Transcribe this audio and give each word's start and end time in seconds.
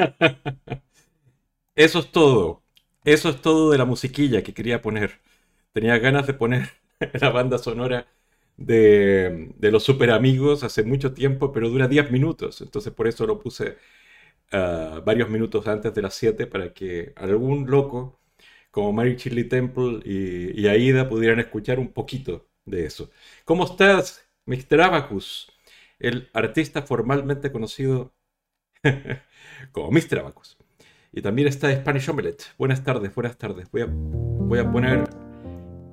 Eso 1.74 1.98
es 2.00 2.12
todo. 2.12 2.62
Eso 3.04 3.30
es 3.30 3.40
todo 3.40 3.70
de 3.70 3.78
la 3.78 3.84
musiquilla 3.84 4.42
que 4.42 4.54
quería 4.54 4.82
poner. 4.82 5.20
Tenía 5.72 5.98
ganas 5.98 6.26
de 6.26 6.34
poner 6.34 6.70
la 7.20 7.30
banda 7.30 7.58
sonora 7.58 8.06
de, 8.56 9.54
los 9.60 9.82
super 9.84 10.10
amigos 10.10 10.64
hace 10.64 10.82
mucho 10.84 11.14
tiempo, 11.14 11.52
pero 11.52 11.70
dura 11.70 11.88
10 11.88 12.10
minutos. 12.10 12.60
Entonces 12.60 12.92
por 12.92 13.08
eso 13.08 13.26
lo 13.26 13.38
puse 13.40 13.78
ah, 14.52 15.02
varios 15.04 15.30
minutos 15.30 15.66
antes 15.68 15.94
de 15.94 16.02
las 16.02 16.14
7 16.14 16.46
para 16.46 16.72
que 16.74 17.12
algún 17.16 17.70
loco 17.70 18.20
como 18.70 18.92
Mary 18.92 19.16
Shirley 19.16 19.48
Temple 19.48 20.00
y, 20.04 20.66
Aida 20.68 21.08
pudieran 21.08 21.40
escuchar 21.40 21.78
un 21.78 21.92
poquito 21.92 22.48
de 22.64 22.86
eso. 22.86 23.10
¿Cómo 23.44 23.64
estás, 23.64 24.26
Mr. 24.46 24.82
Abacus? 24.82 25.52
El 25.98 26.30
artista 26.34 26.82
formalmente 26.82 27.52
conocido 27.52 28.14
como 29.72 29.90
Mr. 29.90 30.20
Abacus. 30.20 30.56
Y 31.12 31.22
también 31.22 31.48
está 31.48 31.74
Spanish 31.74 32.08
Omelette. 32.08 32.44
Buenas 32.56 32.84
tardes, 32.84 33.14
buenas 33.14 33.36
tardes. 33.36 33.70
Voy 33.70 33.82
a, 33.82 33.88
voy 33.90 34.58
a 34.58 34.70
poner 34.70 35.04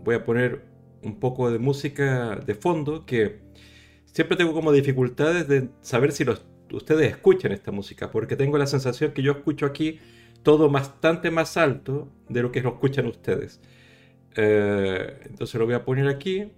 voy 0.08 0.16
a 0.16 0.24
poner 0.24 0.64
un 1.04 1.20
poco 1.20 1.52
de 1.52 1.60
música 1.60 2.38
de 2.38 2.56
fondo 2.56 3.06
que 3.06 3.42
siempre 4.06 4.38
tengo 4.38 4.54
como 4.54 4.72
dificultades 4.72 5.50
de 5.50 5.70
saber 5.82 6.14
si 6.14 6.26
ustedes 6.72 7.12
escuchan 7.12 7.52
esta 7.52 7.72
música, 7.72 8.10
porque 8.10 8.38
tengo 8.38 8.58
la 8.58 8.68
sensación 8.68 9.12
que 9.12 9.22
yo 9.22 9.34
escucho 9.34 9.66
aquí 9.66 10.00
todo 10.44 10.70
bastante 10.70 11.30
más 11.30 11.58
alto 11.58 12.08
de 12.30 12.42
lo 12.42 12.54
que 12.54 12.62
lo 12.62 12.70
escuchan 12.70 13.06
ustedes. 13.08 13.60
Eh, 14.38 15.20
entonces 15.26 15.60
lo 15.60 15.66
voy 15.66 15.76
a 15.76 15.84
poner 15.84 16.08
aquí 16.08 16.54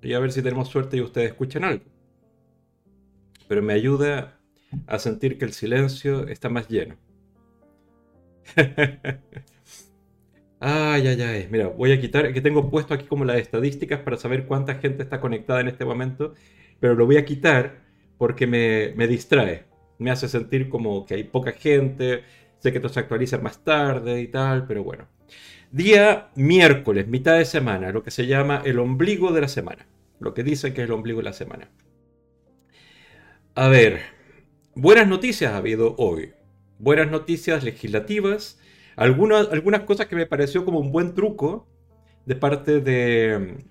y 0.00 0.12
a 0.14 0.18
ver 0.18 0.32
si 0.32 0.40
tenemos 0.40 0.68
suerte 0.68 0.96
y 0.96 1.02
ustedes 1.02 1.32
escuchan 1.32 1.64
algo. 1.64 1.84
Pero 3.46 3.62
me 3.62 3.74
ayuda 3.74 4.33
a 4.86 4.98
sentir 4.98 5.38
que 5.38 5.44
el 5.44 5.52
silencio 5.52 6.26
está 6.28 6.48
más 6.48 6.68
lleno. 6.68 6.96
Ay, 10.60 11.06
ay, 11.08 11.20
ay. 11.22 11.48
Mira, 11.50 11.68
voy 11.68 11.92
a 11.92 12.00
quitar, 12.00 12.32
que 12.32 12.40
tengo 12.40 12.70
puesto 12.70 12.94
aquí 12.94 13.06
como 13.06 13.24
las 13.24 13.36
estadísticas 13.36 14.00
para 14.00 14.16
saber 14.16 14.46
cuánta 14.46 14.76
gente 14.76 15.02
está 15.02 15.20
conectada 15.20 15.60
en 15.60 15.68
este 15.68 15.84
momento, 15.84 16.34
pero 16.80 16.94
lo 16.94 17.06
voy 17.06 17.18
a 17.18 17.24
quitar 17.24 17.82
porque 18.18 18.46
me, 18.46 18.94
me 18.96 19.06
distrae. 19.06 19.64
Me 19.98 20.10
hace 20.10 20.28
sentir 20.28 20.68
como 20.70 21.04
que 21.04 21.14
hay 21.14 21.24
poca 21.24 21.52
gente, 21.52 22.22
sé 22.58 22.72
que 22.72 22.78
esto 22.78 22.88
se 22.88 23.00
actualiza 23.00 23.38
más 23.38 23.62
tarde 23.62 24.20
y 24.22 24.28
tal, 24.28 24.66
pero 24.66 24.82
bueno. 24.82 25.06
Día 25.70 26.30
miércoles, 26.36 27.08
mitad 27.08 27.36
de 27.36 27.44
semana, 27.44 27.92
lo 27.92 28.02
que 28.02 28.10
se 28.10 28.26
llama 28.26 28.62
el 28.64 28.78
ombligo 28.78 29.32
de 29.32 29.40
la 29.42 29.48
semana. 29.48 29.86
Lo 30.20 30.32
que 30.34 30.44
dicen 30.44 30.72
que 30.72 30.82
es 30.82 30.86
el 30.86 30.92
ombligo 30.92 31.18
de 31.18 31.24
la 31.24 31.32
semana. 31.32 31.68
A 33.54 33.68
ver, 33.68 34.00
buenas 34.74 35.08
noticias 35.08 35.52
ha 35.52 35.58
habido 35.58 35.94
hoy. 35.98 36.32
Buenas 36.78 37.10
noticias 37.10 37.62
legislativas 37.64 38.58
algunas, 38.96 39.50
algunas 39.50 39.82
cosas 39.82 40.06
que 40.06 40.16
me 40.16 40.26
pareció 40.26 40.64
como 40.64 40.78
un 40.78 40.92
buen 40.92 41.14
truco 41.14 41.66
de 42.26 42.36
parte 42.36 42.80
de... 42.80 43.64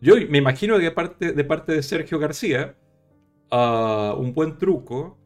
Yo 0.00 0.14
me 0.28 0.38
imagino 0.38 0.76
que 0.76 0.84
de 0.84 0.90
parte 0.92 1.32
de, 1.32 1.44
parte 1.44 1.72
de 1.72 1.82
Sergio 1.82 2.18
García, 2.18 2.76
uh, 3.50 4.14
un 4.16 4.32
buen 4.32 4.56
truco 4.56 5.18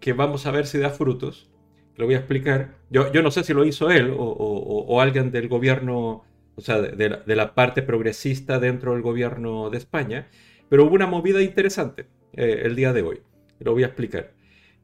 que 0.00 0.12
vamos 0.12 0.46
a 0.46 0.50
ver 0.50 0.66
si 0.66 0.78
da 0.78 0.90
frutos. 0.90 1.50
Lo 1.96 2.04
voy 2.04 2.14
a 2.14 2.18
explicar. 2.18 2.76
Yo, 2.90 3.10
yo 3.12 3.22
no 3.22 3.30
sé 3.30 3.44
si 3.44 3.54
lo 3.54 3.64
hizo 3.64 3.90
él 3.90 4.14
o, 4.16 5.00
alguien 5.00 5.30
del 5.30 5.48
gobierno, 5.48 6.24
o 6.54 6.60
sea, 6.60 6.82
de, 6.82 7.08
la, 7.08 7.16
de, 7.18 7.36
la, 7.36 7.54
parte 7.54 7.82
progresista 7.82 8.58
dentro 8.58 8.92
del 8.92 9.00
gobierno 9.00 9.70
de 9.70 9.78
España, 9.78 10.28
pero 10.68 10.84
hubo 10.84 10.94
una 10.94 11.06
movida 11.06 11.40
interesante 11.40 12.06
eh, 12.34 12.62
el 12.64 12.76
día 12.76 12.92
de 12.92 13.02
hoy. 13.02 13.22
Lo 13.60 13.72
voy 13.72 13.82
a 13.82 13.86
explicar. 13.86 14.32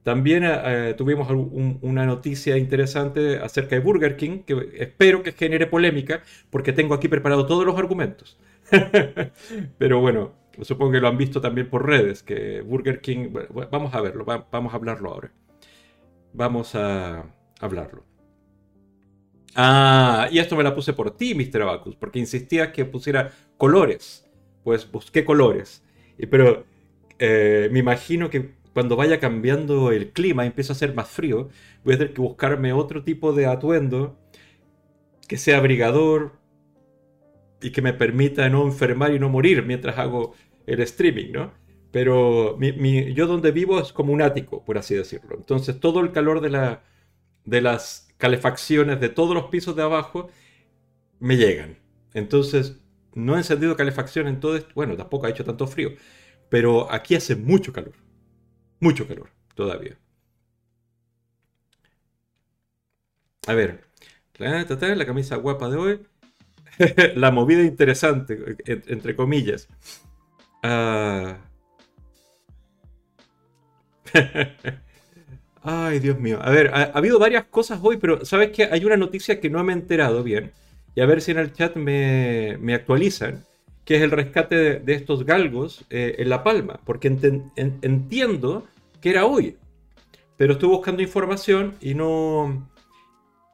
También 0.03 0.44
eh, 0.47 0.94
tuvimos 0.97 1.28
una 1.82 2.06
noticia 2.06 2.56
interesante 2.56 3.36
acerca 3.38 3.76
de 3.76 3.82
Burger 3.82 4.16
King, 4.16 4.44
que 4.47 4.70
espero 4.78 5.22
que 5.22 5.32
genere 5.32 5.66
polémica, 5.66 6.22
porque 6.48 6.72
tengo 6.72 6.94
aquí 6.94 7.08
preparados 7.08 7.47
todos 7.47 7.66
los 7.66 7.78
argumentos. 7.78 8.38
Pero 9.78 10.00
bueno, 10.00 10.32
supongo 10.62 10.92
que 10.92 11.00
lo 11.00 11.08
han 11.08 11.19
visto 11.19 11.41
también 11.41 11.69
por 11.69 11.86
redes, 11.86 12.22
que 12.22 12.62
Burger 12.62 13.00
King, 13.03 13.28
vamos 13.70 13.94
a 13.94 14.00
verlo, 14.00 14.25
vamos 14.25 14.72
a 14.72 14.76
hablarlo 14.76 15.10
ahora. 15.10 15.32
Vamos 16.32 16.75
a 16.75 17.25
hablarlo. 17.60 18.04
Ah, 19.54 20.28
y 20.31 20.38
esto 20.38 20.56
me 20.56 20.62
la 20.62 20.75
puse 20.75 20.92
por 20.92 21.16
ti, 21.16 21.34
Mr. 21.34 21.62
Abacus, 21.62 21.97
porque 21.97 22.19
insistías 22.19 22.69
que 22.69 22.87
pusiera 22.87 23.32
colores. 23.58 24.31
Pues 24.62 24.91
busqué 24.91 25.25
colores. 25.25 25.82
Pero 26.31 26.64
eh, 27.19 27.69
me 27.72 27.81
imagino 27.81 28.31
que 28.31 28.59
cuando 28.72 28.97
vaya 28.97 29.19
cambiando 29.20 29.92
el 29.92 30.12
clima 30.12 30.44
y 30.44 30.48
empieza 30.48 30.72
a 30.72 30.76
ser 30.76 30.94
más 30.94 31.08
frío, 31.08 31.48
voy 31.84 31.94
a 31.94 31.98
tener 31.98 32.14
que 32.14 32.20
buscarme 32.20 32.72
otro 32.72 33.03
tipo 33.04 33.32
de 33.32 33.47
atuendo 33.47 34.19
que 35.28 35.36
sea 35.36 35.58
abrigador 35.58 36.32
y 37.60 37.70
que 37.72 37.82
me 37.82 37.92
permita 37.92 38.48
no 38.48 38.64
enfermar 38.64 39.12
y 39.12 39.19
no 39.19 39.28
morir 39.28 39.64
mientras 39.64 39.98
hago 39.98 40.34
el 40.66 40.81
streaming, 40.81 41.32
¿no? 41.32 41.53
Pero 41.91 42.58
yo 42.60 43.26
donde 43.26 43.50
vivo 43.50 43.81
es 43.81 43.92
como 43.92 44.12
un 44.12 44.22
ático, 44.22 44.64
por 44.64 44.78
así 44.78 44.94
decirlo. 44.94 45.37
Entonces 45.37 45.81
todo 45.81 46.00
el 46.00 46.12
calor 46.12 46.41
de 46.41 47.60
las 47.60 48.08
calefacciones 48.16 49.00
de 49.00 49.08
todos 49.08 49.34
los 49.34 49.47
pisos 49.47 49.75
de 49.75 49.82
abajo 49.82 50.28
me 51.19 51.37
llegan. 51.37 51.78
Entonces 52.14 52.81
no 53.14 53.34
he 53.34 53.38
encendido 53.38 53.76
calefacción 53.76 54.28
en 54.28 54.38
todo 54.38 54.56
esto. 54.56 54.70
Bueno, 54.75 54.97
tampoco 54.97 55.26
ha 55.26 55.31
hecho 55.31 55.44
tanto 55.44 55.66
frío. 55.66 55.91
Pero 56.48 56.91
aquí 56.92 57.16
hace 57.16 57.34
mucho 57.34 57.72
calor 57.72 57.94
mucho 58.81 59.07
calor 59.07 59.31
todavía. 59.55 59.97
A 63.47 63.55
ver, 63.55 63.85
la 64.39 65.07
camisa 65.07 65.37
guapa 65.37 65.69
de 65.69 65.77
hoy. 65.77 66.01
la 67.15 67.31
movida 67.31 67.63
interesante, 67.63 68.57
entre 68.65 69.15
comillas. 69.15 69.69
Ah. 70.63 71.39
Ay, 75.62 75.99
Dios 75.99 76.19
mío. 76.19 76.39
A 76.43 76.51
ver, 76.51 76.71
ha, 76.73 76.85
habido 76.85 77.19
varias 77.19 77.45
cosas 77.45 77.81
hoy, 77.83 77.99
pero 77.99 78.25
¿sabes 78.25 78.51
qué? 78.51 78.65
Hay 78.65 78.85
una 78.85 78.97
noticia 78.97 79.41
que 79.41 79.51
no 79.51 79.62
me 79.62 79.73
he 79.73 79.77
enterado 79.77 80.23
bien. 80.23 80.53
Y 80.95 81.03
a 81.03 81.07
ver 81.07 81.21
si 81.21 81.33
en 81.33 81.39
el 81.39 81.53
chat 81.53 81.77
me, 81.77 82.57
me 82.61 82.75
actualizan 82.75 83.45
que 83.91 83.97
es 83.97 84.03
el 84.03 84.12
rescate 84.12 84.78
de, 84.78 84.95
estos 84.95 85.27
galgos 85.27 85.84
eh, 85.91 86.15
en 86.19 86.28
La 86.28 86.45
Palma, 86.45 86.78
porque 86.84 87.09
entiendo 87.09 88.65
que 89.01 89.11
era 89.11 89.27
hoy, 89.27 89.56
pero 90.37 90.53
estuve 90.53 90.77
buscando 90.77 91.03
información 91.03 91.75
y 91.81 91.95
no, 91.95 92.71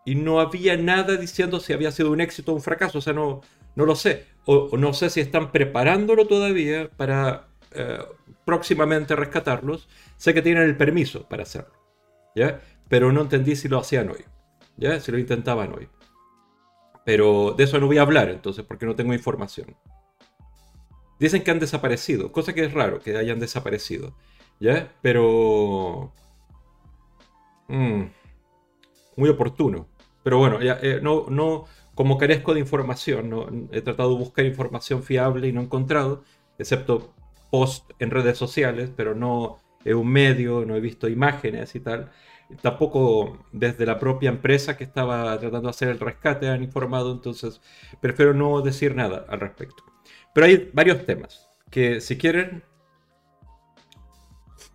y 0.05 0.15
no 0.15 0.39
había 0.39 0.77
nada 0.77 1.17
diciendo 1.17 1.59
si 1.59 1.73
había 1.73 1.91
sido 1.91 2.11
un 2.11 2.21
éxito 2.21 2.53
o 2.53 2.55
un 2.57 2.61
fracaso, 2.61 2.99
o 2.99 3.01
sea, 3.01 3.15
no, 3.15 3.41
no 3.77 3.87
lo 3.87 3.97
sé, 3.97 4.27
o, 4.45 4.77
no 4.77 4.93
sé 4.93 5.09
si 5.09 5.21
están 5.21 5.53
preparándolo 5.53 6.27
todavía 6.27 6.91
para 6.95 7.47
eh, 7.71 7.97
próximamente 8.45 9.17
rescatarlos, 9.17 9.89
sé 10.19 10.35
que 10.35 10.43
tienen 10.43 10.65
el 10.65 10.77
permiso 10.77 11.27
para 11.27 11.45
hacerlo, 11.45 11.73
¿ya? 12.35 12.61
Pero 12.91 13.11
no 13.11 13.23
entendí 13.23 13.57
si 13.57 13.69
lo 13.69 13.79
hacían 13.79 14.11
hoy, 14.11 14.23
¿ya? 14.77 15.01
Si 15.01 15.11
lo 15.11 15.19
intentaban 15.19 15.73
hoy. 15.73 15.89
Pero 17.07 17.55
de 17.57 17.65
eso 17.65 17.81
no 17.81 17.87
voy 17.87 17.97
a 17.97 18.03
hablar 18.03 18.29
entonces 18.29 18.67
porque 18.67 18.85
no 18.85 18.95
tengo 18.95 19.15
información. 19.15 19.75
Dicen 21.19 21.43
que 21.43 21.51
han 21.51 21.59
desaparecido, 21.59 22.33
cosa 22.33 22.53
que 22.55 22.65
es 22.65 22.73
raro 22.73 23.01
que 23.01 23.17
hayan 23.17 23.41
desaparecido. 23.41 24.15
¿Ya? 24.61 24.93
Pero... 25.03 26.13
Mm, 27.69 28.05
muy 29.17 29.29
oportuno. 29.29 29.89
Pero 30.23 30.39
bueno, 30.39 30.59
eh, 30.61 31.01
no, 31.03 31.65
como 31.95 32.19
carezco 32.19 32.55
de 32.55 32.61
información, 32.61 33.69
he 33.73 33.81
tratado 33.81 34.11
de 34.11 34.19
buscar 34.19 34.45
información 34.45 35.03
fiable 35.03 35.49
y 35.49 35.53
no 35.53 35.61
he 35.61 35.65
encontrado, 35.65 36.25
excepto 36.59 37.15
post 37.51 37.91
en 37.99 38.11
redes 38.11 38.37
sociales, 38.37 38.91
pero 38.95 39.15
no 39.15 39.59
en 39.85 39.97
un 39.97 40.09
medio, 40.09 40.65
no 40.67 40.75
he 40.77 40.81
visto 40.81 41.09
imágenes 41.09 41.75
y 41.75 41.81
tal. 41.81 42.11
Tampoco 42.61 43.39
desde 43.53 43.87
la 43.87 43.99
propia 43.99 44.31
empresa 44.31 44.77
que 44.77 44.85
estaba 44.85 45.39
tratando 45.39 45.69
de 45.69 45.71
hacer 45.71 45.89
el 45.89 46.01
rescate 46.01 46.49
han 46.49 46.63
informado, 46.63 47.13
entonces 47.13 47.61
prefiero 48.01 48.35
no 48.35 48.61
decir 48.63 48.95
nada 48.95 49.25
al 49.29 49.41
respecto. 49.41 49.85
Pero 50.37 50.49
hay 50.49 50.71
varios 50.75 51.07
temas 51.07 51.49
que 51.71 51.99
si 52.03 52.19
quieren, 52.19 52.63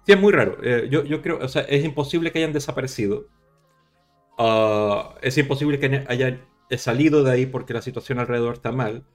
sí, 0.04 0.12
es 0.12 0.20
muy 0.20 0.34
raro. 0.34 0.58
Eh, 0.64 0.88
yo, 0.90 1.22
creo, 1.22 1.38
o 1.38 1.48
sea, 1.48 1.62
es 1.62 1.86
imposible 1.86 2.32
que 2.32 2.40
hayan 2.40 2.52
desaparecido. 2.52 3.28
Ah, 4.40 5.14
es 5.22 5.38
imposible 5.38 5.78
que 5.80 6.04
hayan 6.08 6.42
salido 6.78 7.24
de 7.24 7.32
ahí 7.32 7.46
porque 7.46 7.76
la 7.76 7.84
situación 7.84 8.18
alrededor 8.18 8.56
está 8.56 8.72
mal. 8.72 9.06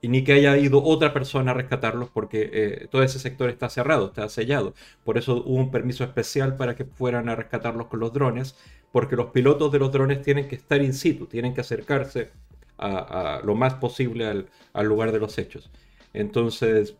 Y 0.00 0.08
ni 0.08 0.24
que 0.24 0.32
haya 0.32 0.56
ido 0.56 0.82
otra 0.82 1.12
persona 1.12 1.52
a 1.52 1.54
rescatarlos 1.54 2.10
porque 2.10 2.50
eh, 2.52 2.88
todo 2.90 3.04
ese 3.04 3.20
sector 3.20 3.48
está 3.48 3.68
cerrado, 3.68 4.06
está 4.06 4.28
sellado. 4.28 4.74
Por 5.04 5.18
eso 5.18 5.36
hubo 5.36 5.54
un 5.54 5.70
permiso 5.70 6.02
especial 6.02 6.56
para 6.56 6.74
que 6.74 6.84
fueran 6.84 7.28
a 7.28 7.36
rescatarlos 7.36 7.86
con 7.86 8.00
los 8.00 8.12
drones, 8.12 8.56
porque 8.90 9.14
los 9.14 9.26
pilotos 9.26 9.70
de 9.70 9.78
los 9.78 9.92
drones 9.92 10.20
tienen 10.22 10.48
que 10.48 10.56
estar 10.56 10.82
in 10.82 10.94
situ, 10.94 11.26
tienen 11.26 11.54
que 11.54 11.60
acercarse 11.60 12.32
a, 12.76 13.40
lo 13.44 13.54
más 13.54 13.74
posible 13.74 14.48
al 14.72 14.86
lugar 14.88 15.12
de 15.12 15.20
los 15.20 15.38
hechos. 15.38 15.70
Entonces, 16.12 16.96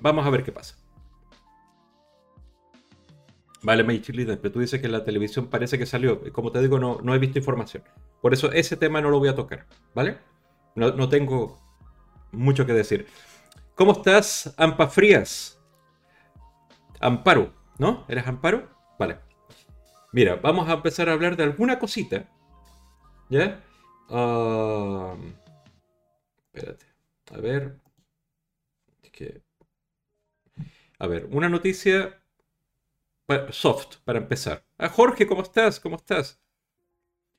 vamos 0.00 0.26
a 0.26 0.30
ver 0.30 0.42
qué 0.44 0.52
pasa. 0.52 0.76
Vale, 3.62 3.82
Michelin, 3.82 4.38
pero 4.42 4.52
tú 4.52 4.60
dices 4.60 4.80
que 4.80 4.88
la 4.88 5.04
televisión 5.04 5.46
parece 5.46 5.78
que 5.78 5.86
salió. 5.86 6.20
Como 6.32 6.52
te 6.52 6.60
digo, 6.60 6.78
no, 6.78 7.00
no 7.02 7.14
he 7.14 7.18
visto 7.18 7.38
información. 7.38 7.82
Por 8.20 8.34
eso 8.34 8.52
ese 8.52 8.76
tema 8.76 9.00
no 9.00 9.08
lo 9.08 9.18
voy 9.18 9.28
a 9.28 9.34
tocar, 9.34 9.66
¿vale? 9.94 10.18
No, 10.74 10.90
no 10.92 11.08
tengo 11.08 11.58
mucho 12.30 12.66
que 12.66 12.74
decir. 12.74 13.06
¿Cómo 13.74 13.92
estás, 13.92 14.54
Ampa 14.58 14.88
Frías? 14.88 15.58
Amparo, 17.00 17.52
¿no? 17.78 18.04
¿Eres 18.06 18.26
Amparo? 18.26 18.68
Vale. 18.98 19.18
Mira, 20.12 20.36
vamos 20.36 20.68
a 20.68 20.74
empezar 20.74 21.08
a 21.08 21.12
hablar 21.12 21.36
de 21.36 21.44
alguna 21.44 21.78
cosita. 21.78 22.28
¿Ya? 23.30 23.62
Ah, 24.10 25.14
espérate. 26.52 26.86
A 27.32 27.38
ver. 27.38 27.83
A 30.98 31.06
ver, 31.06 31.26
una 31.30 31.48
noticia 31.48 32.20
soft 33.50 33.96
para 34.04 34.18
empezar. 34.18 34.64
Ah, 34.78 34.88
Jorge, 34.88 35.26
¿cómo 35.26 35.42
estás? 35.42 35.80
¿Cómo 35.80 35.96
estás? 35.96 36.40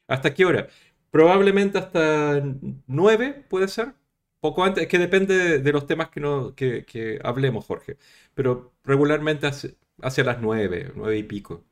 ¿Hasta 0.07 0.33
qué 0.33 0.45
hora? 0.45 0.68
Probablemente 1.12 1.77
hasta 1.77 2.42
9, 2.88 3.45
puede 3.50 3.68
ser. 3.68 3.94
Poco 4.39 4.63
antes, 4.63 4.83
es 4.83 4.89
que 4.89 5.00
depende 5.00 5.60
de 5.60 5.72
los 5.72 5.88
temas 5.88 6.10
que, 6.10 6.19
no, 6.19 6.54
que, 6.56 7.19
hablemos, 7.24 7.66
Jorge. 7.66 7.98
Pero 8.33 8.74
regularmente 8.83 9.48
hacia, 9.48 10.24
las 10.24 10.42
9, 10.42 10.92
9 10.95 11.18
y 11.18 11.24
pico. 11.24 11.63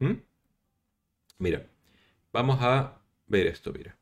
¿Mm? 0.00 0.14
Mira, 1.38 1.66
vamos 2.32 2.58
a 2.62 3.02
ver 3.26 3.46
esto, 3.48 3.72
mira. 3.72 3.97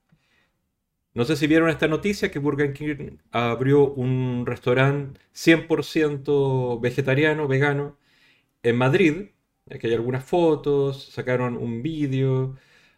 No 1.16 1.24
sé 1.24 1.34
si 1.36 1.46
vieron 1.46 1.70
esta 1.70 1.88
noticia 1.88 2.30
que 2.30 2.38
Burger 2.38 2.74
King 2.74 3.16
abrió 3.32 3.90
un 3.94 4.44
restaurante 4.46 5.18
100% 5.32 6.78
vegetariano, 6.80 7.48
vegano, 7.48 7.98
en 8.62 8.76
Madrid. 8.76 9.30
Aquí 9.70 9.88
hay 9.88 9.94
algunas 9.94 10.24
fotos, 10.24 11.06
sacaron 11.12 11.56
un 11.56 11.82
vídeo, 11.82 12.56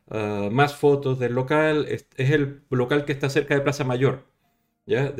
ah, 0.08 0.48
más 0.52 0.76
fotos 0.76 1.18
del 1.20 1.34
local. 1.34 1.86
Es, 1.88 2.08
el 2.18 2.62
local 2.70 3.04
que 3.06 3.12
está 3.12 3.30
cerca 3.30 3.54
de 3.54 3.62
Plaza 3.62 3.84
Mayor. 3.84 4.26
¿Ya? 4.86 5.14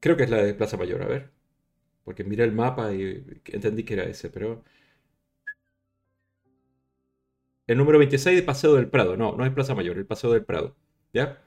Creo 0.00 0.16
que 0.16 0.24
es 0.24 0.30
la 0.30 0.38
de 0.42 0.54
Plaza 0.54 0.76
Mayor, 0.76 1.02
a 1.02 1.06
ver. 1.06 1.30
Porque 2.04 2.24
miré 2.24 2.44
el 2.44 2.52
mapa 2.52 2.92
y 2.94 3.24
entendí 3.46 3.84
que 3.84 3.94
era 3.94 4.04
ese, 4.04 4.30
pero... 4.30 4.64
El 7.68 7.78
número 7.78 7.98
26 8.00 8.36
de 8.36 8.42
Paseo 8.42 8.74
del 8.74 8.88
Prado. 8.90 9.16
No, 9.16 9.36
no 9.36 9.44
es 9.46 9.52
Plaza 9.52 9.74
Mayor, 9.76 9.96
el 9.98 10.06
Paseo 10.06 10.32
del 10.32 10.44
Prado. 10.44 10.74
¿Ya? 11.12 11.42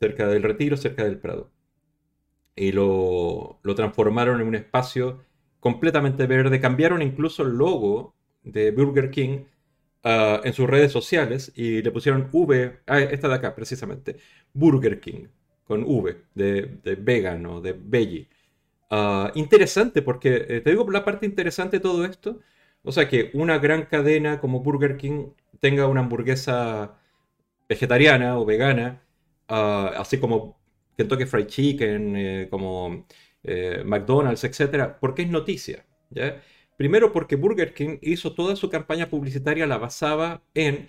Cerca 0.00 0.28
del 0.28 0.42
Retiro, 0.42 0.76
cerca 0.76 1.04
del 1.04 1.18
Prado. 1.18 1.50
Y 2.54 2.72
lo, 2.72 3.58
lo 3.62 3.74
transformaron 3.74 4.40
en 4.40 4.46
un 4.46 4.54
espacio 4.54 5.22
completamente 5.60 6.26
verde. 6.26 6.60
Cambiaron 6.60 7.02
incluso 7.02 7.42
el 7.42 7.50
logo 7.50 8.14
de 8.42 8.70
Burger 8.70 9.10
King 9.10 9.44
ah, 10.04 10.40
en 10.44 10.52
sus 10.52 10.68
redes 10.68 10.92
sociales 10.92 11.52
y 11.56 11.82
le 11.82 11.90
pusieron 11.90 12.28
V, 12.32 12.80
ah, 12.86 13.00
esta 13.00 13.28
de 13.28 13.34
acá 13.34 13.54
precisamente, 13.54 14.16
Burger 14.54 15.00
King, 15.00 15.26
con 15.64 15.84
V, 15.84 16.16
de, 16.34 16.78
de 16.84 16.94
vegano, 16.96 17.60
de 17.60 17.74
veggie. 17.74 18.28
Ah, 18.90 19.32
interesante 19.34 20.02
porque, 20.02 20.46
eh, 20.48 20.60
te 20.62 20.70
digo 20.70 20.90
la 20.90 21.04
parte 21.04 21.26
interesante 21.26 21.78
de 21.78 21.82
todo 21.82 22.04
esto, 22.04 22.40
o 22.84 22.92
sea 22.92 23.08
que 23.08 23.30
una 23.34 23.58
gran 23.58 23.86
cadena 23.86 24.40
como 24.40 24.60
Burger 24.60 24.96
King 24.96 25.30
tenga 25.60 25.88
una 25.88 26.00
hamburguesa 26.02 26.98
vegetariana 27.68 28.38
o 28.38 28.44
vegana, 28.44 29.02
ah, 29.48 29.92
así 29.96 30.18
como 30.18 30.58
Kentucky 30.96 31.26
Fried 31.26 31.46
Chicken, 31.46 32.16
eh, 32.16 32.48
como 32.50 33.06
eh, 33.42 33.82
McDonald's, 33.84 34.44
etcétera, 34.44 34.98
porque 34.98 35.22
es 35.22 35.28
noticia. 35.28 35.84
Primero 36.76 37.12
porque 37.12 37.36
Burger 37.36 37.74
King 37.74 37.98
hizo 38.02 38.34
toda 38.34 38.56
su 38.56 38.70
campaña 38.70 39.08
publicitaria, 39.08 39.66
la 39.66 39.78
basaba 39.78 40.42
en 40.54 40.88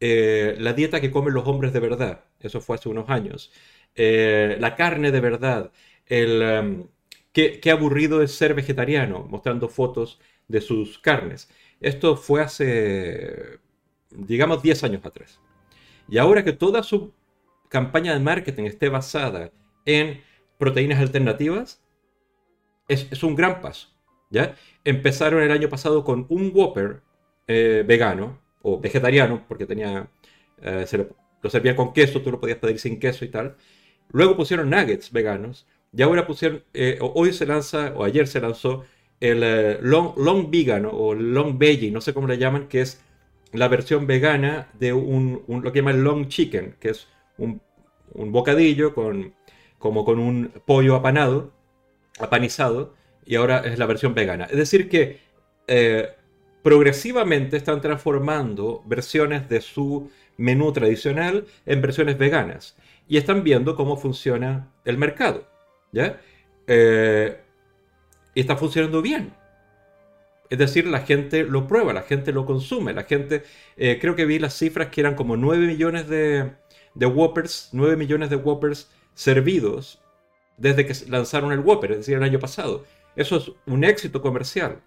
eh, 0.00 0.56
la 0.58 0.72
dieta 0.72 1.00
que 1.00 1.10
comen 1.10 1.34
los 1.34 1.46
hombres 1.46 1.72
de 1.72 1.80
verdad. 1.80 2.24
Eso 2.40 2.60
fue 2.60 2.76
hace 2.76 2.88
unos 2.88 3.08
años. 3.10 3.52
la 3.96 4.74
carne 4.76 5.10
de 5.12 5.20
verdad. 5.20 5.72
Um, 6.10 6.88
qué, 7.32 7.60
qué, 7.60 7.70
aburrido 7.70 8.22
es 8.22 8.32
ser 8.34 8.54
vegetariano, 8.54 9.26
mostrando 9.28 9.68
fotos 9.68 10.20
de 10.48 10.60
sus 10.60 10.98
carnes. 10.98 11.48
Esto 11.80 12.16
fue 12.16 12.42
hace, 12.42 13.58
digamos, 14.10 14.62
10 14.62 14.84
años 14.84 15.04
atrás. 15.04 15.40
Y 16.08 16.18
ahora 16.18 16.44
que 16.44 16.52
toda 16.52 16.82
su 16.82 17.12
campaña 17.68 18.12
de 18.12 18.20
marketing 18.20 18.64
esté 18.64 18.88
basada 18.88 19.50
en 19.84 20.20
proteínas 20.58 21.00
alternativas, 21.00 21.82
es, 22.88 23.22
un 23.22 23.34
gran 23.34 23.60
paso. 23.60 23.88
¿ya? 24.30 24.54
Empezaron 24.84 25.42
el 25.42 25.50
año 25.50 25.68
pasado 25.68 26.04
con 26.04 26.26
un 26.28 26.52
Whopper 26.54 27.02
eh, 27.46 27.84
vegano 27.86 28.38
o 28.62 28.80
vegetariano, 28.80 29.44
porque 29.48 29.66
tenía, 29.66 30.08
eh, 30.62 30.86
lo, 31.42 31.50
servían 31.50 31.76
con 31.76 31.92
queso, 31.92 32.22
tú 32.22 32.30
lo 32.30 32.40
podías 32.40 32.58
pedir 32.58 32.78
sin 32.78 32.98
queso 32.98 33.24
y 33.24 33.28
tal. 33.28 33.56
Luego 34.10 34.36
pusieron 34.36 34.70
nuggets 34.70 35.12
veganos 35.12 35.66
y 35.92 36.02
ahora 36.02 36.26
pusieron, 36.26 36.62
eh, 36.74 36.98
hoy 37.00 37.32
se 37.32 37.46
lanza, 37.46 37.92
o 37.96 38.04
ayer 38.04 38.26
se 38.26 38.40
lanzó 38.40 38.84
el 39.20 39.40
long, 39.82 40.16
long 40.16 40.50
vegan 40.50 40.86
o 40.90 41.14
long 41.14 41.58
veggie, 41.58 41.90
no 41.90 42.00
sé 42.00 42.12
cómo 42.12 42.26
le 42.28 42.38
llaman, 42.38 42.68
que 42.68 42.82
es 42.82 43.02
la 43.58 43.68
versión 43.68 44.06
vegana 44.06 44.68
de 44.78 44.92
un, 44.92 45.44
lo 45.48 45.72
que 45.72 45.80
llaman 45.80 46.04
long 46.04 46.28
chicken, 46.28 46.76
que 46.80 46.90
es 46.90 47.08
un, 47.38 47.60
bocadillo 48.14 48.94
con, 48.94 49.34
como 49.78 50.04
con 50.04 50.18
un 50.18 50.52
pollo 50.64 50.96
apanado, 50.96 51.52
apanizado, 52.18 52.94
y 53.24 53.34
ahora 53.34 53.58
es 53.58 53.78
la 53.78 53.86
versión 53.86 54.14
vegana. 54.14 54.44
Es 54.44 54.56
decir, 54.56 54.88
que 54.88 55.18
eh, 55.66 56.10
progresivamente 56.62 57.56
están 57.56 57.80
transformando 57.80 58.82
versiones 58.86 59.48
de 59.48 59.60
su 59.60 60.10
menú 60.36 60.72
tradicional 60.72 61.46
en 61.64 61.80
versiones 61.82 62.18
veganas. 62.18 62.76
Y 63.08 63.18
están 63.18 63.44
viendo 63.44 63.76
cómo 63.76 63.96
funciona 63.96 64.72
el 64.84 64.98
mercado. 64.98 65.46
¿ya? 65.92 66.20
Eh, 66.66 67.40
y 68.34 68.40
está 68.40 68.56
funcionando 68.56 69.00
bien. 69.00 69.32
Es 70.50 70.58
decir, 70.58 70.86
la 70.86 71.00
gente 71.00 71.44
lo 71.44 71.66
prueba, 71.66 71.92
la 71.92 72.02
gente 72.02 72.32
lo 72.32 72.46
consume, 72.46 72.92
la 72.92 73.04
gente, 73.04 73.42
eh, 73.76 73.98
creo 74.00 74.14
que 74.14 74.26
vi 74.26 74.38
las 74.38 74.56
cifras 74.56 74.88
que 74.88 75.00
eran 75.00 75.14
como 75.14 75.36
9 75.36 75.66
millones 75.66 76.08
de, 76.08 76.52
Whoppers, 76.94 77.70
9 77.72 77.96
millones 77.96 78.30
de 78.30 78.36
Whoppers 78.36 78.90
servidos 79.14 80.00
desde 80.56 80.86
que 80.86 80.94
lanzaron 81.08 81.52
el 81.52 81.60
Whopper, 81.60 81.92
es 81.92 81.98
decir, 81.98 82.16
el 82.16 82.22
año 82.22 82.38
pasado. 82.38 82.84
Eso 83.16 83.36
es 83.36 83.52
un 83.66 83.84
éxito 83.84 84.22
comercial. 84.22 84.80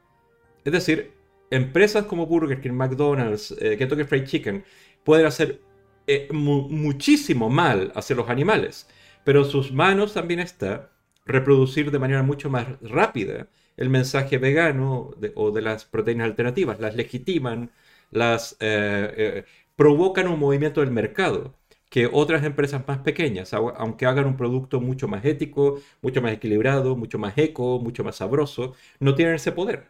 Es 0.63 0.73
decir, 0.73 1.13
empresas 1.51 2.05
como 2.05 2.25
Burger 2.25 2.61
King, 2.61 2.71
McDonald's, 2.71 3.55
eh, 3.59 3.75
Kentucky 3.77 4.03
Fried 4.03 4.25
Chicken 4.25 4.63
pueden 5.03 5.25
hacer 5.25 5.61
eh, 6.07 6.27
muchísimo 6.31 7.49
mal 7.49 7.91
hacia 7.95 8.15
los 8.15 8.29
animales, 8.29 8.87
pero 9.23 9.43
en 9.43 9.49
sus 9.49 9.71
manos 9.71 10.13
también 10.13 10.39
está 10.39 10.91
reproducir 11.29 11.91
de 11.91 11.99
manera 11.99 12.23
mucho 12.23 12.49
más 12.49 12.67
rápida 12.81 13.47
el 13.77 13.89
mensaje 13.89 14.37
vegano 14.37 15.11
o 15.35 15.51
de 15.51 15.61
las 15.61 15.85
proteínas 15.85 16.25
alternativas, 16.25 16.79
las 16.79 16.95
legitiman, 16.95 17.71
las 18.11 18.53
eh, 18.59 19.13
eh, 19.17 19.45
provocan 19.75 20.27
un 20.27 20.39
movimiento 20.39 20.81
del 20.81 20.91
mercado 20.91 21.53
que 21.89 22.07
otras 22.11 22.43
empresas 22.43 22.87
más 22.87 22.99
pequeñas, 22.99 23.53
aunque 23.53 24.05
hagan 24.05 24.25
un 24.27 24.37
producto 24.37 24.79
mucho 24.81 25.07
más 25.07 25.25
ético, 25.25 25.81
mucho 26.01 26.21
más 26.21 26.33
equilibrado, 26.33 26.95
mucho 26.95 27.17
más 27.17 27.37
eco, 27.37 27.79
mucho 27.79 28.03
más 28.03 28.17
sabroso, 28.17 28.75
no 28.99 29.15
tienen 29.15 29.35
ese 29.35 29.51
poder. 29.51 29.87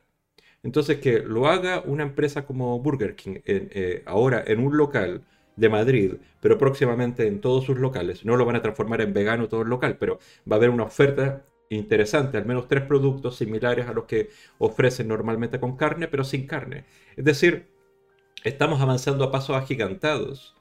Entonces, 0.63 0.99
que 0.99 1.19
lo 1.19 1.47
haga 1.47 1.81
una 1.85 2.03
empresa 2.03 2.45
como 2.45 2.79
Burger 2.79 3.15
King 3.15 3.39
eh, 3.45 4.03
ahora 4.05 4.43
en 4.45 4.59
un 4.59 4.77
local 4.77 5.23
de 5.59 5.69
Madrid, 5.69 6.13
pero 6.39 6.57
próximamente 6.57 7.27
en 7.27 7.41
todos 7.41 7.65
sus 7.65 7.77
locales, 7.77 8.25
no 8.25 8.37
lo 8.37 8.45
van 8.45 8.55
a 8.55 8.61
transformar 8.61 9.01
en 9.01 9.13
vegano 9.13 9.47
todo 9.49 9.61
el 9.61 9.69
local, 9.69 9.97
pero 9.99 10.19
va 10.49 10.55
a 10.55 10.57
haber 10.57 10.69
una 10.69 10.83
oferta 10.83 11.45
interesante, 11.69 12.37
al 12.37 12.45
menos 12.45 12.67
tres 12.67 12.83
productos 12.83 13.35
similares 13.35 13.87
a 13.87 13.93
los 13.93 14.05
que 14.05 14.29
ofrecen 14.57 15.07
normalmente 15.07 15.59
con 15.59 15.75
carne, 15.75 16.07
pero 16.07 16.23
sin 16.23 16.47
carne. 16.47 16.85
Es 17.15 17.25
decir, 17.25 17.67
estamos 18.43 18.81
avanzando 18.81 19.23
a 19.25 19.31
pasos 19.31 19.55
agigantados 19.55 20.55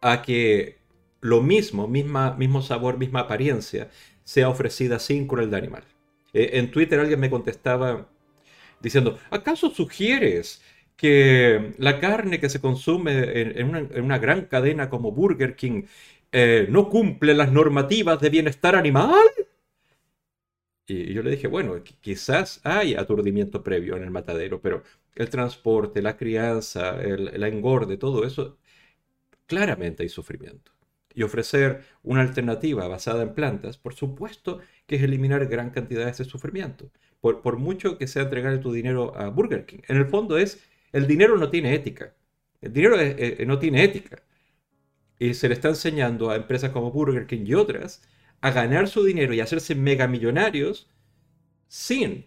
a 0.00 0.22
que 0.22 0.78
lo 1.20 1.42
mismo, 1.42 1.88
misma, 1.88 2.34
mismo 2.34 2.62
sabor, 2.62 2.96
misma 2.96 3.20
apariencia, 3.20 3.90
sea 4.24 4.48
ofrecida 4.48 4.98
sin 4.98 5.26
crueldad 5.26 5.58
animal. 5.58 5.84
Eh, 6.32 6.50
en 6.54 6.70
Twitter 6.70 7.00
alguien 7.00 7.20
me 7.20 7.30
contestaba 7.30 8.08
diciendo, 8.80 9.18
¿acaso 9.30 9.70
sugieres 9.70 10.62
que 10.98 11.74
la 11.78 12.00
carne 12.00 12.40
que 12.40 12.50
se 12.50 12.60
consume 12.60 13.40
en, 13.60 14.04
una, 14.04 14.18
gran 14.18 14.46
cadena 14.46 14.90
como 14.90 15.12
Burger 15.12 15.54
King 15.56 15.84
eh, 16.32 16.66
no 16.70 16.88
cumple 16.90 17.34
las 17.34 17.52
normativas 17.52 18.20
de 18.20 18.30
bienestar 18.30 18.74
animal? 18.74 19.14
Y 20.88 21.12
yo 21.14 21.22
le 21.22 21.30
dije, 21.30 21.46
bueno, 21.46 21.82
quizás 22.00 22.60
hay 22.64 22.94
aturdimiento 22.94 23.62
previo 23.62 23.96
en 23.96 24.02
el 24.02 24.10
matadero, 24.10 24.60
pero 24.60 24.82
el 25.14 25.30
transporte, 25.30 26.02
la 26.02 26.16
crianza, 26.16 27.00
el, 27.00 27.42
engorde, 27.44 27.96
todo 27.96 28.24
eso, 28.24 28.58
claramente 29.46 30.02
hay 30.02 30.08
sufrimiento. 30.08 30.72
y 31.14 31.22
ofrecer 31.24 31.84
una 32.02 32.22
alternativa 32.22 32.86
basada 32.88 33.22
en 33.22 33.34
plantas, 33.34 33.78
por 33.78 33.94
supuesto 33.94 34.60
que 34.86 34.96
es 34.96 35.02
eliminar 35.02 35.46
gran 35.46 35.70
cantidad 35.70 36.04
de 36.04 36.12
ese 36.12 36.24
sufrimiento. 36.24 36.90
Por, 37.20 37.42
por 37.42 37.56
mucho 37.58 37.98
que 37.98 38.06
sea 38.06 38.22
entregar 38.24 38.60
tu 38.60 38.72
dinero 38.72 39.16
a 39.16 39.28
Burger 39.30 39.66
King. 39.66 39.80
En 39.88 39.96
el 39.96 40.06
fondo 40.06 40.38
es, 40.38 40.62
el 40.92 41.06
dinero 41.06 41.36
no 41.36 41.50
tiene 41.50 41.74
ética. 41.74 42.14
El 42.60 42.72
dinero 42.72 42.96
no 43.46 43.58
tiene 43.58 43.84
ética. 43.84 44.22
Y 45.18 45.34
se 45.34 45.48
le 45.48 45.54
está 45.54 45.68
enseñando 45.68 46.30
a 46.30 46.36
empresas 46.36 46.70
como 46.70 46.92
Burger 46.92 47.26
King 47.26 47.44
y 47.44 47.54
otras 47.54 48.02
a 48.40 48.50
ganar 48.52 48.88
su 48.88 49.04
dinero 49.04 49.34
y 49.34 49.40
hacerse 49.40 49.74
megamillonarios 49.74 50.88
sin 51.66 52.26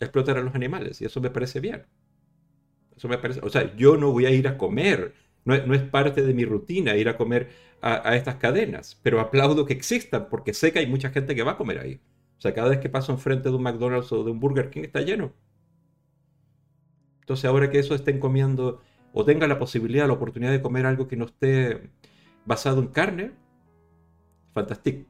explotar 0.00 0.36
a 0.36 0.42
los 0.42 0.54
animales. 0.54 1.00
Y 1.00 1.04
eso 1.04 1.20
me 1.20 1.30
parece 1.30 1.60
bien. 1.60 1.86
Eso 2.96 3.08
me 3.08 3.18
parece, 3.18 3.40
o 3.42 3.48
sea, 3.48 3.74
yo 3.76 3.96
no 3.96 4.12
voy 4.12 4.26
a 4.26 4.30
ir 4.30 4.48
a 4.48 4.58
comer. 4.58 5.14
No, 5.44 5.54
es 5.54 5.82
parte 5.82 6.22
de 6.22 6.34
mi 6.34 6.44
rutina 6.44 6.96
ir 6.96 7.08
a 7.08 7.16
comer 7.16 7.50
a, 7.80 8.16
estas 8.16 8.36
cadenas. 8.36 8.98
Pero 9.02 9.20
aplaudo 9.20 9.66
que 9.66 9.72
existan 9.72 10.28
porque 10.28 10.54
sé 10.54 10.72
que 10.72 10.80
hay 10.80 10.86
mucha 10.86 11.10
gente 11.10 11.34
que 11.34 11.42
va 11.42 11.52
a 11.52 11.56
comer 11.56 11.78
ahí. 11.78 12.00
O 12.38 12.40
sea, 12.40 12.54
cada 12.54 12.70
vez 12.70 12.80
que 12.80 12.88
paso 12.88 13.12
enfrente 13.12 13.48
de 13.50 13.54
un 13.54 13.62
McDonald's 13.62 14.12
o 14.12 14.24
de 14.24 14.30
un 14.30 14.40
Burger 14.40 14.70
King 14.70 14.82
está 14.82 15.00
lleno. 15.00 15.32
Entonces, 17.32 17.48
ahora 17.48 17.70
que 17.70 17.78
eso 17.78 17.94
estén 17.94 18.20
comiendo 18.20 18.82
o 19.14 19.24
tenga 19.24 19.46
la 19.46 19.58
posibilidad, 19.58 20.06
la 20.06 20.12
oportunidad 20.12 20.50
de 20.52 20.60
comer 20.60 20.84
algo 20.84 21.08
que 21.08 21.16
no 21.16 21.24
esté 21.24 21.88
basado 22.44 22.82
en 22.82 22.88
carne, 22.88 23.32
fantástico. 24.52 25.08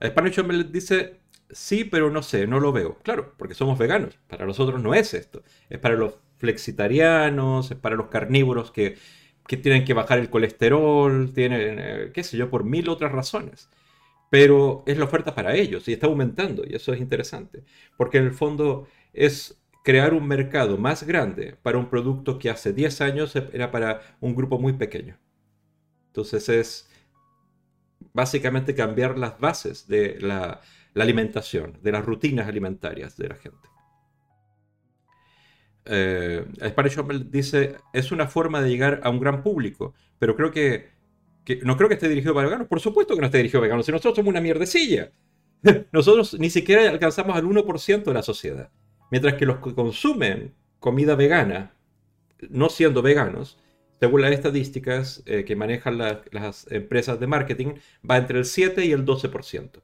Spanish 0.00 0.44
me 0.44 0.62
dice, 0.62 1.18
sí, 1.50 1.82
pero 1.82 2.08
no 2.08 2.22
sé, 2.22 2.46
no 2.46 2.60
lo 2.60 2.70
veo. 2.70 2.98
Claro, 3.02 3.34
porque 3.36 3.54
somos 3.54 3.80
veganos. 3.80 4.16
Para 4.28 4.46
nosotros 4.46 4.80
no 4.80 4.94
es 4.94 5.12
esto. 5.12 5.42
Es 5.68 5.80
para 5.80 5.96
los 5.96 6.14
flexitarianos, 6.36 7.72
es 7.72 7.76
para 7.76 7.96
los 7.96 8.06
carnívoros 8.06 8.70
que, 8.70 8.96
tienen 9.48 9.84
que 9.84 9.92
bajar 9.94 10.20
el 10.20 10.30
colesterol, 10.30 11.32
tienen, 11.32 11.78
eh, 11.80 12.10
qué 12.14 12.22
sé 12.22 12.36
yo, 12.36 12.48
por 12.48 12.62
mil 12.62 12.88
otras 12.88 13.10
razones. 13.10 13.70
Pero 14.30 14.82
es 14.86 14.98
la 14.98 15.04
oferta 15.04 15.34
para 15.34 15.54
ellos 15.54 15.86
y 15.88 15.92
está 15.92 16.06
aumentando 16.06 16.64
y 16.66 16.74
eso 16.74 16.92
es 16.92 17.00
interesante. 17.00 17.64
Porque 17.96 18.18
en 18.18 18.24
el 18.24 18.32
fondo 18.32 18.88
es 19.12 19.62
crear 19.84 20.14
un 20.14 20.26
mercado 20.26 20.76
más 20.78 21.04
grande 21.04 21.56
para 21.62 21.78
un 21.78 21.88
producto 21.88 22.38
que 22.40 22.50
hace 22.50 22.72
10 22.72 23.00
años 23.02 23.36
era 23.36 23.70
para 23.70 24.16
un 24.20 24.34
grupo 24.34 24.58
muy 24.58 24.72
pequeño. 24.72 25.16
Entonces 26.08 26.48
es 26.48 26.90
básicamente 28.12 28.74
cambiar 28.74 29.18
las 29.18 29.38
bases 29.38 29.86
de 29.86 30.18
la, 30.20 30.60
alimentación, 30.94 31.78
de 31.82 31.92
las 31.92 32.04
rutinas 32.04 32.48
alimentarias 32.48 33.16
de 33.16 33.28
la 33.28 33.34
gente. 33.36 33.68
Eh, 35.84 36.44
Spanish 36.68 36.96
dice, 37.30 37.76
es 37.92 38.10
una 38.10 38.26
forma 38.26 38.62
de 38.62 38.70
llegar 38.70 39.02
a 39.04 39.10
un 39.10 39.20
gran 39.20 39.42
público, 39.42 39.94
pero 40.18 40.34
creo 40.34 40.50
que, 40.50 40.95
no 41.62 41.76
creo 41.76 41.88
que 41.88 41.94
esté 41.94 42.08
dirigido 42.08 42.34
para 42.34 42.46
veganos. 42.46 42.68
Por 42.68 42.80
supuesto 42.80 43.14
que 43.14 43.20
no 43.20 43.26
esté 43.26 43.38
dirigido 43.38 43.60
para 43.60 43.68
veganos, 43.68 43.86
si 43.86 43.92
nosotros 43.92 44.16
somos 44.16 44.30
una 44.30 44.40
mierdecilla. 44.40 45.12
Nosotros 45.92 46.38
ni 46.38 46.50
siquiera 46.50 46.88
alcanzamos 46.88 47.36
al 47.36 47.44
1% 47.44 48.04
de 48.04 48.14
la 48.14 48.22
sociedad. 48.22 48.70
Mientras 49.10 49.34
que 49.34 49.46
los 49.46 49.58
que 49.58 49.74
consumen 49.74 50.54
comida 50.80 51.14
vegana, 51.14 51.74
no 52.50 52.68
siendo 52.68 53.02
veganos, 53.02 53.58
según 53.98 54.20
las 54.20 54.32
estadísticas 54.32 55.22
eh, 55.26 55.44
que 55.44 55.56
manejan 55.56 55.96
las 55.98 56.70
empresas 56.70 57.18
de 57.18 57.26
marketing, 57.26 57.74
va 58.08 58.18
entre 58.18 58.38
el 58.38 58.44
7 58.44 58.84
y 58.84 58.92
el 58.92 59.06
12%. 59.06 59.82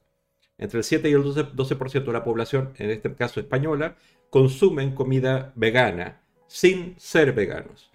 Entre 0.57 0.77
el 0.77 0.83
7 0.83 1.09
y 1.09 1.13
el 1.13 1.23
12%, 1.23 2.05
de 2.05 2.13
la 2.13 2.23
población, 2.23 2.73
en 2.77 2.91
este 2.91 3.13
caso 3.15 3.39
española, 3.39 3.95
consumen 4.29 4.93
comida 4.93 5.51
vegana 5.55 6.21
sin 6.47 6.95
ser 6.99 7.33
veganos. 7.33 7.91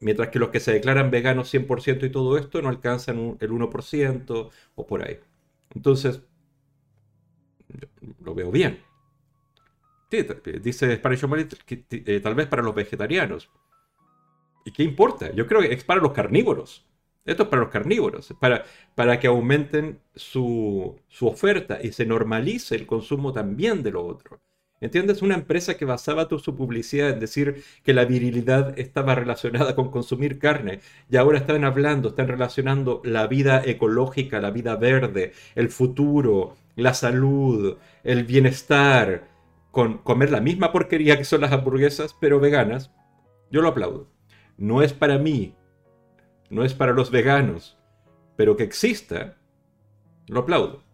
Mientras 0.00 0.28
que 0.28 0.38
los 0.38 0.48
que 0.50 0.60
se 0.60 0.72
declaran 0.72 1.10
veganos 1.10 1.52
100% 1.52 2.06
y 2.06 2.10
todo 2.10 2.38
esto 2.38 2.62
no 2.62 2.68
alcanzan 2.68 3.36
el 3.40 3.50
1% 3.50 4.50
o 4.74 4.86
por 4.86 5.06
ahí. 5.06 5.20
Entonces, 5.74 6.22
lo 8.24 8.34
veo 8.34 8.50
bien. 8.50 8.82
dice 10.62 10.96
Spanish 10.96 11.54
que 11.66 11.84
eh, 11.90 12.20
tal 12.20 12.34
vez 12.34 12.46
para 12.46 12.62
los 12.62 12.74
vegetarianos. 12.74 13.50
¿Y 14.64 14.72
qué 14.72 14.82
importa? 14.82 15.32
Yo 15.32 15.46
creo 15.46 15.60
que 15.60 15.72
es 15.72 15.84
para 15.84 16.00
los 16.00 16.12
carnívoros. 16.12 16.86
Esto 17.24 17.44
es 17.44 17.48
para 17.48 17.62
los 17.62 17.70
carnívoros, 17.70 18.34
para, 18.40 18.64
para 18.94 19.20
que 19.20 19.26
aumenten 19.26 20.00
su, 20.14 20.98
oferta 21.20 21.78
y 21.82 21.92
se 21.92 22.06
normalice 22.06 22.74
el 22.74 22.86
consumo 22.86 23.32
también 23.32 23.82
de 23.82 23.90
lo 23.90 24.04
otro. 24.06 24.40
¿Entiendes? 24.80 25.22
Una 25.22 25.34
empresa 25.34 25.76
que 25.76 25.84
basaba 25.84 26.26
toda 26.26 26.42
su 26.42 26.56
publicidad 26.56 27.10
en 27.10 27.20
decir 27.20 27.62
que 27.84 27.92
la 27.92 28.06
virilidad 28.06 28.78
estaba 28.78 29.14
relacionada 29.14 29.74
con 29.74 29.90
consumir 29.90 30.38
carne 30.38 30.80
y 31.10 31.16
ahora 31.16 31.38
están 31.38 31.64
hablando, 31.64 32.08
están 32.08 32.28
relacionando 32.28 33.02
la 33.04 33.26
vida 33.26 33.62
ecológica, 33.64 34.40
la 34.40 34.50
vida 34.50 34.76
verde, 34.76 35.32
el 35.54 35.68
futuro, 35.68 36.56
la 36.76 36.94
salud, 36.94 37.76
el 38.04 38.24
bienestar, 38.24 39.28
con 39.70 39.98
comer 39.98 40.30
la 40.30 40.40
misma 40.40 40.72
porquería 40.72 41.18
que 41.18 41.24
son 41.24 41.42
las 41.42 41.52
hamburguesas, 41.52 42.16
pero 42.18 42.40
veganas, 42.40 42.90
yo 43.50 43.60
lo 43.60 43.68
aplaudo 43.68 44.08
no 44.60 44.82
es 44.82 44.92
para 44.92 45.18
mí, 45.18 45.54
no 46.50 46.64
es 46.64 46.74
para 46.74 46.92
los 46.92 47.10
veganos, 47.10 47.78
pero 48.36 48.58
que 48.58 48.62
exista, 48.62 49.38
lo 50.28 50.40
aplaudo. 50.40 50.84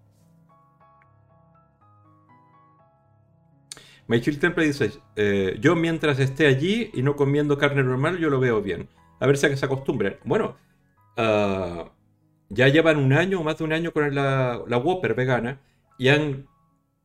Michael 4.08 4.38
Temple 4.38 4.66
dice, 4.66 4.92
eh, 5.16 5.56
yo 5.60 5.75
mientras 5.75 6.18
esté 6.18 6.46
allí 6.46 6.90
y 6.94 7.02
no 7.02 7.16
comiendo 7.16 7.58
carne 7.58 7.82
normal, 7.82 8.18
yo 8.18 8.30
lo 8.30 8.40
veo 8.40 8.62
bien. 8.62 8.88
A 9.18 9.26
ver 9.26 9.36
si 9.36 9.46
a 9.46 9.48
que 9.48 9.56
se 9.56 9.66
acostumbren. 9.66 10.18
Bueno, 10.25 10.56
ah, 11.16 11.90
ya 12.48 12.68
llevan 12.68 12.98
un 12.98 13.12
año, 13.12 13.42
más 13.42 13.58
de 13.58 13.64
un 13.64 13.72
año 13.72 13.92
con 13.92 14.14
la, 14.14 14.62
la 14.66 14.78
Whopper 14.78 15.14
vegana 15.14 15.60
y 15.98 16.08
han 16.08 16.46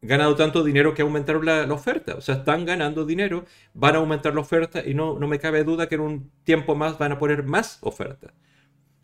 ganado 0.01 0.35
tanto 0.35 0.63
dinero 0.63 0.93
que 0.93 1.01
aumentaron 1.01 1.45
la, 1.45 1.63
oferta. 1.73 2.15
O 2.15 2.21
sea, 2.21 2.35
están 2.35 2.65
ganando 2.65 3.05
dinero, 3.05 3.45
van 3.73 3.95
a 3.95 3.99
aumentar 3.99 4.33
la 4.35 4.41
oferta 4.41 4.85
y 4.85 4.93
no, 4.93 5.17
no 5.19 5.27
me 5.27 5.39
cabe 5.39 5.63
duda 5.63 5.87
que 5.87 5.95
en 5.95 6.01
un 6.01 6.31
tiempo 6.43 6.75
más 6.75 6.97
van 6.97 7.13
a 7.13 7.19
poner 7.19 7.43
más 7.43 7.79
oferta. 7.81 8.33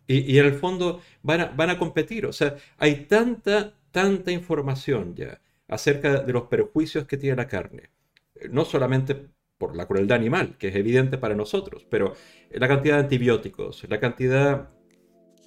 Y, 0.06 0.38
en 0.38 0.46
el 0.46 0.54
fondo 0.54 1.00
van 1.22 1.40
a, 1.40 1.46
van 1.46 1.70
a 1.70 1.78
competir. 1.78 2.26
O 2.26 2.32
sea, 2.32 2.56
hay 2.78 3.06
tanta, 3.06 3.74
tanta 3.90 4.30
información 4.32 5.14
ya 5.14 5.40
acerca 5.68 6.22
de 6.22 6.32
los 6.32 6.44
perjuicios 6.44 7.06
que 7.06 7.16
tiene 7.16 7.36
la 7.36 7.46
carne. 7.46 7.90
No 8.50 8.64
solamente 8.64 9.28
por 9.58 9.76
la 9.76 9.86
crueldad 9.86 10.16
animal, 10.16 10.56
que 10.58 10.68
es 10.68 10.76
evidente 10.76 11.18
para 11.18 11.34
nosotros, 11.34 11.86
pero 11.88 12.14
la 12.50 12.68
cantidad 12.68 12.96
de 12.96 13.02
antibióticos, 13.02 13.84
la 13.88 14.00
cantidad 14.00 14.70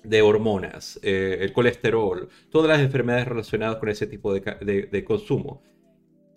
de 0.03 0.21
hormonas, 0.21 0.99
eh, 1.03 1.37
el 1.41 1.53
colesterol, 1.53 2.29
todas 2.49 2.69
las 2.69 2.81
enfermedades 2.81 3.27
relacionadas 3.27 3.77
con 3.77 3.89
ese 3.89 4.07
tipo 4.07 4.33
de, 4.33 5.03
consumo. 5.05 5.63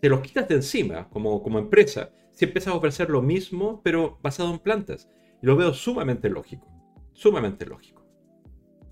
Te 0.01 0.09
los 0.09 0.21
quitas 0.21 0.49
de 0.49 0.57
encima 0.57 1.09
como, 1.09 1.43
como 1.43 1.59
empresa 1.59 2.11
si 2.31 2.45
empiezas 2.45 2.75
a 2.75 2.77
ofrecer 2.77 3.11
lo 3.11 3.23
mismo, 3.23 3.81
pero 3.83 4.19
basado 4.23 4.53
en 4.53 4.59
plantas. 4.59 5.09
Lo 5.41 5.57
veo 5.57 5.73
sumamente 5.73 6.29
lógico, 6.29 6.69
sumamente 7.13 7.65
lógico. 7.65 8.05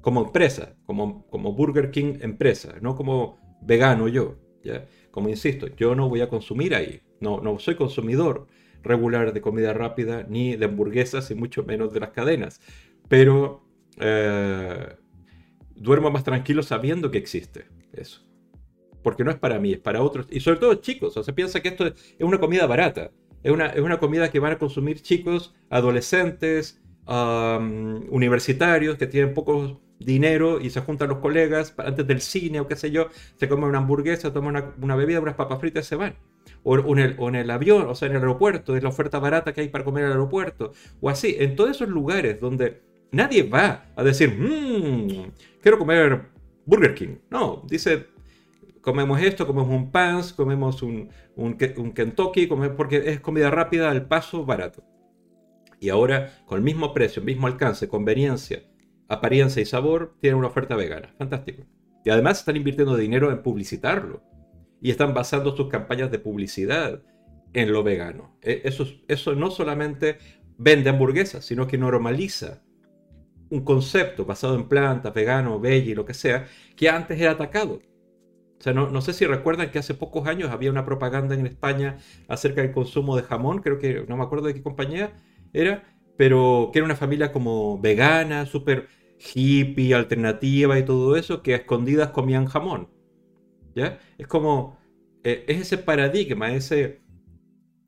Como 0.00 0.25
empresa, 0.25 0.75
como, 0.84 1.26
como 1.26 1.52
Burger 1.52 1.90
King 1.90 2.18
empresa, 2.20 2.75
no 2.80 2.96
como 2.96 3.38
vegano 3.62 4.08
yo. 4.08 4.37
Como 5.11 5.28
insisto, 5.28 5.69
yo 5.76 5.95
no 5.95 6.09
voy 6.09 6.21
a 6.21 6.28
consumir 6.28 6.75
ahí, 6.75 7.02
no, 7.21 7.40
no 7.40 7.59
soy 7.59 7.75
consumidor 7.75 8.47
regular 8.83 9.33
de 9.33 9.40
comida 9.40 9.73
rápida, 9.73 10.26
ni 10.28 10.57
de 10.57 10.64
hamburguesas, 10.64 11.31
y 11.31 11.35
mucho 11.35 11.62
menos 11.64 11.92
de 11.92 12.00
las 12.00 12.11
cadenas. 12.11 12.61
Pero 13.09 13.64
eh, 13.99 14.97
duermo 15.75 16.11
más 16.11 16.25
tranquilo 16.25 16.62
sabiendo 16.62 17.11
que 17.11 17.19
existe 17.19 17.66
eso. 17.92 18.23
Porque 19.02 19.25
no 19.25 19.31
es 19.31 19.37
para 19.37 19.59
mí, 19.59 19.73
es 19.73 19.81
para 19.81 20.02
otros. 20.02 20.26
Y 20.31 20.40
sobre 20.40 20.61
todo 20.61 20.75
chicos. 20.75 21.16
O 21.16 21.23
sea, 21.23 21.35
piensa 21.35 21.61
que 21.61 21.69
esto 21.69 21.87
es 21.87 22.14
una 22.21 22.38
comida 22.38 22.66
barata. 22.66 23.11
Es 23.42 23.50
una, 23.50 23.66
es 23.66 23.81
una 23.81 23.99
comida 23.99 24.31
que 24.31 24.38
van 24.38 24.52
a 24.52 24.59
consumir 24.59 25.02
chicos, 25.02 25.54
adolescentes, 25.71 26.81
universitarios 27.04 28.97
que 28.97 29.09
tienen 29.09 29.35
poco 29.35 29.81
dinero 30.04 30.61
y 30.61 30.71
se 30.71 30.80
juntan 30.80 31.09
los 31.09 31.18
colegas 31.18 31.75
antes 31.78 32.06
del 32.06 32.21
cine 32.21 32.61
o 32.61 32.68
qué 32.68 32.76
sé 32.76 32.90
yo, 32.90 33.09
se 33.37 33.49
comen 33.49 33.68
una 33.68 33.78
hamburguesa, 33.78 34.32
toman 34.32 34.75
una, 34.80 34.97
bebida, 34.97 35.21
unas 35.21 35.35
papas 35.35 35.61
fritas 35.61 35.87
y 35.87 35.88
se 35.88 35.97
van. 35.97 36.14
O, 36.64 36.76
en 36.76 36.99
el, 36.99 37.16
o, 37.18 37.28
en 37.28 37.37
el, 37.37 37.50
avión, 37.50 37.87
o 37.88 37.94
sea, 37.94 38.06
en 38.06 38.16
el 38.16 38.21
aeropuerto, 38.21 38.76
es 38.76 38.82
la 38.82 38.88
oferta 38.88 39.18
barata 39.18 39.52
que 39.52 39.62
hay 39.62 39.68
para 39.68 39.85
comer 39.85 40.04
en 40.04 40.11
el 40.11 40.12
aeropuerto. 40.16 40.73
O 41.00 41.11
así, 41.11 41.37
en 41.38 41.56
todos 41.56 41.71
esos 41.71 41.88
lugares 41.88 42.40
donde 42.40 42.82
Nadie 43.12 43.42
va 43.42 43.92
a 43.94 44.02
decir, 44.02 44.35
mmm, 44.38 45.30
quiero 45.61 45.78
comer 45.78 46.30
Burger 46.64 46.94
King. 46.94 47.16
No, 47.30 47.62
dice, 47.68 48.06
comemos 48.80 49.21
esto, 49.21 49.47
comemos 49.47 49.68
un 49.71 49.92
Pans, 49.92 50.32
comemos 50.32 50.82
un, 50.82 51.11
un, 51.37 51.54
Kentucky, 51.56 52.47
porque 52.47 53.02
es 53.04 53.21
comida 53.21 53.50
rápida 53.50 53.90
al 53.90 54.06
paso 54.09 54.47
barato. 54.47 54.82
Y 55.78 55.90
ahora, 55.90 56.42
con 56.47 56.56
el 56.56 56.64
mismo 56.64 56.94
precio, 56.94 57.21
el 57.21 57.26
mismo 57.26 57.47
alcance, 57.47 57.87
conveniencia, 57.87 58.62
apariencia 59.14 59.62
y 59.62 59.66
sabor, 59.66 60.16
tienen 60.21 60.38
una 60.38 60.49
oferta 60.49 60.76
vegana. 60.76 61.14
Fantástico. 61.19 61.64
Y 62.04 62.11
además 62.11 62.40
están 62.40 62.57
invirtiendo 62.57 62.97
dinero 62.97 63.31
en 63.31 63.42
publicitarlo. 63.42 64.23
Y 64.81 64.90
están 64.90 65.14
basando 65.14 65.57
sus 65.57 65.69
campañas 65.69 66.11
de 66.11 66.19
publicidad 66.19 67.02
en 67.52 67.73
lo 67.73 67.83
vegano. 67.83 68.37
E, 68.42 68.62
eso, 68.64 68.87
eso 69.09 69.35
no 69.35 69.50
solamente 69.50 70.19
vende 70.59 70.90
hamburguesas, 70.90 71.45
sino 71.45 71.66
que 71.66 71.78
normaliza 71.78 72.62
un 73.50 73.64
concepto 73.64 74.25
basado 74.25 74.54
en 74.54 74.69
plantas, 74.69 75.12
vegano, 75.12 75.61
veggie, 75.61 75.95
lo 75.95 76.04
que 76.04 76.14
sea, 76.14 76.47
que 76.75 76.88
antes 76.88 77.21
era 77.21 77.33
atacado. 77.33 77.81
O 78.59 78.62
sea, 78.62 78.73
no, 78.73 78.90
no, 78.90 79.00
sé 79.02 79.12
si 79.12 79.26
recuerdan 79.26 79.71
que 79.71 79.78
hace 79.78 79.92
pocos 79.92 80.26
años 80.26 80.50
había 80.50 80.71
una 80.71 80.85
propaganda 80.85 81.35
en 81.35 81.47
España 81.47 81.99
acerca 82.28 82.62
del 82.62 82.73
consumo 82.73 83.16
de 83.16 83.23
jamón, 83.23 83.59
creo 83.59 83.78
que 83.78 84.07
no 84.09 84.16
me 84.16 84.23
acuerdo 84.23 84.47
de 84.47 84.54
qué 84.54 84.62
compañía 84.62 85.12
era, 85.52 85.85
pero 86.16 86.71
que 86.73 86.78
era 86.78 86.87
una 86.87 86.97
familia 86.97 87.33
como 87.33 87.78
vegana, 87.81 88.47
súper 88.47 88.88
hippie, 89.34 89.94
alternativa 89.94 90.78
y 90.78 90.84
todo 90.84 91.16
eso, 91.16 91.42
que 91.42 91.54
a 91.54 91.58
escondidas 91.58 92.10
comían 92.10 92.46
jamón. 92.46 92.88
¿Ya? 93.74 93.98
Es 94.18 94.26
como, 94.26 94.78
eh, 95.24 95.44
es 95.48 95.60
ese 95.60 95.78
paradigma, 95.78 96.52
ese, 96.52 97.02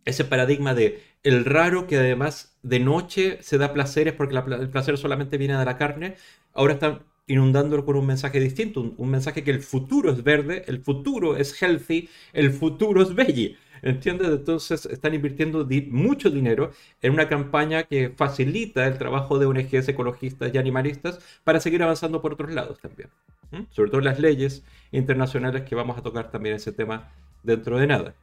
ese 0.04 0.24
paradigma 0.24 0.74
de 0.74 1.02
el 1.22 1.44
raro 1.44 1.86
que 1.86 1.96
además 1.96 2.58
de 2.62 2.80
noche 2.80 3.38
se 3.42 3.58
da 3.58 3.72
placeres 3.72 4.14
porque 4.14 4.36
el 4.36 4.70
placer 4.70 4.98
solamente 4.98 5.38
viene 5.38 5.56
de 5.56 5.64
la 5.64 5.78
carne, 5.78 6.16
ahora 6.52 6.74
están 6.74 7.02
inundándolo 7.26 7.84
con 7.84 7.96
un 7.96 8.06
mensaje 8.06 8.38
distinto, 8.38 8.94
un, 8.96 9.10
mensaje 9.10 9.42
que 9.42 9.50
el 9.50 9.62
futuro 9.62 10.12
es 10.12 10.22
verde, 10.22 10.64
el 10.66 10.80
futuro 10.82 11.36
es 11.36 11.60
healthy, 11.60 12.08
el 12.32 12.52
futuro 12.52 13.02
es 13.02 13.14
veggie. 13.14 13.56
¿Entiendes? 13.84 14.28
Entonces 14.28 14.86
están 14.86 15.12
invirtiendo 15.12 15.68
mucho 15.90 16.30
dinero 16.30 16.70
en 17.02 17.12
una 17.12 17.28
campaña 17.28 17.82
que 17.82 18.08
facilita 18.08 18.86
el 18.86 18.96
trabajo 18.96 19.38
de 19.38 19.44
ONGs 19.44 19.86
ecologistas 19.86 20.50
y 20.54 20.56
animalistas 20.56 21.18
para 21.44 21.60
seguir 21.60 21.82
avanzando 21.82 22.22
por 22.22 22.32
otros 22.32 22.50
lados 22.50 22.80
también. 22.80 23.10
Sobre 23.68 23.90
todo 23.90 24.00
las 24.00 24.18
leyes 24.18 24.64
internacionales 24.90 25.62
que 25.62 25.74
vamos 25.74 25.98
a 25.98 26.02
tocar 26.02 26.30
también 26.30 26.56
ese 26.56 26.72
tema 26.72 27.12
dentro 27.42 27.78
de 27.78 27.86
nada. 27.86 28.14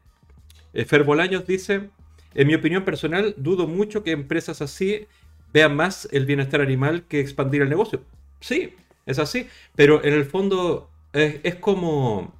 Eh, 0.73 0.83
Fer 0.83 1.03
Bolaños 1.03 1.45
dice, 1.45 1.91
en 2.33 2.47
mi 2.47 2.55
opinión 2.55 2.83
personal, 2.83 3.35
dudo 3.37 3.67
mucho 3.67 4.03
que 4.03 4.11
empresas 4.11 4.63
así 4.63 5.05
vean 5.53 5.75
más 5.75 6.09
el 6.11 6.25
bienestar 6.25 6.61
animal 6.61 7.03
que 7.03 7.19
expandir 7.19 7.61
el 7.61 7.69
negocio. 7.69 8.01
Sí, 8.39 8.73
es 9.05 9.19
así, 9.19 9.47
pero 9.75 10.03
en 10.03 10.15
el 10.15 10.25
fondo 10.25 10.89
es, 11.13 11.53
como... 11.57 12.33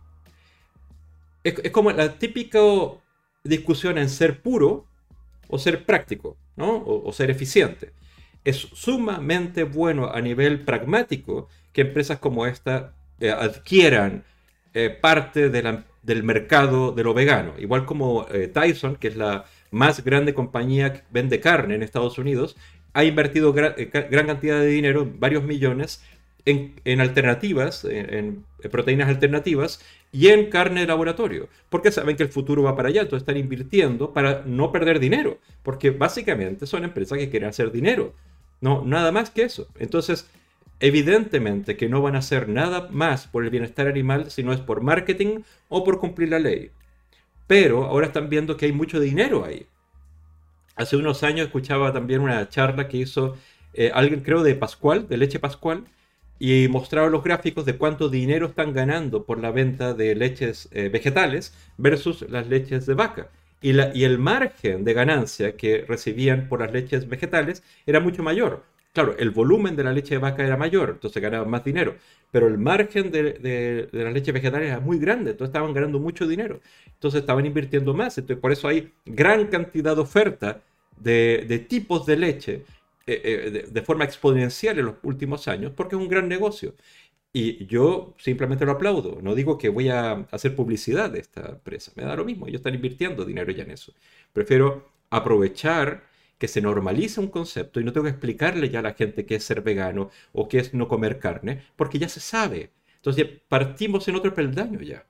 Es, 1.43 1.69
como 1.69 1.91
la 1.91 2.17
típica 2.17 2.59
discusión 3.43 3.97
en 3.97 4.09
ser 4.09 4.41
puro 4.41 4.85
o 5.47 5.59
ser 5.59 5.85
práctico, 5.85 6.37
¿no? 6.55 6.83
O, 6.85 7.11
ser 7.11 7.29
eficiente. 7.29 7.91
Es 8.43 8.57
sumamente 8.57 9.63
bueno 9.63 10.09
a 10.11 10.21
nivel 10.21 10.61
pragmático 10.61 11.49
que 11.73 11.81
empresas 11.81 12.19
como 12.19 12.45
esta 12.45 12.93
eh, 13.19 13.29
adquieran 13.31 14.23
eh, 14.73 14.89
parte 14.89 15.49
del 15.49 16.23
mercado 16.23 16.91
de 16.91 17.03
lo 17.03 17.13
vegano. 17.13 17.53
Igual 17.59 17.85
como 17.85 18.25
eh, 18.29 18.47
Tyson, 18.47 18.95
que 18.95 19.09
es 19.09 19.15
la 19.15 19.45
más 19.69 20.03
grande 20.03 20.33
compañía 20.33 20.93
que 20.93 21.03
vende 21.11 21.39
carne 21.39 21.75
en 21.75 21.83
Estados 21.83 22.17
Unidos, 22.17 22.55
ha 22.93 23.03
invertido 23.03 23.53
gran, 23.53 23.73
cantidad 24.27 24.59
de 24.59 24.67
dinero, 24.67 25.09
varios 25.17 25.43
millones, 25.43 26.03
en, 26.45 27.01
alternativas, 27.01 27.85
en, 27.85 28.43
proteínas 28.71 29.09
alternativas 29.09 29.79
y 30.11 30.27
en 30.27 30.49
carne 30.49 30.81
de 30.81 30.87
laboratorio, 30.87 31.47
porque 31.69 31.91
saben 31.91 32.17
que 32.17 32.23
el 32.23 32.29
futuro 32.29 32.63
va 32.63 32.75
para 32.75 32.89
allá, 32.89 33.01
entonces 33.01 33.21
están 33.21 33.37
invirtiendo 33.37 34.11
para 34.11 34.43
no 34.45 34.71
perder 34.71 34.99
dinero, 34.99 35.39
porque 35.63 35.91
básicamente 35.91 36.65
son 36.67 36.83
empresas 36.83 37.17
que 37.17 37.29
quieren 37.29 37.49
hacer 37.49 37.71
dinero, 37.71 38.13
no, 38.59 38.83
nada 38.85 39.11
más 39.11 39.31
que 39.31 39.43
eso. 39.43 39.67
Entonces, 39.79 40.29
evidentemente 40.79 41.77
que 41.77 41.89
no 41.89 42.01
van 42.01 42.15
a 42.15 42.19
hacer 42.19 42.47
nada 42.47 42.89
más 42.91 43.27
por 43.27 43.43
el 43.43 43.49
bienestar 43.49 43.87
animal 43.87 44.31
si 44.31 44.43
no 44.43 44.53
es 44.53 44.59
por 44.59 44.81
marketing 44.81 45.39
o 45.69 45.83
por 45.83 45.99
cumplir 45.99 46.29
la 46.29 46.39
ley. 46.39 46.71
Pero 47.47 47.85
ahora 47.85 48.07
están 48.07 48.29
viendo 48.29 48.57
que 48.57 48.65
hay 48.67 48.71
mucho 48.71 48.99
dinero 48.99 49.43
ahí. 49.43 49.65
Hace 50.75 50.97
unos 50.97 51.23
años 51.23 51.47
escuchaba 51.47 51.91
también 51.91 52.21
una 52.21 52.47
charla 52.49 52.87
que 52.87 52.97
hizo 52.97 53.35
eh, 53.73 53.91
alguien, 53.93 54.21
creo, 54.21 54.43
de 54.43 54.55
Pascual, 54.55 55.07
de 55.07 55.17
Leche 55.17 55.39
Pascual, 55.39 55.85
y 56.43 56.67
mostraba 56.69 57.07
los 57.07 57.23
gráficos 57.23 57.65
de 57.65 57.77
cuánto 57.77 58.09
dinero 58.09 58.47
están 58.47 58.73
ganando 58.73 59.25
por 59.25 59.39
la 59.39 59.51
venta 59.51 59.93
de 59.93 60.15
leches 60.15 60.69
eh, 60.71 60.89
vegetales 60.89 61.53
versus 61.77 62.27
las 62.31 62.47
leches 62.47 62.87
de 62.87 62.95
vaca. 62.95 63.29
Y, 63.61 63.73
la, 63.73 63.91
y 63.93 64.05
el 64.05 64.17
margen 64.17 64.83
de 64.83 64.93
ganancia 64.95 65.55
que 65.55 65.85
recibían 65.87 66.49
por 66.49 66.61
las 66.61 66.73
leches 66.73 67.07
vegetales 67.07 67.61
era 67.85 67.99
mucho 67.99 68.23
mayor. 68.23 68.63
Claro, 68.91 69.15
el 69.19 69.29
volumen 69.29 69.75
de 69.75 69.83
la 69.83 69.93
leche 69.93 70.15
de 70.15 70.17
vaca 70.17 70.43
era 70.43 70.57
mayor, 70.57 70.89
entonces 70.89 71.21
ganaban 71.21 71.47
más 71.47 71.63
dinero, 71.63 71.95
pero 72.31 72.47
el 72.47 72.57
margen 72.57 73.11
de, 73.11 73.33
de, 73.33 73.89
de 73.91 74.03
las 74.03 74.11
leches 74.11 74.33
vegetales 74.33 74.69
era 74.69 74.79
muy 74.79 74.97
grande, 74.97 75.31
entonces 75.31 75.49
estaban 75.49 75.75
ganando 75.75 75.99
mucho 75.99 76.25
dinero, 76.25 76.59
entonces 76.87 77.21
estaban 77.21 77.45
invirtiendo 77.45 77.93
más, 77.93 78.17
entonces 78.17 78.41
por 78.41 78.51
eso 78.51 78.67
hay 78.67 78.91
gran 79.05 79.45
cantidad 79.45 79.95
de 79.95 80.01
oferta 80.01 80.61
de, 80.97 81.45
de 81.47 81.59
tipos 81.59 82.07
de 82.07 82.17
leche 82.17 82.65
eh, 83.13 83.67
de, 83.71 83.81
forma 83.81 84.05
exponencial 84.05 84.79
en 84.79 84.85
los 84.85 84.95
últimos 85.03 85.47
años, 85.47 85.73
porque 85.75 85.95
es 85.95 86.01
un 86.01 86.07
gran 86.07 86.27
negocio. 86.27 86.75
Y 87.33 87.65
yo 87.67 88.15
simplemente 88.19 88.65
lo 88.65 88.73
aplaudo. 88.73 89.19
No 89.21 89.35
digo 89.35 89.57
que 89.57 89.69
voy 89.69 89.89
a 89.89 90.27
hacer 90.31 90.55
publicidad 90.55 91.09
de 91.11 91.19
esta 91.19 91.49
empresa. 91.49 91.91
Me 91.95 92.03
da 92.03 92.15
lo 92.15 92.25
mismo. 92.25 92.47
Ellos 92.47 92.59
están 92.59 92.75
invirtiendo 92.75 93.25
dinero 93.25 93.51
ya 93.51 93.63
en 93.63 93.71
eso. 93.71 93.93
Prefiero 94.33 94.91
aprovechar 95.09 96.03
que 96.37 96.47
se 96.47 96.61
normalice 96.61 97.19
un 97.19 97.27
concepto 97.29 97.79
y 97.79 97.83
no 97.83 97.93
tengo 97.93 98.05
que 98.05 98.11
explicarle 98.11 98.69
ya 98.69 98.79
a 98.79 98.81
la 98.81 98.93
gente 98.95 99.25
qué 99.25 99.35
es 99.35 99.43
ser 99.43 99.61
vegano 99.61 100.09
o 100.33 100.49
qué 100.49 100.59
es 100.59 100.73
no 100.73 100.87
comer 100.87 101.19
carne, 101.19 101.63
porque 101.75 101.99
ya 101.99 102.09
se 102.09 102.19
sabe. 102.19 102.71
Entonces 102.97 103.27
partimos 103.47 104.07
en 104.07 104.15
otro 104.15 104.33
peldaño 104.33 104.81
ya, 104.81 105.05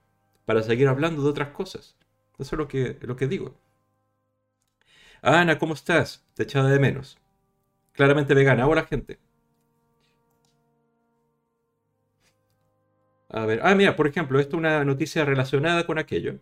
para 0.46 0.62
seguir 0.64 0.88
hablando 0.90 1.24
de 1.24 1.30
otras 1.30 1.50
cosas. 1.50 1.96
Eso 2.38 2.56
es 2.56 2.60
lo 2.60 2.68
que, 2.68 2.98
lo 3.02 3.16
que 3.16 3.28
digo. 3.28 3.56
Ana, 5.22 5.58
¿cómo 5.58 5.74
estás? 5.74 6.26
Te 6.34 6.44
echaba 6.44 6.70
de 6.70 6.80
menos 6.80 7.21
claramente 7.94 8.34
vegana. 8.34 8.68
Hola, 8.68 8.84
gente. 8.86 9.20
A 13.30 13.46
ver, 13.46 13.62
ah, 13.64 13.76
mira, 13.76 13.96
por 13.96 14.08
ejemplo, 14.08 14.40
esto 14.40 14.58
es 14.58 14.60
una 14.60 14.84
noticia 14.84 15.24
relacionada 15.26 15.86
con 15.86 15.98
aquello, 15.98 16.40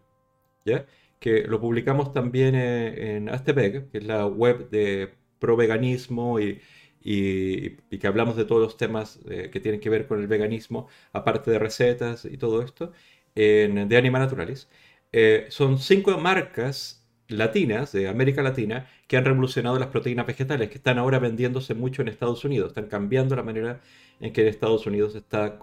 ¿ya? 0.66 0.86
Que 1.20 1.44
lo 1.44 1.60
publicamos 1.62 2.14
también 2.14 2.56
eh, 2.56 3.18
en 3.18 3.30
Astebeg, 3.30 3.92
que 3.92 4.00
es 4.00 4.06
la 4.06 4.26
web 4.28 4.70
de 4.72 5.14
pro 5.40 5.56
veganismo 5.58 6.40
y, 6.40 6.62
y, 7.02 7.78
que 8.00 8.08
hablamos 8.08 8.36
de 8.38 8.46
todos 8.46 8.62
los 8.62 8.78
temas 8.78 9.20
eh, 9.30 9.50
que 9.52 9.60
tienen 9.60 9.82
que 9.82 9.90
ver 9.90 10.08
con 10.08 10.20
el 10.20 10.28
veganismo, 10.28 10.88
aparte 11.14 11.52
de 11.52 11.60
recetas 11.60 12.26
y 12.26 12.38
todo 12.38 12.62
esto, 12.64 12.92
de 13.36 13.98
Anima 13.98 14.20
Naturalis. 14.20 14.68
Eh, 15.12 15.48
son 15.50 15.80
cinco 15.80 16.18
marcas 16.18 17.08
latinas, 17.28 17.92
de 17.92 18.08
América 18.08 18.42
Latina, 18.44 18.88
que 19.10 19.18
han 19.18 19.26
revolucionado 19.26 19.80
las 19.80 19.88
proteínas 19.88 20.28
vegetales, 20.28 20.70
que 20.70 20.76
están 20.76 21.00
ahora 21.00 21.18
vendiéndose 21.18 21.74
mucho 21.74 22.04
en 22.04 22.10
Estados 22.10 22.46
Unidos, 22.46 22.68
están 22.68 22.86
cambiando 22.86 23.36
la 23.36 23.42
manera 23.42 23.82
en 24.20 24.32
que 24.32 24.48
Estados 24.48 24.86
Unidos 24.86 25.16
está 25.16 25.58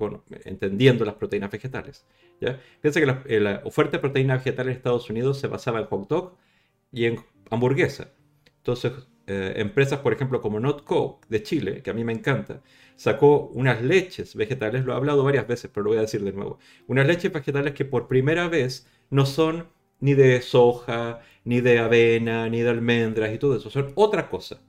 entendiendo 0.45 1.05
las 1.05 1.15
proteínas 1.15 1.53
vegetales. 1.53 2.05
¿ya? 2.41 2.59
Fíjense 2.83 3.01
que 3.01 3.37
eh, 3.37 3.39
la, 3.39 3.63
oferta 3.65 3.93
de 3.93 3.99
proteínas 4.01 4.45
vegetales 4.45 4.73
en 4.73 4.77
Estados 4.79 5.09
Unidos 5.11 5.39
se 5.39 5.47
basaba 5.47 5.79
en 5.79 5.87
hot 5.87 6.09
dog 6.09 6.37
y 6.91 7.05
en 7.05 7.21
hamburguesa. 7.49 8.09
Entonces, 8.57 8.93
eh, 9.29 9.53
empresas, 9.59 10.01
por 10.01 10.13
ejemplo, 10.13 10.41
como 10.41 10.59
Notco 10.59 11.21
de 11.29 11.45
Chile, 11.45 11.83
que 11.83 11.91
a 11.91 11.95
mí 11.95 12.03
me 12.03 12.13
encanta, 12.13 12.63
sacó 12.97 13.47
unas 13.55 13.81
leches 13.81 14.35
vegetales, 14.35 14.85
lo 14.85 14.93
he 14.93 14.97
hablado 14.97 15.23
varias 15.23 15.47
veces, 15.47 15.71
pero 15.73 15.85
lo 15.85 15.91
voy 15.91 15.99
a 15.99 16.03
decir 16.03 16.25
de 16.25 16.33
nuevo, 16.33 16.59
unas 16.89 17.07
leches 17.07 17.33
vegetales 17.33 17.75
que 17.75 17.85
por 17.85 18.09
primera 18.09 18.49
vez 18.49 18.89
no 19.09 19.25
son 19.25 19.69
ni 20.01 20.15
de 20.15 20.41
soja, 20.43 21.21
ni 21.45 21.61
de 21.61 21.79
avena, 21.79 22.49
ni 22.49 22.61
de 22.61 22.71
almendras 22.71 23.35
y 23.35 23.39
todo 23.39 23.57
eso. 23.57 23.71
Son 23.71 23.93
otra 23.95 24.29
cosa. 24.29 24.61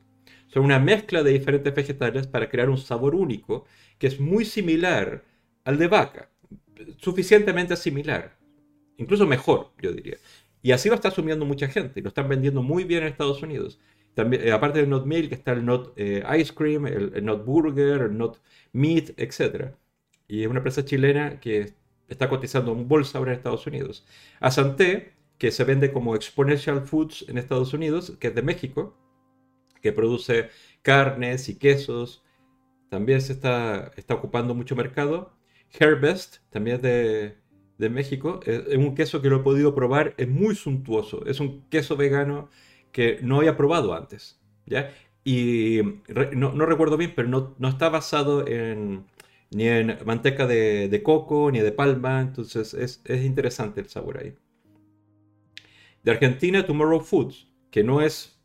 Son 0.48 0.64
una 0.64 0.80
mezcla 0.80 1.24
de 1.24 1.32
diferentes 1.32 1.74
vegetales 1.74 2.28
para 2.28 2.50
crear 2.50 2.70
un 2.70 2.78
sabor 2.78 3.16
único 3.16 3.66
que 3.98 4.08
es 4.08 4.20
muy 4.20 4.46
similar 4.46 5.24
al 5.66 5.78
de 5.78 5.88
vaca. 5.88 6.30
Suficientemente 6.98 7.76
similar. 7.76 8.38
Incluso 8.98 9.26
mejor, 9.28 9.72
yo 9.82 9.92
diría. 9.92 10.18
Y 10.62 10.72
así 10.72 10.90
lo 10.90 10.96
está 10.96 11.10
asumiendo 11.10 11.46
mucha 11.46 11.68
gente. 11.68 12.02
Lo 12.02 12.10
están 12.10 12.30
vendiendo 12.30 12.62
muy 12.62 12.84
bien 12.84 13.04
en 13.04 13.10
Estados 13.10 13.42
Unidos. 13.44 13.80
También, 14.14 14.48
eh, 14.48 14.52
aparte 14.52 14.80
del 14.80 14.90
Not 14.90 15.06
Milk 15.06 15.32
está 15.32 15.52
el 15.52 15.64
Not 15.66 15.94
eh, 15.96 16.24
Ice 16.40 16.54
Cream, 16.54 16.88
el, 16.88 17.24
Not 17.24 17.46
Burger, 17.46 18.02
el 18.02 18.18
Not 18.18 18.40
Meat, 18.74 19.12
etc. 19.18 19.74
Y 20.28 20.42
es 20.42 20.48
una 20.48 20.60
empresa 20.60 20.84
chilena 20.84 21.40
que 21.40 21.74
está 22.08 22.28
cotizando 22.30 22.72
en 22.72 22.88
bolsa 22.88 23.18
ahora 23.18 23.32
en 23.32 23.38
Estados 23.38 23.68
Unidos. 23.68 24.06
Asante 24.40 25.14
que 25.38 25.52
se 25.52 25.64
vende 25.64 25.92
como 25.92 26.16
Exponential 26.16 26.82
Foods 26.82 27.26
en 27.28 27.38
Estados 27.38 27.74
Unidos, 27.74 28.18
que 28.20 28.28
es 28.28 28.36
de 28.36 28.42
México, 28.42 28.98
que 29.82 29.92
produce 29.92 30.50
carnes 30.82 31.50
y 31.50 31.58
quesos. 31.58 32.24
También 32.90 33.22
se 33.22 33.34
está, 33.34 33.92
está 33.98 34.16
ocupando 34.16 34.56
mucho 34.56 34.76
mercado. 34.76 35.34
Hairbest, 35.80 36.38
también 36.50 36.82
de, 36.82 37.38
de 37.78 37.90
México. 37.90 38.40
Es, 38.46 38.76
un 38.76 38.96
queso 38.96 39.22
que 39.22 39.30
lo 39.30 39.38
he 39.38 39.44
podido 39.44 39.76
probar, 39.76 40.16
es 40.18 40.28
muy 40.28 40.56
suntuoso. 40.56 41.26
Es 41.26 41.40
un 41.40 41.68
queso 41.70 41.96
vegano 41.98 42.50
que 42.92 43.20
no 43.22 43.38
había 43.38 43.58
probado 43.58 43.94
antes. 43.94 44.40
¿ya? 44.66 44.92
Y 45.24 45.82
no, 46.36 46.54
no, 46.54 46.66
recuerdo 46.66 46.98
bien, 46.98 47.14
pero 47.16 47.28
no, 47.28 47.56
no 47.60 47.68
está 47.68 47.90
basado 47.90 48.48
en, 48.48 49.06
ni 49.52 49.68
en 49.68 49.98
manteca 50.06 50.48
de, 50.48 50.88
de, 50.90 51.04
coco, 51.04 51.52
ni 51.52 51.60
de 51.60 51.72
palma. 51.72 52.22
Entonces 52.22 52.74
es, 52.74 53.02
es 53.06 53.26
interesante 53.26 53.82
el 53.82 53.90
sabor 53.90 54.20
ahí 54.20 54.36
de 56.08 56.14
Argentina 56.14 56.66
Tomorrow 56.66 57.02
Foods, 57.02 57.50
que 57.70 57.84
no 57.84 58.00
es 58.00 58.40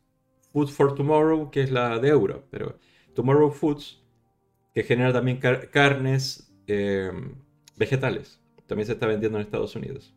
Food 0.52 0.66
for 0.66 0.96
Tomorrow, 0.96 1.48
que 1.52 1.60
es 1.60 1.70
la 1.70 2.00
de 2.00 2.08
euro, 2.08 2.44
pero 2.50 2.76
Tomorrow 3.14 3.52
Foods, 3.52 4.02
que 4.74 4.82
genera 4.82 5.12
también 5.12 5.38
carnes 5.38 6.52
em, 6.66 7.36
vegetales, 7.76 8.40
también 8.66 8.88
se 8.88 8.94
está 8.94 9.06
vendiendo 9.06 9.38
en 9.38 9.44
Estados 9.44 9.76
Unidos. 9.76 10.12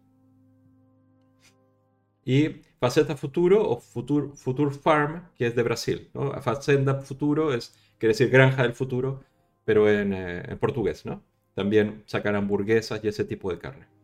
Y 2.24 2.64
Faceta 2.80 3.16
Futuro 3.16 3.70
o 3.70 3.80
Futur, 3.80 4.36
Futur 4.36 4.74
Farm, 4.74 5.30
que 5.36 5.46
es 5.46 5.56
de 5.56 5.62
Brasil. 5.62 6.10
¿no? 6.16 6.32
Facenda 6.42 6.96
Futuro 6.96 7.54
es, 7.54 7.76
quiere 8.00 8.14
decir 8.14 8.32
granja 8.32 8.64
del 8.64 8.74
futuro, 8.74 9.24
pero 9.66 9.88
en, 9.88 10.14
eh, 10.14 10.42
en 10.48 10.58
portugués, 10.58 11.06
¿no? 11.06 11.24
También 11.54 12.02
sacan 12.08 12.36
hamburguesas 12.36 13.04
y 13.04 13.08
ese 13.08 13.24
tipo 13.24 13.52
de 13.52 13.60
carne. 13.60 13.95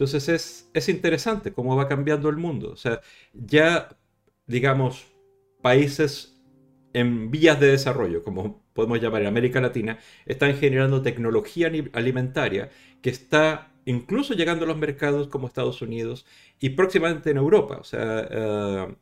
Entonces 0.00 0.30
es, 0.30 0.70
es 0.72 0.88
interesante 0.88 1.52
cómo 1.52 1.76
va 1.76 1.86
cambiando 1.86 2.30
el 2.30 2.38
mundo. 2.38 2.70
O 2.72 2.76
sea, 2.76 3.02
ya, 3.34 3.98
digamos, 4.46 5.06
países 5.60 6.40
en 6.94 7.30
vías 7.30 7.60
de 7.60 7.66
desarrollo, 7.66 8.24
como 8.24 8.64
podemos 8.72 8.98
llamar 8.98 9.20
en 9.20 9.28
América 9.28 9.60
Latina, 9.60 9.98
están 10.24 10.54
generando 10.56 11.02
tecnología 11.02 11.70
alimentaria 11.92 12.70
que 13.02 13.10
está 13.10 13.72
incluso 13.84 14.32
llegando 14.32 14.64
a 14.64 14.68
los 14.68 14.78
mercados 14.78 15.28
como 15.28 15.48
Estados 15.48 15.82
Unidos 15.82 16.24
y 16.58 16.70
próximamente 16.70 17.30
en 17.30 17.36
Europa. 17.36 17.76
O 17.78 17.84
sea, 17.84 18.88
uh, 18.88 18.96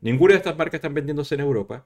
ninguna 0.00 0.32
de 0.32 0.38
estas 0.38 0.56
marcas 0.56 0.78
están 0.78 0.94
vendiéndose 0.94 1.34
en 1.34 1.42
Europa, 1.42 1.84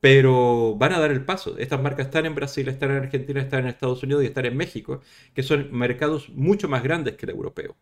pero 0.00 0.76
van 0.76 0.92
a 0.92 1.00
dar 1.00 1.10
el 1.10 1.24
paso. 1.24 1.58
Estas 1.58 1.82
marcas 1.82 2.06
están 2.06 2.26
en 2.26 2.36
Brasil, 2.36 2.68
están 2.68 2.92
en 2.92 2.98
Argentina, 2.98 3.40
están 3.40 3.60
en 3.60 3.66
Estados 3.68 4.04
Unidos 4.04 4.22
y 4.22 4.26
están 4.26 4.46
en 4.46 4.56
México, 4.56 5.00
que 5.34 5.42
son 5.42 5.72
mercados 5.72 6.28
mucho 6.30 6.68
más 6.68 6.84
grandes 6.84 7.16
que 7.16 7.26
el 7.26 7.30
europeo, 7.30 7.76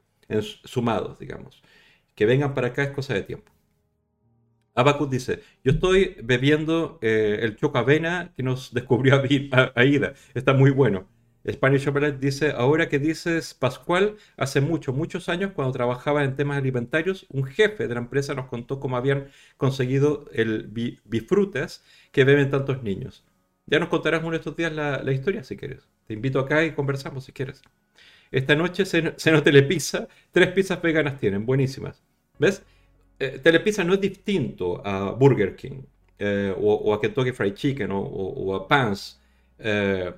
sumados, 0.64 1.18
digamos. 1.18 1.62
Que 2.14 2.26
vengan 2.26 2.54
para 2.54 2.68
acá 2.68 2.82
es 2.84 2.90
cosa 2.90 3.14
de 3.14 3.22
tiempo. 3.22 3.52
Abacus 4.74 5.10
dice, 5.10 5.42
yo 5.64 5.72
estoy 5.72 6.16
bebiendo 6.22 6.98
eh, 7.02 7.40
el 7.42 7.56
chocavena 7.56 8.32
que 8.34 8.42
nos 8.42 8.72
descubrió 8.74 9.22
Aida. 9.74 10.14
Está 10.34 10.54
muy 10.54 10.70
bueno. 10.70 11.08
Spanish 11.50 11.88
Omelette 11.88 12.20
dice, 12.20 12.52
ahora 12.52 12.88
que 12.88 13.00
dices 13.00 13.54
Pascual, 13.54 14.16
hace 14.36 14.60
muchos, 14.60 14.94
muchos 14.94 15.28
años 15.28 15.52
cuando 15.52 15.72
trabajaba 15.72 16.22
en 16.22 16.36
temas 16.36 16.58
alimentarios, 16.58 17.26
un 17.30 17.44
jefe 17.44 17.88
de 17.88 17.94
la 17.94 18.00
empresa 18.00 18.34
nos 18.34 18.46
contó 18.46 18.78
cómo 18.78 18.96
habían 18.96 19.28
conseguido 19.56 20.26
el 20.32 20.68
bifrutas 21.04 21.84
que 22.12 22.24
beben 22.24 22.50
tantos 22.50 22.82
niños. 22.84 23.24
Ya 23.66 23.78
nos 23.80 23.88
contarás 23.88 24.22
uno 24.22 24.32
de 24.32 24.36
estos 24.38 24.56
días 24.56 24.72
la, 24.72 25.12
historia 25.12 25.42
si 25.42 25.56
quieres. 25.56 25.88
Te 26.06 26.14
invito 26.14 26.38
acá 26.38 26.64
y 26.64 26.72
conversamos 26.72 27.24
si 27.24 27.32
quieres. 27.32 27.62
Esta 28.32 28.56
noche 28.56 28.84
se, 28.86 29.14
se 29.16 29.30
nos 29.30 29.44
telepizza, 29.44 30.08
tres 30.32 30.48
pizzas 30.48 30.82
veganas 30.82 31.20
tienen, 31.20 31.46
buenísimas. 31.46 32.02
¿Ves? 32.38 32.62
Eh, 33.18 33.38
telepizza 33.42 33.84
no 33.84 33.94
es 33.94 34.00
distinto 34.00 34.84
a 34.84 35.12
Burger 35.12 35.54
King 35.54 35.82
eh, 36.18 36.54
o, 36.58 36.94
a 36.94 37.00
Kentucky 37.00 37.32
Fried 37.32 37.54
Chicken 37.54 37.90
o, 37.92 38.54
a 38.54 38.66
Pans. 38.66 39.20
Eh, 39.58 40.12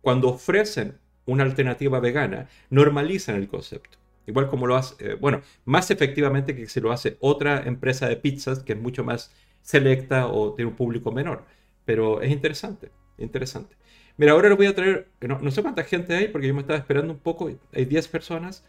cuando 0.00 0.28
ofrecen 0.30 0.98
una 1.26 1.44
alternativa 1.44 2.00
vegana, 2.00 2.48
normalizan 2.70 3.36
el 3.36 3.48
concepto. 3.48 3.98
Igual 4.26 4.48
como 4.48 4.66
lo 4.66 4.76
hace, 4.76 4.94
eh, 5.12 5.14
bueno, 5.14 5.42
más 5.64 5.90
efectivamente 5.90 6.56
que 6.56 6.66
si 6.66 6.80
lo 6.80 6.92
hace 6.92 7.16
otra 7.20 7.62
empresa 7.66 8.08
de 8.08 8.16
pizzas 8.16 8.60
que 8.60 8.72
es 8.72 8.78
mucho 8.78 9.04
más 9.04 9.32
selecta 9.62 10.28
o 10.28 10.54
tiene 10.54 10.70
un 10.70 10.76
público 10.76 11.12
menor. 11.12 11.44
Pero 11.84 12.22
es 12.22 12.30
interesante, 12.30 12.90
interesante. 13.18 13.76
Mira, 14.16 14.32
ahora 14.32 14.48
les 14.48 14.56
voy 14.56 14.66
a 14.66 14.74
traer, 14.74 15.08
no, 15.20 15.50
sé 15.50 15.62
cuánta 15.62 15.84
gente 15.84 16.14
hay 16.14 16.28
porque 16.28 16.46
yo 16.46 16.54
me 16.54 16.60
estaba 16.60 16.78
esperando 16.78 17.12
un 17.12 17.18
poco, 17.18 17.50
hay 17.72 17.84
10 17.84 18.08
personas. 18.08 18.64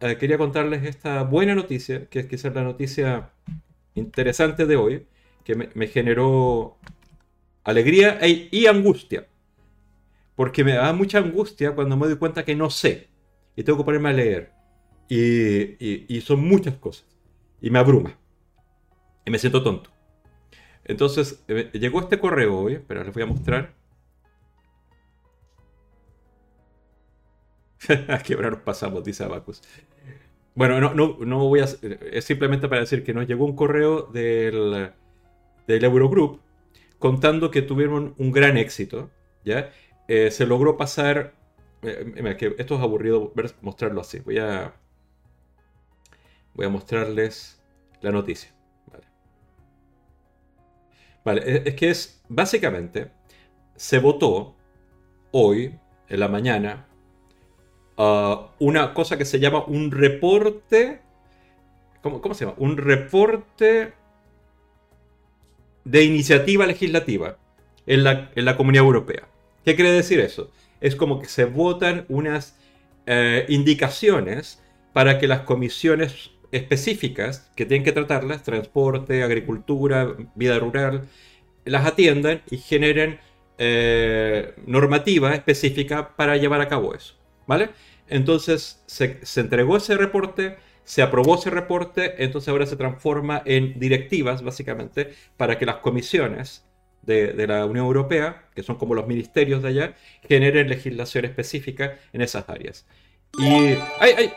Eh, 0.00 0.16
quería 0.18 0.38
contarles 0.38 0.84
esta 0.84 1.22
buena 1.22 1.54
noticia, 1.54 2.06
que 2.06 2.20
es 2.20 2.26
quizás 2.26 2.54
la 2.54 2.62
noticia 2.62 3.30
interesante 3.94 4.66
de 4.66 4.76
hoy, 4.76 5.06
que 5.44 5.54
me, 5.54 5.86
generó 5.86 6.76
alegría 7.64 8.18
e, 8.20 8.48
y 8.50 8.66
angustia 8.66 9.26
porque 10.34 10.64
me 10.64 10.72
da 10.72 10.92
mucha 10.92 11.18
angustia 11.18 11.72
cuando 11.72 11.96
me 11.96 12.06
doy 12.06 12.16
cuenta 12.16 12.44
que 12.44 12.54
no 12.54 12.70
sé 12.70 13.08
y 13.54 13.62
tengo 13.62 13.78
que 13.78 13.84
ponerme 13.84 14.08
a 14.10 14.12
leer. 14.12 14.52
Y, 15.08 16.20
son 16.22 16.40
muchas 16.48 16.74
cosas. 16.76 17.04
Y 17.60 17.68
me 17.70 17.78
abruma. 17.78 18.18
Y 19.26 19.30
me 19.30 19.38
siento 19.38 19.62
tonto. 19.62 19.90
Entonces, 20.84 21.44
eh, 21.48 21.70
llegó 21.74 22.00
este 22.00 22.18
correo 22.18 22.58
hoy, 22.58 22.80
pero 22.88 23.04
les 23.04 23.12
voy 23.12 23.22
a 23.22 23.26
mostrar. 23.26 23.74
a 28.08 28.18
quebrar 28.18 28.64
pasamos, 28.64 29.04
dice 29.04 29.24
Abacus. 29.24 29.62
Bueno, 30.54 30.80
no, 30.80 30.94
no, 30.94 31.16
no 31.20 31.48
voy 31.48 31.60
a. 31.60 31.64
Es 31.64 32.24
simplemente 32.24 32.68
para 32.68 32.82
decir 32.82 33.04
que 33.04 33.14
nos 33.14 33.26
llegó 33.26 33.44
un 33.44 33.56
correo 33.56 34.02
del, 34.02 34.92
del 35.66 35.84
Eurogroup 35.84 36.40
contando 36.98 37.50
que 37.50 37.62
tuvieron 37.62 38.14
un 38.18 38.32
gran 38.32 38.56
éxito, 38.56 39.10
¿ya? 39.44 39.70
Eh, 40.08 40.30
se 40.30 40.46
logró 40.46 40.76
pasar. 40.76 41.34
Eh, 41.82 42.36
que 42.38 42.54
esto 42.58 42.76
es 42.76 42.80
aburrido 42.80 43.32
mostrarlo 43.62 44.00
así. 44.00 44.20
Voy 44.20 44.38
a. 44.38 44.74
Voy 46.54 46.66
a 46.66 46.68
mostrarles 46.68 47.62
la 48.02 48.12
noticia. 48.12 48.54
Vale. 51.24 51.62
es 51.68 51.74
que 51.74 51.90
es. 51.90 52.22
Básicamente. 52.28 53.10
Se 53.74 53.98
votó 53.98 54.54
hoy, 55.32 55.78
en 56.08 56.20
la 56.20 56.28
mañana, 56.28 56.86
una 57.96 58.94
cosa 58.94 59.18
que 59.18 59.24
se 59.24 59.38
llama 59.38 59.64
un 59.66 59.90
reporte. 59.90 61.00
¿Cómo, 62.02 62.20
¿Cómo 62.20 62.34
se 62.34 62.44
llama? 62.44 62.56
Un 62.58 62.76
reporte 62.76 63.92
de 65.84 66.04
iniciativa 66.04 66.66
legislativa 66.66 67.36
en 67.86 68.04
la, 68.04 68.30
en 68.34 68.44
la 68.44 68.56
Comunidad 68.56 68.84
Europea. 68.84 69.28
¿Qué 69.64 69.76
quiere 69.76 69.92
decir 69.92 70.20
eso? 70.20 70.50
Es 70.80 70.96
como 70.96 71.20
que 71.20 71.28
se 71.28 71.44
votan 71.44 72.04
unas 72.08 72.56
eh, 73.06 73.46
indicaciones 73.48 74.62
para 74.92 75.18
que 75.18 75.28
las 75.28 75.40
comisiones 75.40 76.30
específicas 76.50 77.50
que 77.56 77.64
tienen 77.64 77.84
que 77.84 77.92
tratarlas, 77.92 78.42
transporte, 78.42 79.22
agricultura, 79.22 80.14
vida 80.34 80.58
rural, 80.58 81.08
las 81.64 81.86
atiendan 81.86 82.42
y 82.50 82.58
generen 82.58 83.18
eh, 83.58 84.54
normativa 84.66 85.34
específica 85.34 86.14
para 86.16 86.36
llevar 86.36 86.60
a 86.60 86.68
cabo 86.68 86.94
eso. 86.94 87.14
¿Vale? 87.46 87.70
Entonces 88.08 88.82
se, 88.86 89.24
se, 89.24 89.40
entregó 89.40 89.76
ese 89.76 89.96
reporte, 89.96 90.56
se 90.84 91.02
aprobó 91.02 91.36
ese 91.36 91.50
reporte, 91.50 92.22
entonces 92.22 92.48
ahora 92.48 92.66
se 92.66 92.76
transforma 92.76 93.42
en 93.44 93.78
directivas, 93.78 94.42
básicamente, 94.42 95.14
para 95.36 95.58
que 95.58 95.66
las 95.66 95.76
comisiones 95.76 96.64
de, 97.02 97.46
la 97.46 97.66
Unión 97.66 97.86
Europea, 97.86 98.48
que 98.54 98.62
son 98.62 98.76
como 98.76 98.94
los 98.94 99.06
ministerios 99.06 99.62
de 99.62 99.68
allá, 99.68 99.96
generen 100.26 100.68
legislación 100.68 101.24
específica 101.24 101.98
en 102.12 102.22
esas 102.22 102.48
áreas. 102.48 102.86
Y. 103.38 103.76
¡Ay, 103.98 104.14
ay! 104.16 104.32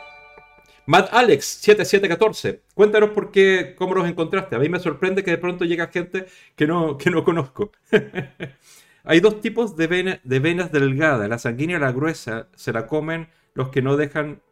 Matt 0.88 1.08
Alex 1.12 1.44
7714, 1.44 2.62
cuéntanos 2.74 3.10
por 3.10 3.32
qué, 3.32 3.74
cómo 3.76 3.94
los 3.94 4.08
encontraste. 4.08 4.54
A 4.54 4.60
mí 4.60 4.68
me 4.68 4.78
sorprende 4.78 5.24
que 5.24 5.32
de 5.32 5.38
pronto 5.38 5.64
llega 5.64 5.88
gente 5.88 6.26
que 6.54 6.66
no, 6.66 6.96
que 6.96 7.10
no 7.10 7.24
conozco. 7.24 7.72
Hay 9.06 9.20
dos 9.20 9.40
tipos 9.40 9.76
de, 9.76 10.18
venas 10.24 10.72
delgadas, 10.72 11.28
la 11.28 11.38
sanguínea 11.38 11.76
y 11.76 11.80
la 11.80 11.92
gruesa, 11.92 12.48
se 12.56 12.72
la 12.72 12.88
comen 12.88 13.28
los 13.54 13.68
que 13.68 13.80
no 13.80 13.96
dejan 13.96 14.42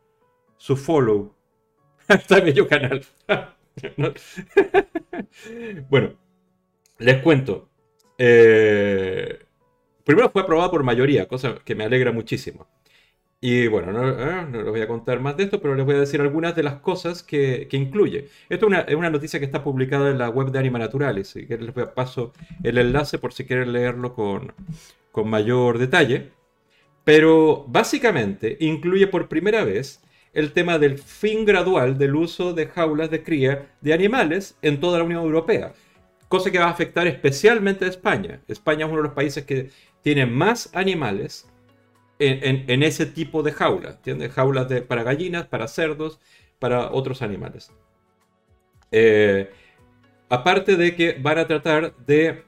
su 0.56 0.76
follow. 0.76 1.34
Está 2.08 2.40
bello 2.40 2.68
canal. 2.68 3.04
bueno, 5.90 6.14
les 6.98 7.22
cuento. 7.22 7.68
Eh, 8.16 9.40
primero 10.04 10.30
fue 10.30 10.42
aprobado 10.42 10.70
por 10.70 10.84
mayoría, 10.84 11.26
cosa 11.26 11.56
que 11.64 11.74
me 11.74 11.84
alegra 11.84 12.12
muchísimo. 12.12 12.68
Y 13.46 13.66
bueno, 13.66 13.92
no, 13.92 14.08
eh, 14.08 14.46
les 14.50 14.64
voy 14.64 14.80
a 14.80 14.88
contar 14.88 15.20
más 15.20 15.36
de 15.36 15.44
esto, 15.44 15.60
pero 15.60 15.74
les 15.74 15.84
voy 15.84 15.96
a 15.96 15.98
decir 15.98 16.18
algunas 16.18 16.56
de 16.56 16.62
las 16.62 16.76
cosas 16.76 17.22
que, 17.22 17.68
incluye. 17.72 18.30
Esto 18.48 18.68
es 18.72 18.94
una, 18.94 19.10
noticia 19.10 19.38
que 19.38 19.44
está 19.44 19.62
publicada 19.62 20.08
en 20.08 20.16
la 20.16 20.30
web 20.30 20.50
de 20.50 20.58
Anima 20.58 20.78
Naturalis. 20.78 21.28
Si 21.28 21.46
quieren, 21.46 21.66
les 21.66 21.88
paso 21.88 22.32
el 22.62 22.78
enlace 22.78 23.18
por 23.18 23.34
si 23.34 23.44
quieren 23.44 23.74
leerlo 23.74 24.14
con, 24.14 24.54
con 25.12 25.28
mayor 25.28 25.76
detalle. 25.76 26.30
Pero 27.04 27.66
básicamente 27.68 28.56
incluye 28.60 29.08
por 29.08 29.28
primera 29.28 29.62
vez 29.62 30.02
el 30.32 30.52
tema 30.52 30.78
del 30.78 30.96
fin 30.96 31.44
gradual 31.44 31.98
del 31.98 32.16
uso 32.16 32.54
de 32.54 32.68
jaulas 32.68 33.10
de 33.10 33.22
cría 33.22 33.74
de 33.82 33.92
animales 33.92 34.56
en 34.62 34.80
toda 34.80 34.96
la 34.96 35.04
Unión 35.04 35.22
Europea 35.22 35.74
cosa 36.28 36.50
que 36.50 36.58
va 36.58 36.66
a 36.66 36.70
afectar 36.70 37.06
especialmente 37.06 37.84
a 37.84 37.88
España. 37.88 38.40
España 38.48 38.86
es 38.86 38.90
uno 38.90 39.02
de 39.02 39.08
los 39.08 39.14
países 39.14 39.44
que 39.44 39.70
tiene 40.02 40.26
más 40.26 40.74
animales 40.74 41.46
en, 42.18 42.82
ese 42.82 43.06
tipo 43.06 43.42
de 43.42 43.52
jaulas, 43.52 43.96
¿entiendes? 43.96 44.32
Jaulas 44.32 44.68
de, 44.68 44.82
para 44.82 45.02
gallinas, 45.02 45.46
para 45.46 45.68
cerdos, 45.68 46.20
para 46.58 46.92
otros 46.92 47.22
animales. 47.22 47.72
Eh, 48.92 49.50
aparte 50.28 50.76
de 50.76 50.94
que 50.94 51.12
van 51.20 51.38
a 51.38 51.46
tratar 51.46 51.94
de 52.06 52.44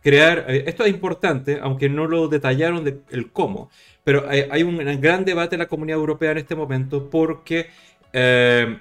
crear, 0.00 0.44
eh, 0.48 0.64
esto 0.66 0.84
es 0.84 0.90
importante, 0.90 1.58
aunque 1.60 1.88
no 1.88 2.06
lo 2.06 2.28
detallaron 2.28 2.84
de, 2.84 3.00
el 3.10 3.32
cómo, 3.32 3.70
pero 4.04 4.26
hay, 4.28 4.62
un 4.62 4.78
gran 5.00 5.24
debate 5.24 5.56
en 5.56 5.60
la 5.60 5.66
comunidad 5.68 5.98
europea 5.98 6.30
en 6.30 6.38
este 6.38 6.54
momento 6.54 7.10
porque 7.10 7.68
eh, 8.12 8.78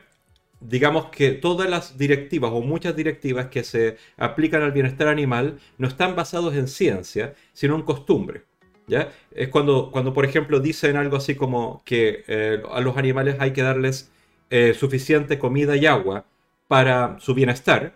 digamos 0.60 1.08
que 1.08 1.32
todas 1.32 1.70
las 1.70 1.98
directivas 1.98 2.52
o 2.54 2.62
muchas 2.62 2.96
directivas 2.96 3.48
que 3.48 3.64
se 3.64 3.98
aplican 4.18 4.62
al 4.62 4.72
bienestar 4.72 5.08
animal 5.08 5.60
no 5.78 5.88
están 5.88 6.16
basados 6.16 6.56
en 6.56 6.68
ciencia, 6.68 7.34
sino 7.54 7.76
en 7.76 7.82
costumbre. 7.82 8.44
¿Ya? 8.88 9.12
Es 9.32 9.50
cuando, 9.50 9.92
cuando, 9.92 10.14
por 10.14 10.26
ejemplo, 10.26 10.60
dicen 10.60 10.96
algo 10.96 11.18
así 11.18 11.36
como 11.36 11.84
que 11.86 12.24
eh, 12.28 12.62
a 12.72 12.82
los 12.82 12.98
animales 12.98 13.36
hay 13.40 13.52
que 13.52 13.62
darles 13.62 14.12
eh, 14.50 14.74
suficiente 14.74 15.38
comida 15.38 15.76
y 15.76 15.86
agua 15.86 16.26
para 16.68 17.18
su 17.20 17.34
bienestar, 17.34 17.94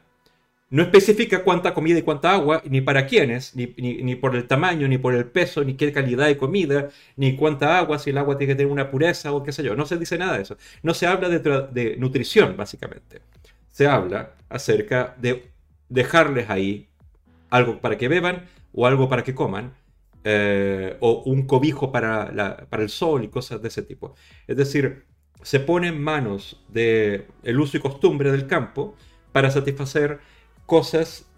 no 0.69 0.84
especifica 0.84 1.43
cuánta 1.43 1.73
comida 1.73 1.99
y 1.99 2.01
cuánta 2.01 2.32
agua, 2.32 2.62
ni 2.65 2.80
para 2.80 3.06
quiénes, 3.06 3.56
ni, 3.56 3.67
ni, 3.77 4.15
por 4.15 4.36
el 4.38 4.47
tamaño, 4.47 4.88
ni 4.88 4.97
por 4.97 5.13
el 5.13 5.25
peso, 5.25 5.65
ni 5.65 5.75
qué 5.75 5.91
calidad 5.91 6.27
de 6.27 6.38
comida, 6.38 6.89
ni 7.17 7.36
cuánta 7.36 7.77
agua, 7.77 7.99
si 7.99 8.12
el 8.12 8.17
agua 8.17 8.38
tiene 8.38 8.54
que 8.54 8.58
tener 8.58 8.71
una 8.71 8.89
pureza 8.89 9.34
o 9.34 9.43
qué 9.43 9.51
sé 9.51 9.63
yo. 9.63 9.75
No 9.75 9.86
se 9.86 9.97
dice 9.97 10.17
nada 10.17 10.38
de 10.38 10.43
eso. 10.43 10.58
No 10.82 10.93
se 10.93 11.08
habla 11.08 11.27
de, 11.27 11.39
de 11.39 11.97
nutrición, 11.97 12.56
básicamente. 12.56 13.21
Se 13.69 13.86
habla 13.86 14.32
acerca 14.47 15.13
de 15.19 15.51
dejarles 15.89 16.49
ahí 16.49 16.88
algo 17.49 17.82
para 17.82 17.97
que 17.97 18.08
beban 18.08 18.45
o 18.73 18.88
algo 18.88 19.10
para 19.10 19.23
que 19.23 19.36
coman, 19.36 19.73
eh, 20.24 20.98
o 21.00 21.24
un 21.26 21.48
cobijo 21.48 21.92
para, 21.92 22.32
la, 22.32 22.58
para 22.70 22.84
el 22.84 22.90
sol 22.90 23.24
y 23.24 23.30
cosas 23.30 23.62
de 23.62 23.70
ese 23.70 23.82
tipo. 23.82 24.16
Es 24.48 24.58
decir, 24.58 25.06
se 25.42 25.60
pone 25.60 25.88
en 25.88 26.02
manos 26.02 26.64
del 26.70 27.26
el 27.44 27.60
uso 27.60 27.78
y 27.78 27.80
costumbre 27.80 28.32
del 28.32 28.48
campo 28.48 28.96
para 29.32 29.50
satisfacer 29.50 30.20
cosas, 30.66 31.30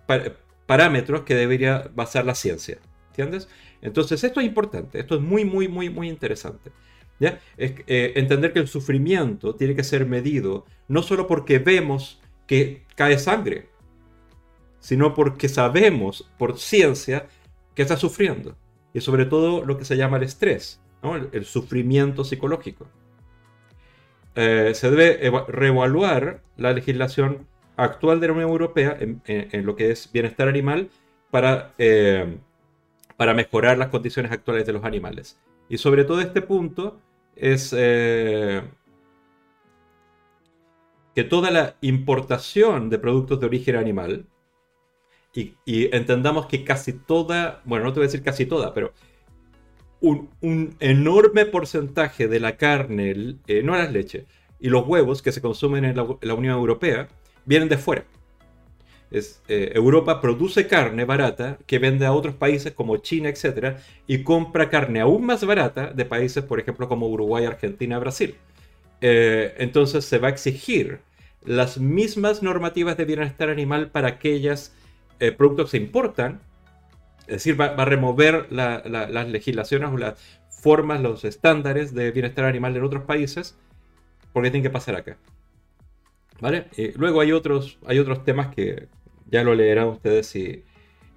parámetros 0.66 1.22
que 1.22 1.36
debería 1.36 1.90
basar 1.96 2.26
la 2.26 2.36
ciencia. 2.36 2.80
¿Entiendes? 3.10 3.48
Entonces 3.82 4.24
esto 4.24 4.40
es 4.40 4.48
importante, 4.48 5.00
esto 5.00 5.16
es 5.16 5.22
muy, 5.22 5.46
muy, 5.46 5.68
muy, 5.68 5.90
muy 5.90 6.10
interesante. 6.10 6.72
¿ya? 7.20 7.40
Es, 7.58 7.74
eh, 7.88 8.14
entender 8.16 8.54
que 8.54 8.60
el 8.60 8.68
sufrimiento 8.68 9.56
tiene 9.56 9.76
que 9.76 9.84
ser 9.84 10.06
medido 10.06 10.66
no 10.88 11.04
solo 11.04 11.28
porque 11.28 11.60
vemos 11.60 12.20
que 12.48 12.84
cae 12.96 13.18
sangre, 13.20 13.70
sino 14.80 15.14
porque 15.14 15.48
sabemos 15.48 16.30
por 16.38 16.58
ciencia 16.60 17.28
que 17.76 17.84
está 17.84 17.98
sufriendo. 17.98 18.58
Y 18.94 19.02
sobre 19.02 19.26
todo 19.26 19.66
lo 19.66 19.78
que 19.78 19.86
se 19.86 19.98
llama 19.98 20.18
el 20.18 20.24
estrés, 20.24 20.82
el, 21.32 21.46
sufrimiento 21.46 22.24
psicológico. 22.24 22.88
Eh, 24.36 24.72
se 24.74 24.90
debe 24.90 25.32
reevaluar 25.48 26.42
la 26.58 26.74
legislación 26.74 27.48
actual 27.76 28.20
de 28.20 28.28
la 28.28 28.34
Unión 28.34 28.50
Europea 28.50 28.98
en, 29.00 29.66
lo 29.66 29.76
que 29.76 29.92
es 29.92 30.12
bienestar 30.12 30.48
animal 30.48 30.90
para, 31.32 31.74
eh, 31.78 32.38
para 33.18 33.34
mejorar 33.34 33.78
las 33.78 33.90
condiciones 33.90 34.32
actuales 34.32 34.66
de 34.66 34.74
los 34.74 34.84
animales. 34.84 35.40
Y 35.70 35.78
sobre 35.78 36.04
todo 36.04 36.22
este 36.22 36.42
punto 36.42 37.00
es 37.36 37.74
eh, 37.76 38.62
que 41.16 41.24
toda 41.24 41.52
la 41.52 41.76
importación 41.82 42.90
de 42.90 43.00
productos 43.00 43.40
de 43.40 43.46
origen 43.46 43.76
animal, 43.76 44.26
y, 45.34 45.56
entendamos 45.96 46.46
que 46.46 46.64
casi 46.64 46.94
toda, 46.94 47.62
bueno, 47.66 47.86
no 47.86 47.94
te 47.94 48.00
voy 48.00 48.06
a 48.06 48.08
decir 48.08 48.24
casi 48.24 48.46
toda, 48.46 48.74
pero 48.74 48.94
un, 50.02 50.76
enorme 50.80 51.46
porcentaje 51.46 52.28
de 52.28 52.40
la 52.40 52.58
carne, 52.58 53.38
eh, 53.48 53.64
no 53.64 53.76
las 53.76 53.92
leches, 53.92 54.26
y 54.60 54.70
los 54.70 54.88
huevos 54.88 55.22
que 55.22 55.32
se 55.32 55.42
consumen 55.42 55.86
en 55.86 55.96
la 55.96 56.34
Unión 56.34 56.56
Europea, 56.56 57.08
vienen 57.46 57.70
de 57.70 57.78
fuera. 57.78 58.06
Eh, 59.14 59.72
Europa 59.76 60.20
produce 60.20 60.66
carne 60.66 61.06
barata 61.06 61.60
que 61.68 61.78
vende 61.78 62.06
a 62.08 62.14
otros 62.14 62.34
países 62.34 62.74
como 62.74 62.98
China, 62.98 63.30
etc. 63.30 63.78
Y 64.08 64.24
compra 64.24 64.70
carne 64.70 65.02
aún 65.02 65.26
más 65.26 65.46
barata 65.46 65.94
de 65.94 66.06
países, 66.06 66.44
por 66.44 66.60
ejemplo, 66.60 66.88
como 66.88 67.08
Uruguay, 67.08 67.46
Argentina, 67.46 68.00
Brasil. 68.00 68.36
Eh, 69.02 69.54
entonces 69.60 70.06
se 70.06 70.18
va 70.18 70.30
a 70.30 70.32
exigir 70.32 71.02
las 71.46 71.78
mismas 71.78 72.42
normativas 72.42 72.98
de 72.98 73.06
bienestar 73.06 73.50
animal 73.50 73.92
para 73.92 74.08
aquellos 74.08 74.74
eh, 75.28 75.32
productos 75.32 75.72
se 75.72 75.78
importan. 75.78 76.42
Es 77.22 77.36
decir, 77.36 77.60
va, 77.60 77.68
a 77.68 77.86
remover 77.86 78.52
las 78.52 79.30
legislaciones 79.30 79.90
o 79.92 79.98
las 79.98 80.20
formas, 80.50 81.02
los 81.02 81.24
estándares 81.24 81.94
de 81.94 82.12
bienestar 82.12 82.46
animal 82.46 82.76
en 82.76 82.84
otros 82.84 83.04
países, 83.04 83.58
porque 84.34 84.52
tienen 84.52 84.64
que 84.64 84.70
pasar 84.70 84.96
acá. 84.96 85.18
¿Vale? 86.42 86.66
luego 86.98 87.22
hay 87.22 87.32
otros, 87.32 87.78
hay 87.86 88.00
otros 88.00 88.26
temas 88.26 88.54
que 88.54 88.90
ya 89.30 89.44
lo 89.44 89.56
leerán 89.56 89.88
ustedes 89.88 90.28
si, 90.28 90.64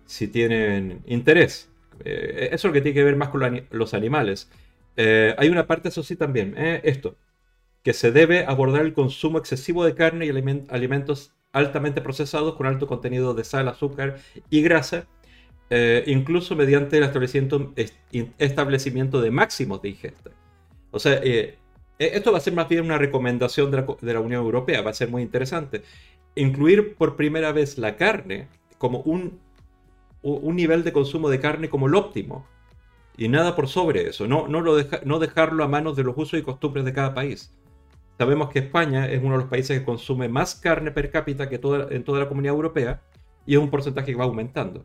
si 0.04 0.28
tienen 0.28 1.02
interés. 1.06 1.68
Eh, 2.04 2.48
eso 2.52 2.54
es 2.54 2.64
lo 2.64 2.72
que 2.72 2.80
tiene 2.80 2.94
que 2.94 3.04
ver 3.04 3.16
más 3.16 3.28
con 3.28 3.66
los 3.70 3.94
animales. 3.94 4.50
Eh, 4.96 5.34
hay 5.38 5.48
una 5.48 5.66
parte, 5.66 5.88
eso 5.88 6.02
sí, 6.02 6.16
también, 6.16 6.54
eh, 6.56 6.80
esto, 6.84 7.16
que 7.82 7.92
se 7.92 8.12
debe 8.12 8.44
abordar 8.46 8.82
el 8.82 8.94
consumo 8.94 9.38
excesivo 9.38 9.84
de 9.84 9.94
carne 9.94 10.26
y 10.26 10.30
alimentos 10.30 11.32
altamente 11.52 12.00
procesados 12.00 12.54
con 12.54 12.66
alto 12.66 12.86
contenido 12.86 13.34
de 13.34 13.44
sal, 13.44 13.68
azúcar 13.68 14.18
y 14.50 14.62
grasa, 14.62 15.06
incluso 16.06 16.54
mediante 16.54 16.98
el 16.98 17.04
establecimiento, 17.04 17.72
establecimiento 18.38 19.20
de 19.20 19.30
máximos 19.30 19.82
de 19.82 19.88
ingesta. 19.88 20.30
O 20.90 20.98
sea, 20.98 21.20
eh, 21.22 21.58
esto 21.98 22.32
va 22.32 22.38
a 22.38 22.40
ser 22.40 22.54
más 22.54 22.68
bien 22.68 22.84
una 22.84 22.98
recomendación 22.98 23.70
de 23.70 24.12
la, 24.12 24.20
Unión 24.20 24.42
Europea, 24.42 24.82
va 24.82 24.90
a 24.90 24.94
ser 24.94 25.10
muy 25.10 25.22
interesante. 25.22 25.82
Incluir 26.34 26.94
por 26.94 27.16
primera 27.16 27.52
vez 27.52 27.78
la 27.78 27.96
carne 27.96 28.48
como 28.78 29.00
un, 29.00 29.38
un 30.22 30.56
nivel 30.56 30.84
de 30.84 30.92
consumo 30.92 31.28
de 31.28 31.40
carne 31.40 31.68
como 31.68 31.86
el 31.86 31.94
óptimo. 31.94 32.46
Y 33.18 33.28
nada 33.28 33.56
por 33.56 33.68
sobre 33.68 34.08
eso, 34.08 34.26
no, 34.26 34.46
no, 34.46 34.60
lo 34.60 34.76
no 35.04 35.18
dejarlo 35.18 35.64
a 35.64 35.68
manos 35.68 35.96
de 35.96 36.04
los 36.04 36.16
usos 36.18 36.38
y 36.38 36.42
costumbres 36.42 36.84
de 36.84 36.92
cada 36.92 37.14
país. 37.14 37.50
Sabemos 38.18 38.50
que 38.50 38.60
España 38.60 39.06
es 39.10 39.22
uno 39.22 39.32
de 39.32 39.40
los 39.40 39.50
países 39.50 39.78
que 39.78 39.84
consume 39.84 40.28
más 40.28 40.54
carne 40.54 40.90
per 40.90 41.10
cápita 41.10 41.48
que 41.48 41.56
en 41.56 42.04
toda 42.04 42.18
la 42.20 42.28
comunidad 42.28 42.54
europea 42.54 43.02
y 43.44 43.54
es 43.54 43.60
un 43.60 43.70
porcentaje 43.70 44.12
que 44.12 44.18
va 44.18 44.24
aumentando. 44.24 44.84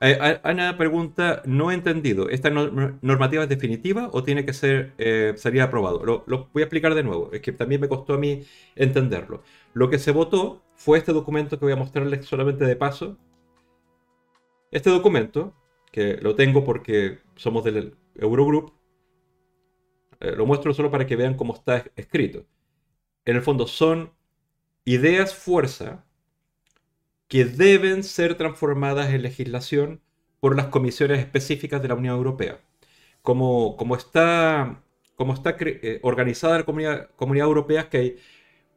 Eh, 0.00 0.38
Ana 0.42 0.76
pregunta, 0.76 1.40
no 1.46 1.70
he 1.70 1.74
entendido, 1.74 2.28
¿esta 2.28 2.50
normativa 2.50 3.44
es 3.44 3.48
definitiva 3.48 4.10
o 4.12 4.22
tiene 4.22 4.44
que 4.44 4.52
ser 4.52 4.92
eh, 4.98 5.32
salir 5.36 5.62
aprobado? 5.62 6.04
Lo, 6.04 6.24
voy 6.52 6.62
a 6.62 6.66
explicar 6.66 6.94
de 6.94 7.02
nuevo, 7.02 7.30
es 7.32 7.40
que 7.40 7.52
también 7.52 7.80
me 7.80 7.88
costó 7.88 8.14
a 8.14 8.18
mí 8.18 8.44
entenderlo. 8.76 9.42
Lo 9.72 9.88
que 9.88 9.98
se 9.98 10.10
votó 10.12 10.62
fue 10.74 10.98
este 10.98 11.14
documento 11.14 11.58
que 11.58 11.64
voy 11.64 11.72
a 11.72 11.76
mostrarles 11.76 12.26
solamente 12.26 12.66
de 12.66 12.76
paso. 12.76 13.16
Este 14.70 14.90
documento, 14.90 15.54
que 15.90 16.18
lo 16.20 16.34
tengo 16.34 16.64
porque 16.64 17.20
somos 17.36 17.64
del 17.64 17.96
Eurogroup, 18.16 18.72
eh, 20.20 20.32
lo 20.36 20.46
muestro 20.46 20.74
solo 20.74 20.90
para 20.90 21.06
que 21.06 21.16
vean 21.16 21.34
cómo 21.34 21.54
está 21.54 21.84
escrito. 21.96 22.44
En 23.24 23.36
el 23.36 23.42
fondo 23.42 23.66
son 23.66 24.12
ideas 24.84 25.34
fuerza 25.34 26.04
que 27.28 27.44
deben 27.44 28.04
ser 28.04 28.36
transformadas 28.36 29.12
en 29.12 29.22
legislación 29.22 30.00
por 30.40 30.56
las 30.56 30.66
comisiones 30.66 31.20
específicas 31.20 31.80
de 31.82 31.88
la 31.88 31.94
Unión 31.94 32.16
Europea. 32.16 32.60
Como, 33.22 33.76
como 33.76 33.96
está, 33.96 34.82
como 35.16 35.34
está 35.34 35.56
eh, 35.60 36.00
organizada 36.02 36.58
la 36.58 36.64
comunidad, 36.64 37.10
comunidad 37.16 37.46
europea, 37.46 37.82
es 37.82 37.86
que 37.88 37.96
hay 37.98 38.16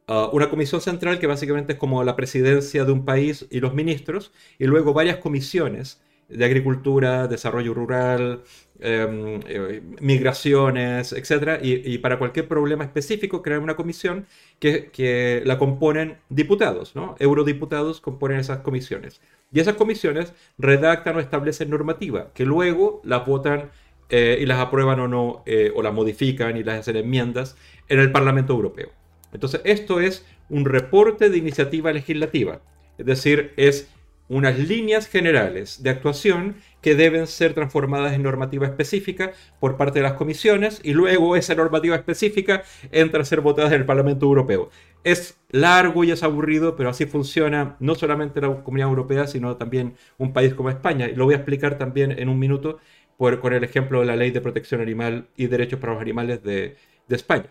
uh, 0.08 0.30
una 0.32 0.50
comisión 0.50 0.80
central 0.80 1.18
que 1.18 1.26
básicamente 1.26 1.74
es 1.74 1.78
como 1.78 2.02
la 2.04 2.16
presidencia 2.16 2.84
de 2.84 2.92
un 2.92 3.04
país 3.04 3.46
y 3.50 3.60
los 3.60 3.74
ministros, 3.74 4.32
y 4.58 4.64
luego 4.64 4.94
varias 4.94 5.18
comisiones 5.18 6.00
de 6.28 6.44
agricultura, 6.44 7.26
desarrollo 7.26 7.72
rural, 7.72 8.42
em, 8.80 9.40
eh, 9.48 9.82
migraciones, 10.00 11.12
etc. 11.12 11.58
Y, 11.62 11.98
para 11.98 12.18
cualquier 12.18 12.46
problema 12.46 12.84
específico 12.84 13.42
crear 13.42 13.60
una 13.60 13.76
comisión 13.76 14.26
que, 14.60 15.42
la 15.44 15.58
componen 15.58 16.18
diputados, 16.28 16.94
¿no? 16.94 17.16
Eurodiputados 17.18 18.00
componen 18.00 18.38
esas 18.40 18.58
comisiones. 18.58 19.20
Y 19.52 19.60
esas 19.60 19.74
comisiones 19.76 20.34
redactan 20.58 21.16
o 21.16 21.20
establecen 21.20 21.70
normativa, 21.70 22.30
que 22.34 22.44
luego 22.44 23.00
las 23.04 23.26
votan 23.26 23.70
eh, 24.10 24.38
y 24.40 24.46
las 24.46 24.58
aprueban 24.58 25.00
o 25.00 25.08
no, 25.08 25.42
eh, 25.46 25.72
o 25.74 25.82
las 25.82 25.94
modifican 25.94 26.56
y 26.56 26.62
las 26.62 26.80
hacen 26.80 26.96
enmiendas 26.96 27.56
en 27.88 28.00
el 28.00 28.12
Parlamento 28.12 28.52
Europeo. 28.52 28.90
Entonces, 29.32 29.60
esto 29.64 30.00
es 30.00 30.24
un 30.50 30.64
reporte 30.64 31.30
de 31.30 31.38
iniciativa 31.38 31.92
legislativa. 31.92 32.60
Es 32.98 33.06
decir, 33.06 33.52
es 33.56 33.88
unas 34.28 34.58
líneas 34.58 35.08
generales 35.08 35.82
de 35.82 35.90
actuación 35.90 36.56
que 36.82 36.94
deben 36.94 37.26
ser 37.26 37.54
transformadas 37.54 38.12
en 38.12 38.22
normativa 38.22 38.66
específica 38.66 39.32
por 39.58 39.76
parte 39.76 39.98
de 39.98 40.02
las 40.02 40.12
comisiones 40.14 40.80
y 40.84 40.92
luego 40.92 41.34
esa 41.36 41.54
normativa 41.54 41.96
específica 41.96 42.62
entra 42.92 43.22
a 43.22 43.24
ser 43.24 43.40
votada 43.40 43.68
en 43.68 43.80
el 43.80 43.86
Parlamento 43.86 44.26
Europeo. 44.26 44.70
Es 45.02 45.38
largo 45.50 46.04
y 46.04 46.10
es 46.10 46.22
aburrido, 46.22 46.76
pero 46.76 46.90
así 46.90 47.06
funciona 47.06 47.76
no 47.80 47.94
solamente 47.94 48.40
la 48.40 48.62
Comunidad 48.62 48.88
Europea, 48.88 49.26
sino 49.26 49.56
también 49.56 49.96
un 50.18 50.32
país 50.32 50.54
como 50.54 50.70
España. 50.70 51.08
Y 51.08 51.14
lo 51.14 51.24
voy 51.24 51.34
a 51.34 51.38
explicar 51.38 51.78
también 51.78 52.12
en 52.18 52.28
un 52.28 52.38
minuto 52.38 52.78
por, 53.16 53.40
con 53.40 53.52
el 53.52 53.64
ejemplo 53.64 54.00
de 54.00 54.06
la 54.06 54.16
Ley 54.16 54.30
de 54.30 54.40
Protección 54.40 54.80
Animal 54.80 55.28
y 55.36 55.46
Derechos 55.46 55.80
para 55.80 55.94
los 55.94 56.02
Animales 56.02 56.42
de, 56.42 56.76
España. 57.08 57.50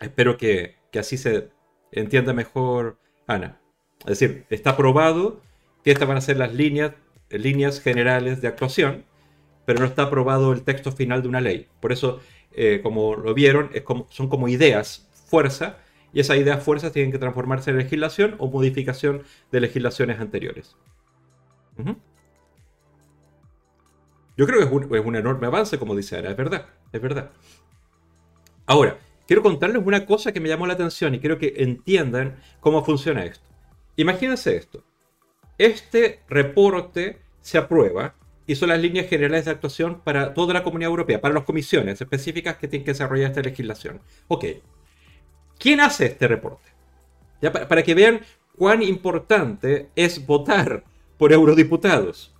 Espero 0.00 0.38
que, 0.38 0.76
que 0.90 0.98
así 0.98 1.18
se 1.18 1.50
entienda 1.92 2.32
mejor, 2.32 2.98
Ana. 3.26 3.60
Es 4.00 4.18
decir, 4.18 4.46
está 4.50 4.70
aprobado 4.70 5.42
que 5.86 5.92
estas 5.92 6.08
van 6.08 6.16
a 6.16 6.20
ser 6.20 6.36
las 6.36 6.52
líneas, 6.52 6.94
líneas 7.30 7.80
generales 7.80 8.40
de 8.40 8.48
actuación, 8.48 9.04
pero 9.66 9.78
no 9.78 9.86
está 9.86 10.02
aprobado 10.02 10.52
el 10.52 10.62
texto 10.64 10.90
final 10.90 11.22
de 11.22 11.28
una 11.28 11.40
ley. 11.40 11.68
Por 11.78 11.92
eso, 11.92 12.18
eh, 12.50 12.80
como 12.82 13.14
lo 13.14 13.34
vieron, 13.34 13.70
es 13.72 13.84
son 14.08 14.28
como 14.28 14.48
ideas 14.48 15.08
fuerza 15.26 15.78
y 16.12 16.18
esas 16.18 16.38
ideas 16.38 16.60
fuerzas 16.60 16.90
tienen 16.90 17.12
que 17.12 17.20
transformarse 17.20 17.70
en 17.70 17.78
legislación 17.78 18.34
o 18.38 18.50
modificación 18.50 19.22
de 19.52 19.60
legislaciones 19.60 20.18
anteriores. 20.18 20.74
Yo 24.36 24.44
creo 24.44 24.58
que 24.58 24.96
es 24.98 25.06
un, 25.06 25.14
enorme 25.14 25.46
avance, 25.46 25.78
como 25.78 25.94
dice 25.94 26.18
Ana, 26.18 26.30
es 26.30 26.36
verdad, 26.36 26.66
es 26.90 27.00
verdad. 27.00 27.30
Ahora, 28.66 28.98
quiero 29.28 29.40
contarles 29.40 29.80
una 29.86 30.04
cosa 30.04 30.32
que 30.32 30.40
me 30.40 30.48
llamó 30.48 30.66
la 30.66 30.72
atención 30.72 31.14
y 31.14 31.20
quiero 31.20 31.38
que 31.38 31.54
entiendan 31.58 32.40
cómo 32.58 32.84
funciona 32.84 33.24
esto. 33.24 33.46
Imagínense 33.94 34.56
esto. 34.56 34.82
Este 35.58 36.20
reporte 36.28 37.18
se 37.40 37.58
aprueba 37.58 38.14
y 38.46 38.54
son 38.54 38.68
las 38.68 38.80
líneas 38.80 39.08
generales 39.08 39.44
de 39.44 39.50
actuación 39.50 40.00
para 40.02 40.34
toda 40.34 40.54
la 40.54 40.62
comunidad 40.62 40.90
europea, 40.90 41.20
para 41.20 41.34
las 41.34 41.44
comisiones 41.44 42.00
específicas 42.00 42.56
que 42.56 42.68
tienen 42.68 42.84
que 42.84 42.92
desarrollar 42.92 43.30
esta 43.30 43.42
legislación. 43.42 44.00
Ok. 44.28 44.44
¿Quién 45.58 45.80
hace 45.80 46.06
este 46.06 46.28
reporte? 46.28 46.70
Ya, 47.40 47.52
para 47.52 47.82
que 47.82 47.94
vean 47.94 48.20
cuán 48.56 48.82
importante 48.82 49.88
es 49.96 50.24
votar 50.24 50.84
por 51.18 51.32
eurodiputados. 51.32 52.34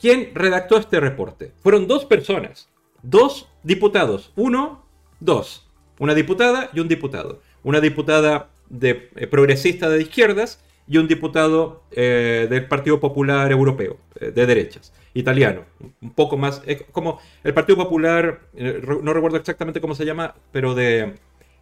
¿Quién 0.00 0.30
redactó 0.34 0.78
este 0.78 1.00
reporte? 1.00 1.52
Fueron 1.62 1.86
dos 1.86 2.04
personas, 2.04 2.68
dos 3.02 3.48
diputados, 3.62 4.32
uno, 4.36 4.84
dos, 5.20 5.68
una 5.98 6.14
diputada 6.14 6.70
y 6.72 6.80
un 6.80 6.88
diputado. 6.88 7.40
Una 7.62 7.80
diputada 7.80 8.50
de, 8.68 9.10
eh, 9.16 9.26
progresista 9.26 9.88
de 9.88 10.02
izquierdas 10.02 10.62
y 10.86 10.98
un 10.98 11.08
diputado 11.08 11.84
eh, 11.90 12.46
del 12.50 12.66
Partido 12.66 13.00
Popular 13.00 13.50
Europeo, 13.50 13.98
eh, 14.20 14.30
de 14.30 14.46
derechas, 14.46 14.92
italiano, 15.14 15.64
un 16.00 16.12
poco 16.12 16.36
más, 16.36 16.62
como 16.92 17.20
el 17.42 17.54
Partido 17.54 17.78
Popular, 17.78 18.40
no 18.54 19.12
recuerdo 19.12 19.36
exactamente 19.36 19.80
cómo 19.80 19.94
se 19.94 20.04
llama, 20.04 20.34
pero 20.52 20.74
de, 20.74 21.14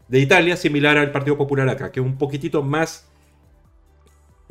de 0.09 0.19
Italia, 0.19 0.57
similar 0.57 0.97
al 0.99 1.13
Partido 1.13 1.37
Popular 1.37 1.69
acá, 1.69 1.93
que 1.93 2.01
es 2.01 2.07
un 2.07 2.19
poquitito 2.19 2.63
más 2.63 3.09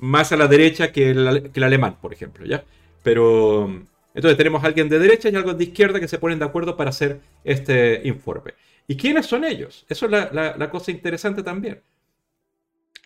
más 0.02 0.32
a 0.32 0.36
la 0.36 0.48
derecha 0.48 0.92
que 0.92 1.12
el, 1.12 1.52
que 1.54 1.60
el 1.60 1.64
alemán, 1.64 1.98
por 2.02 2.12
ejemplo, 2.12 2.46
¿ya? 2.46 2.64
Pero 3.04 3.70
entonces 4.14 4.38
tenemos 4.38 4.64
a 4.64 4.68
alguien 4.68 4.90
de 4.90 5.00
derecha 5.00 5.30
y 5.30 5.36
algo 5.36 5.54
de 5.54 5.64
izquierda 5.64 6.00
que 6.00 6.08
se 6.08 6.20
ponen 6.20 6.40
de 6.40 6.46
acuerdo 6.46 6.76
para 6.76 6.90
hacer 6.90 7.22
este 7.44 8.02
informe. 8.04 8.54
¿Y 8.88 8.98
quiénes 8.98 9.26
son 9.26 9.46
ellos? 9.46 9.86
Eso 9.88 10.08
es 10.08 10.12
la, 10.12 10.70
cosa 10.70 10.92
interesante 10.92 11.44
también. 11.44 11.82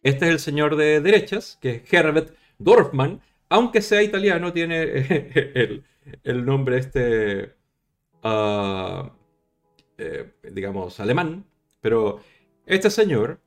Este 0.05 0.25
es 0.25 0.31
el 0.31 0.39
señor 0.39 0.75
de 0.75 1.01
derechas, 1.01 1.57
que 1.59 1.81
es 1.83 1.91
Herbert 1.91 2.35
Dorfman, 2.59 3.21
aunque 3.49 3.81
sea 3.81 4.03
italiano, 4.03 4.53
tiene 4.53 4.83
el, 6.23 6.45
nombre 6.45 6.77
este, 6.77 7.55
ah, 8.21 9.11
eh, 9.97 10.31
digamos, 10.51 10.99
alemán. 10.99 11.43
Pero 11.81 12.19
este 12.67 12.91
señor, 12.91 13.41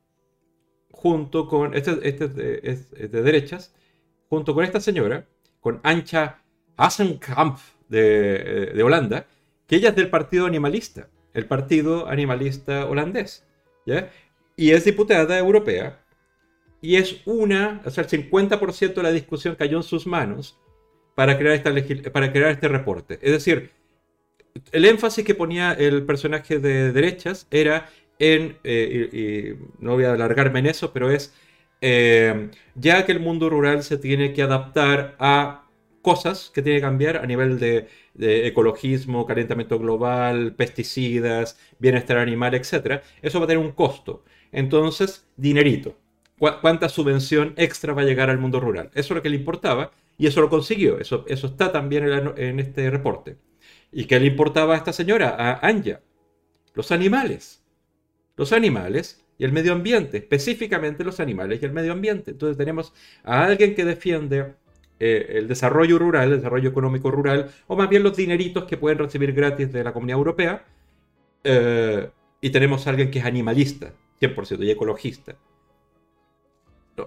junto 0.90 1.46
con, 1.46 1.74
este, 1.74 1.96
este 2.02 2.68
es 2.68 2.90
de 2.90 3.22
derechas, 3.22 3.72
junto 4.28 4.52
con 4.52 4.64
esta 4.64 4.80
señora, 4.80 5.28
con 5.60 5.78
Ancha 5.84 6.42
Hasenkamp 6.76 7.60
de, 7.88 8.72
de 8.74 8.82
Holanda, 8.82 9.28
que 9.68 9.76
ella 9.76 9.90
es 9.90 9.94
del 9.94 10.10
partido 10.10 10.46
animalista, 10.46 11.08
el 11.34 11.46
partido 11.46 12.08
animalista 12.08 12.84
holandés, 12.86 13.46
¿ya? 13.86 14.10
Y 14.56 14.72
es 14.72 14.84
diputada 14.84 15.38
europea, 15.38 16.02
y 16.80 16.96
es 16.96 17.22
una, 17.26 17.82
o 17.84 17.90
sea, 17.90 18.04
el 18.04 18.10
50% 18.10 18.94
de 18.94 19.02
la 19.02 19.12
discusión 19.12 19.56
cayó 19.56 19.78
en 19.78 19.82
sus 19.82 20.06
manos 20.06 20.58
para 21.14 21.36
crear, 21.36 21.54
esta 21.54 22.12
para 22.12 22.32
crear 22.32 22.52
este 22.52 22.68
reporte. 22.68 23.18
Es 23.22 23.32
decir, 23.32 23.72
el 24.72 24.84
énfasis 24.84 25.24
que 25.24 25.34
ponía 25.34 25.72
el 25.72 26.04
personaje 26.04 26.58
de 26.58 26.92
derechas 26.92 27.46
era 27.50 27.88
en, 28.18 28.58
eh, 28.64 29.56
y, 29.58 29.82
no 29.84 29.94
voy 29.94 30.04
a 30.04 30.12
alargarme 30.12 30.60
en 30.60 30.66
eso, 30.66 30.92
pero 30.92 31.10
es, 31.10 31.34
eh, 31.80 32.50
ya 32.74 33.04
que 33.06 33.12
el 33.12 33.20
mundo 33.20 33.48
rural 33.50 33.82
se 33.82 33.98
tiene 33.98 34.32
que 34.32 34.42
adaptar 34.42 35.16
a 35.18 35.64
cosas 36.02 36.50
que 36.54 36.62
tiene 36.62 36.78
que 36.78 36.82
cambiar 36.82 37.18
a 37.18 37.26
nivel 37.26 37.58
de, 37.58 37.88
ecologismo, 38.46 39.26
calentamiento 39.26 39.78
global, 39.78 40.54
pesticidas, 40.56 41.58
bienestar 41.78 42.18
animal, 42.18 42.54
etc. 42.54 43.02
Eso 43.22 43.38
va 43.38 43.44
a 43.44 43.48
tener 43.48 43.64
un 43.64 43.72
costo. 43.72 44.24
Entonces, 44.50 45.26
dinerito. 45.36 45.96
¿Cuánta 46.38 46.88
subvención 46.88 47.54
extra 47.56 47.92
va 47.92 48.02
a 48.02 48.04
llegar 48.04 48.30
al 48.30 48.38
mundo 48.38 48.60
rural? 48.60 48.90
Eso 48.94 49.12
es 49.12 49.16
lo 49.16 49.22
que 49.22 49.28
le 49.28 49.36
importaba 49.36 49.90
y 50.16 50.26
eso 50.26 50.40
lo 50.40 50.48
consiguió. 50.48 50.98
Eso, 50.98 51.24
está 51.26 51.72
también 51.72 52.04
en, 52.36 52.60
este 52.60 52.90
reporte. 52.90 53.36
¿Y 53.90 54.04
qué 54.04 54.20
le 54.20 54.26
importaba 54.26 54.74
a 54.74 54.76
esta 54.76 54.92
señora, 54.92 55.34
a 55.38 55.66
Anja? 55.66 56.00
Los 56.74 56.92
animales. 56.92 57.62
Los 58.36 58.52
animales 58.52 59.24
y 59.38 59.44
el 59.44 59.52
medio 59.52 59.72
ambiente, 59.72 60.18
específicamente 60.18 61.04
los 61.04 61.20
animales 61.20 61.60
y 61.62 61.64
el 61.64 61.72
medio 61.72 61.92
ambiente. 61.92 62.32
Entonces 62.32 62.56
tenemos 62.56 62.92
a 63.24 63.44
alguien 63.44 63.74
que 63.74 63.84
defiende 63.84 64.54
eh, 65.00 65.26
el 65.30 65.48
desarrollo 65.48 65.98
rural, 65.98 66.32
el 66.32 66.38
desarrollo 66.38 66.70
económico 66.70 67.10
rural, 67.10 67.50
o 67.66 67.76
más 67.76 67.88
bien 67.88 68.02
los 68.02 68.16
dineritos 68.16 68.64
que 68.64 68.76
pueden 68.76 68.98
recibir 68.98 69.32
gratis 69.32 69.72
de 69.72 69.84
la 69.84 69.92
Comunidad 69.92 70.18
Europea. 70.18 70.64
Eh, 71.44 72.10
y 72.40 72.50
tenemos 72.50 72.86
a 72.86 72.90
alguien 72.90 73.10
que 73.10 73.18
es 73.20 73.24
animalista, 73.24 73.92
100%, 74.20 74.64
y 74.64 74.70
ecologista. 74.70 75.36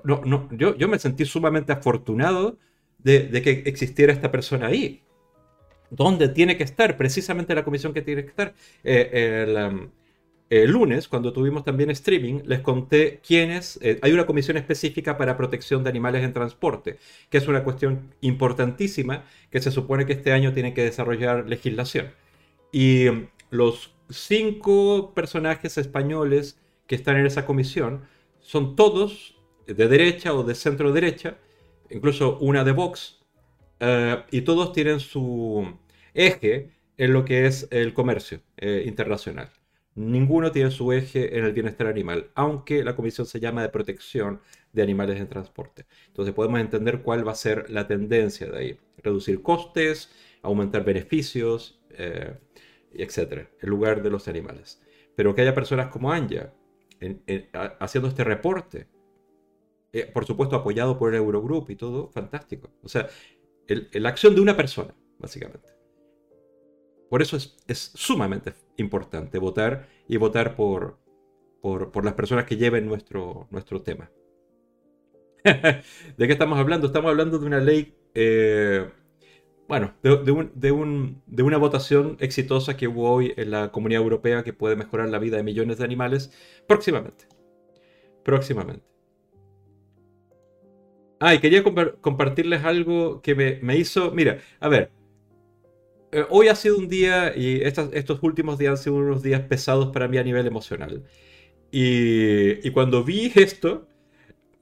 No, 0.04 0.22
no, 0.24 0.48
yo, 0.52 0.76
yo 0.78 0.88
me 0.88 1.00
sentí 1.00 1.26
sumamente 1.26 1.74
afortunado 1.74 2.58
de, 3.00 3.42
que 3.42 3.64
existiera 3.66 4.14
esta 4.14 4.32
persona 4.32 4.68
ahí. 4.68 5.04
¿Dónde 5.90 6.30
tiene 6.30 6.56
que 6.56 6.64
estar? 6.64 6.96
Precisamente 6.96 7.54
la 7.54 7.66
comisión 7.66 7.94
que 7.94 8.02
tiene 8.02 8.24
que 8.24 8.30
estar. 8.30 8.54
Eh, 8.84 9.46
el, 9.48 9.58
um, 9.58 9.90
el 10.52 10.70
lunes, 10.70 11.08
cuando 11.08 11.32
tuvimos 11.32 11.64
también 11.64 11.90
streaming, 11.92 12.42
les 12.46 12.60
conté 12.60 13.22
quiénes. 13.26 13.80
Eh, 13.82 14.00
hay 14.02 14.12
una 14.12 14.26
comisión 14.26 14.58
específica 14.58 15.18
para 15.18 15.38
protección 15.38 15.82
de 15.82 15.90
animales 15.90 16.26
en 16.26 16.34
transporte, 16.34 16.98
que 17.30 17.38
es 17.38 17.48
una 17.48 17.64
cuestión 17.64 18.14
importantísima 18.20 19.24
que 19.50 19.62
se 19.62 19.72
supone 19.72 20.06
que 20.06 20.12
este 20.12 20.34
año 20.34 20.52
tiene 20.54 20.74
que 20.74 20.84
desarrollar 20.84 21.48
legislación. 21.48 22.12
Y 22.74 23.10
mm, 23.10 23.28
los 23.50 23.96
cinco 24.10 25.14
personajes 25.16 25.78
españoles 25.78 26.60
que 26.86 26.96
están 26.96 27.16
en 27.16 27.28
esa 27.28 27.46
comisión 27.46 28.02
son 28.42 28.76
todos 28.76 29.41
de 29.74 29.88
derecha 29.88 30.34
o 30.34 30.44
de 30.44 30.56
centro 30.56 30.92
derecha, 30.92 31.38
incluso 31.90 32.38
una 32.40 32.64
de 32.64 32.72
Vox, 32.72 33.20
eh, 33.80 34.24
y 34.32 34.42
todos 34.42 34.74
tienen 34.74 35.00
su 35.00 35.78
eje 36.14 36.72
en 36.98 37.14
lo 37.14 37.26
que 37.26 37.48
es 37.48 37.68
el 37.72 37.94
comercio 37.94 38.42
eh, 38.58 38.84
internacional. 38.86 39.52
Ninguno 39.96 40.52
tiene 40.52 40.72
su 40.72 40.94
eje 40.94 41.38
en 41.38 41.46
el 41.46 41.52
bienestar 41.52 41.88
animal, 41.88 42.32
aunque 42.36 42.84
la 42.84 42.96
comisión 42.96 43.26
se 43.26 43.40
llama 43.40 43.62
de 43.62 43.70
protección 43.70 44.40
de 44.72 44.84
animales 44.84 45.20
en 45.20 45.28
transporte. 45.28 45.86
Entonces 46.08 46.34
podemos 46.34 46.60
entender 46.62 47.02
cuál 47.02 47.28
va 47.28 47.34
a 47.34 47.36
ser 47.36 47.70
la 47.70 47.88
tendencia 47.88 48.48
de 48.48 48.58
ahí. 48.58 48.80
Reducir 48.98 49.42
costes, 49.42 50.10
aumentar 50.44 50.86
beneficios, 50.86 51.82
eh, 51.90 52.38
etc. 52.94 53.50
En 53.60 53.70
lugar 53.70 54.02
de 54.02 54.10
los 54.10 54.28
animales. 54.28 54.82
Pero 55.16 55.36
que 55.36 55.42
haya 55.42 55.54
personas 55.54 55.88
como 55.88 56.12
Anja 56.12 56.54
haciendo 57.80 58.08
este 58.08 58.24
reporte, 58.24 58.88
eh, 59.94 60.06
por 60.06 60.26
supuesto 60.26 60.56
apoyado 60.56 60.98
por 60.98 61.14
el 61.14 61.22
Eurogroup 61.22 61.70
y 61.70 61.76
todo, 61.76 62.10
fantástico. 62.10 62.70
O 62.84 62.90
sea, 62.90 63.10
la 63.68 64.10
acción 64.10 64.36
de 64.36 64.42
una 64.42 64.56
persona, 64.56 64.96
básicamente. 65.20 65.70
Por 67.10 67.22
eso 67.22 67.36
es, 67.36 67.58
es 67.68 67.92
sumamente 67.96 68.54
importante 68.78 69.38
votar 69.38 69.90
y 70.08 70.18
votar 70.18 70.56
por, 70.56 70.98
por, 71.62 72.06
las 72.06 72.14
personas 72.14 72.46
que 72.46 72.58
lleven 72.58 72.86
nuestro, 72.86 73.48
nuestro 73.52 73.82
tema. 73.82 74.10
¿De 75.44 76.28
qué 76.28 76.34
estamos 76.34 76.60
hablando? 76.60 76.88
Estamos 76.88 77.10
hablando 77.10 77.38
de 77.40 77.46
una 77.46 77.60
ley, 77.60 77.96
eh, 78.14 78.90
bueno, 79.68 79.94
de, 80.04 80.72
una 80.72 81.58
votación 81.58 82.18
exitosa 82.20 82.78
que 82.78 82.88
hubo 82.88 83.10
hoy 83.12 83.34
en 83.38 83.52
la 83.52 83.72
Comunidad 83.72 84.04
Europea 84.04 84.44
que 84.44 84.54
puede 84.54 84.76
mejorar 84.76 85.10
la 85.10 85.20
vida 85.20 85.38
de 85.38 85.44
millones 85.44 85.78
de 85.78 85.86
animales 85.86 86.32
próximamente. 86.68 87.26
Próximamente. 88.24 88.91
Ah, 91.24 91.38
quería 91.40 91.64
compartirles 91.64 92.64
algo 92.64 93.22
que 93.22 93.36
me, 93.36 93.60
me 93.62 93.78
hizo, 93.78 94.12
mira, 94.12 94.40
a 94.60 94.68
ver, 94.68 94.92
eh, 96.12 96.26
hoy 96.30 96.48
ha 96.50 96.56
sido 96.56 96.78
un 96.78 96.90
día, 96.90 97.34
y 97.36 97.62
estos 97.62 98.20
últimos 98.24 98.58
días 98.58 98.72
han 98.72 98.78
sido 98.78 98.96
unos 98.98 99.24
días 99.24 99.42
pesados 99.42 99.92
para 99.94 100.08
mí 100.08 100.18
a 100.18 100.24
nivel 100.24 100.48
emocional. 100.48 101.04
Y, 101.72 102.70
cuando 102.72 103.04
vi 103.04 103.32
esto, 103.36 103.88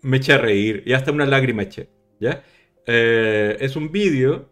me 0.02 0.18
eché 0.18 0.34
a 0.34 0.38
reír 0.40 0.84
y 0.86 0.94
hasta 0.94 1.12
una 1.12 1.26
lágrima 1.26 1.64
eché. 1.64 1.90
¿ya? 2.20 2.44
Eh, 2.86 3.58
es 3.62 3.76
un 3.76 3.92
vídeo 3.92 4.50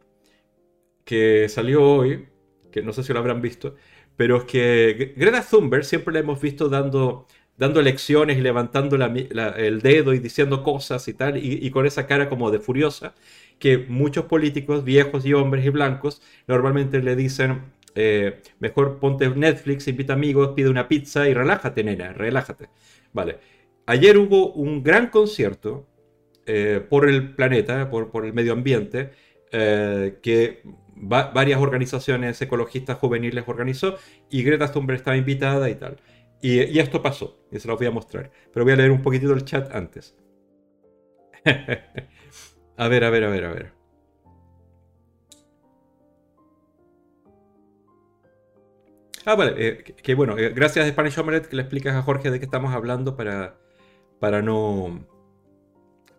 que 1.05 1.49
salió 1.49 1.83
hoy, 1.83 2.27
que 2.71 2.81
no 2.83 2.93
sé 2.93 3.03
si 3.03 3.13
lo 3.13 3.19
habrán 3.19 3.41
visto, 3.41 3.75
pero 4.17 4.37
es 4.37 4.43
que 4.45 5.13
Greta 5.17 5.45
Thunberg 5.49 5.85
siempre 5.85 6.13
la 6.13 6.19
hemos 6.21 6.41
visto 6.41 6.69
dando, 6.69 7.27
dando 7.57 7.81
lecciones 7.81 8.37
y 8.37 8.41
levantando 8.41 8.95
el 8.95 9.81
dedo 9.81 10.13
y 10.13 10.19
diciendo 10.19 10.63
cosas 10.63 11.07
y 11.07 11.13
tal, 11.13 11.37
y, 11.37 11.69
con 11.71 11.85
esa 11.85 12.05
cara 12.07 12.29
como 12.29 12.51
de 12.51 12.59
furiosa 12.59 13.15
que 13.59 13.79
muchos 13.79 14.25
políticos, 14.25 14.83
viejos 14.83 15.25
y 15.25 15.33
hombres 15.33 15.65
y 15.65 15.69
blancos, 15.69 16.21
normalmente 16.47 17.01
le 17.01 17.15
dicen, 17.15 17.63
eh, 17.95 18.41
mejor 18.59 18.99
ponte 18.99 19.27
Netflix, 19.29 19.87
invita 19.87 20.13
amigos, 20.13 20.53
pide 20.55 20.69
una 20.69 20.87
pizza 20.87 21.27
y 21.27 21.33
relájate, 21.33 21.83
nena, 21.83 22.13
relájate. 22.13 22.69
Vale. 23.11 23.39
Ayer 23.87 24.17
hubo 24.17 24.53
un 24.53 24.83
gran 24.83 25.07
concierto 25.07 25.87
eh, 26.45 26.85
por 26.87 27.09
el 27.09 27.33
planeta, 27.33 27.89
por, 27.89 28.25
el 28.25 28.33
medio 28.33 28.53
ambiente, 28.53 29.11
eh, 29.51 30.19
que 30.21 30.61
varias 30.95 31.59
organizaciones 31.59 32.41
ecologistas 32.41 32.97
juveniles 32.97 33.43
organizó 33.47 33.97
y 34.29 34.43
Greta 34.43 34.71
Thunberg 34.71 34.97
estaba 34.97 35.17
invitada 35.17 35.69
y 35.69 35.75
tal. 35.75 35.97
Y, 36.41 36.79
esto 36.79 37.01
pasó, 37.01 37.39
y 37.51 37.59
se 37.59 37.67
lo 37.67 37.77
voy 37.77 37.87
a 37.87 37.91
mostrar. 37.91 38.31
Pero 38.53 38.63
voy 38.63 38.73
a 38.73 38.75
leer 38.77 38.91
un 38.91 39.01
poquitito 39.01 39.33
el 39.33 39.43
chat 39.43 39.73
antes. 39.73 40.15
a 42.77 42.87
ver, 42.87 43.03
a 43.03 43.09
ver, 43.09 43.23
a 43.23 43.29
ver, 43.29 43.45
a 43.45 43.53
ver. 43.53 43.73
Ah, 49.25 49.35
vale, 49.35 49.53
eh, 49.57 49.83
que, 49.83 50.15
bueno, 50.15 50.37
eh, 50.37 50.51
gracias 50.55 50.87
Spanish 50.87 51.17
Omelette 51.19 51.47
que 51.47 51.57
le 51.57 51.63
explicas 51.63 51.95
a 51.95 52.01
Jorge 52.01 52.31
de 52.31 52.39
qué 52.39 52.45
estamos 52.45 52.73
hablando 52.73 53.17
para, 53.17 53.59
para, 54.19 54.41
no, 54.41 55.05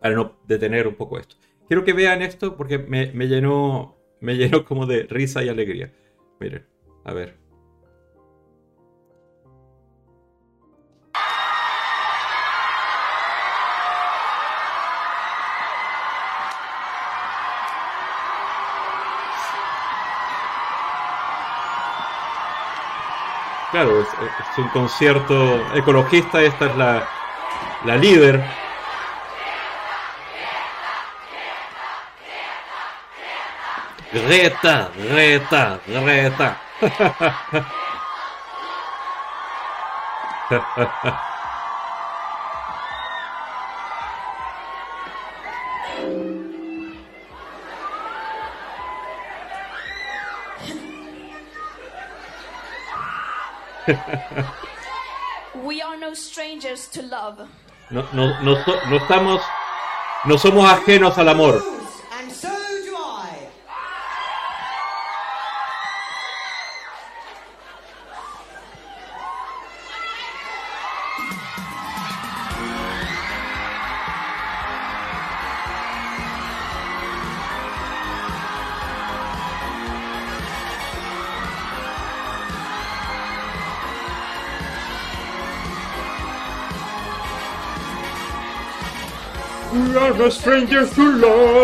para 0.00 0.14
no 0.14 0.38
detener 0.46 0.86
un 0.86 0.94
poco 0.94 1.18
esto. 1.18 1.36
Quiero 1.68 1.84
que 1.84 1.94
vean 1.94 2.20
esto 2.22 2.56
porque 2.56 2.78
me, 2.78 3.12
me 3.12 3.28
llenó, 3.28 3.96
me 4.20 4.36
llenó 4.36 4.64
como 4.66 4.84
de 4.86 5.04
risa 5.04 5.42
y 5.42 5.48
alegría. 5.48 5.94
Miren, 6.38 6.66
a 7.04 7.14
ver. 7.14 7.47
Claro, 23.78 24.00
es, 24.00 24.08
un 24.58 24.68
concierto 24.70 25.64
ecologista, 25.72 26.42
esta 26.42 26.66
es 26.66 26.76
la, 26.76 27.08
la 27.84 27.96
líder. 27.96 28.42
Greta, 34.12 34.90
Greta, 34.96 35.78
Greta. 35.86 36.56
We 55.64 55.82
are 55.82 55.96
no 55.98 56.14
strangers 56.14 56.88
to 56.88 57.02
love. 57.02 57.48
No, 57.90 58.04
no, 58.12 58.40
no, 58.42 58.54
no 58.90 58.96
estamos, 58.96 59.40
no 60.24 60.36
somos 60.38 60.70
ajenos 60.70 61.16
al 61.18 61.28
amor. 61.28 61.77
A 90.48 90.66
stranger 90.66 90.86
to 90.86 91.16
love. 91.18 91.57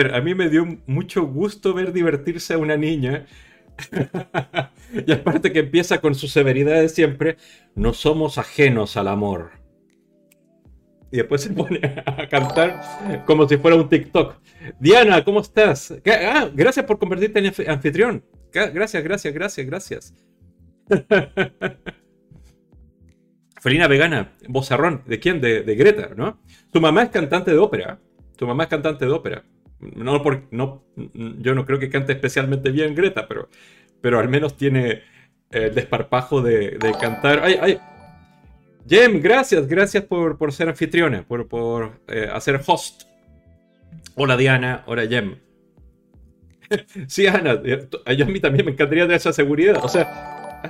A 0.00 0.20
mí 0.20 0.34
me 0.34 0.48
dio 0.48 0.66
mucho 0.86 1.26
gusto 1.26 1.74
ver 1.74 1.92
divertirse 1.92 2.54
a 2.54 2.58
una 2.58 2.76
niña. 2.76 3.26
y 5.06 5.12
aparte 5.12 5.52
que 5.52 5.60
empieza 5.60 6.00
con 6.00 6.14
su 6.14 6.28
severidad 6.28 6.80
de 6.80 6.88
siempre, 6.88 7.36
no 7.74 7.92
somos 7.92 8.38
ajenos 8.38 8.96
al 8.96 9.08
amor. 9.08 9.52
Y 11.12 11.16
después 11.16 11.42
se 11.42 11.50
pone 11.50 11.80
a 12.06 12.28
cantar 12.28 13.24
como 13.26 13.48
si 13.48 13.56
fuera 13.56 13.76
un 13.76 13.88
TikTok. 13.88 14.36
Diana, 14.78 15.24
¿cómo 15.24 15.40
estás? 15.40 15.94
Ah, 16.06 16.48
gracias 16.52 16.86
por 16.86 16.98
convertirte 16.98 17.40
en 17.40 17.70
anfitrión. 17.70 18.24
Gracias, 18.52 19.02
gracias, 19.02 19.34
gracias, 19.34 19.66
gracias. 19.66 20.14
Felina 23.60 23.88
vegana, 23.88 24.32
bozarrón. 24.48 25.02
¿De 25.06 25.18
quién? 25.18 25.40
De, 25.40 25.62
Greta, 25.74 26.10
¿no? 26.16 26.40
Tu 26.72 26.80
mamá 26.80 27.02
es 27.04 27.10
cantante 27.10 27.50
de 27.50 27.58
ópera. 27.58 28.00
Tu 28.36 28.46
mamá 28.46 28.62
es 28.64 28.70
cantante 28.70 29.04
de 29.04 29.10
ópera. 29.10 29.44
No, 29.80 30.22
por, 30.22 30.42
no, 30.50 30.82
yo 30.94 31.54
no 31.54 31.64
creo 31.64 31.78
que 31.78 31.88
cante 31.88 32.12
especialmente 32.12 32.70
bien 32.70 32.94
Greta, 32.94 33.26
pero, 33.26 33.48
pero 34.00 34.18
al 34.18 34.28
menos 34.28 34.56
tiene 34.56 35.02
el 35.50 35.74
desparpajo 35.74 36.42
de, 36.42 36.78
cantar. 37.00 37.40
¡Ay, 37.42 37.58
ay! 37.60 37.78
Jem, 38.88 39.20
gracias, 39.20 39.66
gracias 39.66 40.04
por, 40.04 40.38
por 40.38 40.52
ser 40.52 40.68
anfitriona, 40.68 41.22
por, 41.22 41.48
por 41.48 42.00
eh, 42.08 42.28
hacer 42.32 42.60
host. 42.66 43.04
Hola 44.14 44.36
Diana, 44.36 44.82
hola 44.86 45.06
Jem. 45.06 45.36
sí, 47.06 47.26
Ana, 47.26 47.60
eh, 47.64 47.88
a 48.06 48.24
mí 48.24 48.40
también 48.40 48.66
me 48.66 48.72
encantaría 48.72 49.06
de 49.06 49.14
esa 49.14 49.32
seguridad. 49.32 49.80
O 49.82 49.88
sea, 49.88 50.62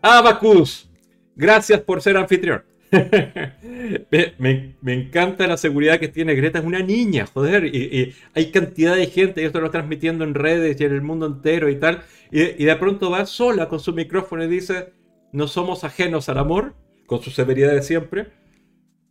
Abacus, 0.00 0.88
Gracias 1.34 1.80
por 1.80 2.02
ser 2.02 2.16
anfitrión. 2.16 2.62
me, 4.38 4.76
encanta 4.86 5.46
la 5.46 5.56
seguridad 5.56 5.98
que 5.98 6.08
tiene 6.08 6.34
Greta. 6.34 6.58
Es 6.58 6.64
una 6.64 6.80
niña, 6.80 7.26
joder. 7.26 7.64
Y, 7.64 8.14
hay 8.34 8.50
cantidad 8.50 8.94
de 8.94 9.06
gente, 9.06 9.42
y 9.42 9.44
esto 9.44 9.60
lo 9.60 9.70
transmitiendo 9.70 10.24
en 10.24 10.34
redes 10.34 10.80
y 10.80 10.84
en 10.84 10.92
el 10.92 11.02
mundo 11.02 11.26
entero 11.26 11.70
y 11.70 11.76
tal. 11.76 12.02
Y, 12.30 12.64
de 12.64 12.76
pronto 12.76 13.10
va 13.10 13.26
sola 13.26 13.68
con 13.68 13.80
su 13.80 13.92
micrófono 13.92 14.44
y 14.44 14.48
dice: 14.48 14.92
No 15.32 15.48
somos 15.48 15.84
ajenos 15.84 16.28
al 16.28 16.38
amor, 16.38 16.74
con 17.06 17.22
su 17.22 17.30
severidad 17.30 17.72
de 17.72 17.82
siempre. 17.82 18.28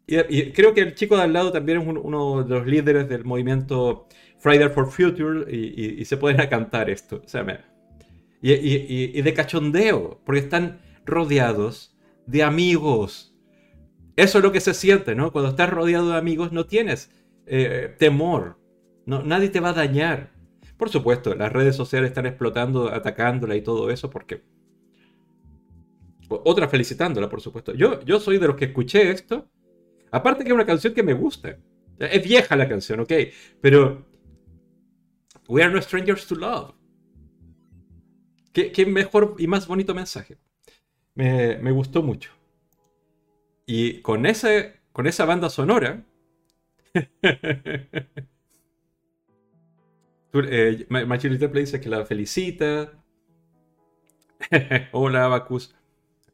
Y, 0.07 0.51
creo 0.51 0.73
que 0.73 0.81
el 0.81 0.95
chico 0.95 1.17
de 1.17 1.23
al 1.23 1.33
lado 1.33 1.51
también 1.51 1.81
es 1.81 1.87
uno 1.87 2.43
de 2.43 2.55
los 2.55 2.67
líderes 2.67 3.09
del 3.09 3.23
movimiento 3.25 4.07
Friday 4.37 4.69
for 4.69 4.91
Future 4.91 5.51
y, 5.51 6.05
se 6.05 6.17
pueden 6.17 6.47
cantar 6.49 6.89
esto. 6.89 7.21
O 7.25 7.27
sea, 7.27 7.65
y 8.41 9.21
de 9.21 9.33
cachondeo, 9.33 10.21
porque 10.23 10.41
están 10.41 10.79
rodeados 11.05 11.95
de 12.27 12.43
amigos. 12.43 13.30
Eso 14.21 14.37
es 14.37 14.43
lo 14.43 14.51
que 14.51 14.61
se 14.61 14.75
siente, 14.75 15.15
¿no? 15.15 15.31
Cuando 15.31 15.49
estás 15.49 15.69
rodeado 15.69 16.11
de 16.11 16.17
amigos 16.17 16.51
no 16.51 16.67
tienes 16.67 17.09
eh, 17.47 17.95
temor. 17.97 18.59
Nadie 19.05 19.49
te 19.49 19.59
va 19.59 19.69
a 19.69 19.73
dañar. 19.73 20.31
Por 20.77 20.89
supuesto, 20.89 21.33
las 21.33 21.51
redes 21.51 21.75
sociales 21.75 22.09
están 22.11 22.27
explotando, 22.27 22.89
atacándola 22.89 23.55
y 23.55 23.61
todo 23.61 23.89
eso 23.89 24.11
porque... 24.11 24.43
Otra 26.29 26.69
felicitándola, 26.69 27.27
por 27.27 27.41
supuesto. 27.41 27.73
Yo, 27.73 27.99
yo 28.03 28.19
soy 28.19 28.37
de 28.37 28.47
los 28.47 28.55
que 28.55 28.65
escuché 28.65 29.09
esto. 29.09 29.49
Aparte 30.11 30.43
que 30.43 30.49
es 30.49 30.55
una 30.55 30.67
canción 30.67 30.93
que 30.93 31.01
me 31.01 31.13
gusta. 31.13 31.57
Es 31.97 32.23
vieja 32.23 32.55
la 32.55 32.69
canción, 32.69 32.99
ok. 32.99 33.13
Pero... 33.59 34.05
We 35.47 35.63
are 35.63 35.73
no 35.73 35.81
strangers 35.81 36.27
to 36.27 36.35
love. 36.35 36.73
qué 38.53 38.85
mejor 38.85 39.35
y 39.39 39.47
más 39.47 39.67
bonito 39.67 39.95
mensaje 39.95 40.37
me, 41.15 41.71
gustó 41.71 42.01
mucho. 42.01 42.31
Y 43.73 44.01
con, 44.01 44.25
ese, 44.25 44.81
con 44.91 45.07
esa 45.07 45.23
banda 45.23 45.49
sonora, 45.49 46.03
eh, 50.33 50.85
Play 50.89 51.63
dice 51.63 51.79
que 51.79 51.87
la 51.87 52.05
felicita. 52.05 52.91
hola, 54.91 55.23
Abacus. 55.23 55.73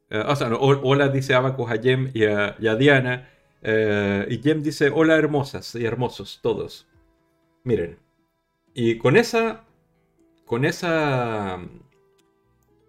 Eh, 0.10 0.24
o 0.26 0.36
sea, 0.36 0.52
hola, 0.56 1.10
dice 1.10 1.36
Abacus 1.36 1.70
a 1.70 1.78
Jem 1.80 2.10
y 2.12 2.24
a, 2.24 2.56
Diana. 2.76 3.30
Eh, 3.62 4.26
y 4.32 4.42
Jem 4.42 4.64
dice, 4.64 4.90
hola 4.92 5.16
hermosas 5.16 5.76
y 5.76 5.86
hermosos 5.86 6.40
todos. 6.42 6.88
Miren, 7.64 8.00
y 8.74 8.98
con 8.98 9.16
esa, 9.16 9.64
con 10.44 10.66
esa 10.66 11.60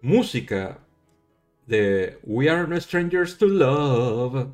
música 0.01 0.79
de 1.69 2.17
We 2.23 2.49
Are 2.49 2.67
No 2.67 2.81
Strangers 2.81 3.37
to 3.37 3.45
Love, 3.45 4.47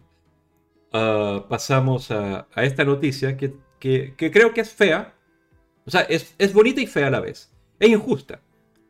ah, 0.91 1.45
pasamos 1.47 2.11
a, 2.11 2.45
esta 2.57 2.83
noticia 2.83 3.37
que, 3.37 3.55
creo 3.79 4.53
que 4.53 4.61
es 4.61 4.73
fea. 4.73 5.15
O 5.85 5.91
sea, 5.91 6.01
es, 6.01 6.53
bonita 6.53 6.81
y 6.81 6.87
fea 6.87 7.07
a 7.07 7.11
la 7.11 7.21
vez. 7.21 7.53
Es 7.79 7.89
injusta. 7.89 8.41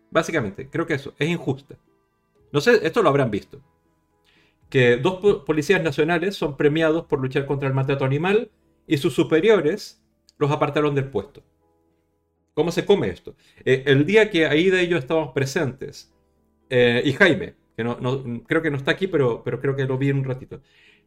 Básicamente, 0.09 0.69
creo 0.69 0.87
que 0.87 0.95
eso, 0.95 1.13
es 1.19 1.29
injusta. 1.29 1.77
No 2.51 2.61
sé, 2.61 2.79
esto 2.85 3.03
lo 3.03 3.09
habrán 3.09 3.29
visto. 3.29 3.61
Que 4.69 4.97
dos 4.97 5.43
policías 5.43 5.83
nacionales 5.83 6.35
son 6.35 6.57
premiados 6.57 7.05
por 7.05 7.19
luchar 7.19 7.45
contra 7.45 7.67
el 7.67 7.75
maltrato 7.75 8.05
animal 8.05 8.49
y 8.87 8.97
sus 8.97 9.13
superiores 9.13 10.01
los 10.39 10.49
apartaron 10.49 10.95
del 10.95 11.09
puesto. 11.11 11.43
¿Cómo 12.55 12.71
se 12.71 12.85
come 12.85 13.09
esto? 13.09 13.35
Eh, 13.65 13.83
el 13.85 14.05
día 14.05 14.31
que 14.31 14.47
ahí 14.47 14.69
de 14.71 14.81
ellos 14.81 14.99
estábamos 14.99 15.33
presentes, 15.33 16.13
eh, 16.69 17.03
y 17.05 17.13
Jaime, 17.13 17.55
que 17.75 17.83
no, 17.83 17.97
creo 18.47 18.61
que 18.61 18.71
no 18.71 18.77
está 18.77 18.91
aquí, 18.91 19.07
pero, 19.07 19.43
pero 19.43 19.59
creo 19.59 19.75
que 19.75 19.85
lo 19.85 19.97
vi 19.97 20.11
un 20.11 20.23
ratito, 20.23 20.61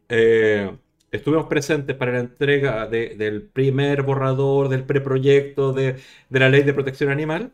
eh, 0.09 0.71
estuvimos 1.11 1.47
presentes 1.47 1.95
para 1.95 2.11
la 2.13 2.19
entrega 2.19 2.87
del 2.87 3.43
primer 3.43 4.03
borrador 4.03 4.69
del 4.69 4.83
preproyecto 4.83 5.73
de, 5.73 5.97
de 6.29 6.39
la 6.39 6.49
ley 6.49 6.63
de 6.63 6.73
protección 6.73 7.09
animal, 7.09 7.51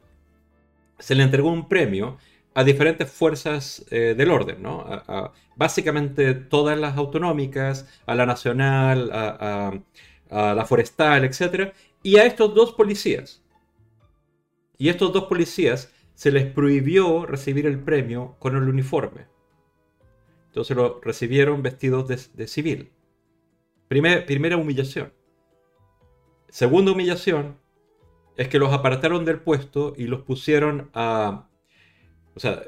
se 0.99 1.15
le 1.15 1.23
entregó 1.23 1.51
un 1.51 1.67
premio 1.67 2.17
a 2.53 2.63
diferentes 2.63 3.11
fuerzas 3.11 3.85
del 3.89 4.31
orden, 4.31 4.61
¿no? 4.61 4.85
Básicamente 5.57 6.33
todas 6.33 6.77
las 6.77 6.97
autonómicas, 6.97 7.87
a 8.05 8.15
la 8.15 8.25
nacional, 8.25 9.11
a, 9.13 9.73
a, 10.29 10.53
la 10.53 10.65
forestal, 10.65 11.25
etc. 11.25 11.73
Y 12.03 12.17
a 12.17 12.25
estos 12.25 12.53
dos 12.55 12.73
policías, 12.73 13.41
y 14.77 14.89
estos 14.89 15.13
dos 15.13 15.25
policías 15.25 15.91
se 16.15 16.31
les 16.31 16.45
prohibió 16.45 17.25
recibir 17.25 17.65
el 17.65 17.79
premio 17.79 18.35
con 18.39 18.55
el 18.55 18.63
uniforme. 18.63 19.27
Entonces 20.47 20.75
lo 20.75 20.99
recibieron 21.01 21.61
vestidos 21.61 22.07
de, 22.07 22.47
civil. 22.47 22.91
primera 23.87 24.57
humillación. 24.57 25.13
Segunda 26.49 26.93
humillación 26.93 27.57
es 28.37 28.47
que 28.47 28.59
los 28.59 28.73
apartaron 28.73 29.25
del 29.25 29.39
puesto 29.39 29.93
y 29.97 30.07
los 30.07 30.23
pusieron 30.23 30.89
a... 30.93 31.49
O 32.33 32.39
sea, 32.39 32.63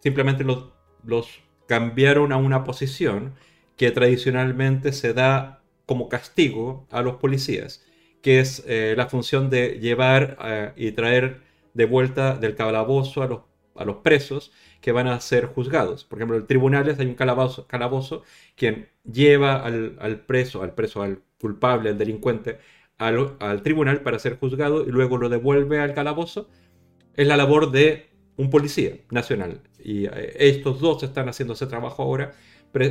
simplemente 0.00 0.44
los, 0.44 0.72
los 1.02 1.40
cambiaron 1.66 2.32
a 2.32 2.36
una 2.36 2.64
posición 2.64 3.34
que 3.76 3.90
tradicionalmente 3.90 4.92
se 4.92 5.12
da 5.12 5.62
como 5.86 6.08
castigo 6.08 6.86
a 6.90 7.02
los 7.02 7.16
policías 7.16 7.86
que 8.26 8.40
es 8.40 8.64
eh, 8.66 8.94
la 8.96 9.06
función 9.06 9.50
de 9.50 9.78
llevar 9.78 10.36
eh, 10.44 10.72
y 10.74 10.90
traer 10.90 11.42
de 11.76 11.84
vuelta 11.84 12.36
del 12.36 12.54
calabozo 12.54 13.22
a 13.22 13.26
los, 13.26 13.40
a 13.76 13.84
los 13.84 13.96
presos 13.96 14.52
que 14.80 14.92
van 14.92 15.06
a 15.06 15.20
ser 15.20 15.46
juzgados. 15.46 16.04
Por 16.04 16.18
ejemplo, 16.18 16.38
en 16.38 16.46
tribunales 16.46 16.98
hay 16.98 17.06
un 17.06 17.14
calabozo, 17.14 17.66
calabozo 17.66 18.22
quien 18.56 18.88
lleva 19.04 19.62
al, 19.62 20.24
preso, 20.26 20.62
al 20.62 20.74
preso, 20.74 21.02
al 21.02 21.22
culpable, 21.38 21.90
al 21.90 21.98
delincuente, 21.98 22.58
al, 22.98 23.36
al, 23.40 23.62
tribunal 23.62 24.00
para 24.00 24.18
ser 24.18 24.38
juzgado 24.38 24.86
y 24.86 24.90
luego 24.90 25.18
lo 25.18 25.28
devuelve 25.28 25.80
al 25.80 25.92
calabozo. 25.92 26.48
Es 27.14 27.26
la 27.26 27.36
labor 27.36 27.70
de 27.70 28.08
un 28.36 28.48
policía 28.48 28.96
nacional. 29.10 29.60
Y 29.78 30.06
eh, 30.06 30.32
estos 30.38 30.80
dos 30.80 31.02
están 31.02 31.28
haciendo 31.28 31.54
ese 31.54 31.66
trabajo 31.66 32.02
ahora, 32.02 32.32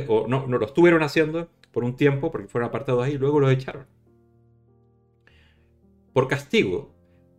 o 0.08 0.26
no, 0.28 0.46
no 0.46 0.58
lo 0.58 0.66
estuvieron 0.66 1.02
haciendo 1.02 1.48
por 1.72 1.84
un 1.84 1.96
tiempo 1.96 2.30
porque 2.30 2.48
fueron 2.48 2.68
apartados 2.68 3.04
ahí 3.04 3.14
y 3.14 3.18
luego 3.18 3.40
los 3.40 3.52
echaron 3.52 3.86
por 6.16 6.28
castigo, 6.28 6.95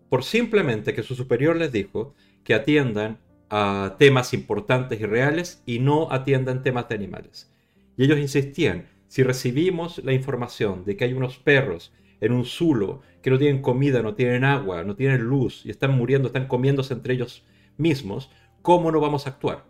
por 0.09 0.23
simplemente 0.23 0.93
que 0.93 1.03
su 1.03 1.15
superior 1.15 1.55
les 1.55 1.71
dijo 1.71 2.15
que 2.43 2.53
atiendan 2.53 3.19
a 3.49 3.95
temas 3.97 4.33
importantes 4.33 4.99
y 4.99 5.05
reales 5.05 5.63
y 5.65 5.79
no 5.79 6.11
atiendan 6.11 6.63
temas 6.63 6.87
de 6.89 6.95
animales. 6.95 7.51
Y 7.97 8.03
ellos 8.03 8.19
insistían, 8.19 8.87
si 9.07 9.23
recibimos 9.23 10.03
la 10.03 10.13
información 10.13 10.83
de 10.85 10.97
que 10.97 11.05
hay 11.05 11.13
unos 11.13 11.37
perros 11.37 11.93
en 12.19 12.33
un 12.33 12.45
zulo 12.45 13.01
que 13.21 13.29
no 13.29 13.37
tienen 13.37 13.61
comida, 13.61 14.01
no 14.01 14.15
tienen 14.15 14.43
agua, 14.43 14.83
no 14.83 14.95
tienen 14.95 15.21
luz 15.21 15.65
y 15.65 15.69
están 15.69 15.91
muriendo, 15.91 16.27
están 16.27 16.47
comiéndose 16.47 16.93
entre 16.93 17.13
ellos 17.13 17.45
mismos, 17.77 18.31
¿cómo 18.61 18.91
no 18.91 18.99
vamos 18.99 19.25
a 19.25 19.31
actuar? 19.31 19.65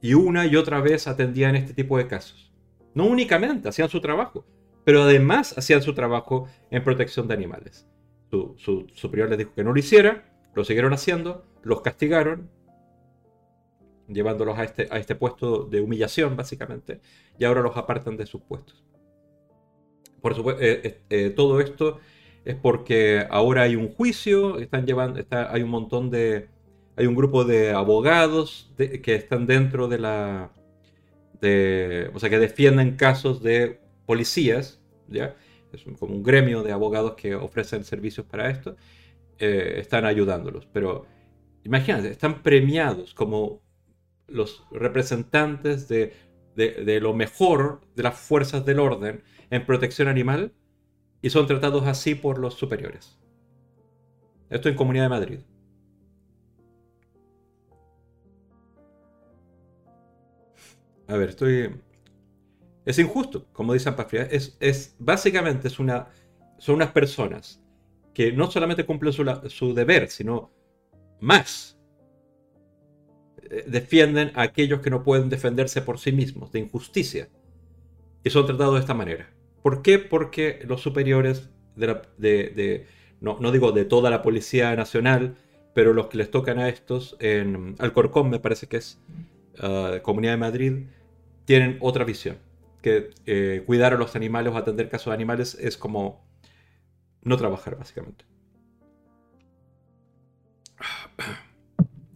Y 0.00 0.14
una 0.14 0.46
y 0.46 0.56
otra 0.56 0.80
vez 0.80 1.08
atendían 1.08 1.56
este 1.56 1.74
tipo 1.74 1.98
de 1.98 2.06
casos. 2.06 2.52
No 2.94 3.06
únicamente 3.06 3.68
hacían 3.68 3.88
su 3.88 4.00
trabajo, 4.00 4.46
pero 4.84 5.02
además 5.02 5.56
hacían 5.56 5.82
su 5.82 5.94
trabajo 5.94 6.48
en 6.70 6.84
protección 6.84 7.26
de 7.26 7.34
animales 7.34 7.88
su, 8.30 8.86
superior 8.94 9.28
les 9.28 9.38
dijo 9.38 9.54
que 9.54 9.64
no 9.64 9.72
lo 9.72 9.78
hiciera, 9.78 10.24
lo 10.54 10.64
siguieron 10.64 10.92
haciendo, 10.92 11.44
los 11.62 11.80
castigaron, 11.80 12.50
llevándolos 14.08 14.58
a 14.58 14.64
este, 14.64 14.88
a 14.90 14.98
este 14.98 15.14
puesto 15.14 15.64
de 15.64 15.80
humillación, 15.80 16.36
básicamente, 16.36 17.00
y 17.38 17.44
ahora 17.44 17.62
los 17.62 17.76
apartan 17.76 18.16
de 18.16 18.26
sus 18.26 18.42
puestos. 18.42 18.84
Por 20.20 20.34
supuesto, 20.34 20.62
eh, 20.62 20.80
eh, 20.84 21.00
eh, 21.10 21.30
todo 21.30 21.60
esto 21.60 21.98
es 22.44 22.56
porque 22.56 23.26
ahora 23.30 23.62
hay 23.62 23.76
un 23.76 23.88
juicio, 23.88 24.58
están 24.58 24.86
llevando, 24.86 25.20
está, 25.20 25.52
hay 25.52 25.62
un 25.62 25.70
montón 25.70 26.10
de, 26.10 26.48
hay 26.96 27.06
un 27.06 27.14
grupo 27.14 27.44
de 27.44 27.72
abogados 27.72 28.72
que 28.76 29.14
están 29.14 29.46
dentro 29.46 29.86
de 29.88 29.98
la, 29.98 30.50
de, 31.40 32.10
o 32.14 32.18
sea, 32.18 32.30
que 32.30 32.38
defienden 32.38 32.96
casos 32.96 33.42
de 33.42 33.80
policías, 34.06 34.80
¿ya? 35.08 35.36
Es 35.72 35.84
como 35.98 36.14
un 36.14 36.22
gremio 36.22 36.62
de 36.62 36.72
abogados 36.72 37.14
que 37.14 37.34
ofrecen 37.34 37.84
servicios 37.84 38.26
para 38.26 38.50
esto, 38.50 38.76
eh, 39.38 39.74
están 39.78 40.04
ayudándolos. 40.04 40.66
Pero 40.66 41.06
imagínense, 41.64 42.10
están 42.10 42.42
premiados 42.42 43.14
como 43.14 43.62
los 44.26 44.64
representantes 44.70 45.88
de, 45.88 46.12
de, 46.54 47.00
lo 47.00 47.14
mejor 47.14 47.80
de 47.94 48.02
las 48.02 48.18
fuerzas 48.18 48.64
del 48.64 48.80
orden 48.80 49.22
en 49.50 49.64
protección 49.64 50.08
animal 50.08 50.52
y 51.22 51.30
son 51.30 51.46
tratados 51.46 51.86
así 51.86 52.14
por 52.14 52.38
los 52.38 52.54
superiores. 52.54 53.18
Esto 54.50 54.68
en 54.68 54.74
Comunidad 54.74 55.04
de 55.04 55.08
Madrid. 55.08 55.40
A 61.06 61.16
ver, 61.16 61.30
estoy 61.30 61.70
es 62.88 62.98
injusto, 62.98 63.44
como 63.52 63.74
dice 63.74 63.90
Ampafria. 63.90 64.22
Es, 64.22 64.56
es, 64.60 64.96
básicamente 64.98 65.68
es 65.68 65.78
una, 65.78 66.08
son 66.56 66.76
unas 66.76 66.90
personas 66.90 67.62
que 68.14 68.32
no 68.32 68.50
solamente 68.50 68.86
cumplen 68.86 69.12
su, 69.12 69.74
deber, 69.74 70.08
sino 70.08 70.50
más. 71.20 71.78
Eh, 73.42 73.64
defienden 73.66 74.32
a 74.34 74.40
aquellos 74.40 74.80
que 74.80 74.88
no 74.88 75.02
pueden 75.02 75.28
defenderse 75.28 75.82
por 75.82 75.98
sí 75.98 76.12
mismos, 76.12 76.50
de 76.50 76.60
injusticia. 76.60 77.28
Y 78.24 78.30
son 78.30 78.46
tratados 78.46 78.76
de 78.76 78.80
esta 78.80 78.94
manera. 78.94 79.28
¿Por 79.62 79.82
qué? 79.82 79.98
Porque 79.98 80.60
los 80.66 80.80
superiores 80.80 81.50
de, 81.76 82.86
no, 83.20 83.52
digo 83.52 83.70
de 83.72 83.84
toda 83.84 84.08
la 84.08 84.22
Policía 84.22 84.74
Nacional, 84.76 85.36
pero 85.74 85.92
los 85.92 86.06
que 86.06 86.16
les 86.16 86.30
tocan 86.30 86.58
a 86.58 86.70
estos, 86.70 87.18
en 87.20 87.74
Alcorcón 87.80 88.30
me 88.30 88.40
parece 88.40 88.66
que 88.66 88.78
es, 88.78 88.98
uh, 89.62 90.00
Comunidad 90.00 90.32
de 90.32 90.38
Madrid, 90.38 90.72
tienen 91.44 91.76
otra 91.80 92.04
visión 92.04 92.47
que 92.82 93.10
eh, 93.26 93.62
cuidar 93.66 93.94
a 93.94 93.96
los 93.96 94.16
animales 94.16 94.52
o 94.52 94.56
atender 94.56 94.88
casos 94.88 95.06
de 95.06 95.14
animales 95.14 95.56
es 95.60 95.76
como 95.76 96.26
no 97.22 97.36
trabajar, 97.36 97.76
básicamente. 97.76 98.24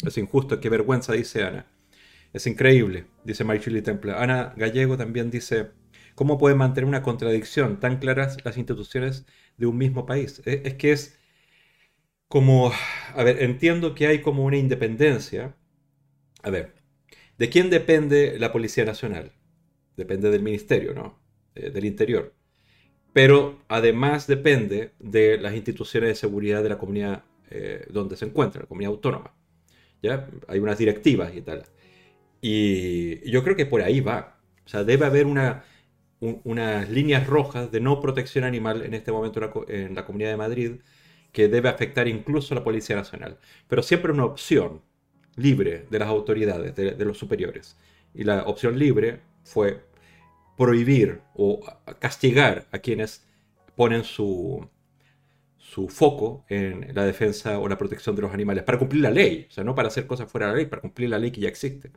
Es 0.07 0.19
injusto, 0.19 0.61
qué 0.61 0.69
vergüenza, 0.69 1.13
dice 1.13 1.45
Ana. 1.45 1.67
Es 2.33 2.47
increíble, 2.47 3.07
dice 3.25 3.45
Marjorie 3.45 3.83
Temple. 3.83 4.13
Ana 4.13 4.55
Gallego 4.57 4.97
también 4.97 5.31
dice, 5.31 5.71
¿cómo 6.15 6.39
pueden 6.39 6.59
mantener 6.59 6.89
una 6.89 7.03
contradicción 7.03 7.79
tan 7.81 7.99
claras 7.99 8.39
las 8.45 8.57
instituciones 8.57 9.27
de 9.59 9.67
un 9.67 9.77
mismo 9.79 10.07
país? 10.07 10.43
Es, 10.45 10.61
es 10.65 10.75
que 10.75 10.93
es 10.93 11.19
como, 12.29 12.73
a 13.15 13.25
ver, 13.25 13.43
entiendo 13.43 13.95
que 13.95 14.07
hay 14.07 14.23
como 14.23 14.45
una 14.45 14.57
independencia. 14.57 15.55
A 16.43 16.51
ver, 16.51 16.75
¿de 17.39 17.51
quién 17.51 17.71
depende 17.71 18.39
la 18.39 18.53
Policía 18.53 18.85
Nacional? 18.85 19.33
Depende 19.97 20.31
del 20.31 20.43
ministerio, 20.43 20.95
¿no? 20.95 21.19
Eh, 21.55 21.71
del 21.71 21.85
interior. 21.85 22.33
Pero 23.13 23.63
además 23.69 24.27
depende 24.27 24.93
de 24.99 25.39
las 25.39 25.55
instituciones 25.55 26.09
de 26.11 26.15
seguridad 26.15 26.63
de 26.63 26.71
la 26.71 26.79
comunidad 26.79 27.25
eh, 27.51 27.87
donde 27.91 28.17
se 28.17 28.25
encuentra, 28.25 28.63
la 28.63 28.69
comunidad 28.69 28.93
autónoma. 28.93 29.35
¿ya? 30.03 30.29
Hay 30.49 30.59
unas 30.59 30.79
directivas 30.79 31.35
y 31.37 31.43
tal. 31.43 31.65
Y 32.41 33.29
yo 33.31 33.45
creo 33.45 33.57
que 33.57 33.67
por 33.67 33.83
ahí 33.83 34.01
va. 34.01 34.39
O 34.65 34.69
sea, 34.69 34.85
debe 34.85 35.05
haber 35.07 35.27
una, 35.27 35.65
unas 36.21 36.89
líneas 36.89 37.27
rojas 37.27 37.71
de 37.71 37.81
no 37.81 38.01
protección 38.01 38.45
animal 38.45 38.83
en 38.83 38.95
este 38.95 39.13
momento 39.13 39.41
en 39.69 39.95
la, 39.95 40.07
Comunidad 40.07 40.31
de 40.31 40.37
Madrid 40.37 40.73
que 41.33 41.49
debe 41.49 41.69
afectar 41.69 42.09
incluso 42.09 42.55
a 42.55 42.59
la 42.59 42.65
Policía 42.65 42.97
Nacional. 42.97 43.39
Pero 43.69 43.83
siempre 43.83 44.13
una 44.13 44.25
opción 44.25 44.83
libre 45.37 45.87
de 45.91 45.99
las 45.99 46.09
autoridades, 46.09 46.75
de 46.75 47.05
los 47.05 47.19
superiores. 47.19 47.77
Y 48.15 48.25
la 48.25 48.45
opción 48.45 48.79
libre 48.79 49.21
fue 49.45 49.85
prohibir 50.57 51.23
o 51.35 51.61
castigar 51.99 52.69
a 52.73 52.79
quienes 52.79 53.27
ponen 53.77 54.05
su, 54.05 54.69
su 55.59 55.89
foco 55.89 56.45
en 56.49 56.95
la 56.95 57.05
defensa 57.05 57.59
o 57.59 57.69
la 57.69 57.79
protección 57.79 58.15
de 58.17 58.23
los 58.23 58.33
animales, 58.33 58.65
para 58.65 58.79
cumplir 58.79 59.03
la 59.03 59.11
ley, 59.11 59.47
o 59.49 59.53
sea, 59.53 59.65
no 59.65 59.75
para 59.75 59.89
hacer 59.89 60.07
cosas 60.07 60.31
fuera 60.31 60.47
de 60.47 60.53
la 60.53 60.57
ley, 60.59 60.67
para 60.67 60.83
cumplir 60.83 61.09
la 61.11 61.19
ley 61.19 61.31
que 61.31 61.41
ya 61.41 61.49
existe. 61.49 61.93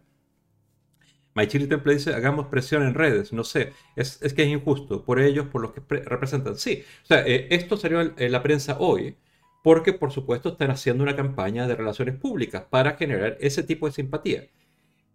Chile 1.47 1.67
Temple 1.67 1.95
dice, 1.95 2.13
hagamos 2.13 2.47
presión 2.47 2.83
en 2.83 2.93
redes, 2.93 3.33
no 3.33 3.43
sé, 3.43 3.73
es, 3.95 4.17
que 4.33 4.43
es 4.43 4.49
injusto, 4.49 5.03
por 5.03 5.19
ellos, 5.19 5.47
por 5.47 5.61
los 5.61 5.73
que 5.73 5.81
representan. 5.99 6.55
Sí, 6.57 6.83
o 7.03 7.05
sea, 7.05 7.27
eh, 7.27 7.47
esto 7.51 7.75
salió 7.75 8.01
en, 8.01 8.31
la 8.31 8.41
prensa 8.41 8.77
hoy, 8.79 9.17
porque 9.63 9.93
por 9.93 10.11
supuesto 10.11 10.49
están 10.49 10.71
haciendo 10.71 11.03
una 11.03 11.15
campaña 11.15 11.67
de 11.67 11.75
relaciones 11.75 12.15
públicas 12.15 12.63
para 12.69 12.95
generar 12.95 13.37
ese 13.41 13.63
tipo 13.63 13.87
de 13.87 13.91
simpatía. 13.91 14.47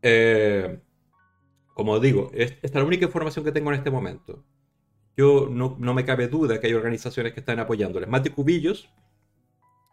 Eh, 0.02 0.78
como 1.74 1.98
digo, 2.00 2.30
esta 2.34 2.58
es 2.62 2.74
la 2.74 2.84
única 2.84 3.06
información 3.06 3.44
que 3.44 3.52
tengo 3.52 3.70
en 3.70 3.78
este 3.78 3.90
momento. 3.90 4.44
Yo 5.16 5.48
no, 5.50 5.76
me 5.94 6.04
cabe 6.04 6.28
duda 6.28 6.60
que 6.60 6.66
hay 6.66 6.74
organizaciones 6.74 7.32
que 7.32 7.40
están 7.40 7.58
apoyándoles. 7.58 8.08
Mati 8.08 8.30
Cubillos, 8.30 8.88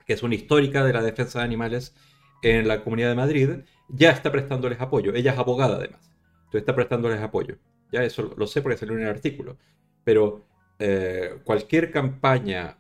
que 0.06 0.14
es 0.14 0.24
una 0.24 0.36
histórica 0.36 0.84
de 0.84 0.94
la 0.94 1.02
defensa 1.02 1.40
de 1.40 1.46
animales 1.46 1.96
en 2.44 2.68
la 2.68 2.84
Comunidad 2.84 3.10
de 3.10 3.16
Madrid, 3.16 3.50
ya 3.90 4.12
está 4.12 4.32
prestándoles 4.32 4.80
apoyo. 4.80 5.14
Ella 5.14 5.34
es 5.34 5.40
abogada 5.40 5.78
además. 5.78 6.12
Entonces 6.38 6.62
está 6.62 6.76
prestándoles 6.76 7.22
apoyo. 7.22 7.58
Ya 7.92 8.04
eso 8.04 8.34
lo 8.38 8.48
sé 8.48 8.62
porque 8.62 8.78
salió 8.78 8.96
en 8.96 9.04
el 9.04 9.10
artículo. 9.10 9.58
Pero 10.04 10.46
eh, 10.80 11.40
cualquier 11.44 11.92
campaña 11.92 12.78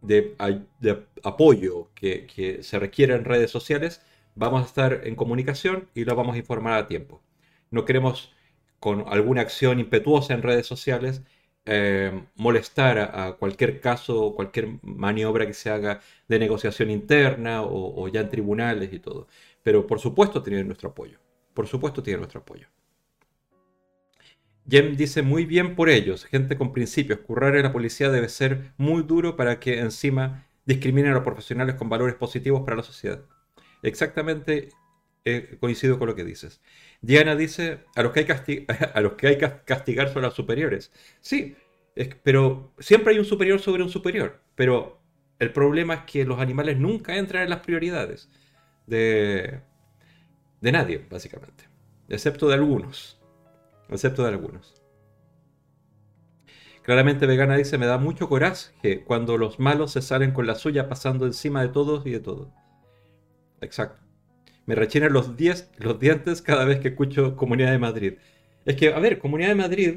de, 0.00 0.36
apoyo 1.22 1.90
que, 1.94 2.26
que, 2.26 2.62
se 2.62 2.78
requiera 2.78 3.14
en 3.14 3.24
redes 3.24 3.50
sociales, 3.50 4.00
vamos 4.34 4.62
a 4.62 4.66
estar 4.66 5.00
en 5.04 5.16
comunicación 5.16 5.88
y 5.94 6.04
lo 6.04 6.14
vamos 6.14 6.34
a 6.36 6.38
informar 6.38 6.78
a 6.78 6.86
tiempo 6.86 7.22
no 7.70 7.84
queremos 7.84 8.32
con 8.80 9.04
alguna 9.08 9.42
acción 9.42 9.80
impetuosa 9.80 10.34
en 10.34 10.42
redes 10.42 10.66
sociales 10.66 11.22
eh, 11.70 12.24
molestar 12.36 12.98
a, 12.98 13.32
cualquier 13.34 13.80
caso, 13.80 14.34
cualquier 14.34 14.78
maniobra 14.82 15.46
que 15.46 15.52
se 15.52 15.68
haga 15.68 16.00
de 16.26 16.38
negociación 16.38 16.90
interna 16.90 17.62
o, 17.62 18.08
ya 18.08 18.22
en 18.22 18.30
tribunales 18.30 18.90
y 18.90 18.98
todo. 19.00 19.28
Pero 19.62 19.86
por 19.86 20.00
supuesto 20.00 20.42
tiene 20.42 20.64
nuestro 20.64 20.88
apoyo. 20.88 21.18
Por 21.52 21.66
supuesto 21.66 22.02
tiene 22.02 22.20
nuestro 22.20 22.40
apoyo. 22.40 22.68
Jem 24.66 24.96
dice 24.96 25.20
muy 25.20 25.44
bien 25.44 25.74
por 25.76 25.90
ellos, 25.90 26.24
gente 26.24 26.56
con 26.56 26.72
principios. 26.72 27.20
Currar 27.20 27.54
en 27.56 27.64
la 27.64 27.72
policía 27.72 28.10
debe 28.10 28.30
ser 28.30 28.72
muy 28.78 29.02
duro 29.02 29.36
para 29.36 29.60
que 29.60 29.78
encima 29.80 30.46
discriminen 30.64 31.10
a 31.10 31.14
los 31.16 31.24
profesionales 31.24 31.74
con 31.74 31.90
valores 31.90 32.14
positivos 32.14 32.62
para 32.62 32.76
la 32.78 32.82
sociedad. 32.82 33.22
Exactamente 33.82 34.70
eh, 35.26 35.58
coincido 35.60 35.98
con 35.98 36.08
lo 36.08 36.14
que 36.14 36.24
dices. 36.24 36.62
Diana 37.00 37.36
dice, 37.36 37.84
a 37.94 38.02
los 38.02 38.12
que 38.12 38.20
hay, 38.20 38.66
a 38.94 39.00
los 39.00 39.12
que, 39.12 39.28
hay 39.28 39.38
castigar 39.38 40.12
son 40.12 40.22
los 40.22 40.34
superiores. 40.34 40.92
Sí, 41.20 41.56
pero 42.22 42.72
siempre 42.78 43.12
hay 43.12 43.18
un 43.18 43.24
superior 43.24 43.60
sobre 43.60 43.82
un 43.82 43.90
superior. 43.90 44.40
Pero 44.54 45.00
el 45.38 45.52
problema 45.52 45.94
es 45.94 46.00
que 46.02 46.24
los 46.24 46.40
animales 46.40 46.78
nunca 46.78 47.16
entran 47.16 47.44
en 47.44 47.50
las 47.50 47.60
prioridades 47.60 48.28
de, 48.86 49.60
de 50.60 50.72
nadie, 50.72 51.06
básicamente. 51.08 51.68
Excepto 52.08 52.48
de 52.48 52.54
algunos. 52.54 53.20
Excepto 53.88 54.22
de 54.22 54.28
algunos. 54.30 54.74
Claramente 56.82 57.26
Vegana 57.26 57.56
dice, 57.56 57.78
me 57.78 57.86
da 57.86 57.98
mucho 57.98 58.28
coraje 58.28 59.04
cuando 59.04 59.36
los 59.36 59.60
malos 59.60 59.92
se 59.92 60.02
salen 60.02 60.32
con 60.32 60.46
la 60.46 60.54
suya 60.54 60.88
pasando 60.88 61.26
encima 61.26 61.62
de 61.62 61.68
todos 61.68 62.06
y 62.06 62.10
de 62.10 62.20
todo. 62.20 62.50
Exacto 63.60 64.07
me 64.68 64.74
rechinan 64.74 65.14
los, 65.14 65.34
dientes 65.34 66.42
cada 66.42 66.66
vez 66.66 66.78
que 66.80 66.88
escucho 66.88 67.36
Comunidad 67.36 67.70
de 67.70 67.78
Madrid. 67.78 68.14
Es 68.66 68.76
que, 68.76 68.92
a 68.92 68.98
ver, 68.98 69.18
Comunidad 69.18 69.48
de 69.48 69.54
Madrid 69.54 69.94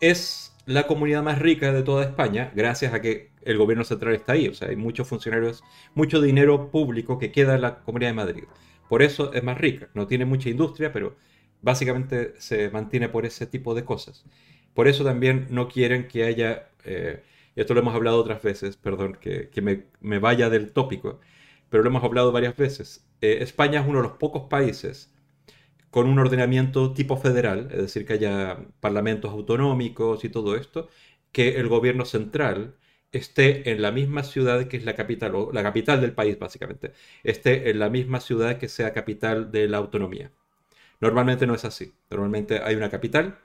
es 0.00 0.56
la 0.66 0.88
comunidad 0.88 1.22
más 1.22 1.38
rica 1.38 1.72
de 1.72 1.84
toda 1.84 2.02
España, 2.02 2.50
gracias 2.56 2.92
a 2.92 3.00
que 3.00 3.30
el 3.42 3.56
gobierno 3.56 3.84
central 3.84 4.12
está 4.14 4.32
ahí. 4.32 4.48
O 4.48 4.54
sea, 4.54 4.70
hay 4.70 4.76
muchos 4.76 5.06
funcionarios, 5.06 5.62
mucho 5.94 6.20
dinero 6.20 6.72
público 6.72 7.16
que 7.16 7.30
queda 7.30 7.54
en 7.54 7.60
la 7.60 7.78
Comunidad 7.84 8.10
de 8.10 8.14
Madrid. 8.14 8.44
Por 8.88 9.02
eso 9.02 9.32
es 9.32 9.44
más 9.44 9.56
rica. 9.56 9.88
No 9.94 10.08
tiene 10.08 10.24
mucha 10.24 10.48
industria, 10.48 10.92
pero 10.92 11.14
básicamente 11.62 12.34
se 12.38 12.70
mantiene 12.70 13.08
por 13.08 13.24
ese 13.24 13.46
tipo 13.46 13.72
de 13.76 13.84
cosas. 13.84 14.24
Por 14.74 14.88
eso 14.88 15.04
también 15.04 15.46
no 15.50 15.68
quieren 15.68 16.08
que 16.08 16.24
haya, 16.24 16.70
eh, 16.84 17.22
esto 17.54 17.72
lo 17.74 17.80
hemos 17.82 17.94
hablado 17.94 18.18
otras 18.18 18.42
veces, 18.42 18.76
perdón 18.76 19.16
que, 19.20 19.48
me, 20.00 20.18
vaya 20.18 20.50
del 20.50 20.72
tópico, 20.72 21.20
pero 21.74 21.82
lo 21.82 21.90
hemos 21.90 22.04
hablado 22.04 22.30
varias 22.30 22.56
veces. 22.56 23.04
Eh, 23.20 23.38
España 23.40 23.80
es 23.80 23.88
uno 23.88 23.98
de 23.98 24.04
los 24.04 24.16
pocos 24.16 24.44
países 24.48 25.12
con 25.90 26.06
un 26.06 26.20
ordenamiento 26.20 26.94
tipo 26.94 27.16
federal, 27.16 27.66
es 27.72 27.78
decir, 27.78 28.06
que 28.06 28.12
haya 28.12 28.58
parlamentos 28.78 29.32
autonómicos 29.32 30.24
y 30.24 30.28
todo 30.28 30.54
esto, 30.54 30.88
que 31.32 31.56
el 31.56 31.66
gobierno 31.66 32.04
central 32.04 32.76
esté 33.10 33.72
en 33.72 33.82
la 33.82 33.90
misma 33.90 34.22
ciudad 34.22 34.68
que 34.68 34.76
es 34.76 34.84
la 34.84 34.94
capital, 34.94 35.34
o 35.34 35.50
la 35.52 35.64
capital 35.64 36.00
del 36.00 36.12
país 36.12 36.38
básicamente, 36.38 36.92
esté 37.24 37.68
en 37.70 37.80
la 37.80 37.90
misma 37.90 38.20
ciudad 38.20 38.56
que 38.56 38.68
sea 38.68 38.92
capital 38.92 39.50
de 39.50 39.66
la 39.66 39.78
autonomía. 39.78 40.30
Normalmente 41.00 41.44
no 41.44 41.56
es 41.56 41.64
así. 41.64 41.92
Normalmente 42.08 42.60
hay 42.62 42.76
una 42.76 42.88
capital 42.88 43.40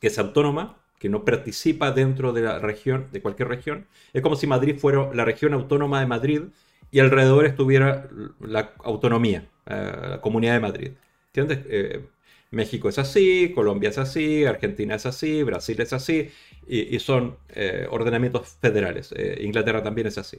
que 0.00 0.06
es 0.06 0.18
autónoma, 0.18 0.78
que 0.98 1.10
no 1.10 1.26
participa 1.26 1.92
dentro 1.92 2.32
de 2.32 2.40
la 2.40 2.58
región, 2.58 3.08
de 3.12 3.20
cualquier 3.20 3.48
región. 3.48 3.86
Es 4.14 4.22
como 4.22 4.34
si 4.36 4.46
Madrid 4.46 4.78
fuera 4.78 5.12
la 5.12 5.26
región 5.26 5.52
autónoma 5.52 6.00
de 6.00 6.06
Madrid 6.06 6.42
y 6.90 7.00
alrededor 7.00 7.46
estuviera 7.46 8.08
la 8.40 8.72
autonomía, 8.78 9.48
eh, 9.66 9.92
la 10.10 10.20
Comunidad 10.20 10.54
de 10.54 10.60
Madrid. 10.60 10.90
¿Entiendes? 11.26 11.60
Eh, 11.68 12.04
México 12.50 12.88
es 12.88 12.98
así, 12.98 13.52
Colombia 13.54 13.90
es 13.90 13.98
así, 13.98 14.44
Argentina 14.46 14.94
es 14.94 15.04
así, 15.04 15.42
Brasil 15.42 15.80
es 15.80 15.92
así, 15.92 16.30
y, 16.66 16.98
son 16.98 17.36
eh, 17.50 17.86
ordenamientos 17.90 18.56
federales. 18.60 19.14
Inglaterra 19.40 19.82
también 19.82 20.06
es 20.06 20.16
así. 20.16 20.38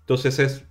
Entonces 0.00 0.38
es, 0.38 0.64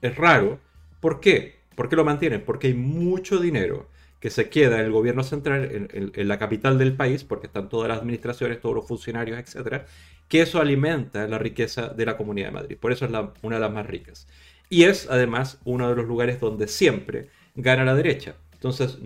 es 0.00 0.16
raro. 0.16 0.60
¿Por 1.00 1.20
qué? 1.20 1.56
¿Por 1.74 1.88
qué 1.88 1.96
lo 1.96 2.04
mantienen? 2.04 2.42
Porque 2.42 2.68
hay 2.68 2.74
mucho 2.74 3.38
dinero 3.38 3.88
que 4.20 4.30
se 4.30 4.48
queda 4.48 4.78
en 4.80 4.86
el 4.86 4.92
gobierno 4.92 5.22
central, 5.22 5.64
en, 5.70 6.12
en, 6.14 6.28
la 6.28 6.38
capital 6.38 6.78
del 6.78 6.96
país, 6.96 7.24
porque 7.24 7.46
están 7.46 7.68
todas 7.68 7.88
las 7.88 7.98
administraciones, 7.98 8.60
todos 8.60 8.74
los 8.74 8.88
funcionarios, 8.88 9.38
etcétera, 9.38 9.84
que 10.28 10.40
eso 10.40 10.60
alimenta 10.60 11.28
la 11.28 11.38
riqueza 11.38 11.88
de 11.88 12.06
la 12.06 12.16
Comunidad 12.16 12.48
de 12.48 12.52
Madrid. 12.52 12.78
Por 12.80 12.92
eso 12.92 13.04
es 13.04 13.10
la, 13.10 13.34
una 13.42 13.56
de 13.56 13.60
las 13.60 13.72
más 13.72 13.86
ricas. 13.86 14.26
Y 14.68 14.84
es 14.84 15.08
además 15.10 15.60
uno 15.64 15.88
de 15.88 15.96
los 15.96 16.06
lugares 16.06 16.40
donde 16.40 16.68
siempre 16.68 17.28
gana 17.54 17.84
la 17.84 17.94
derecha. 17.94 18.34
Entonces 18.52 18.98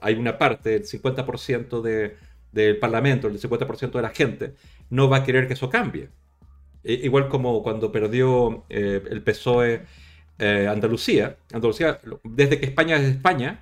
hay 0.00 0.14
una 0.14 0.38
parte, 0.38 0.76
el 0.76 0.84
50% 0.84 1.82
del 2.52 2.78
Parlamento, 2.78 3.26
el 3.26 3.40
50% 3.40 3.90
de 3.92 4.02
la 4.02 4.10
gente, 4.10 4.54
no 4.88 5.08
va 5.08 5.18
a 5.18 5.24
querer 5.24 5.46
que 5.46 5.54
eso 5.54 5.68
cambie. 5.68 6.10
Igual 6.82 7.28
como 7.28 7.62
cuando 7.62 7.92
perdió 7.92 8.64
eh, 8.68 9.02
el 9.10 9.22
PSOE 9.22 9.82
eh, 10.38 10.66
Andalucía. 10.68 11.36
Andalucía, 11.52 12.00
desde 12.24 12.58
que 12.58 12.66
España 12.66 12.96
es 12.96 13.02
España, 13.02 13.60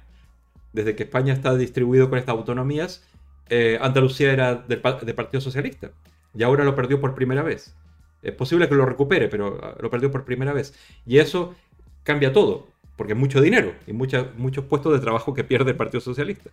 desde 0.72 0.94
que 0.94 1.04
España 1.04 1.32
está 1.32 1.56
distribuido 1.56 2.08
con 2.08 2.18
estas 2.18 2.34
autonomías, 2.34 3.04
eh, 3.48 3.78
Andalucía 3.80 4.32
era 4.32 4.54
del, 4.54 4.80
del 4.80 5.14
Partido 5.14 5.40
Socialista. 5.40 5.90
Y 6.34 6.42
ahora 6.42 6.62
lo 6.62 6.74
perdió 6.76 7.00
por 7.00 7.14
primera 7.14 7.42
vez. 7.42 7.74
Es 8.22 8.32
posible 8.34 8.68
que 8.68 8.74
lo 8.74 8.84
recupere, 8.84 9.28
pero 9.28 9.58
ah, 9.62 9.76
lo 9.80 9.90
perdió 9.90 10.10
por 10.10 10.24
primera 10.24 10.52
vez. 10.52 10.74
Y 11.06 11.18
eso 11.18 11.54
cambia 12.02 12.32
todo, 12.32 12.66
porque 12.96 13.12
es 13.12 13.18
mucho 13.18 13.40
dinero 13.40 13.74
y 13.86 13.92
muchos 13.92 14.64
puestos 14.68 14.92
de 14.92 15.00
trabajo 15.00 15.34
que 15.34 15.44
pierde 15.44 15.70
el 15.70 15.76
Partido 15.76 16.00
Socialista. 16.00 16.50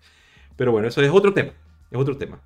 Pero 0.55 0.71
bueno, 0.71 0.87
eso 0.87 1.01
es 1.01 1.09
otro 1.09 1.33
tema. 1.33 1.51
Es 1.91 1.97
otro 1.97 2.17
tema. 2.17 2.39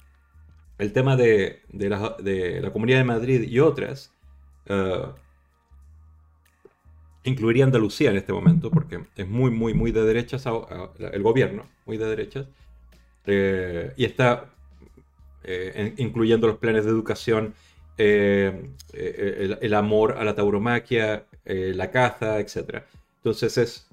El 0.78 0.94
tema 0.94 1.18
de, 1.18 1.62
la, 1.74 2.72
Comunidad 2.72 3.00
de 3.00 3.04
Madrid 3.04 3.44
y 3.50 3.60
otras 3.60 4.14
uh, 4.70 5.10
incluiría 7.24 7.66
Andalucía 7.66 8.12
en 8.12 8.18
este 8.18 8.32
momento, 8.32 8.72
porque 8.72 9.04
es 9.16 9.28
muy, 9.28 9.52
muy, 9.52 9.74
muy 9.74 9.92
de 9.92 10.04
derechas 10.04 10.46
el 10.46 11.24
gobierno, 11.24 11.68
muy 11.86 11.98
de 11.98 12.06
derechas. 12.06 12.48
Eh, 13.26 13.94
y 13.98 14.06
está 14.06 14.46
eh, 15.44 15.94
incluyendo 15.98 16.48
los 16.48 16.58
planes 16.58 16.86
de 16.86 16.92
educación 16.92 17.54
eh, 18.02 18.70
eh, 18.94 19.58
el, 19.60 19.74
amor 19.74 20.16
a 20.18 20.24
la 20.24 20.34
tauromaquia, 20.34 21.26
eh, 21.44 21.74
la 21.76 21.92
caza, 21.92 22.40
etc. 22.40 22.84
Entonces 23.18 23.58
es, 23.58 23.90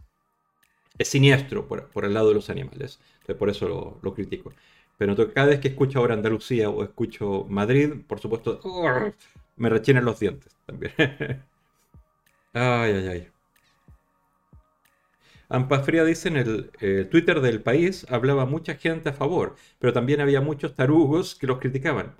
es 0.97 1.09
siniestro 1.09 1.67
por, 1.67 2.05
el 2.05 2.15
lado 2.15 2.29
de 2.29 2.35
los 2.35 2.49
animales. 2.49 3.01
por 3.37 3.51
eso 3.51 3.99
lo, 4.01 4.15
critico. 4.15 4.53
Pero 4.97 5.17
cada 5.35 5.49
vez 5.49 5.59
que 5.59 5.69
escucho 5.69 5.99
ahora 5.99 6.15
Andalucía 6.15 6.71
o 6.71 6.85
escucho 6.85 7.47
Madrid, 7.49 7.95
por 8.07 8.21
supuesto, 8.21 8.61
me 9.57 9.69
rechinan 9.71 10.05
los 10.05 10.21
dientes 10.21 10.57
también. 10.67 10.93
ay, 12.53 12.93
ay, 12.93 13.09
ay. 13.09 13.29
Ampafría 15.49 16.05
dice 16.05 16.29
en 16.29 16.37
el 16.37 17.09
Twitter 17.11 17.41
del 17.41 17.61
país 17.61 18.07
hablaba 18.09 18.47
mucha 18.47 18.77
gente 18.77 19.09
a 19.09 19.13
favor, 19.13 19.57
pero 19.81 19.93
también 19.93 20.21
había 20.21 20.41
muchos 20.41 20.75
tarugos 20.77 21.35
que 21.35 21.49
los 21.49 21.59
criticaban. 21.59 22.15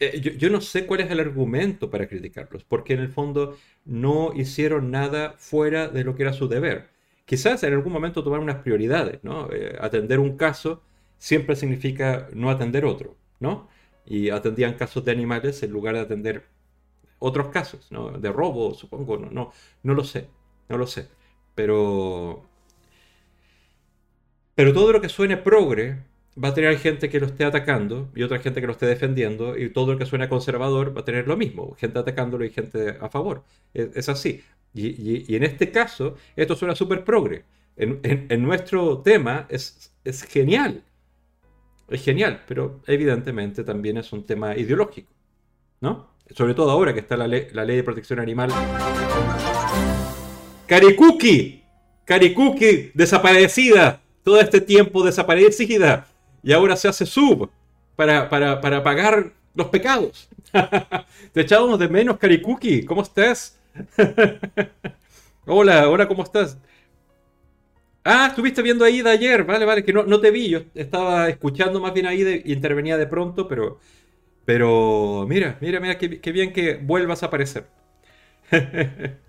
Eh, 0.00 0.20
yo, 0.20 0.50
no 0.50 0.60
sé 0.60 0.86
cuál 0.86 1.00
es 1.00 1.10
el 1.10 1.20
argumento 1.20 1.90
para 1.90 2.08
criticarlos, 2.08 2.64
porque 2.64 2.94
en 2.94 3.00
el 3.00 3.08
fondo 3.10 3.56
no 3.84 4.32
hicieron 4.34 4.90
nada 4.90 5.34
fuera 5.38 5.88
de 5.88 6.04
lo 6.04 6.14
que 6.16 6.22
era 6.24 6.32
su 6.32 6.48
deber. 6.48 6.90
Quizás 7.24 7.62
en 7.62 7.72
algún 7.74 7.92
momento 7.92 8.22
tomar 8.24 8.40
unas 8.40 8.56
prioridades, 8.62 9.20
¿no? 9.22 9.50
Eh, 9.52 9.76
atender 9.80 10.18
un 10.20 10.36
caso 10.36 10.82
siempre 11.18 11.56
significa 11.56 12.28
no 12.34 12.50
atender 12.50 12.84
otro. 12.84 13.16
¿no? 13.40 13.68
Y 14.06 14.30
atendían 14.30 14.74
casos 14.74 15.04
de 15.04 15.12
animales 15.12 15.62
en 15.62 15.70
lugar 15.72 15.94
de 15.94 16.00
atender 16.00 16.44
otros 17.18 17.48
casos, 17.48 17.90
¿no? 17.90 18.12
De 18.12 18.30
robo, 18.32 18.74
supongo, 18.74 19.18
no, 19.18 19.30
no, 19.30 19.52
no 19.82 19.94
lo 19.94 20.04
sé, 20.04 20.28
no 20.68 20.78
lo 20.78 20.86
sé. 20.86 21.08
Pero, 21.54 22.44
pero 24.54 24.72
todo 24.72 24.92
lo 24.92 25.00
que 25.00 25.08
suene 25.08 25.36
progre 25.36 26.02
va 26.42 26.48
a 26.48 26.54
tener 26.54 26.76
gente 26.78 27.08
que 27.08 27.20
lo 27.20 27.26
esté 27.26 27.44
atacando 27.44 28.10
y 28.14 28.22
otra 28.22 28.38
gente 28.38 28.60
que 28.60 28.66
lo 28.66 28.72
esté 28.72 28.86
defendiendo 28.86 29.56
y 29.56 29.70
todo 29.70 29.92
lo 29.92 29.98
que 29.98 30.06
suene 30.06 30.28
conservador 30.28 30.96
va 30.96 31.02
a 31.02 31.04
tener 31.04 31.28
lo 31.28 31.36
mismo, 31.36 31.74
gente 31.78 31.98
atacándolo 31.98 32.44
y 32.44 32.50
gente 32.50 32.96
a 33.00 33.08
favor. 33.08 33.44
Es, 33.72 34.08
así. 34.08 34.42
Y, 34.74 35.34
en 35.34 35.44
este 35.44 35.70
caso, 35.70 36.16
esto 36.34 36.56
suena 36.56 36.74
súper 36.74 37.04
progre. 37.04 37.44
En, 37.76 38.42
nuestro 38.42 38.98
tema 38.98 39.46
es, 39.48 39.92
es 40.04 40.22
genial. 40.24 40.82
Es 41.88 42.02
genial, 42.02 42.42
pero 42.48 42.80
evidentemente 42.86 43.62
también 43.62 43.98
es 43.98 44.12
un 44.12 44.24
tema 44.24 44.56
ideológico, 44.56 45.12
¿no? 45.80 46.14
Sobre 46.30 46.54
todo 46.54 46.70
ahora 46.70 46.94
que 46.94 47.00
está 47.00 47.16
la, 47.16 47.28
la 47.28 47.64
ley 47.64 47.76
de 47.76 47.82
protección 47.82 48.18
animal. 48.18 48.50
Karikuki, 50.66 51.62
Karikuki, 52.06 52.90
desaparecida, 52.94 54.00
todo 54.22 54.40
este 54.40 54.62
tiempo 54.62 55.04
desaparecida, 55.04 56.06
y 56.44 56.52
ahora 56.52 56.76
se 56.76 56.86
hace 56.86 57.06
sub 57.06 57.50
para, 57.96 58.28
para, 58.28 58.60
para 58.60 58.82
pagar 58.82 59.32
los 59.54 59.68
pecados. 59.68 60.28
Te 61.32 61.40
echábamos 61.40 61.78
de 61.78 61.88
menos, 61.88 62.18
Karikuki, 62.18 62.84
¿cómo 62.84 63.02
estás? 63.02 63.58
hola, 65.46 65.88
hola, 65.88 66.06
¿cómo 66.06 66.22
estás? 66.22 66.58
Ah, 68.04 68.26
estuviste 68.28 68.60
viendo 68.60 68.84
a 68.84 68.90
Ida 68.90 69.10
ayer, 69.10 69.44
vale, 69.44 69.64
vale, 69.64 69.82
que 69.82 69.94
no, 69.94 70.02
no 70.02 70.20
te 70.20 70.30
vi, 70.30 70.50
yo 70.50 70.60
estaba 70.74 71.30
escuchando 71.30 71.80
más 71.80 71.94
bien 71.94 72.06
a 72.06 72.12
Ida 72.12 72.32
y 72.32 72.52
intervenía 72.52 72.98
de 72.98 73.06
pronto, 73.06 73.48
pero, 73.48 73.80
pero 74.44 75.24
mira, 75.26 75.56
mira, 75.62 75.80
mira, 75.80 75.96
qué, 75.96 76.32
bien 76.32 76.52
que 76.52 76.76
vuelvas 76.76 77.22
a 77.22 77.26
aparecer. 77.26 77.66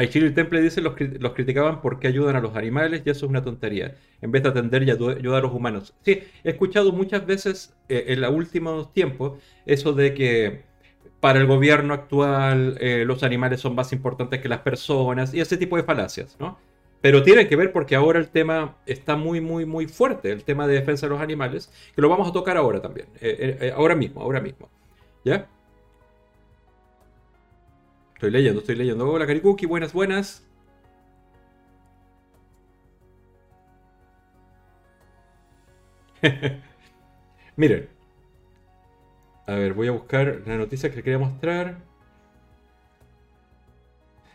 el 0.00 0.34
Temple 0.34 0.60
dice 0.60 0.80
los, 0.80 0.94
los 0.98 1.32
criticaban 1.32 1.80
porque 1.80 2.08
ayudan 2.08 2.36
a 2.36 2.40
los 2.40 2.56
animales 2.56 3.02
y 3.04 3.10
eso 3.10 3.26
es 3.26 3.30
una 3.30 3.44
tontería, 3.44 3.94
en 4.20 4.30
vez 4.30 4.42
de 4.42 4.48
atender 4.48 4.82
y 4.82 4.90
ayudar 4.90 5.38
a 5.38 5.40
los 5.40 5.52
humanos. 5.52 5.94
Sí, 6.02 6.22
he 6.44 6.50
escuchado 6.50 6.92
muchas 6.92 7.26
veces 7.26 7.74
eh, 7.88 8.04
en 8.08 8.20
los 8.20 8.32
últimos 8.32 8.92
tiempos 8.92 9.38
eso 9.66 9.92
de 9.92 10.14
que 10.14 10.62
para 11.20 11.38
el 11.38 11.46
gobierno 11.46 11.94
actual 11.94 12.76
eh, 12.80 13.04
los 13.06 13.22
animales 13.22 13.60
son 13.60 13.74
más 13.74 13.92
importantes 13.92 14.40
que 14.40 14.48
las 14.48 14.60
personas 14.60 15.34
y 15.34 15.40
ese 15.40 15.56
tipo 15.56 15.76
de 15.76 15.82
falacias, 15.84 16.36
¿no? 16.40 16.58
Pero 17.00 17.22
tiene 17.22 17.48
que 17.48 17.56
ver 17.56 17.72
porque 17.72 17.96
ahora 17.96 18.20
el 18.20 18.28
tema 18.28 18.76
está 18.86 19.16
muy, 19.16 19.40
muy, 19.40 19.66
muy 19.66 19.88
fuerte, 19.88 20.30
el 20.30 20.44
tema 20.44 20.68
de 20.68 20.74
defensa 20.74 21.06
de 21.06 21.10
los 21.10 21.20
animales, 21.20 21.70
que 21.94 22.00
lo 22.00 22.08
vamos 22.08 22.28
a 22.28 22.32
tocar 22.32 22.56
ahora 22.56 22.80
también, 22.80 23.08
eh, 23.20 23.72
ahora 23.76 23.96
mismo, 23.96 24.22
ahora 24.22 24.40
mismo. 24.40 24.70
¿Ya? 25.24 25.48
Estoy 28.22 28.30
leyendo, 28.30 28.60
estoy 28.60 28.76
leyendo. 28.76 29.10
Hola, 29.10 29.26
Karikuki, 29.26 29.66
buenas, 29.66 29.92
buenas. 29.92 30.46
Miren. 37.56 37.88
A 39.48 39.54
ver, 39.54 39.74
voy 39.74 39.88
a 39.88 39.90
buscar 39.90 40.40
la 40.46 40.56
noticia 40.56 40.88
que 40.92 41.02
quería 41.02 41.18
mostrar. 41.18 41.78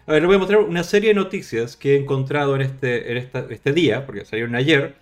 A 0.05 0.11
ver, 0.11 0.21
les 0.21 0.27
voy 0.27 0.35
a 0.35 0.39
mostrar 0.39 0.59
una 0.59 0.83
serie 0.83 1.11
de 1.11 1.15
noticias 1.15 1.77
que 1.77 1.93
he 1.95 1.97
encontrado 1.97 2.57
en 2.57 2.63
este, 2.63 3.13
en 3.13 3.29
este 3.49 3.71
día, 3.71 4.05
porque 4.05 4.25
salieron 4.25 4.55
ayer, 4.55 4.97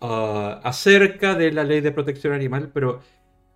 ah, 0.00 0.60
acerca 0.62 1.34
de 1.34 1.50
la 1.50 1.64
ley 1.64 1.80
de 1.80 1.90
protección 1.90 2.32
animal, 2.34 2.70
pero, 2.72 3.00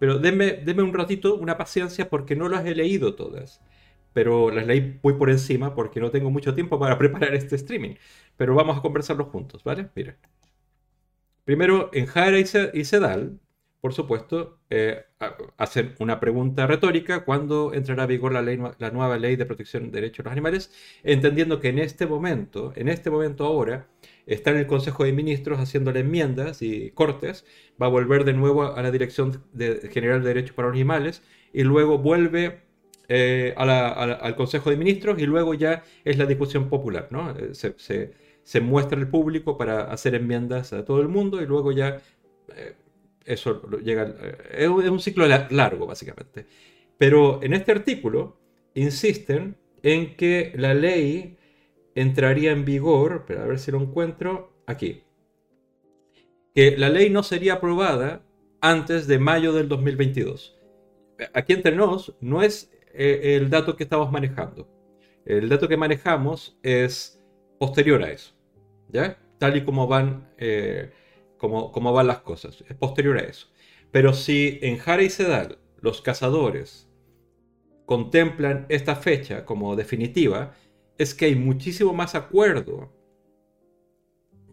pero 0.00 0.18
denme, 0.18 0.64
un 0.82 0.92
ratito, 0.92 1.36
una 1.36 1.56
paciencia, 1.56 2.10
porque 2.10 2.34
no 2.34 2.48
las 2.48 2.66
he 2.66 2.74
leído 2.74 3.14
todas. 3.14 3.60
Pero 4.12 4.50
las 4.50 4.66
leí 4.66 4.98
muy 5.02 5.14
por 5.14 5.30
encima 5.30 5.74
porque 5.74 6.00
no 6.00 6.10
tengo 6.10 6.30
mucho 6.30 6.54
tiempo 6.54 6.78
para 6.78 6.98
preparar 6.98 7.34
este 7.34 7.56
streaming. 7.56 7.94
Pero 8.36 8.54
vamos 8.54 8.78
a 8.78 8.82
conversarlos 8.82 9.28
juntos, 9.28 9.64
¿vale? 9.64 9.88
Miren. 9.94 10.16
Primero, 11.44 11.90
en 11.92 12.06
Jara 12.06 12.38
y 12.38 12.84
Sedal, 12.84 13.40
por 13.82 13.92
supuesto, 13.94 14.60
eh, 14.70 15.06
hacer 15.56 15.96
una 15.98 16.20
pregunta 16.20 16.68
retórica 16.68 17.24
cuándo 17.24 17.74
entrará 17.74 18.04
a 18.04 18.06
vigor 18.06 18.32
la, 18.32 18.40
ley, 18.40 18.56
la 18.78 18.90
nueva 18.92 19.18
ley 19.18 19.34
de 19.34 19.44
protección 19.44 19.90
de 19.90 20.00
derechos 20.00 20.18
de 20.18 20.24
los 20.24 20.32
animales, 20.32 20.72
entendiendo 21.02 21.58
que 21.58 21.68
en 21.70 21.80
este 21.80 22.06
momento, 22.06 22.72
en 22.76 22.88
este 22.88 23.10
momento 23.10 23.44
ahora, 23.44 23.88
está 24.24 24.52
en 24.52 24.58
el 24.58 24.68
Consejo 24.68 25.02
de 25.02 25.12
Ministros 25.12 25.58
haciéndole 25.58 26.00
enmiendas 26.00 26.62
y 26.62 26.92
cortes, 26.92 27.44
va 27.80 27.86
a 27.86 27.88
volver 27.88 28.24
de 28.24 28.34
nuevo 28.34 28.62
a 28.76 28.80
la 28.82 28.92
Dirección 28.92 29.42
General 29.90 30.22
de 30.22 30.28
Derechos 30.28 30.54
para 30.54 30.68
los 30.68 30.76
Animales 30.76 31.22
y 31.52 31.64
luego 31.64 31.98
vuelve 31.98 32.60
eh, 33.14 33.54
al 33.56 34.36
Consejo 34.36 34.70
de 34.70 34.76
Ministros 34.76 35.20
y 35.20 35.26
luego 35.26 35.54
ya 35.54 35.82
es 36.04 36.16
la 36.16 36.24
discusión 36.24 36.68
popular, 36.68 37.08
¿no? 37.10 37.30
Eh, 37.30 37.54
se, 37.54 37.74
se, 38.42 38.60
muestra 38.60 38.98
al 38.98 39.08
público 39.08 39.58
para 39.58 39.92
hacer 39.92 40.14
enmiendas 40.14 40.72
a 40.72 40.84
todo 40.84 41.00
el 41.00 41.08
mundo 41.08 41.42
y 41.42 41.46
luego 41.46 41.72
ya 41.72 42.00
eso 43.24 43.68
llega, 43.80 44.14
es 44.50 44.68
un 44.68 45.00
ciclo 45.00 45.26
largo, 45.26 45.86
básicamente. 45.86 46.46
Pero 46.98 47.42
en 47.42 47.52
este 47.52 47.72
artículo 47.72 48.38
insisten 48.74 49.56
en 49.82 50.16
que 50.16 50.52
la 50.56 50.74
ley 50.74 51.36
entraría 51.94 52.52
en 52.52 52.64
vigor, 52.64 53.24
pero 53.26 53.42
a 53.42 53.46
ver 53.46 53.58
si 53.58 53.70
lo 53.70 53.80
encuentro, 53.80 54.54
aquí. 54.66 55.02
Que 56.54 56.76
la 56.76 56.88
ley 56.88 57.10
no 57.10 57.22
sería 57.22 57.54
aprobada 57.54 58.24
antes 58.60 59.06
de 59.06 59.18
mayo 59.18 59.52
del 59.52 59.68
2022. 59.68 60.58
Aquí 61.34 61.52
entre 61.52 61.76
nos 61.76 62.14
no 62.20 62.42
es 62.42 62.71
eh, 62.94 63.36
el 63.36 63.50
dato 63.50 63.76
que 63.76 63.84
estamos 63.84 64.10
manejando. 64.10 64.68
El 65.24 65.48
dato 65.48 65.68
que 65.68 65.76
manejamos 65.76 66.58
es 66.62 67.22
posterior 67.58 68.02
a 68.02 68.10
eso. 68.10 68.34
¿Ya? 68.88 69.18
Tal 69.38 69.56
y 69.56 69.64
como 69.64 69.86
van 69.86 70.32
eh, 70.38 70.92
cómo, 71.38 71.92
van 71.92 72.06
las 72.06 72.20
cosas. 72.20 72.64
Es 72.68 72.76
posterior 72.76 73.18
a 73.18 73.22
eso. 73.22 73.48
Pero 73.90 74.12
si 74.12 74.58
en 74.62 74.78
Jara 74.78 75.02
y 75.02 75.10
Sedal 75.10 75.58
los 75.80 76.00
cazadores 76.00 76.88
contemplan 77.86 78.66
esta 78.68 78.94
fecha 78.94 79.44
como 79.44 79.76
definitiva, 79.76 80.54
es 80.98 81.14
que 81.14 81.26
hay 81.26 81.34
muchísimo 81.34 81.92
más 81.92 82.14
acuerdo. 82.14 82.92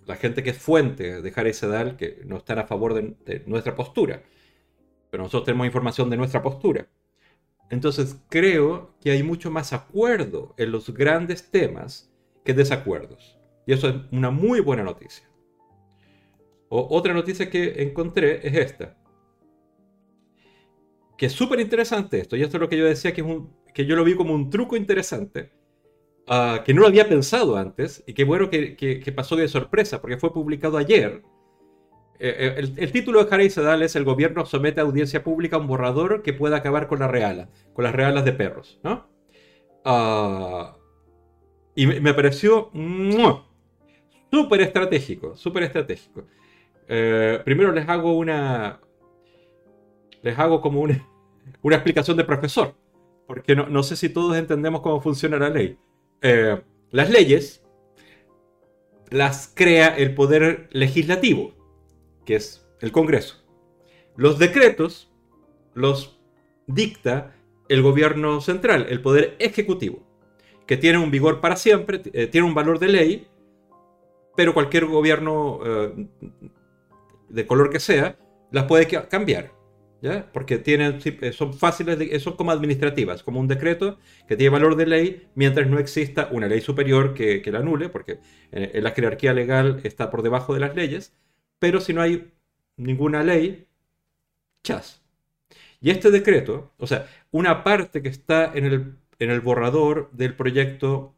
La 0.05 0.15
gente 0.15 0.41
que 0.41 0.49
es 0.49 0.57
fuente 0.57 1.21
de 1.21 1.31
Jara 1.31 1.49
y 1.49 1.53
Sedal, 1.53 1.95
que 1.95 2.21
no 2.25 2.37
están 2.37 2.57
a 2.59 2.65
favor 2.65 2.95
de, 2.95 3.15
de 3.25 3.43
nuestra 3.45 3.75
postura. 3.75 4.23
Pero 5.11 5.23
nosotros 5.23 5.45
tenemos 5.45 5.67
información 5.67 6.09
de 6.09 6.17
nuestra 6.17 6.41
postura. 6.41 6.87
Entonces 7.69 8.17
creo 8.29 8.95
que 9.01 9.11
hay 9.11 9.23
mucho 9.23 9.51
más 9.51 9.73
acuerdo 9.73 10.55
en 10.57 10.71
los 10.71 10.93
grandes 10.93 11.51
temas 11.51 12.11
que 12.43 12.53
desacuerdos. 12.53 13.37
Y 13.65 13.73
eso 13.73 13.89
es 13.89 13.95
una 14.11 14.31
muy 14.31 14.59
buena 14.59 14.83
noticia 14.83 15.29
otra 16.69 17.13
noticia 17.13 17.49
que 17.49 17.81
encontré 17.81 18.47
es 18.47 18.55
esta. 18.55 18.95
Que 21.17 21.25
es 21.25 21.33
súper 21.33 21.59
interesante 21.59 22.19
esto, 22.19 22.37
y 22.37 22.43
esto 22.43 22.57
es 22.57 22.61
lo 22.61 22.69
que 22.69 22.77
yo 22.77 22.85
decía 22.85 23.13
que, 23.13 23.85
yo 23.85 23.95
lo 23.95 24.03
vi 24.03 24.15
como 24.15 24.33
un 24.33 24.49
truco 24.49 24.77
interesante, 24.77 25.51
ah, 26.27 26.63
que 26.65 26.73
no 26.73 26.81
lo 26.81 26.87
había 26.87 27.09
pensado 27.09 27.57
antes, 27.57 28.03
y 28.07 28.13
qué 28.13 28.23
bueno 28.23 28.49
que, 28.49 29.13
pasó 29.15 29.35
de 29.35 29.47
sorpresa, 29.47 29.99
porque 29.99 30.17
fue 30.17 30.31
publicado 30.31 30.77
ayer. 30.77 31.23
Eh, 32.21 32.57
eh, 32.57 32.73
el, 32.75 32.91
título 32.91 33.23
de 33.23 33.33
Harry 33.33 33.49
Sedal 33.49 33.81
es 33.81 33.95
El 33.95 34.03
gobierno 34.03 34.45
somete 34.45 34.81
a 34.81 34.83
audiencia 34.83 35.23
pública 35.23 35.57
un 35.57 35.67
borrador 35.67 36.21
que 36.21 36.33
pueda 36.33 36.57
acabar 36.57 36.87
con 36.87 36.99
la 36.99 37.07
reala, 37.07 37.49
con 37.73 37.85
las 37.85 37.95
realas 37.95 38.25
de 38.25 38.33
perros, 38.33 38.77
¿no? 38.83 39.07
Ah, 39.85 40.75
y 41.75 41.87
me, 41.87 42.13
pareció 42.13 42.71
súper 44.29 44.61
estratégico, 44.61 45.37
súper 45.37 45.63
estratégico. 45.63 46.25
Eh, 46.89 47.39
primero 47.45 47.71
les 47.71 47.87
hago 47.87 48.17
una. 48.17 48.81
Les 50.21 50.37
hago 50.37 50.59
como 50.59 50.81
una, 50.81 51.07
una 51.61 51.77
explicación 51.77 52.17
de 52.17 52.25
profesor. 52.25 52.75
Porque 53.27 53.55
no, 53.55 53.83
sé 53.83 53.95
si 53.95 54.09
todos 54.09 54.35
entendemos 54.35 54.81
cómo 54.81 54.99
funciona 55.01 55.37
la 55.37 55.49
ley. 55.49 55.77
Las 56.89 57.11
leyes 57.11 57.63
las 59.11 59.51
crea 59.53 59.95
el 59.95 60.15
poder 60.15 60.67
legislativo, 60.71 61.53
que 62.29 62.35
es 62.35 62.63
el 62.79 62.91
Congreso. 62.91 63.43
Los 64.15 64.37
decretos 64.37 65.11
los 65.73 66.21
dicta 66.67 67.35
el 67.69 67.81
gobierno 67.81 68.39
central, 68.39 68.85
el 68.87 69.01
poder 69.01 69.35
ejecutivo, 69.39 70.05
que 70.67 70.77
tiene 70.77 70.99
un 70.99 71.09
vigor 71.09 71.41
para 71.41 71.55
siempre, 71.55 72.03
eh, 72.13 72.27
tiene 72.27 72.45
un 72.45 72.53
valor 72.53 72.77
de 72.77 72.87
ley, 72.87 73.27
pero 74.37 74.53
cualquier 74.53 74.85
gobierno 74.85 75.59
de 77.29 77.47
color 77.47 77.71
que 77.71 77.79
sea, 77.79 78.15
las 78.51 78.65
puede 78.65 78.85
cambiar. 79.07 79.51
¿Ya? 80.01 80.31
Porque 80.31 80.59
tienen, 80.59 80.99
eh, 81.03 81.31
son 81.33 81.55
fáciles, 81.55 82.21
son 82.21 82.37
como 82.37 82.51
administrativas, 82.51 83.23
como 83.23 83.39
un 83.39 83.47
decreto 83.47 83.97
que 84.27 84.37
tiene 84.37 84.51
valor 84.51 84.75
de 84.75 84.85
ley 84.85 85.27
mientras 85.33 85.67
no 85.67 85.79
exista 85.79 86.29
una 86.31 86.47
ley 86.47 86.61
superior 86.61 87.15
que, 87.15 87.43
la 87.51 87.59
anule, 87.59 87.89
porque 87.89 88.19
en, 88.51 88.83
la 88.83 88.91
jerarquía 88.91 89.33
legal 89.33 89.81
está 89.83 90.11
por 90.11 90.21
debajo 90.21 90.53
de 90.53 90.59
las 90.59 90.75
leyes, 90.75 91.19
pero 91.59 91.81
si 91.81 91.93
no 91.93 92.01
hay 92.01 92.31
ninguna 92.77 93.23
ley, 93.23 93.67
chas. 94.63 95.01
Y 95.81 95.91
este 95.91 96.11
decreto, 96.11 96.73
o 96.77 96.87
sea, 96.87 97.07
una 97.31 97.63
parte 97.63 98.01
que 98.01 98.09
está 98.09 98.51
en 98.53 98.65
el, 98.65 98.95
en 99.19 99.31
el 99.31 99.41
borrador 99.41 100.09
del 100.11 100.35
proyecto 100.35 101.15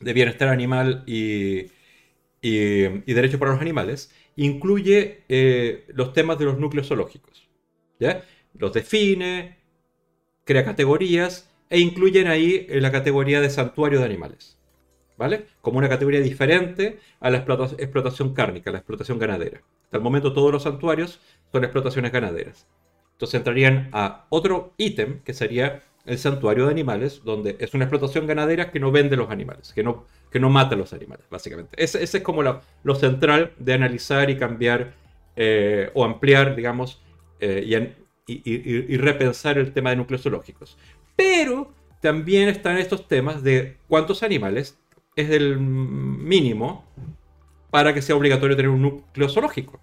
de 0.00 0.12
bienestar 0.12 0.48
animal 0.48 1.04
y, 1.06 1.66
y, 2.42 2.84
y 3.06 3.14
derecho 3.14 3.38
para 3.38 3.52
los 3.52 3.60
animales, 3.60 4.14
incluye 4.36 5.24
eh, 5.28 5.84
los 5.88 6.12
temas 6.12 6.38
de 6.38 6.46
los 6.46 6.58
núcleos 6.58 6.88
zoológicos. 6.88 7.48
¿ya? 8.00 8.24
Los 8.54 8.72
define, 8.72 9.58
crea 10.44 10.64
categorías 10.64 11.50
e 11.70 11.80
incluyen 11.80 12.28
ahí 12.28 12.66
la 12.68 12.92
categoría 12.92 13.40
de 13.40 13.50
santuario 13.50 14.00
de 14.00 14.06
animales. 14.06 14.58
¿Vale? 15.22 15.46
Como 15.60 15.78
una 15.78 15.88
categoría 15.88 16.20
diferente 16.20 16.98
a 17.20 17.30
la 17.30 17.36
explotación 17.38 18.34
cárnica, 18.34 18.72
la 18.72 18.78
explotación 18.78 19.20
ganadera. 19.20 19.62
Hasta 19.84 19.98
el 19.98 20.02
momento 20.02 20.32
todos 20.32 20.50
los 20.50 20.64
santuarios 20.64 21.20
son 21.52 21.62
explotaciones 21.62 22.10
ganaderas. 22.10 22.66
Entonces 23.12 23.38
entrarían 23.38 23.88
a 23.92 24.26
otro 24.30 24.74
ítem 24.78 25.20
que 25.20 25.32
sería 25.32 25.84
el 26.06 26.18
santuario 26.18 26.64
de 26.64 26.72
animales, 26.72 27.22
donde 27.24 27.54
es 27.60 27.72
una 27.72 27.84
explotación 27.84 28.26
ganadera 28.26 28.72
que 28.72 28.80
no 28.80 28.90
vende 28.90 29.16
los 29.16 29.30
animales, 29.30 29.72
que 29.72 29.84
no, 29.84 30.06
que 30.28 30.40
no 30.40 30.50
mata 30.50 30.74
a 30.74 30.78
los 30.78 30.92
animales, 30.92 31.24
básicamente. 31.30 31.80
Ese, 31.80 32.02
es 32.02 32.20
como 32.20 32.42
lo, 32.42 32.94
central 32.96 33.52
de 33.58 33.74
analizar 33.74 34.28
y 34.28 34.36
cambiar 34.36 34.94
eh, 35.36 35.92
o 35.94 36.04
ampliar, 36.04 36.56
digamos, 36.56 37.00
eh, 37.38 37.94
y, 38.26 38.96
repensar 38.96 39.56
el 39.56 39.72
tema 39.72 39.90
de 39.90 39.96
núcleos 39.98 40.22
zoológicos. 40.22 40.76
Pero 41.14 41.72
también 42.00 42.48
están 42.48 42.76
estos 42.78 43.06
temas 43.06 43.44
de 43.44 43.76
cuántos 43.86 44.24
animales 44.24 44.81
es 45.16 45.30
el 45.30 45.58
mínimo 45.58 46.84
para 47.70 47.94
que 47.94 48.02
sea 48.02 48.16
obligatorio 48.16 48.56
tener 48.56 48.70
un 48.70 48.82
núcleo 48.82 49.28
zoológico. 49.28 49.80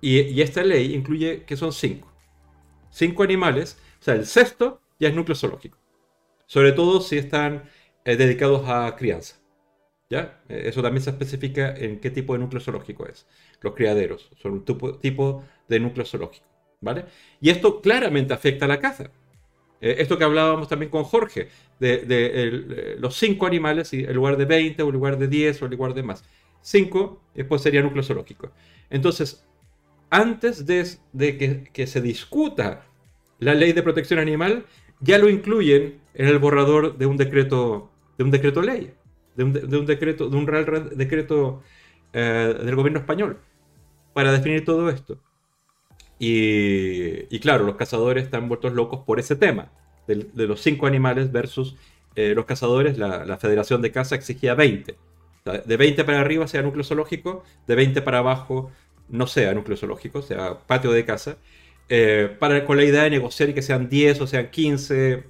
Y, 0.00 0.40
esta 0.40 0.62
ley 0.62 0.94
incluye 0.94 1.44
que 1.44 1.56
son 1.56 1.72
cinco. 1.72 2.12
Cinco 2.90 3.22
animales, 3.22 3.78
o 4.00 4.04
sea, 4.04 4.14
el 4.14 4.26
sexto 4.26 4.80
ya 5.00 5.08
es 5.08 5.14
núcleo 5.14 5.34
zoológico. 5.34 5.78
Sobre 6.46 6.72
todo 6.72 7.00
si 7.00 7.18
están 7.18 7.64
eh, 8.04 8.16
dedicados 8.16 8.68
a 8.68 8.94
crianza. 8.96 9.36
¿Ya? 10.08 10.40
Eh, 10.48 10.62
eso 10.66 10.82
también 10.82 11.02
se 11.02 11.10
especifica 11.10 11.74
en 11.74 11.98
qué 11.98 12.10
tipo 12.10 12.34
de 12.34 12.38
núcleo 12.38 12.60
zoológico 12.60 13.06
es. 13.06 13.26
Los 13.60 13.74
criaderos 13.74 14.30
son 14.40 14.52
un 14.52 14.64
tipo, 14.64 15.44
de 15.68 15.80
núcleo 15.80 16.06
zoológico. 16.06 16.46
¿Vale? 16.80 17.06
Y 17.40 17.50
esto 17.50 17.80
claramente 17.80 18.32
afecta 18.32 18.66
a 18.66 18.68
la 18.68 18.78
caza. 18.78 19.10
Eh, 19.80 19.96
esto 19.98 20.16
que 20.18 20.24
hablábamos 20.24 20.68
también 20.68 20.90
con 20.90 21.04
Jorge, 21.04 21.48
de, 21.78 22.96
los 22.98 23.16
cinco 23.16 23.46
animales, 23.46 23.92
en 23.92 24.14
lugar 24.14 24.36
de 24.36 24.44
20 24.44 24.82
o 24.82 24.86
en 24.86 24.92
lugar 24.92 25.18
de 25.18 25.28
10 25.28 25.62
o 25.62 25.64
en 25.66 25.70
lugar 25.72 25.94
de 25.94 26.02
más. 26.02 26.24
5 26.62 27.22
después 27.34 27.62
sería 27.62 27.82
núcleo 27.82 28.02
zoológico. 28.02 28.50
Entonces, 28.90 29.46
antes 30.10 30.66
de, 30.66 31.68
que, 31.72 31.86
se 31.86 32.00
discuta 32.00 32.84
la 33.38 33.54
ley 33.54 33.72
de 33.72 33.82
protección 33.82 34.18
animal, 34.18 34.64
ya 35.00 35.18
lo 35.18 35.28
incluyen 35.28 36.00
en 36.14 36.26
el 36.26 36.38
borrador 36.38 36.96
de 36.96 37.06
un 37.06 37.16
decreto, 37.16 37.90
de 38.16 38.24
un 38.24 38.30
decreto 38.30 38.62
ley, 38.62 38.94
de 39.36 39.44
un, 39.44 39.86
decreto, 39.86 40.30
de 40.30 40.36
un 40.36 40.46
real 40.46 40.90
decreto 40.96 41.62
eh, 42.12 42.54
del 42.64 42.74
gobierno 42.74 43.00
español, 43.00 43.38
para 44.14 44.32
definir 44.32 44.64
todo 44.64 44.88
esto. 44.88 45.18
Y, 46.18 47.38
claro, 47.40 47.64
los 47.64 47.76
cazadores 47.76 48.24
están 48.24 48.48
vueltos 48.48 48.72
locos 48.72 49.00
por 49.04 49.20
ese 49.20 49.36
tema, 49.36 49.70
de, 50.06 50.46
los 50.46 50.60
cinco 50.60 50.86
animales 50.86 51.32
versus 51.32 51.76
eh, 52.14 52.32
los 52.34 52.46
cazadores, 52.46 52.96
la, 52.96 53.36
Federación 53.38 53.82
de 53.82 53.92
Caza 53.92 54.14
exigía 54.14 54.54
20. 54.54 54.96
de 55.64 55.76
20 55.76 56.04
para 56.04 56.20
arriba 56.20 56.46
sea 56.46 56.62
núcleo 56.62 56.84
zoológico, 56.84 57.44
de 57.66 57.74
20 57.74 58.02
para 58.02 58.18
abajo 58.18 58.70
no 59.08 59.26
sea 59.26 59.54
núcleo 59.54 59.76
zoológico, 59.76 60.22
sea 60.22 60.58
patio 60.66 60.90
de 60.90 61.04
casa, 61.04 61.36
eh, 61.88 62.34
para, 62.38 62.64
con 62.64 62.76
la 62.76 62.84
idea 62.84 63.04
de 63.04 63.10
negociar 63.10 63.50
y 63.50 63.54
que 63.54 63.62
sean 63.62 63.88
10 63.88 64.20
o 64.20 64.26
sean 64.26 64.50
15, 64.50 65.24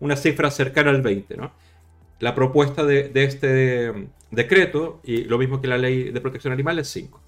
una 0.00 0.16
cifra 0.16 0.50
cercana 0.50 0.90
al 0.90 1.02
20. 1.02 1.36
¿no? 1.36 1.52
La 2.20 2.34
propuesta 2.34 2.84
de, 2.84 3.10
este 3.14 4.08
decreto, 4.30 5.00
y 5.04 5.24
lo 5.24 5.38
mismo 5.38 5.60
que 5.60 5.68
la 5.68 5.78
ley 5.78 6.10
de 6.10 6.20
protección 6.20 6.52
animal, 6.52 6.78
es 6.78 6.88
5. 6.88 7.20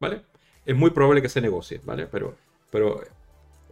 ¿vale? 0.00 0.22
Es 0.64 0.76
muy 0.76 0.90
probable 0.90 1.22
que 1.22 1.28
se 1.28 1.40
negocie, 1.40 1.80
¿vale? 1.84 2.06
Pero, 2.06 2.36
pero 2.70 3.02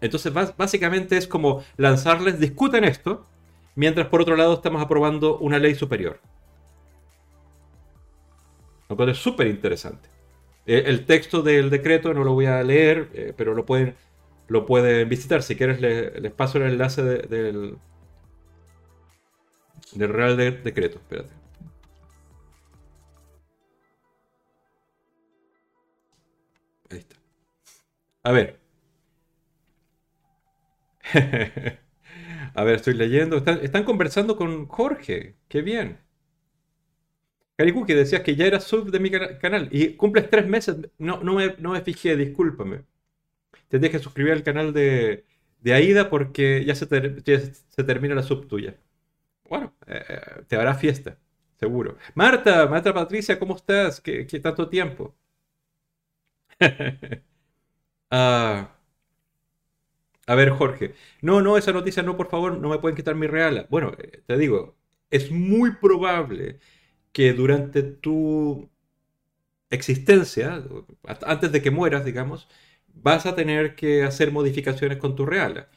entonces 0.01 0.33
básicamente 0.33 1.17
es 1.17 1.27
como 1.27 1.65
lanzarles, 1.77 2.41
discuten 2.41 2.85
esto, 2.85 3.27
mientras 3.75 4.09
por 4.09 4.21
otro 4.21 4.37
lado 4.37 4.55
estamos 4.55 4.83
aprobando 4.83 5.39
una 5.39 5.59
ley 5.59 5.75
superior. 5.75 6.21
Lo 8.89 8.97
cual 8.97 9.11
es 9.11 9.19
súper 9.19 9.47
interesante. 9.49 10.09
Eh, 10.67 10.85
el 10.87 11.07
texto 11.07 11.43
del 11.43 11.71
decreto 11.71 12.13
no 12.15 12.25
lo 12.25 12.35
voy 12.35 12.47
a 12.47 12.63
leer, 12.63 13.09
eh, 13.15 13.35
pero 13.37 13.55
lo 13.55 13.67
pueden, 13.67 13.97
lo 14.49 14.67
pueden 14.67 15.09
visitar. 15.09 15.43
Si 15.43 15.57
quieres, 15.57 15.81
les 15.81 16.33
paso 16.33 16.59
el 16.59 16.65
enlace 16.73 17.03
del, 17.03 17.77
del 19.93 20.09
Real 20.09 20.37
Decreto. 20.37 20.99
Espérate. 20.99 21.38
Ahí 26.91 26.99
está. 26.99 27.17
A 28.25 28.33
ver. 28.33 28.59
A 32.55 32.65
ver, 32.65 32.77
estoy 32.77 32.95
leyendo. 32.95 33.39
están, 33.39 33.85
conversando 33.85 34.37
con 34.37 34.67
Jorge. 34.67 35.37
Qué 35.49 35.63
bien. 35.63 35.99
que 37.87 37.95
decías 37.95 38.23
que 38.23 38.37
ya 38.37 38.47
era 38.47 38.61
sub 38.61 38.91
de 38.91 39.01
mi 39.01 39.11
canal 39.11 39.69
y 39.73 39.95
cumples 39.97 40.31
tres 40.31 40.47
meses. 40.47 40.77
No, 40.99 41.23
no, 41.23 41.35
me, 41.35 41.57
no 41.59 41.73
me 41.73 41.81
fijé, 41.81 42.17
discúlpame. 42.17 42.85
Tendrías 43.69 43.93
que 43.93 44.01
suscribir 44.01 44.33
al 44.35 44.43
canal 44.45 44.73
de, 44.75 45.27
de 45.61 45.75
Aida 45.75 46.11
porque 46.11 46.65
ya 46.67 46.75
se, 46.75 46.87
se 46.87 47.85
termina 47.85 48.15
la 48.17 48.23
sub 48.25 48.49
tuya. 48.49 48.77
Bueno, 49.49 49.75
eh, 49.87 50.05
te 50.49 50.57
hará 50.57 50.75
fiesta, 50.75 51.19
seguro. 51.61 51.99
Marta, 52.15 52.67
Marta 52.69 52.95
Patricia, 52.95 53.39
¿cómo 53.39 53.57
estás? 53.57 54.01
¿Qué, 54.01 54.27
qué 54.27 54.41
tanto 54.41 54.69
tiempo? 54.69 55.17
Ah, 58.11 58.71
a 60.27 60.35
ver, 60.35 60.51
Jorge. 60.51 60.95
No, 61.23 61.41
no, 61.43 61.57
esa 61.57 61.73
noticia 61.73 62.03
no, 62.03 62.17
por 62.17 62.29
favor, 62.29 62.59
no 62.59 62.69
me 62.69 62.79
pueden 62.79 62.97
quitar 62.97 63.15
mi 63.15 63.27
reala. 63.27 63.67
Bueno, 63.71 63.93
eh, 63.99 64.23
te 64.27 64.37
digo, 64.37 64.77
es 65.11 65.31
muy 65.31 65.77
probable 65.77 66.61
que 67.13 67.33
durante 67.35 67.83
tu 67.85 68.71
existencia, 69.71 70.65
antes 71.27 71.53
de 71.53 71.63
que 71.63 71.71
mueras, 71.71 72.05
digamos, 72.05 72.49
vas 72.95 73.27
a 73.27 73.35
tener 73.37 73.77
que 73.77 74.05
hacer 74.05 74.33
modificaciones 74.33 74.99
con 74.99 75.15
tu 75.17 75.27
reala. 75.27 75.69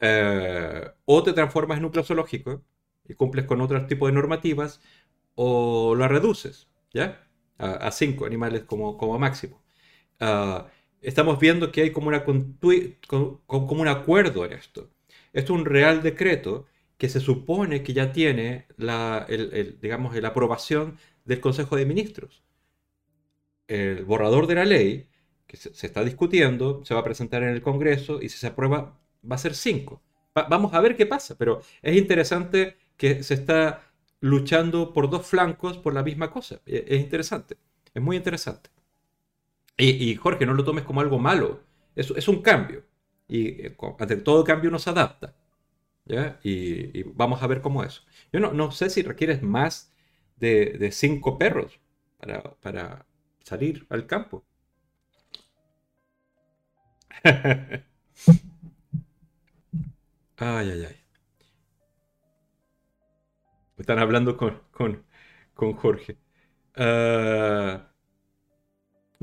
Eh, 0.00 0.90
o 1.06 1.24
te 1.24 1.34
transformas 1.34 1.78
en 1.78 1.84
núcleo 1.84 2.04
zoológico 2.04 2.64
y 3.08 3.14
cumples 3.14 3.46
con 3.46 3.62
otro 3.62 3.86
tipo 3.88 4.08
de 4.08 4.14
normativas, 4.14 4.82
o 5.36 5.96
la 5.96 6.08
reduces, 6.08 6.68
¿ya? 6.92 7.28
A, 7.58 7.92
cinco 7.92 8.26
animales 8.26 8.64
como, 8.64 8.98
como 8.98 9.18
máximo. 9.20 9.63
Ah, 10.20 10.68
estamos 11.00 11.38
viendo 11.38 11.70
que 11.72 11.82
hay 11.82 11.90
como, 11.92 12.08
un 12.08 13.88
acuerdo 13.88 14.44
en 14.44 14.52
esto. 14.52 14.90
Esto 15.32 15.54
es 15.54 15.60
un 15.60 15.64
real 15.64 16.02
decreto 16.02 16.66
que 16.98 17.08
se 17.08 17.20
supone 17.20 17.82
que 17.82 17.92
ya 17.92 18.12
tiene 18.12 18.66
la, 18.76 19.26
digamos, 19.80 20.14
la 20.16 20.28
aprobación 20.28 20.98
del 21.24 21.40
Consejo 21.40 21.76
de 21.76 21.86
Ministros. 21.86 22.42
El 23.66 24.04
borrador 24.04 24.46
de 24.46 24.54
la 24.54 24.64
ley, 24.64 25.08
que 25.46 25.56
se, 25.56 25.86
está 25.86 26.04
discutiendo, 26.04 26.84
se 26.84 26.94
va 26.94 27.00
a 27.00 27.04
presentar 27.04 27.42
en 27.42 27.50
el 27.50 27.62
Congreso 27.62 28.20
y 28.22 28.28
si 28.28 28.38
se 28.38 28.46
aprueba 28.46 28.98
va 29.30 29.36
a 29.36 29.38
ser 29.38 29.54
5. 29.54 30.02
vamos 30.48 30.74
a 30.74 30.80
ver 30.80 30.96
qué 30.96 31.06
pasa, 31.06 31.36
pero 31.38 31.62
es 31.82 31.96
interesante 31.96 32.76
que 32.96 33.22
se 33.22 33.34
está 33.34 33.90
luchando 34.20 34.92
por 34.92 35.10
dos 35.10 35.26
flancos 35.26 35.78
por 35.78 35.94
la 35.94 36.02
misma 36.02 36.30
cosa. 36.30 36.60
E, 36.66 36.84
es 36.88 37.00
interesante, 37.00 37.56
es 37.94 38.02
muy 38.02 38.16
interesante. 38.16 38.70
Y, 39.76 40.14
Jorge, 40.16 40.46
no 40.46 40.54
lo 40.54 40.64
tomes 40.64 40.84
como 40.84 41.00
algo 41.00 41.18
malo. 41.18 41.64
Es, 41.96 42.10
es 42.10 42.28
un 42.28 42.42
cambio. 42.42 42.84
Y 43.28 43.66
eh, 43.66 43.76
ante 43.98 44.16
todo 44.16 44.44
cambio 44.44 44.70
uno 44.70 44.78
se 44.78 44.90
adapta. 44.90 45.34
¿ya? 46.04 46.38
Y, 46.42 47.02
vamos 47.14 47.42
a 47.42 47.46
ver 47.46 47.60
cómo 47.62 47.84
es. 47.84 48.04
Yo 48.32 48.40
no, 48.40 48.52
no 48.52 48.70
sé 48.70 48.90
si 48.90 49.02
requieres 49.02 49.42
más 49.42 49.92
de, 50.36 50.90
cinco 50.92 51.38
perros 51.38 51.80
para, 52.18 52.42
para 52.60 53.06
salir 53.42 53.86
al 53.90 54.06
campo. 54.06 54.44
ay, 60.36 60.70
ay, 60.70 60.84
ay. 60.88 60.96
Están 63.78 63.98
hablando 63.98 64.36
con, 64.36 64.60
con, 64.70 65.04
con 65.54 65.72
Jorge. 65.74 66.16
Ah, 66.76 67.93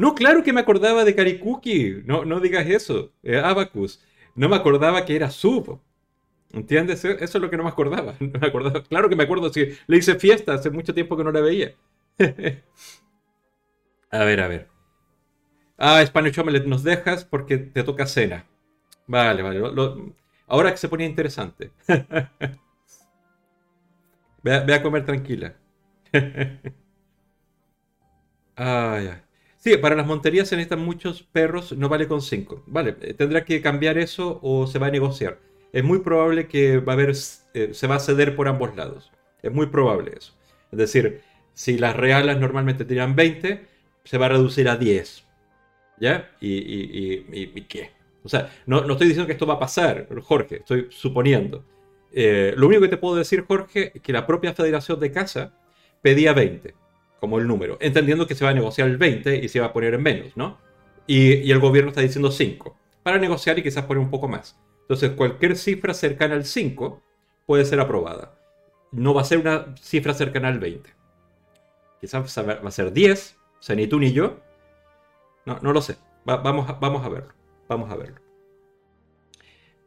no, 0.02 0.16
claro 0.16 0.44
que 0.44 0.52
me 0.52 0.62
acordaba 0.62 1.06
de 1.06 1.16
Karikuki. 1.16 2.02
No, 2.06 2.26
no 2.26 2.40
digas 2.40 2.68
eso. 2.68 3.14
Eh, 3.24 3.38
Abacus. 3.38 4.04
No 4.36 4.50
me 4.50 4.56
acordaba 4.56 5.06
que 5.06 5.16
era 5.16 5.30
sub. 5.30 5.80
¿Entiendes? 6.52 7.06
Eso 7.06 7.18
es 7.22 7.36
lo 7.36 7.50
que 7.50 7.58
no 7.58 7.64
me 7.64 7.70
acordaba. 7.70 8.16
No 8.20 8.40
me 8.40 8.48
acordaba. 8.48 8.84
Claro 8.84 9.10
que 9.10 9.16
me 9.16 9.24
acuerdo. 9.24 9.52
Si 9.54 9.68
le 9.88 9.98
hice 9.98 10.16
fiesta 10.16 10.54
hace 10.54 10.72
mucho 10.72 10.94
tiempo 10.94 11.16
que 11.16 11.24
no 11.24 11.32
la 11.32 11.42
veía. 11.42 11.76
a 14.12 14.24
ver, 14.24 14.42
a 14.42 14.48
ver. 14.48 14.68
Ah, 15.78 16.04
Spanish 16.06 16.38
Omelette, 16.40 16.68
nos 16.68 16.84
dejas 16.84 17.26
porque 17.26 17.58
te 17.58 17.84
toca 17.84 18.06
cena. 18.06 18.46
Vale, 19.08 19.42
vale. 19.44 19.62
ahora 20.48 20.72
que 20.72 20.78
se 20.78 20.90
ponía 20.90 21.08
interesante. 21.08 21.72
Ve 24.44 24.74
a 24.74 24.82
comer 24.82 25.06
tranquila. 25.06 25.56
Ah, 28.56 29.00
ya. 29.02 29.24
Sí, 29.62 29.78
para 29.78 29.96
las 29.96 30.08
monterías 30.08 30.48
se 30.48 30.56
necesitan 30.56 30.80
muchos 30.84 31.22
perros, 31.22 31.72
no 31.78 31.88
vale 31.88 32.08
con 32.08 32.22
cinco. 32.24 32.64
Vale, 32.66 32.96
eh, 33.02 33.14
tendrá 33.14 33.46
que 33.46 33.62
cambiar 33.62 33.98
eso 34.00 34.40
o 34.42 34.66
se 34.66 34.80
va 34.80 34.88
a 34.88 34.92
negociar. 34.92 35.40
Es 35.72 35.84
muy 35.84 36.00
probable 36.00 36.48
que 36.48 36.80
va 36.80 36.94
a 36.94 36.96
haber, 36.96 37.12
eh, 37.54 37.70
se 37.74 37.88
va 37.88 37.96
a 37.96 38.00
ceder 38.00 38.36
por 38.36 38.48
ambos 38.48 38.76
lados. 38.76 39.12
Es 39.44 39.52
muy 39.54 39.68
probable 39.68 40.14
eso. 40.18 40.34
Es 40.72 40.80
decir, 40.80 41.22
si 41.54 41.78
las 41.78 41.96
realas 41.96 42.40
normalmente 42.40 42.86
tenían 42.86 43.16
20, 43.16 43.68
se 44.04 44.18
va 44.18 44.26
a 44.26 44.30
reducir 44.30 44.68
a 44.68 44.78
10. 44.78 45.26
¿Ya? 46.00 46.32
¿Y, 46.42 46.50
y- 46.56 47.26
y- 47.32 47.42
y- 47.42 47.52
y 47.56 47.62
qué? 47.64 47.92
O 48.24 48.30
sea, 48.30 48.50
no, 48.66 48.82
no 48.86 48.94
estoy 48.94 49.08
diciendo 49.10 49.28
que 49.28 49.34
esto 49.34 49.46
va 49.48 49.56
a 49.56 49.60
pasar, 49.60 50.08
Jorge, 50.24 50.58
estoy 50.58 50.88
suponiendo. 50.92 51.66
Eh, 52.14 52.54
lo 52.58 52.68
único 52.68 52.82
que 52.84 52.88
te 52.90 52.98
puedo 52.98 53.16
decir, 53.16 53.46
Jorge, 53.48 53.92
es 53.96 54.02
que 54.02 54.14
la 54.14 54.26
propia 54.28 54.54
Federación 54.54 55.00
de 55.00 55.12
Casa 55.12 55.54
pedía 56.02 56.34
20 56.34 56.76
como 57.22 57.38
el 57.38 57.48
número, 57.48 57.78
entendiendo 57.80 58.26
que 58.26 58.34
se 58.34 58.44
va 58.44 58.50
a 58.50 58.54
negociar 58.56 58.90
el 58.90 58.98
20 58.98 59.36
y 59.38 59.48
se 59.48 59.60
va 59.60 59.68
a 59.68 59.74
poner 59.74 59.94
en 59.94 60.02
menos, 60.02 60.36
¿no? 60.36 60.58
Y, 61.06 61.52
el 61.52 61.60
gobierno 61.60 61.90
está 61.90 62.02
diciendo 62.02 62.32
5, 62.32 62.76
para 63.04 63.20
negociar 63.20 63.60
y 63.60 63.64
quizás 63.64 63.86
poner 63.86 64.04
un 64.04 64.10
poco 64.10 64.28
más. 64.28 64.60
Entonces, 64.82 65.12
cualquier 65.12 65.56
cifra 65.56 65.94
cercana 65.94 66.34
al 66.34 66.46
5 66.46 67.00
puede 67.46 67.64
ser 67.66 67.80
aprobada. 67.80 68.40
No 68.92 69.14
va 69.14 69.22
a 69.22 69.26
ser 69.26 69.38
una 69.38 69.76
cifra 69.78 70.16
cercana 70.16 70.48
al 70.48 70.60
20. 70.60 70.90
Quizás 72.02 72.38
va 72.40 72.68
a 72.68 72.72
ser 72.72 72.92
10, 72.92 73.38
o 73.60 73.62
sea, 73.62 73.76
ni 73.76 73.86
tú 73.86 74.00
ni 74.00 74.14
yo. 74.14 74.40
No, 75.46 75.60
no 75.62 75.74
lo 75.74 75.82
sé. 75.82 75.98
Va- 76.28 76.38
vamos, 76.38 76.68
a, 76.70 76.74
verlo. 77.10 77.34
Vamos 77.70 77.92
a 77.92 77.96
verlo. 77.98 78.20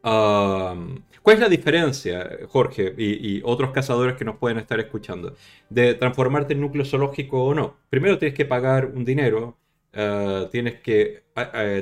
Um, 0.05 1.03
¿Cuál 1.25 1.37
es 1.37 1.41
la 1.41 1.49
diferencia, 1.49 2.37
Jorge, 2.49 2.93
y, 2.99 3.41
otros 3.43 3.71
cazadores 3.71 4.15
que 4.15 4.23
nos 4.23 4.37
pueden 4.37 4.59
estar 4.59 4.79
escuchando, 4.79 5.35
de 5.69 5.95
transformarte 5.95 6.53
en 6.53 6.61
núcleo 6.61 6.85
zoológico 6.85 7.43
o 7.45 7.55
no? 7.55 7.77
Primero 7.89 8.19
tienes 8.19 8.37
que 8.37 8.45
pagar 8.45 8.85
un 8.85 9.03
dinero, 9.05 9.57
eh, 9.93 10.47
tienes 10.51 10.81
que 10.81 11.23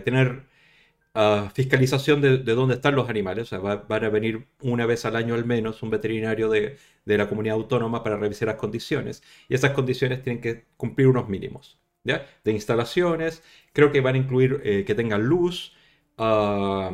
tener 0.05 0.43
ah, 1.15 1.51
fiscalización 1.53 2.21
de, 2.21 2.37
de 2.39 2.53
dónde 2.55 2.75
están 2.75 2.95
los 2.95 3.09
animales, 3.09 3.43
o 3.43 3.47
sea, 3.47 3.59
va- 3.59 3.85
van 3.89 4.05
a 4.05 4.09
venir 4.09 4.47
una 4.61 4.85
vez 4.85 5.05
al 5.05 5.15
año 5.17 5.35
al 5.35 5.45
menos 5.45 5.83
un 5.83 5.89
veterinario 5.89 6.49
de, 6.49 6.77
la 7.05 7.27
comunidad 7.29 7.55
autónoma 7.57 8.03
para 8.03 8.17
revisar 8.17 8.47
las 8.47 8.57
condiciones, 8.57 9.23
y 9.49 9.55
esas 9.55 9.71
condiciones 9.73 10.21
tienen 10.23 10.41
que 10.41 10.65
cumplir 10.77 11.07
unos 11.07 11.29
mínimos. 11.29 11.79
De 12.43 12.51
instalaciones, 12.51 13.43
creo 13.73 13.91
que 13.91 14.01
van 14.01 14.15
a 14.15 14.17
incluir 14.17 14.61
eh, 14.63 14.83
que 14.85 14.95
tengan 14.95 15.23
luz, 15.23 15.73
ah, 16.17 16.91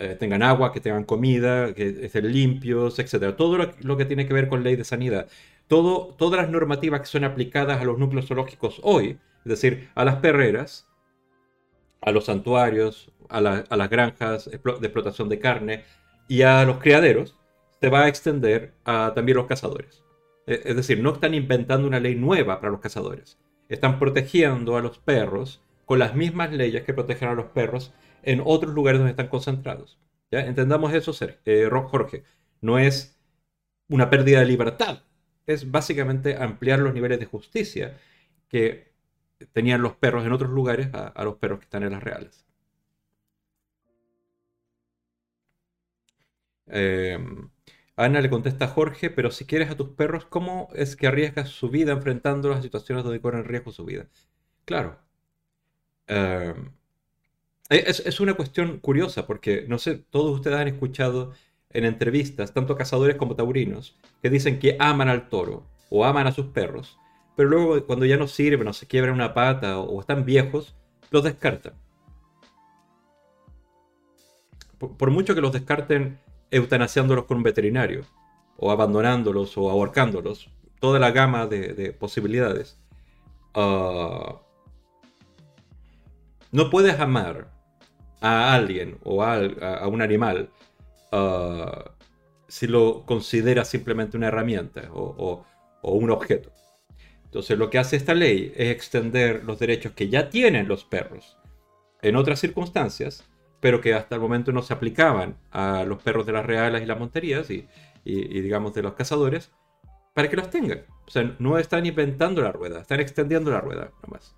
eh, 0.00 0.16
tengan 0.18 0.42
agua, 0.42 0.72
que 0.72 0.80
tengan 0.80 1.04
comida, 1.04 1.74
que 1.74 1.88
estén 2.06 2.32
limpios, 2.32 2.98
etcétera. 2.98 3.36
Todo 3.36 3.58
lo, 3.80 3.96
que 3.96 4.04
tiene 4.06 4.26
que 4.26 4.34
ver 4.34 4.48
con 4.48 4.62
ley 4.64 4.76
de 4.76 4.84
sanidad. 4.84 5.28
Todo, 5.68 6.14
todas 6.18 6.40
las 6.42 6.50
normativas 6.50 7.00
que 7.02 7.06
son 7.06 7.24
aplicadas 7.24 7.80
a 7.80 7.84
los 7.84 7.98
núcleos 7.98 8.26
zoológicos 8.26 8.80
hoy, 8.82 9.18
es 9.44 9.50
decir, 9.50 9.90
a 9.94 10.04
las 10.04 10.16
perreras, 10.16 10.86
a 12.00 12.10
los 12.12 12.24
santuarios, 12.26 13.10
a, 13.28 13.40
la- 13.40 13.64
a 13.68 13.76
las 13.76 13.90
granjas 13.90 14.46
de 14.50 14.56
explotación 14.56 15.28
de 15.28 15.38
carne 15.38 15.84
y 16.28 16.42
a 16.42 16.64
los 16.64 16.78
criaderos, 16.78 17.36
se 17.80 17.88
va 17.88 18.02
a 18.02 18.08
extender 18.08 18.72
a 18.84 19.12
los 19.16 19.46
cazadores. 19.46 20.02
Eh, 20.46 20.62
Es 20.64 20.76
decir, 20.76 21.00
no 21.02 21.12
están 21.12 21.34
inventando 21.34 21.86
una 21.86 22.00
ley 22.00 22.14
nueva 22.14 22.60
para 22.60 22.70
los 22.72 22.80
cazadores. 22.80 23.38
Están 23.68 23.98
protegiendo 23.98 24.76
a 24.76 24.80
los 24.82 24.98
perros 24.98 25.62
con 25.86 25.98
las 25.98 26.14
mismas 26.14 26.52
leyes 26.52 26.84
que 26.84 26.94
protegen 26.94 27.28
a 27.28 27.34
los 27.34 27.46
perros 27.46 27.92
en 28.22 28.42
otros 28.44 28.74
lugares 28.74 28.98
donde 28.98 29.12
están 29.12 29.28
concentrados. 29.28 29.98
¿Ya? 30.30 30.40
Entendamos 30.40 30.92
eso, 30.94 31.12
eh, 31.44 31.68
Jorge. 31.70 32.24
No 32.60 32.78
es 32.78 33.18
una 33.88 34.10
pérdida 34.10 34.40
de 34.40 34.46
libertad. 34.46 35.02
Es 35.46 35.70
básicamente 35.70 36.36
ampliar 36.36 36.78
los 36.80 36.94
niveles 36.94 37.18
de 37.20 37.26
justicia 37.26 37.98
que 38.48 38.92
tenían 39.52 39.82
los 39.82 39.94
perros 39.96 40.24
en 40.26 40.32
otros 40.32 40.50
lugares 40.50 40.90
a, 40.94 41.24
los 41.24 41.36
perros 41.36 41.60
que 41.60 41.64
están 41.64 41.82
en 41.82 41.92
las 41.92 42.02
reales. 42.02 42.46
Eh, 46.66 47.18
Ana 47.96 48.20
le 48.20 48.30
contesta 48.30 48.66
a 48.66 48.68
Jorge, 48.68 49.10
pero 49.10 49.30
si 49.30 49.44
quieres 49.46 49.70
a 49.70 49.76
tus 49.76 49.90
perros, 49.90 50.24
¿cómo 50.26 50.68
es 50.74 50.96
que 50.96 51.06
arriesgas 51.06 51.48
su 51.50 51.68
vida 51.70 51.92
enfrentándolos 51.92 52.58
a 52.58 52.62
situaciones 52.62 53.04
donde 53.04 53.20
corren 53.20 53.44
riesgo 53.44 53.72
su 53.72 53.84
vida? 53.84 54.08
Claro. 54.64 54.98
Eh, 56.06 56.54
es, 57.70 58.00
es 58.00 58.20
una 58.20 58.34
cuestión 58.34 58.78
curiosa 58.78 59.26
porque, 59.26 59.64
no 59.68 59.78
sé, 59.78 60.04
todos 60.10 60.34
ustedes 60.34 60.58
han 60.58 60.68
escuchado 60.68 61.32
en 61.72 61.84
entrevistas, 61.84 62.52
tanto 62.52 62.76
cazadores 62.76 63.16
como 63.16 63.36
taurinos, 63.36 63.96
que 64.22 64.30
dicen 64.30 64.58
que 64.58 64.76
aman 64.80 65.08
al 65.08 65.28
toro 65.28 65.66
o 65.88 66.04
aman 66.04 66.26
a 66.26 66.32
sus 66.32 66.46
perros, 66.46 66.98
pero 67.36 67.48
luego 67.48 67.86
cuando 67.86 68.04
ya 68.06 68.16
no 68.16 68.26
sirven 68.26 68.66
o 68.68 68.72
se 68.72 68.86
quiebran 68.86 69.14
una 69.14 69.34
pata 69.34 69.78
o, 69.78 70.00
están 70.00 70.24
viejos, 70.24 70.74
los 71.10 71.22
descartan. 71.22 71.74
Por, 74.78 75.10
mucho 75.10 75.34
que 75.34 75.40
los 75.40 75.52
descarten 75.52 76.18
eutanasiándolos 76.50 77.26
con 77.26 77.36
un 77.36 77.42
veterinario, 77.42 78.04
o 78.56 78.70
abandonándolos 78.70 79.56
o 79.56 79.70
ahorcándolos, 79.70 80.50
toda 80.80 80.98
la 80.98 81.12
gama 81.12 81.46
de, 81.46 81.74
de 81.74 81.92
posibilidades. 81.92 82.78
ah, 83.54 84.40
no 86.52 86.68
puedes 86.68 86.98
amar 86.98 87.59
a 88.20 88.54
alguien 88.54 88.98
o 89.04 89.22
a, 89.22 89.86
un 89.88 90.02
animal 90.02 90.50
ah, 91.12 91.92
si 92.48 92.66
lo 92.66 93.04
consideras 93.06 93.68
simplemente 93.68 94.16
una 94.16 94.28
herramienta 94.28 94.88
o, 94.92 95.44
un 95.82 96.10
objeto. 96.10 96.52
Entonces 97.24 97.56
lo 97.56 97.70
que 97.70 97.78
hace 97.78 97.96
esta 97.96 98.12
ley 98.14 98.52
es 98.56 98.70
extender 98.70 99.44
los 99.44 99.58
derechos 99.58 99.92
que 99.92 100.08
ya 100.08 100.28
tienen 100.30 100.68
los 100.68 100.84
perros 100.84 101.38
en 102.02 102.16
otras 102.16 102.40
circunstancias, 102.40 103.24
pero 103.60 103.80
que 103.80 103.94
hasta 103.94 104.16
el 104.16 104.20
momento 104.20 104.52
no 104.52 104.62
se 104.62 104.74
aplicaban 104.74 105.36
a 105.50 105.84
los 105.84 106.02
perros 106.02 106.26
de 106.26 106.32
las 106.32 106.44
reales 106.44 106.82
y 106.82 106.86
las 106.86 106.98
monterías 106.98 107.50
y- 107.50 107.68
y, 108.04 108.40
digamos 108.40 108.74
de 108.74 108.82
los 108.82 108.94
cazadores, 108.94 109.52
para 110.14 110.28
que 110.28 110.36
los 110.36 110.50
tengan. 110.50 110.84
O 111.06 111.10
sea, 111.10 111.34
no 111.38 111.58
están 111.58 111.86
inventando 111.86 112.42
la 112.42 112.52
rueda, 112.52 112.80
están 112.80 113.00
extendiendo 113.00 113.50
la 113.50 113.60
rueda 113.60 113.90
nomás. 114.02 114.34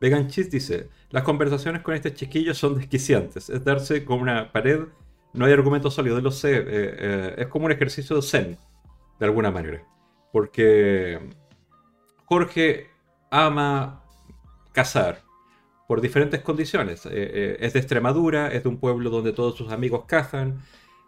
Vegan 0.00 0.28
Cheese 0.28 0.50
dice, 0.50 0.88
las 1.10 1.24
conversaciones 1.24 1.82
con 1.82 1.94
este 1.94 2.14
chiquillo 2.14 2.54
son 2.54 2.76
desquiciantes. 2.76 3.50
Es 3.50 3.64
darse 3.64 4.04
con 4.04 4.20
una 4.20 4.52
pared, 4.52 4.80
no 5.32 5.44
hay 5.44 5.52
argumento 5.52 5.90
sólido, 5.90 6.20
lo 6.20 6.30
sé. 6.30 6.56
eh, 6.56 6.64
eh, 6.66 7.34
es 7.38 7.46
como 7.48 7.66
un 7.66 7.72
ejercicio 7.72 8.16
de 8.16 8.22
zen, 8.22 8.58
de 9.18 9.26
alguna 9.26 9.50
manera. 9.50 9.82
Porque 10.32 11.18
Jorge 12.26 12.90
ama 13.30 14.04
cazar 14.72 15.22
por 15.88 16.00
diferentes 16.00 16.42
condiciones. 16.42 17.06
Eh, 17.10 17.56
es 17.60 17.72
de 17.72 17.80
Extremadura, 17.80 18.48
es 18.48 18.62
de 18.62 18.68
un 18.68 18.78
pueblo 18.78 19.10
donde 19.10 19.32
todos 19.32 19.56
sus 19.56 19.72
amigos 19.72 20.04
cazan, 20.06 20.60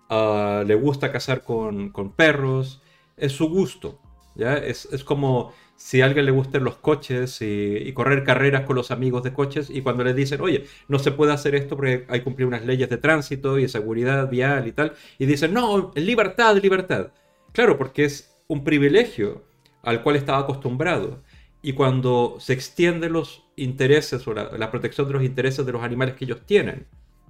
ah, 0.09 0.64
le 0.66 0.74
gusta 0.74 1.12
cazar 1.12 1.43
con, 1.43 1.91
con 1.91 2.12
perros, 2.12 2.82
es 3.16 3.32
su 3.32 3.49
gusto. 3.49 4.01
¿ya? 4.34 4.55
Es, 4.55 4.86
es 4.86 5.05
como 5.05 5.53
si 5.81 6.03
a 6.03 6.05
alguien 6.05 6.26
le 6.26 6.31
gustan 6.31 6.62
los 6.62 6.76
coches 6.76 7.39
y, 7.41 7.91
correr 7.95 8.22
carreras 8.22 8.66
con 8.66 8.76
los 8.76 8.91
amigos 8.91 9.22
de 9.22 9.33
coches 9.33 9.70
y 9.70 9.81
cuando 9.81 10.05
le 10.05 10.12
dicen, 10.12 10.43
oye, 10.43 10.66
no 10.89 10.99
se 10.99 11.11
puede 11.11 11.33
hacer 11.33 11.55
esto 11.55 11.74
porque 11.74 12.05
hay 12.09 12.18
que 12.18 12.24
cumplir 12.24 12.47
unas 12.47 12.66
leyes 12.66 12.91
de 12.91 12.99
tránsito 12.99 13.59
y 13.59 13.62
de 13.62 13.68
seguridad 13.68 14.28
vial 14.28 14.68
y 14.68 14.72
tal, 14.72 14.93
y 15.18 15.24
dicen, 15.24 15.55
no, 15.55 15.91
libertad, 15.95 16.55
libertad. 16.62 17.12
Claro, 17.53 17.78
porque 17.78 18.05
es 18.05 18.31
un 18.47 18.62
privilegio 18.62 19.43
al 19.83 20.03
cual 20.03 20.16
estaba 20.16 20.41
acostumbrado. 20.41 21.22
Y 21.62 21.72
cuando 21.72 22.37
se 22.41 22.53
extienden 22.53 23.14
los 23.14 23.45
intereses 23.57 24.28
o 24.28 24.35
la, 24.35 24.51
la 24.59 24.70
protección 24.70 25.07
de 25.07 25.14
los 25.14 25.24
intereses 25.24 25.64
de 25.64 25.72
los 25.72 25.83
animales 25.83 26.14
que 26.14 26.26
ellos 26.26 26.45
tienen, 26.45 26.87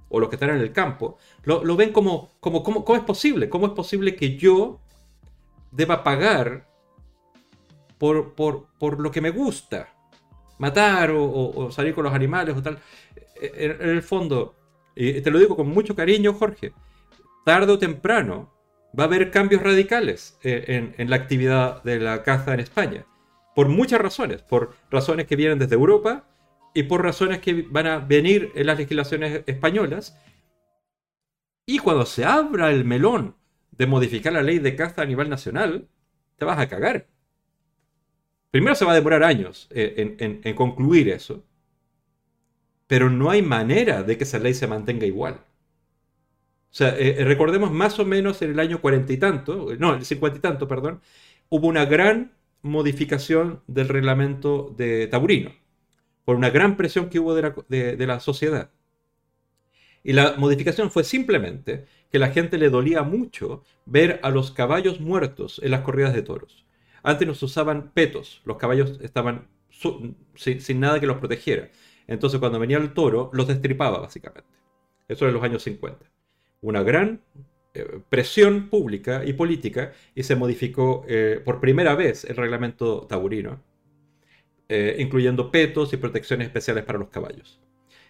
o 0.09 0.19
los 0.19 0.27
que 0.27 0.35
están 0.35 0.49
en 0.49 0.57
el 0.57 0.73
campo, 0.73 1.17
lo, 1.45 1.63
lo 1.63 1.77
ven 1.77 1.93
como, 1.93 2.31
como, 2.41 2.63
como, 2.63 2.83
¿cómo 2.83 2.97
es 2.97 3.05
posible? 3.05 3.47
¿Cómo 3.47 3.67
es 3.67 3.71
posible 3.71 4.17
que 4.17 4.35
yo 4.35 4.81
deba 5.71 6.03
pagar 6.03 6.69
por, 8.01 8.33
por, 8.33 8.53
por 8.79 8.99
lo 8.99 9.11
que 9.11 9.21
me 9.21 9.29
gusta? 9.29 9.79
Matar 10.57 11.11
o, 11.11 11.23
o- 11.23 11.65
o 11.65 11.71
salir 11.71 11.93
con 11.93 12.03
los 12.03 12.13
animales 12.21 12.55
o 12.57 12.61
tal. 12.63 12.79
En, 13.35 13.71
en 13.83 13.89
el 13.89 14.01
fondo, 14.01 14.55
y 14.95 15.21
te 15.21 15.29
lo 15.31 15.37
digo 15.39 15.55
con 15.55 15.67
mucho 15.67 15.95
cariño, 15.95 16.33
Jorge, 16.33 16.73
tarde 17.45 17.71
o 17.73 17.79
temprano 17.79 18.35
va 18.97 19.03
a 19.03 19.07
haber 19.07 19.29
cambios 19.31 19.61
radicales 19.61 20.39
eh, 20.43 20.93
en 20.97 21.09
la 21.11 21.15
actividad 21.17 21.83
de 21.83 21.99
la 21.99 22.23
caza 22.23 22.53
en 22.55 22.59
España. 22.61 23.05
Por 23.55 23.67
muchas 23.69 24.01
razones. 24.01 24.41
Por 24.41 24.73
razones 24.89 25.27
que 25.27 25.35
vienen 25.35 25.59
desde 25.59 25.75
Europa 25.75 26.25
y 26.73 26.83
por 26.83 27.03
razones 27.03 27.39
que 27.39 27.53
van 27.69 27.85
a 27.87 27.99
venir 27.99 28.51
en 28.55 28.65
las 28.65 28.79
legislaciones 28.79 29.43
españolas. 29.45 30.17
Y 31.67 31.77
cuando 31.79 32.05
se 32.07 32.25
abra 32.25 32.71
el 32.71 32.83
melón 32.85 33.35
de 33.71 33.85
modificar 33.85 34.33
la 34.33 34.41
ley 34.43 34.57
de 34.59 34.75
caza 34.75 35.03
a 35.03 35.05
nivel 35.05 35.29
nacional, 35.29 35.87
te 36.37 36.45
vas 36.45 36.59
a 36.59 36.67
cagar. 36.67 37.07
Primero 38.51 38.75
se 38.75 38.85
va 38.85 38.91
a 38.91 38.95
demorar 38.95 39.23
años 39.23 39.67
eh, 39.71 40.17
en, 40.19 40.53
concluir 40.55 41.09
eso. 41.09 41.43
pero 42.87 43.09
no 43.09 43.29
hay 43.31 43.41
manera 43.41 44.03
de 44.03 44.17
que 44.17 44.23
esa 44.25 44.37
ley 44.39 44.53
se 44.53 44.67
mantenga 44.67 45.05
igual. 45.07 45.35
O 46.71 46.73
sea, 46.73 46.89
eh, 46.97 47.15
eh, 47.19 47.25
recordemos 47.25 47.71
más 47.71 47.99
o 47.99 48.05
menos 48.05 48.41
en 48.41 48.51
el 48.51 48.59
año 48.59 48.81
cuarenta 48.81 49.11
y 49.13 49.17
tanto, 49.17 49.67
no, 49.77 49.93
el 49.95 50.05
cincuenta 50.05 50.37
y 50.39 50.41
tanto, 50.41 50.67
perdón, 50.67 51.01
hubo 51.49 51.67
una 51.67 51.85
gran 51.85 52.33
modificación 52.61 53.61
del 53.67 53.89
reglamento 53.89 54.73
de 54.77 55.07
Taurino, 55.07 55.51
por 56.25 56.35
una 56.37 56.49
gran 56.49 56.77
presión 56.77 57.09
que 57.09 57.19
hubo 57.19 57.35
de 57.35 57.41
la, 57.43 57.55
de 57.69 58.07
la 58.07 58.19
sociedad. 58.19 58.71
Y 60.03 60.13
la 60.13 60.35
modificación 60.37 60.91
fue 60.91 61.03
simplemente 61.03 61.85
que 62.11 62.19
la 62.19 62.31
gente 62.31 62.57
le 62.57 62.69
dolía 62.69 63.03
mucho 63.03 63.63
ver 63.85 64.19
a 64.23 64.29
los 64.31 64.51
caballos 64.51 64.99
muertos 64.99 65.59
en 65.63 65.71
las 65.71 65.81
corridas 65.81 66.13
de 66.13 66.23
toros. 66.23 66.65
Antes 67.03 67.27
nos 67.27 67.41
usaban 67.43 67.91
petos, 67.93 68.41
los 68.45 68.57
caballos 68.57 68.99
estaban 69.01 69.47
sin, 70.35 70.79
nada 70.79 70.99
que 70.99 71.07
los 71.07 71.17
protegiera. 71.17 71.69
Entonces 72.07 72.39
cuando 72.39 72.59
venía 72.59 72.77
el 72.77 72.93
toro, 72.93 73.29
los 73.33 73.47
destripaba 73.47 73.99
básicamente. 73.99 74.49
Eso 75.07 75.27
en 75.27 75.33
los 75.33 75.43
años 75.43 75.63
50. 75.63 76.05
Una 76.61 76.83
gran 76.83 77.21
eh, 77.73 78.01
presión 78.09 78.69
pública 78.69 79.23
y 79.25 79.33
política 79.33 79.93
y 80.13 80.23
se 80.23 80.35
modificó 80.35 81.05
eh, 81.07 81.41
por 81.43 81.59
primera 81.59 81.95
vez 81.95 82.25
el 82.25 82.35
reglamento 82.35 83.07
taurino, 83.07 83.61
eh, 84.69 84.97
incluyendo 84.99 85.51
petos 85.51 85.91
y 85.93 85.97
protecciones 85.97 86.47
especiales 86.47 86.85
para 86.85 86.99
los 86.99 87.09
caballos. 87.09 87.59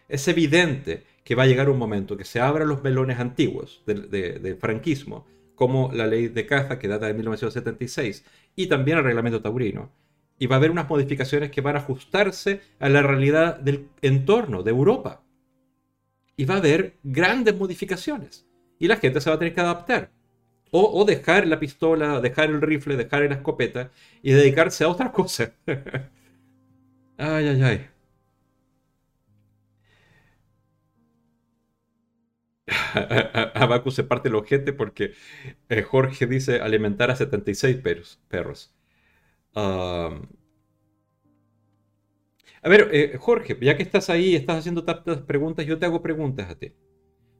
Es 0.08 0.28
evidente 0.28 1.04
que 1.24 1.36
va 1.36 1.44
a 1.44 1.48
llegar 1.48 1.70
un 1.70 1.78
momento 1.78 2.18
que 2.18 2.26
se 2.26 2.40
abran 2.40 2.68
los 2.68 2.84
melones 2.84 3.20
antiguos 3.20 3.82
del, 3.86 4.58
franquismo, 4.60 5.26
como 5.56 5.92
la 5.94 6.06
ley 6.06 6.28
de 6.28 6.46
caza 6.46 6.80
que 6.80 6.88
data 6.88 7.08
de 7.08 7.14
1976 7.14 8.26
y 8.56 8.68
también 8.68 8.98
el 8.98 9.04
reglamento 9.04 9.42
taurino. 9.42 9.92
Y 10.40 10.48
va 10.48 10.56
a 10.56 10.60
haber 10.60 10.72
unas 10.72 10.90
modificaciones 10.90 11.52
que 11.52 11.62
van 11.62 11.76
a 11.76 11.80
ajustarse 11.80 12.62
a 12.80 12.90
la 12.90 13.02
realidad 13.04 13.60
del 13.60 13.90
entorno 14.02 14.64
de 14.64 14.72
Europa. 14.72 15.24
Y 16.36 16.46
va 16.46 16.56
a 16.56 16.58
haber 16.58 16.98
grandes 17.04 17.56
modificaciones. 17.56 18.48
Y 18.80 18.88
la 18.88 18.98
gente 18.98 19.22
se 19.22 19.30
va 19.30 19.36
a 19.36 19.40
tener 19.40 19.54
que 19.54 19.62
adaptar. 19.62 20.12
O, 20.72 21.02
o 21.02 21.06
dejar 21.06 21.48
la 21.48 21.60
pistola, 21.60 22.22
dejar 22.22 22.50
el 22.50 22.62
rifle, 22.62 22.96
dejar 22.98 23.24
la 23.24 23.36
escopeta 23.36 23.92
y 24.24 24.32
dedicarse 24.32 24.84
a 24.84 24.90
otra 24.90 25.12
cosa. 25.14 25.54
ay, 27.18 27.48
ay, 27.48 27.62
ay. 27.64 27.91
Abacu 33.56 33.92
se 33.92 34.04
parte 34.04 34.30
el 34.30 34.36
ojete 34.36 34.74
porque 34.74 35.14
eh, 35.70 35.82
Jorge 35.84 36.28
dice 36.28 36.62
alimentar 36.62 37.12
a 37.12 37.16
76 37.16 37.78
perros. 37.78 38.20
perros. 38.30 38.74
a 39.56 40.12
ver, 42.70 42.90
eh, 42.92 43.18
Jorge, 43.20 43.58
ya 43.62 43.76
que 43.78 43.84
estás 43.84 44.10
ahí 44.10 44.30
y 44.32 44.36
estás 44.36 44.60
haciendo 44.60 44.84
tantas 44.84 45.20
preguntas, 45.20 45.66
yo 45.66 45.80
te 45.80 45.86
hago 45.86 46.02
preguntas 46.02 46.50
a 46.50 46.56
ti. 46.58 46.72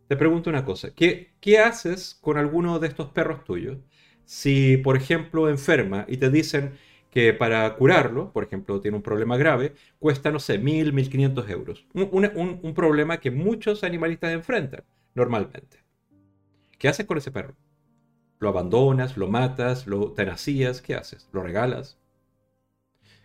Te 0.08 0.18
pregunto 0.18 0.50
una 0.50 0.66
cosa. 0.66 0.94
¿Qué, 0.96 1.34
¿Qué 1.42 1.60
haces 1.60 2.18
con 2.22 2.38
alguno 2.38 2.80
de 2.80 2.88
estos 2.90 3.10
perros 3.12 3.44
tuyos 3.46 3.78
si, 4.26 4.78
por 4.78 4.98
ejemplo, 4.98 5.50
enferma 5.50 6.06
y 6.10 6.18
te 6.18 6.30
dicen 6.30 6.74
que 7.12 7.34
para 7.34 7.76
curarlo, 7.78 8.32
por 8.34 8.44
ejemplo, 8.46 8.82
tiene 8.82 8.98
un 8.98 9.04
problema 9.04 9.38
grave, 9.38 9.74
cuesta, 10.00 10.32
no 10.32 10.40
sé, 10.40 10.58
mil, 10.60 10.94
mil 10.94 11.10
quinientos 11.10 11.50
euros? 11.50 11.86
un, 11.94 12.60
un 12.64 12.74
problema 12.76 13.20
que 13.20 13.32
muchos 13.32 13.84
animalistas 13.84 14.34
enfrentan 14.34 14.84
normalmente. 15.16 15.84
¿Qué 16.78 16.88
haces 16.88 17.06
con 17.06 17.18
ese 17.18 17.32
perro? 17.32 17.56
¿Lo 18.40 18.50
abandonas, 18.50 19.18
lo 19.18 19.28
matas, 19.28 19.86
lo 19.86 19.98
eutanasías? 19.98 20.82
¿Qué 20.82 20.96
haces? 20.96 21.30
¿Lo 21.32 21.44
regalas? 21.44 22.00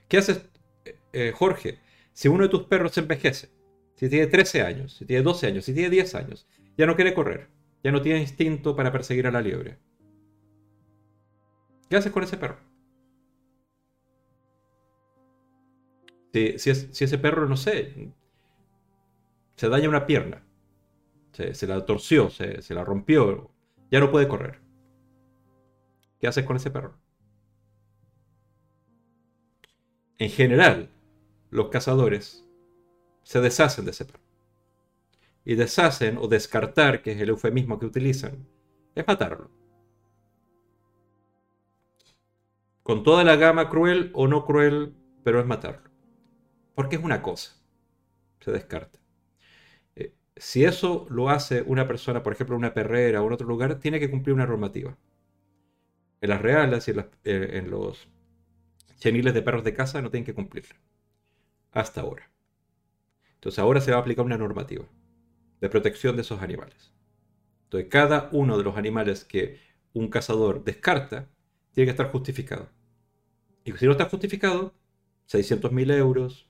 ¿Qué 0.08 0.18
haces, 0.18 0.48
eh, 0.84 0.98
eh, 1.12 1.32
Jorge, 1.34 1.80
si 2.12 2.28
uno 2.28 2.44
de 2.44 2.50
tus 2.50 2.64
perros 2.64 2.92
se 2.92 3.00
envejece? 3.00 3.50
Si 3.94 4.10
tiene 4.10 4.26
13 4.26 4.62
años, 4.62 4.94
si 4.94 5.06
tiene 5.06 5.22
12 5.22 5.46
años, 5.46 5.64
si 5.64 5.72
tiene 5.72 5.88
10 5.88 6.14
años, 6.14 6.46
ya 6.76 6.86
no 6.86 6.96
quiere 6.96 7.14
correr, 7.14 7.48
ya 7.82 7.92
no 7.92 8.02
tiene 8.02 8.20
instinto 8.20 8.76
para 8.76 8.92
perseguir 8.92 9.26
a 9.26 9.30
la 9.30 9.40
liebre. 9.40 9.78
¿Qué 11.88 11.96
haces 11.96 12.12
con 12.12 12.22
ese 12.22 12.36
perro? 12.36 12.58
Si, 16.32 16.58
si 16.58 17.04
ese 17.04 17.16
perro, 17.16 17.48
no 17.48 17.56
sé, 17.56 18.12
se 19.56 19.68
daña 19.70 19.88
una 19.88 20.06
pierna, 20.06 20.45
se, 21.36 21.66
la 21.66 21.84
torció, 21.84 22.30
se, 22.30 22.74
la 22.74 22.84
rompió, 22.84 23.50
ya 23.90 24.00
no 24.00 24.10
puede 24.10 24.28
correr. 24.28 24.60
¿Qué 26.18 26.26
haces 26.26 26.44
con 26.44 26.56
ese 26.56 26.70
perro? 26.70 26.98
En 30.18 30.30
general, 30.30 30.90
los 31.50 31.68
cazadores 31.68 32.48
se 33.22 33.40
deshacen 33.40 33.84
de 33.84 33.90
ese 33.90 34.06
perro. 34.06 34.24
Y 35.44 35.54
deshacen 35.54 36.16
o 36.16 36.26
descartar, 36.26 37.02
que 37.02 37.12
es 37.12 37.20
el 37.20 37.28
eufemismo 37.28 37.78
que 37.78 37.86
utilizan, 37.86 38.48
es 38.94 39.06
matarlo. 39.06 39.50
Con 42.82 43.02
toda 43.02 43.24
la 43.24 43.36
gama 43.36 43.68
cruel 43.68 44.10
o 44.14 44.26
no 44.26 44.46
cruel, 44.46 44.94
pero 45.22 45.38
es 45.38 45.46
matarlo. 45.46 45.90
Porque 46.74 46.96
es 46.96 47.04
una 47.04 47.20
cosa. 47.20 47.52
Se 48.40 48.50
descarta 48.52 49.05
si 50.36 50.64
eso 50.64 51.06
lo 51.08 51.30
hace 51.30 51.62
una 51.62 51.88
persona, 51.88 52.22
por 52.22 52.32
ejemplo, 52.32 52.56
una 52.56 52.74
perrera 52.74 53.22
o 53.22 53.26
en 53.26 53.32
otro 53.32 53.46
lugar, 53.46 53.80
tiene 53.80 53.98
que 53.98 54.10
cumplir 54.10 54.34
una 54.34 54.46
normativa. 54.46 54.96
En 56.20 56.30
las 56.30 56.42
reales 56.42 56.88
y 56.88 56.90
en, 56.90 57.06
eh, 57.24 57.64
los 57.66 58.08
cheniles 58.98 59.34
de 59.34 59.42
perros 59.42 59.64
de 59.64 59.74
casa 59.74 60.02
no 60.02 60.10
tienen 60.10 60.26
que 60.26 60.34
cumplirla. 60.34 60.76
Hasta 61.72 62.02
ahora. 62.02 62.30
Entonces 63.34 63.58
ahora 63.58 63.80
se 63.80 63.90
va 63.90 63.98
a 63.98 64.00
aplicar 64.00 64.24
una 64.24 64.38
normativa 64.38 64.84
de 65.60 65.68
protección 65.68 66.16
de 66.16 66.22
esos 66.22 66.42
animales. 66.42 66.92
Entonces 67.64 67.88
cada 67.90 68.28
uno 68.32 68.58
de 68.58 68.64
los 68.64 68.76
animales 68.76 69.24
que 69.24 69.58
un 69.92 70.08
cazador 70.08 70.64
descarta 70.64 71.28
tiene 71.72 71.86
que 71.86 71.90
estar 71.92 72.10
justificado. 72.10 72.68
Y 73.64 73.72
si 73.72 73.86
no 73.86 73.92
está 73.92 74.06
justificado, 74.06 74.74
600.000 75.28 75.90
euros, 75.92 76.48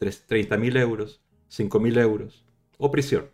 30.000 0.00 0.76
euros, 0.78 1.22
5.000 1.48 2.00
euros 2.00 2.43
o 2.78 2.90
prisión. 2.90 3.30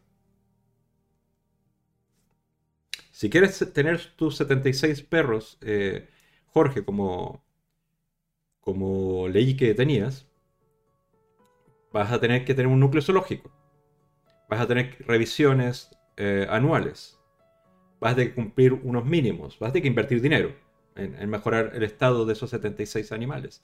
Si 3.21 3.29
quieres 3.29 3.73
tener 3.75 4.01
tus 4.17 4.37
76 4.37 5.03
perros, 5.03 5.59
eh, 5.61 6.09
Jorge, 6.47 6.85
como, 6.85 7.45
como 8.61 9.29
leí 9.29 9.57
que 9.57 9.75
tenías, 9.75 10.27
vas 11.93 12.11
a 12.13 12.19
tener 12.19 12.45
que 12.45 12.55
tener 12.55 12.73
un 12.73 12.81
núcleo 12.81 13.03
zoológico. 13.03 13.51
Vas 14.49 14.61
a 14.61 14.67
tener 14.67 14.97
revisiones 15.07 15.91
eh, 16.17 16.47
anuales. 16.49 17.19
Vas 18.01 18.17
a 18.17 18.35
cumplir 18.35 18.73
unos 18.73 19.05
mínimos. 19.05 19.59
Vas 19.59 19.69
a 19.69 19.73
tener 19.75 19.83
que 19.83 19.89
invertir 19.89 20.23
dinero 20.23 20.55
en, 20.97 21.29
mejorar 21.29 21.73
el 21.75 21.83
estado 21.83 22.25
de 22.25 22.33
esos 22.33 22.51
76 22.51 23.13
animales. 23.13 23.63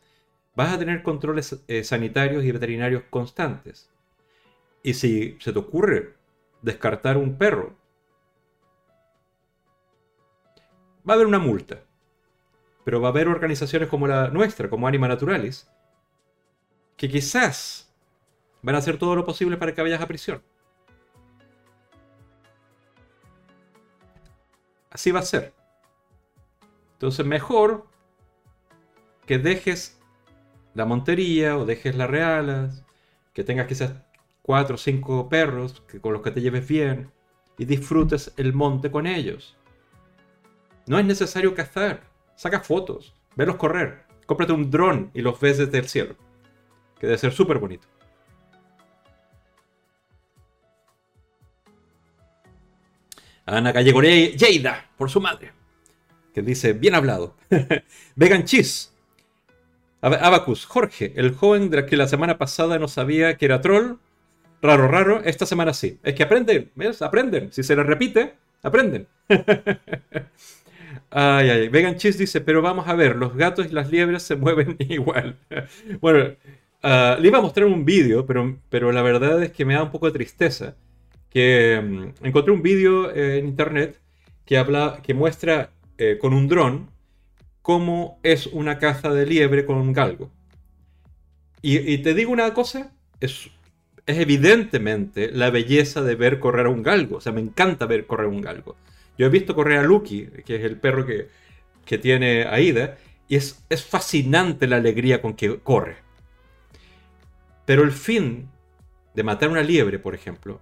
Vas 0.54 0.74
a 0.74 0.78
tener 0.78 1.02
controles 1.02 1.62
eh, 1.68 1.82
sanitarios 1.82 2.44
y 2.44 2.52
veterinarios 2.52 3.04
constantes. 3.10 3.90
Y 4.86 4.94
si 4.94 5.36
se 5.40 5.52
te 5.52 5.58
ocurre 5.58 6.14
descartar 6.62 7.16
un 7.16 7.36
perro, 7.36 7.74
va 10.98 11.14
a 11.14 11.16
haber 11.16 11.26
una 11.26 11.40
multa. 11.40 11.82
Pero 12.84 13.00
va 13.00 13.08
a 13.08 13.10
haber 13.10 13.26
organizaciones 13.26 13.88
como 13.88 14.06
la 14.06 14.28
nuestra, 14.28 14.70
como 14.70 14.86
Anima 14.86 15.08
Naturalis, 15.08 15.68
que 16.96 17.08
quizás 17.08 17.92
van 18.62 18.76
a 18.76 18.78
hacer 18.78 18.96
todo 18.96 19.16
lo 19.16 19.24
posible 19.24 19.56
para 19.56 19.74
que 19.74 19.82
vayas 19.82 20.00
a 20.00 20.06
prisión. 20.06 20.40
Así 24.90 25.10
va 25.10 25.18
a 25.18 25.24
ser. 25.24 25.52
Entonces 26.92 27.26
mejor 27.26 27.88
que 29.26 29.38
dejes 29.38 30.00
la 30.74 30.84
montería 30.84 31.58
o 31.58 31.64
dejes 31.64 31.96
las 31.96 32.08
realas, 32.08 32.84
que 33.32 33.42
tengas 33.42 33.66
quizás 33.66 34.05
cuatro 34.46 34.76
o 34.76 34.78
cinco 34.78 35.28
perros 35.28 35.82
que, 35.88 36.00
con 36.00 36.12
los 36.12 36.22
que 36.22 36.30
te 36.30 36.40
lleves 36.40 36.68
bien 36.68 37.10
y 37.58 37.64
disfrutes 37.64 38.32
el 38.36 38.52
monte 38.52 38.92
con 38.92 39.08
ellos. 39.08 39.56
No 40.86 41.00
es 41.00 41.04
necesario 41.04 41.52
cazar, 41.52 42.04
saca 42.36 42.60
fotos, 42.60 43.12
velos 43.34 43.56
correr, 43.56 44.04
cómprate 44.24 44.52
un 44.52 44.70
dron 44.70 45.10
y 45.14 45.20
los 45.20 45.40
ves 45.40 45.58
desde 45.58 45.78
el 45.78 45.88
cielo, 45.88 46.14
que 47.00 47.08
debe 47.08 47.18
ser 47.18 47.32
súper 47.32 47.58
bonito. 47.58 47.88
Ana 53.46 53.72
Gallego 53.72 54.00
Lleida, 54.00 54.90
por 54.96 55.10
su 55.10 55.20
madre, 55.20 55.50
que 56.32 56.42
dice, 56.42 56.72
bien 56.72 56.94
hablado. 56.94 57.34
Vegan 58.14 58.44
Cheese. 58.44 58.92
Abacus, 60.00 60.66
Jorge, 60.66 61.14
el 61.16 61.34
joven 61.34 61.68
de 61.68 61.84
que 61.84 61.96
la 61.96 62.06
semana 62.06 62.38
pasada 62.38 62.78
no 62.78 62.86
sabía 62.86 63.36
que 63.36 63.46
era 63.46 63.60
troll, 63.60 63.96
Raro, 64.62 64.88
raro, 64.88 65.22
esta 65.24 65.46
semana 65.46 65.72
sí. 65.74 65.98
Es 66.02 66.14
que 66.14 66.22
aprenden, 66.22 66.70
¿ves? 66.74 67.02
Aprenden. 67.02 67.52
Si 67.52 67.62
se 67.62 67.76
les 67.76 67.86
repite, 67.86 68.34
aprenden. 68.62 69.06
ay, 71.10 71.50
ay. 71.50 71.68
Vegan 71.68 71.96
Cheese 71.96 72.18
dice, 72.18 72.40
pero 72.40 72.62
vamos 72.62 72.88
a 72.88 72.94
ver, 72.94 73.16
los 73.16 73.36
gatos 73.36 73.66
y 73.66 73.70
las 73.70 73.90
liebres 73.90 74.22
se 74.22 74.36
mueven 74.36 74.76
igual. 74.80 75.38
bueno, 76.00 76.36
Ah, 76.88 77.16
le 77.20 77.28
iba 77.28 77.38
a 77.38 77.42
mostrar 77.42 77.66
un 77.66 77.84
vídeo, 77.84 78.26
pero, 78.26 78.60
pero 78.70 78.92
la 78.92 79.02
verdad 79.02 79.42
es 79.42 79.50
que 79.50 79.64
me 79.64 79.74
da 79.74 79.82
un 79.82 79.90
poco 79.90 80.06
de 80.06 80.12
tristeza. 80.12 80.76
Que 81.30 81.80
mm, 81.82 82.26
encontré 82.26 82.52
un 82.52 82.62
vídeo 82.62 83.10
eh, 83.10 83.38
en 83.38 83.46
internet 83.46 84.00
que, 84.44 84.56
habla, 84.58 85.00
que 85.02 85.12
muestra 85.14 85.72
eh, 85.98 86.18
con 86.20 86.32
un 86.32 86.46
dron 86.48 86.90
cómo 87.62 88.20
es 88.22 88.46
una 88.48 88.78
caza 88.78 89.10
de 89.12 89.26
liebre 89.26 89.66
con 89.66 89.78
un 89.78 89.92
galgo. 89.92 90.30
Y, 91.62 91.78
y 91.92 91.98
te 91.98 92.14
digo 92.14 92.30
una 92.32 92.54
cosa, 92.54 92.92
es, 93.20 93.50
es 94.06 94.18
evidentemente 94.18 95.30
la 95.32 95.50
belleza 95.50 96.02
de 96.02 96.14
ver 96.14 96.38
correr 96.38 96.66
a 96.66 96.70
un 96.70 96.82
galgo. 96.82 97.16
O 97.16 97.20
sea, 97.20 97.32
me 97.32 97.40
encanta 97.40 97.86
ver 97.86 98.06
correr 98.06 98.26
a 98.26 98.30
un 98.30 98.40
galgo. 98.40 98.76
Yo 99.18 99.26
he 99.26 99.30
visto 99.30 99.54
correr 99.54 99.78
a 99.78 99.82
Lucky, 99.82 100.28
que 100.44 100.56
es 100.56 100.64
el 100.64 100.78
perro 100.78 101.04
que, 101.04 101.28
que 101.84 101.98
tiene 101.98 102.44
Aida, 102.44 102.98
y 103.28 103.36
es, 103.36 103.64
es 103.68 103.84
fascinante 103.84 104.66
la 104.68 104.76
alegría 104.76 105.20
con 105.20 105.34
que 105.34 105.58
corre. 105.58 105.96
Pero 107.64 107.82
el 107.82 107.90
fin 107.90 108.48
de 109.14 109.22
matar 109.24 109.48
una 109.48 109.62
liebre, 109.62 109.98
por 109.98 110.14
ejemplo, 110.14 110.60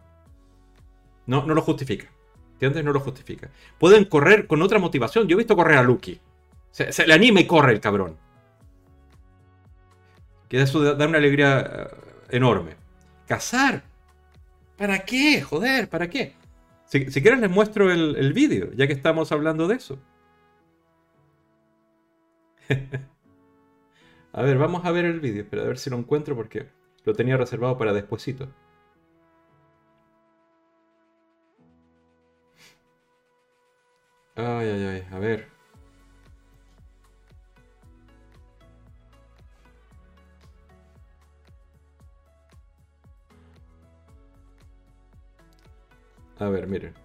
no, 1.26 1.44
no 1.44 1.54
lo 1.54 1.60
justifica. 1.60 2.10
¿Entiendes? 2.52 2.84
No 2.84 2.92
lo 2.92 3.00
justifica. 3.00 3.50
Pueden 3.78 4.04
correr 4.04 4.46
con 4.46 4.62
otra 4.62 4.78
motivación. 4.78 5.26
Yo 5.26 5.34
he 5.34 5.38
visto 5.38 5.56
correr 5.56 5.76
a 5.76 5.82
Lucky. 5.82 6.18
Se, 6.70 7.06
le 7.06 7.12
anima 7.12 7.40
y 7.40 7.46
corre 7.46 7.72
el 7.72 7.80
cabrón. 7.80 8.16
Que 10.48 10.62
eso 10.62 10.94
da 10.94 11.06
una 11.06 11.18
alegría 11.18 11.60
eh, 11.60 12.36
enorme. 12.36 12.83
Cazar. 13.26 13.84
¿Para 14.76 15.04
qué? 15.04 15.42
Joder, 15.42 15.88
¿para 15.88 16.08
qué? 16.08 16.34
Si, 16.86 17.04
quieren 17.06 17.40
les 17.40 17.50
muestro 17.50 17.90
el, 17.90 18.16
el 18.16 18.32
vídeo, 18.32 18.70
ya 18.72 18.86
que 18.86 18.92
estamos 18.92 19.32
hablando 19.32 19.66
de 19.68 19.76
eso. 19.76 19.98
a 24.32 24.42
ver, 24.42 24.58
vamos 24.58 24.84
a 24.84 24.90
ver 24.90 25.04
el 25.04 25.20
vídeo. 25.20 25.42
Espera, 25.42 25.62
a 25.62 25.66
ver 25.66 25.78
si 25.78 25.90
lo 25.90 25.96
encuentro 25.96 26.36
porque 26.36 26.68
lo 27.04 27.14
tenía 27.14 27.36
reservado 27.36 27.78
para 27.78 27.92
despuesito. 27.92 28.48
Ay, 34.36 34.68
ay, 34.68 34.82
ay, 34.84 35.06
a 35.12 35.18
ver. 35.18 35.53
A 46.38 46.48
ver, 46.48 46.66
miren. 46.66 47.03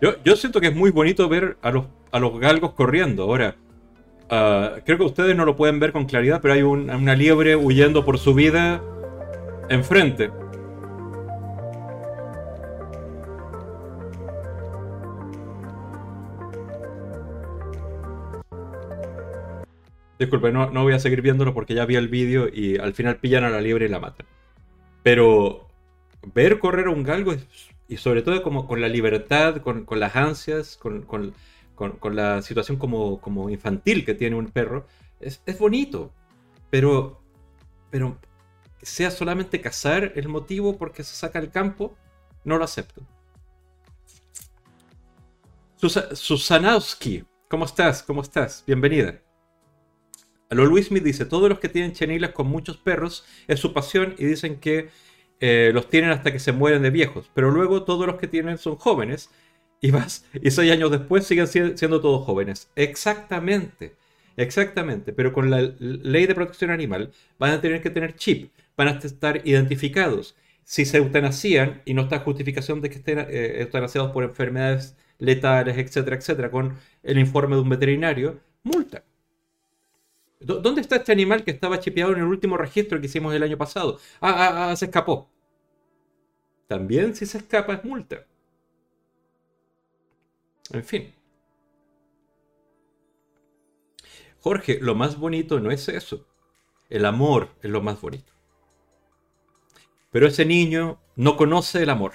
Yo, 0.00 0.14
yo 0.24 0.36
siento 0.36 0.60
que 0.60 0.68
es 0.68 0.74
muy 0.74 0.90
bonito 0.90 1.28
ver 1.28 1.56
a 1.62 1.70
los, 1.70 1.86
a 2.10 2.18
los 2.18 2.38
galgos 2.40 2.72
corriendo. 2.72 3.24
Ahora, 3.24 3.56
ah, 4.30 4.76
creo 4.84 4.98
que 4.98 5.04
ustedes 5.04 5.36
no 5.36 5.44
lo 5.44 5.56
pueden 5.56 5.78
ver 5.78 5.92
con 5.92 6.06
claridad, 6.06 6.40
pero 6.40 6.54
hay 6.54 6.62
un- 6.62 6.90
una 6.90 7.14
liebre 7.14 7.56
huyendo 7.56 8.04
por 8.04 8.18
su 8.18 8.34
vida 8.34 8.82
enfrente. 9.68 10.30
Disculpe, 20.18 20.52
no, 20.52 20.70
no 20.70 20.82
voy 20.82 20.92
a 20.92 20.98
seguir 20.98 21.22
viéndolo 21.22 21.54
porque 21.54 21.74
ya 21.74 21.86
vi 21.86 21.96
el 21.96 22.08
vídeo 22.08 22.48
y 22.52 22.76
al 22.78 22.92
final 22.92 23.16
pillan 23.16 23.44
a 23.44 23.50
la 23.50 23.60
liebre 23.60 23.86
y 23.86 23.88
la 23.88 24.00
matan. 24.00 24.26
Pero 25.02 25.66
ver 26.34 26.58
correr 26.58 26.88
a 26.88 26.90
un 26.90 27.02
galgo 27.02 27.32
es- 27.32 27.70
y 27.90 27.96
sobre 27.96 28.22
todo 28.22 28.40
como 28.44 28.68
con 28.68 28.80
la 28.80 28.88
libertad, 28.88 29.56
con, 29.62 29.84
las 29.98 30.14
ansias, 30.14 30.76
con, 30.76 31.02
con- 31.02 31.34
con- 31.74 32.14
la 32.14 32.40
situación 32.40 32.78
como, 32.78 33.20
como 33.20 33.50
infantil 33.50 34.04
que 34.04 34.14
tiene 34.14 34.36
un 34.36 34.46
perro, 34.46 34.86
es, 35.18 35.42
es 35.44 35.58
bonito. 35.58 36.12
Pero, 36.70 37.20
pero 37.90 38.16
sea 38.80 39.10
solamente 39.10 39.60
cazar 39.60 40.12
el 40.14 40.28
motivo 40.28 40.78
porque 40.78 41.02
se 41.02 41.16
saca 41.16 41.40
al 41.40 41.50
campo, 41.50 41.96
no 42.44 42.58
lo 42.58 42.64
acepto. 42.64 43.02
Susa- 45.74 46.14
Susanowski, 46.14 47.24
¿cómo 47.48 47.64
estás? 47.64 48.04
¿Cómo 48.04 48.22
estás? 48.22 48.62
Bienvenida. 48.64 49.20
A 50.48 50.54
lo 50.54 50.64
Luis 50.64 50.92
me 50.92 51.00
dice, 51.00 51.24
todos 51.24 51.48
los 51.48 51.58
que 51.58 51.68
tienen 51.68 51.92
chenilas 51.92 52.30
con 52.30 52.46
muchos 52.46 52.76
perros 52.76 53.24
es 53.48 53.58
su 53.58 53.72
pasión 53.72 54.14
y 54.16 54.26
dicen 54.26 54.60
que 54.60 54.90
eh, 55.40 55.70
los 55.74 55.88
tienen 55.88 56.10
hasta 56.10 56.32
que 56.32 56.38
se 56.38 56.52
mueren 56.52 56.82
de 56.82 56.90
viejos, 56.90 57.30
pero 57.34 57.50
luego 57.50 57.84
todos 57.84 58.06
los 58.06 58.16
que 58.16 58.26
tienen 58.28 58.58
son 58.58 58.76
jóvenes 58.76 59.30
y 59.80 59.90
vas 59.90 60.26
y 60.40 60.50
seis 60.50 60.70
años 60.72 60.90
después 60.90 61.26
siguen 61.26 61.46
si- 61.46 61.76
siendo 61.76 62.00
todos 62.00 62.24
jóvenes. 62.24 62.70
Exactamente, 62.76 63.94
exactamente, 64.36 65.12
pero 65.12 65.32
con 65.32 65.50
la 65.50 65.60
ley 65.78 66.26
de 66.26 66.34
protección 66.34 66.70
animal 66.70 67.12
van 67.38 67.52
a 67.52 67.60
tener 67.60 67.80
que 67.82 67.90
tener 67.90 68.14
chip, 68.16 68.52
van 68.76 68.88
a 68.88 68.90
estar 68.92 69.40
identificados. 69.46 70.36
Si 70.64 70.84
se 70.84 70.98
eutanasían 70.98 71.82
y 71.84 71.94
no 71.94 72.02
está 72.02 72.20
justificación 72.20 72.80
de 72.80 72.90
que 72.90 72.96
estén 72.98 73.18
eh, 73.28 73.68
por 74.12 74.24
enfermedades 74.24 74.96
letales, 75.18 75.76
etcétera, 75.78 76.16
etcétera, 76.16 76.50
con 76.50 76.76
el 77.02 77.18
informe 77.18 77.56
de 77.56 77.62
un 77.62 77.68
veterinario, 77.68 78.40
multa. 78.62 79.04
¿Dó- 80.40 80.60
¿Dónde 80.60 80.80
está 80.80 80.96
este 80.96 81.12
animal 81.12 81.44
que 81.44 81.50
estaba 81.52 81.78
chipeado 81.80 82.12
en 82.12 82.18
el 82.18 82.24
último 82.24 82.56
registro 82.56 83.00
que 83.00 83.06
hicimos 83.06 83.34
el 83.34 83.42
año 83.42 83.58
pasado? 83.58 83.98
Ah, 84.20 84.34
ah, 84.36 84.70
ah, 84.70 84.76
se 84.76 84.86
escapó. 84.86 85.30
También 86.68 87.14
si 87.14 87.26
se 87.26 87.36
escapa 87.36 87.74
es 87.74 87.84
multa. 87.84 88.24
En 90.72 90.82
fin. 90.84 91.12
Jorge, 94.40 94.78
lo 94.80 94.96
más 94.96 95.18
bonito 95.18 95.60
no 95.60 95.70
es 95.70 95.88
eso. 95.88 96.26
El 96.90 97.06
amor 97.06 97.50
es 97.62 97.70
lo 97.70 97.82
más 97.82 98.00
bonito. 98.00 98.32
Pero 100.10 100.26
ese 100.26 100.44
niño 100.44 101.00
no 101.16 101.36
conoce 101.36 101.82
el 101.82 101.90
amor. 101.90 102.12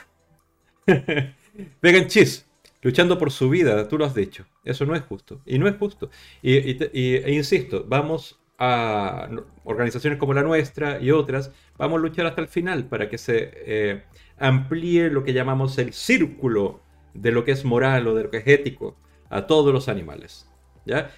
Vegan 1.81 2.07
Cheese, 2.07 2.45
luchando 2.85 3.17
por 3.17 3.31
su 3.31 3.49
vida, 3.49 3.87
tú 3.89 3.97
lo 3.97 4.05
has 4.05 4.15
dicho. 4.15 4.45
Eso 4.63 4.85
no 4.85 4.95
es 4.95 5.03
justo. 5.03 5.41
Y 5.45 5.59
no 5.59 5.67
es 5.67 5.75
justo. 5.77 6.09
Y, 6.41 6.57
y 6.57 6.77
y- 6.93 7.15
e 7.17 7.33
insisto, 7.33 7.85
vamos 7.87 8.39
a 8.57 9.29
organizaciones 9.65 10.19
como 10.19 10.33
la 10.33 10.43
nuestra 10.43 11.01
y 11.01 11.11
otras, 11.11 11.51
vamos 11.77 11.99
a 11.99 12.01
luchar 12.01 12.25
hasta 12.27 12.41
el 12.41 12.47
final 12.47 12.87
para 12.87 13.09
que 13.09 13.17
se 13.17 13.51
eh, 13.65 14.03
amplíe 14.37 15.09
lo 15.09 15.23
que 15.23 15.33
llamamos 15.33 15.77
el 15.79 15.93
círculo 15.93 16.81
de 17.13 17.31
lo 17.31 17.43
que 17.45 17.51
es 17.51 17.65
moral 17.65 18.07
o 18.07 18.15
de 18.15 18.23
lo 18.25 18.29
que 18.31 18.37
es 18.37 18.47
ético 18.47 18.97
a 19.29 19.47
todos 19.47 19.73
los 19.73 19.89
animales. 19.89 20.47
¿Ya? 20.85 21.11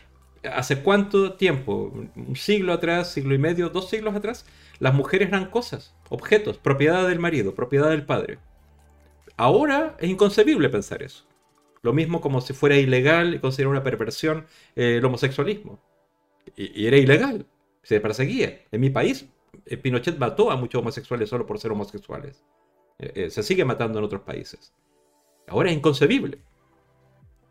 ¿Hace 0.44 0.82
cuánto 0.84 1.34
tiempo? 1.34 1.92
¿Un 2.16 2.36
siglo 2.36 2.74
atrás, 2.74 3.12
siglo 3.12 3.36
y 3.36 3.38
medio, 3.38 3.70
dos 3.70 3.90
siglos 3.90 4.16
atrás? 4.16 4.46
Las 4.80 4.94
mujeres 4.94 5.28
eran 5.30 5.50
cosas, 5.50 5.96
objetos, 6.10 6.58
propiedad 6.58 7.08
del 7.08 7.20
marido, 7.20 7.56
propiedad 7.56 7.90
del 7.90 8.06
padre. 8.06 8.40
Ahora 9.38 9.96
es 10.00 10.10
inconcebible 10.10 10.70
pensar 10.70 11.04
eso. 11.04 11.27
Lo 11.82 11.94
mismo 11.94 12.22
como 12.22 12.42
si 12.42 12.54
fuera 12.54 12.76
ilegal 12.78 13.36
y 13.36 13.40
considerar 13.40 13.72
una 13.72 13.84
perversión 13.84 14.46
eh, 14.76 14.98
el 14.98 15.06
homosexualismo. 15.06 15.80
Y, 16.56 16.86
era 16.88 16.98
ilegal, 16.98 17.46
se 17.84 18.00
perseguía. 18.00 18.62
En 18.72 18.82
mi 18.82 18.90
país, 18.90 19.28
eh, 19.66 19.78
Pinochet 19.78 20.18
mató 20.18 20.52
a 20.52 20.56
muchos 20.56 20.80
homosexuales 20.82 21.30
solo 21.30 21.46
por 21.46 21.60
ser 21.60 21.72
homosexuales. 21.72 22.44
Eh, 23.00 23.30
se 23.30 23.44
sigue 23.44 23.64
matando 23.66 24.00
en 24.00 24.06
otros 24.06 24.22
países. 24.24 24.74
Ahora 25.48 25.70
es 25.70 25.78
inconcebible. 25.78 26.40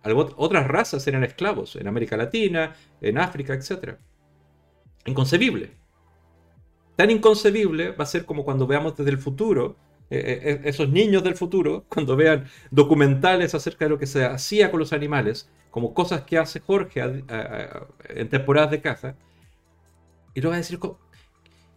Algo- 0.02 0.34
otras 0.36 0.66
razas 0.68 1.06
eran 1.06 1.24
esclavos 1.24 1.76
en 1.76 1.88
América 1.88 2.16
Latina, 2.16 2.74
en 3.00 3.18
África, 3.18 3.54
etc. 3.54 3.96
Inconcebible. 5.04 5.70
Tan 6.96 7.10
inconcebible 7.10 7.90
va 7.92 8.04
a 8.04 8.06
ser 8.06 8.24
como 8.24 8.44
cuando 8.44 8.66
veamos 8.66 8.96
desde 8.96 9.10
el 9.10 9.18
futuro, 9.18 9.76
eh, 10.10 10.40
eh, 10.42 10.60
esos 10.64 10.88
niños 10.88 11.22
del 11.24 11.34
futuro, 11.36 11.84
cuando 11.88 12.16
vean 12.16 12.46
documentales 12.70 13.54
acerca 13.54 13.84
de 13.86 13.90
lo 13.90 13.98
que 13.98 14.06
se 14.06 14.24
hacía 14.24 14.70
con 14.70 14.80
los 14.80 14.92
animales, 14.92 15.50
como 15.70 15.94
cosas 15.94 16.22
que 16.22 16.38
hace 16.38 16.60
Jorge 16.60 17.02
a- 17.02 17.06
a- 17.28 17.40
a- 17.40 17.86
en 18.08 18.28
temporadas 18.28 18.70
de 18.70 18.80
caza, 18.80 19.16
y 20.34 20.40
lo 20.40 20.50
va 20.50 20.56
a 20.56 20.58
decir, 20.58 20.78
"Co- 20.78 20.98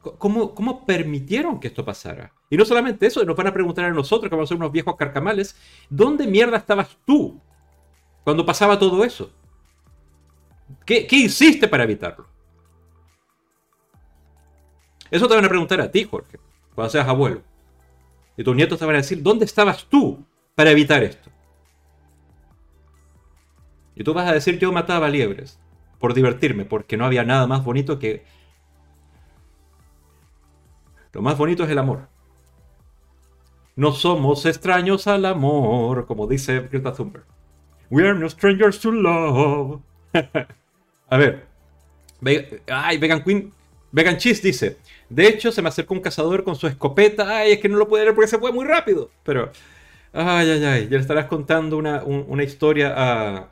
co- 0.02 0.18
¿cómo, 0.18 0.56
¿cómo 0.56 0.86
permitieron 0.86 1.60
que 1.60 1.68
esto 1.70 1.86
pasara? 1.86 2.34
Y 2.50 2.58
no 2.58 2.66
solamente 2.66 3.08
eso, 3.08 3.24
nos 3.26 3.36
van 3.36 3.48
a 3.48 3.54
preguntar 3.54 3.86
a 3.86 3.92
nosotros, 3.92 4.30
que 4.30 4.36
vamos 4.36 4.50
a 4.50 4.54
ser 4.54 4.58
unos 4.58 4.72
viejos 4.72 4.96
carcamales, 4.98 5.56
¿dónde 5.90 6.28
mierda 6.28 6.58
estabas 6.58 6.98
tú 7.06 7.40
cuando 8.24 8.46
pasaba 8.46 8.80
todo 8.80 9.04
eso? 9.04 9.32
¿Qué, 10.86 11.08
qué 11.08 11.16
hiciste 11.18 11.68
para 11.68 11.84
evitarlo? 11.84 12.28
Eso 15.12 15.28
te 15.28 15.36
van 15.36 15.46
a 15.46 15.50
preguntar 15.50 15.82
a 15.82 15.92
ti, 15.92 16.04
Jorge, 16.04 16.40
cuando 16.76 16.90
seas 16.92 17.08
abuelo. 17.08 17.42
Y 18.40 18.44
tus 18.46 18.56
nietos 18.56 18.80
te 18.80 18.86
van 18.86 18.96
a 18.96 19.00
decir, 19.00 19.22
¿dónde 19.22 19.44
estabas 19.44 19.84
tú 19.90 20.26
para 20.56 20.72
evitar 20.72 21.04
esto? 21.04 21.30
Y 23.96 24.04
tú 24.06 24.14
vas 24.14 24.30
a 24.30 24.34
decir, 24.34 24.58
yo 24.58 24.72
mataba 24.72 25.10
liebres 25.10 25.60
por 26.00 26.14
divertirme, 26.14 26.64
porque 26.64 26.96
no 26.96 27.04
había 27.04 27.26
nada 27.26 27.48
más 27.48 27.66
bonito 27.66 28.00
que... 28.00 28.24
Lo 31.12 31.22
más 31.22 31.38
bonito 31.38 31.66
es 31.66 31.70
el 31.70 31.80
amor. 31.80 32.08
No 33.76 33.92
somos 33.92 34.46
extraños 34.46 35.06
al 35.08 35.26
amor, 35.26 36.06
como 36.06 36.26
dice 36.26 36.62
Greta 36.62 36.94
Thunberg. 36.94 37.26
We 37.90 38.08
are 38.08 38.18
no 38.18 38.30
strangers 38.30 38.80
to 38.80 38.94
love. 38.94 39.82
a 41.10 41.18
ver. 41.18 41.46
Ay, 42.70 42.98
Vegan 43.00 43.22
Queen. 43.22 43.52
Vegan 43.92 44.18
Cheese 44.18 44.42
dice. 44.42 44.78
De 45.10 45.28
hecho, 45.28 45.52
se 45.52 45.62
me 45.62 45.70
acercó 45.70 45.94
un 45.94 46.02
cazador 46.02 46.44
con 46.44 46.56
su 46.56 46.68
escopeta. 46.68 47.40
Ay, 47.40 47.54
es 47.54 47.60
que 47.60 47.70
no 47.70 47.78
lo 47.78 47.88
puede 47.88 48.04
leer 48.04 48.16
porque 48.16 48.30
se 48.30 48.40
fue 48.40 48.52
muy 48.52 48.66
rápido. 48.66 49.10
Pero. 49.24 49.52
Ay, 50.14 50.50
ay, 50.50 50.64
ay. 50.66 50.84
Ya 50.84 50.98
le 50.98 51.02
estarás 51.02 51.26
contando 51.26 51.78
una, 51.78 52.04
una 52.04 52.44
historia 52.44 52.94
a, 52.96 53.50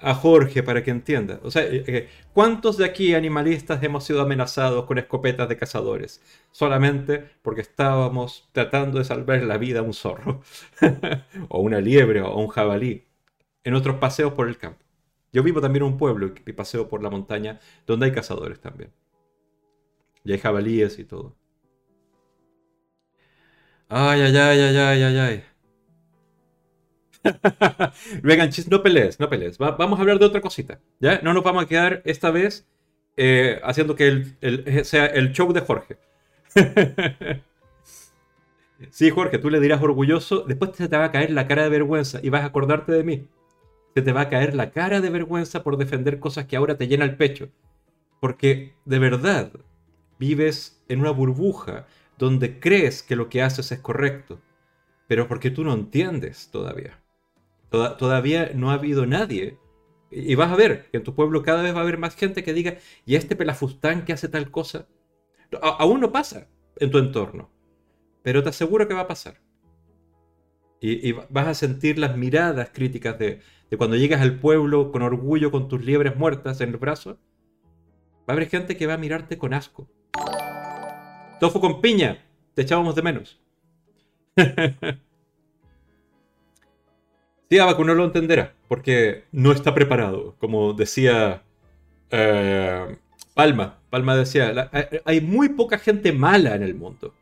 a 0.00 0.14
Jorge 0.14 0.62
para 0.62 0.82
que 0.82 0.90
entienda. 0.90 1.40
O 1.42 1.50
sea, 1.50 1.62
eh, 1.64 1.84
eh, 1.86 2.08
¿cuántos 2.32 2.76
de 2.76 2.84
aquí 2.84 3.14
animalistas 3.14 3.82
hemos 3.82 4.04
sido 4.04 4.20
amenazados 4.22 4.86
con 4.86 4.98
escopetas 4.98 5.48
de 5.48 5.56
cazadores? 5.56 6.22
Solamente 6.50 7.24
porque 7.42 7.60
estábamos 7.60 8.48
tratando 8.52 8.98
de 8.98 9.04
salvar 9.04 9.42
la 9.42 9.58
vida 9.58 9.80
a 9.80 9.82
un 9.82 9.94
zorro, 9.94 10.42
o 11.48 11.60
una 11.60 11.80
liebre, 11.80 12.22
o 12.22 12.36
un 12.38 12.48
jabalí, 12.48 13.04
en 13.64 13.74
otros 13.74 13.96
paseos 13.96 14.32
por 14.32 14.48
el 14.48 14.58
campo. 14.58 14.84
Yo 15.32 15.42
vivo 15.42 15.60
también 15.60 15.84
en 15.84 15.92
un 15.92 15.98
pueblo 15.98 16.32
y 16.46 16.52
paseo 16.52 16.88
por 16.88 17.02
la 17.02 17.10
montaña 17.10 17.60
donde 17.86 18.06
hay 18.06 18.12
cazadores 18.12 18.60
también. 18.60 18.90
Y 20.24 20.32
hay 20.32 20.38
jabalíes 20.38 20.98
y 20.98 21.04
todo. 21.04 21.36
Ay, 23.88 24.20
ay, 24.20 24.36
ay, 24.36 24.60
ay, 24.60 24.76
ay, 24.76 25.02
ay, 25.02 25.18
ay. 25.18 25.44
Cheese, 28.50 28.68
no 28.70 28.82
pelees, 28.82 29.18
no 29.20 29.28
pelees. 29.28 29.58
vamos 29.58 29.98
a 29.98 30.02
hablar 30.02 30.18
de 30.18 30.26
otra 30.26 30.40
cosita. 30.40 30.80
¿ya? 31.00 31.20
No 31.22 31.34
nos 31.34 31.42
vamos 31.42 31.64
a 31.64 31.66
quedar 31.66 32.02
esta 32.04 32.30
vez 32.30 32.68
eh, 33.16 33.60
haciendo 33.64 33.96
que 33.96 34.24
el, 34.40 34.84
sea 34.84 35.06
el 35.06 35.32
show 35.32 35.52
de 35.52 35.60
Jorge. 35.60 35.98
sí, 38.90 39.10
Jorge, 39.10 39.38
tú 39.38 39.50
le 39.50 39.60
dirás 39.60 39.82
orgulloso, 39.82 40.44
después 40.46 40.70
se 40.74 40.88
te 40.88 40.96
va 40.96 41.06
a 41.06 41.12
caer 41.12 41.30
la 41.30 41.46
cara 41.46 41.64
de 41.64 41.70
vergüenza 41.70 42.20
y 42.22 42.30
vas 42.30 42.42
a 42.42 42.46
acordarte 42.46 42.92
de 42.92 43.04
mí. 43.04 43.28
Se 43.94 44.02
te 44.02 44.12
va 44.12 44.22
a 44.22 44.28
caer 44.28 44.54
la 44.54 44.70
cara 44.70 45.00
de 45.00 45.10
vergüenza 45.10 45.62
por 45.62 45.76
defender 45.76 46.20
cosas 46.20 46.46
que 46.46 46.56
ahora 46.56 46.76
te 46.76 46.86
llena 46.86 47.04
el 47.04 47.16
pecho. 47.16 47.48
Porque 48.20 48.74
de 48.84 48.98
verdad 48.98 49.50
vives 50.20 50.80
en 50.88 51.00
una 51.00 51.10
burbuja 51.10 51.88
donde 52.18 52.60
crees 52.60 53.02
que 53.02 53.16
lo 53.16 53.28
que 53.28 53.42
haces 53.42 53.72
es 53.72 53.80
correcto, 53.80 54.40
pero 55.08 55.26
porque 55.26 55.50
tú 55.50 55.64
no 55.64 55.74
entiendes 55.74 56.50
todavía 56.52 57.00
todavía 57.70 58.50
no 58.54 58.70
ha 58.70 58.74
habido 58.74 59.06
nadie. 59.06 59.58
Y, 60.10 60.34
vas 60.34 60.50
a 60.50 60.56
ver 60.56 60.90
que 60.90 60.98
en 60.98 61.04
tu 61.04 61.14
pueblo 61.14 61.42
cada 61.42 61.62
vez 61.62 61.72
va 61.72 61.78
a 61.78 61.82
haber 61.82 61.98
más 61.98 62.16
gente 62.16 62.42
que 62.42 62.52
diga, 62.52 62.76
¿y 63.06 63.14
este 63.14 63.36
pelafustán 63.36 64.04
que 64.04 64.12
hace 64.12 64.28
tal 64.28 64.50
cosa? 64.50 64.88
aún 65.62 66.00
no 66.00 66.12
pasa 66.12 66.46
en 66.76 66.92
tu 66.92 66.98
entorno, 66.98 67.50
pero 68.22 68.40
te 68.40 68.50
aseguro 68.50 68.86
que 68.86 68.94
va 68.94 69.00
a 69.00 69.08
pasar. 69.08 69.40
Y, 70.80 71.12
vas 71.12 71.46
a 71.46 71.54
sentir 71.54 71.98
las 71.98 72.16
miradas 72.16 72.70
críticas 72.72 73.18
de, 73.18 73.40
cuando 73.76 73.96
llegas 73.96 74.20
al 74.20 74.38
pueblo 74.38 74.92
con 74.92 75.02
orgullo 75.02 75.50
con 75.50 75.68
tus 75.68 75.84
liebres 75.84 76.16
muertas 76.16 76.60
en 76.60 76.70
el 76.70 76.76
brazo. 76.76 77.18
Va 78.20 78.28
a 78.28 78.32
haber 78.32 78.48
gente 78.48 78.76
que 78.76 78.86
va 78.86 78.94
a 78.94 78.98
mirarte 78.98 79.38
con 79.38 79.52
asco. 79.54 79.88
Tofu 81.40 81.60
con 81.60 81.80
piña, 81.80 82.24
te 82.54 82.62
echábamos 82.62 82.94
de 82.94 83.02
menos. 83.02 83.40
Sí, 87.50 87.58
Abaco 87.58 87.82
no 87.82 87.94
lo 87.96 88.04
entenderá, 88.04 88.54
porque 88.68 89.24
no 89.32 89.50
está 89.50 89.74
preparado, 89.74 90.36
como 90.38 90.72
decía 90.72 91.42
eh, 92.10 92.96
Palma. 93.34 93.80
Palma 93.90 94.16
decía, 94.16 94.70
eh, 94.72 95.02
hay 95.04 95.20
muy 95.20 95.48
poca 95.48 95.78
gente 95.78 96.12
mala 96.12 96.54
en 96.54 96.62
el 96.62 96.74
mundo. 96.74 97.12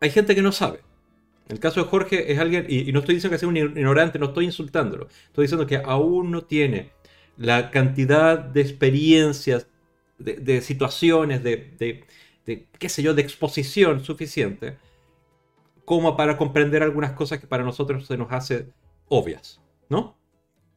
Hay 0.00 0.10
gente 0.10 0.34
que 0.36 0.42
no 0.42 0.52
sabe. 0.52 0.80
El 1.48 1.58
caso 1.58 1.82
de 1.82 1.88
Jorge 1.88 2.32
es 2.32 2.38
alguien, 2.38 2.66
y, 2.68 2.92
no 2.92 3.00
estoy 3.00 3.16
diciendo 3.16 3.34
que 3.34 3.38
sea 3.38 3.48
un 3.48 3.56
ignorante, 3.56 4.20
no 4.20 4.26
estoy 4.26 4.44
insultándolo. 4.44 5.08
Estoy 5.26 5.44
diciendo 5.44 5.66
que 5.66 5.78
aún 5.84 6.30
no 6.30 6.42
tiene 6.42 6.92
la 7.36 7.70
cantidad 7.72 8.38
de 8.38 8.60
experiencias, 8.60 9.66
de, 10.20 10.60
situaciones, 10.60 11.42
de, 11.42 12.04
de, 12.46 12.66
qué 12.78 12.88
sé 12.88 13.02
yo, 13.02 13.14
de 13.14 13.22
exposición 13.22 14.04
suficiente 14.04 14.76
como 15.84 16.16
para 16.16 16.36
comprender 16.36 16.82
algunas 16.82 17.12
cosas 17.12 17.40
que 17.40 17.46
para 17.46 17.64
nosotros 17.64 18.06
se 18.06 18.16
nos 18.16 18.30
hace 18.30 18.68
obvias, 19.08 19.60
¿no? 19.88 20.16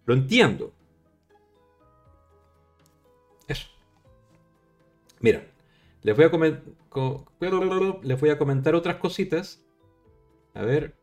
Lo 0.06 0.14
entiendo. 0.16 0.74
Eso. 3.48 3.68
Mira, 5.20 5.46
les 6.02 6.16
voy 6.16 6.26
a, 6.26 8.00
les 8.02 8.20
voy 8.20 8.30
a 8.30 8.38
comentar 8.38 8.76
otras 8.76 8.98
cositas. 8.98 9.64
A 10.54 10.64
ver. 10.64 10.96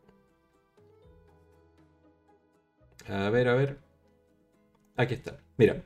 A 3.07 3.29
ver, 3.29 3.47
a 3.47 3.55
ver. 3.55 3.79
Aquí 4.95 5.13
está. 5.13 5.39
Mira, 5.57 5.83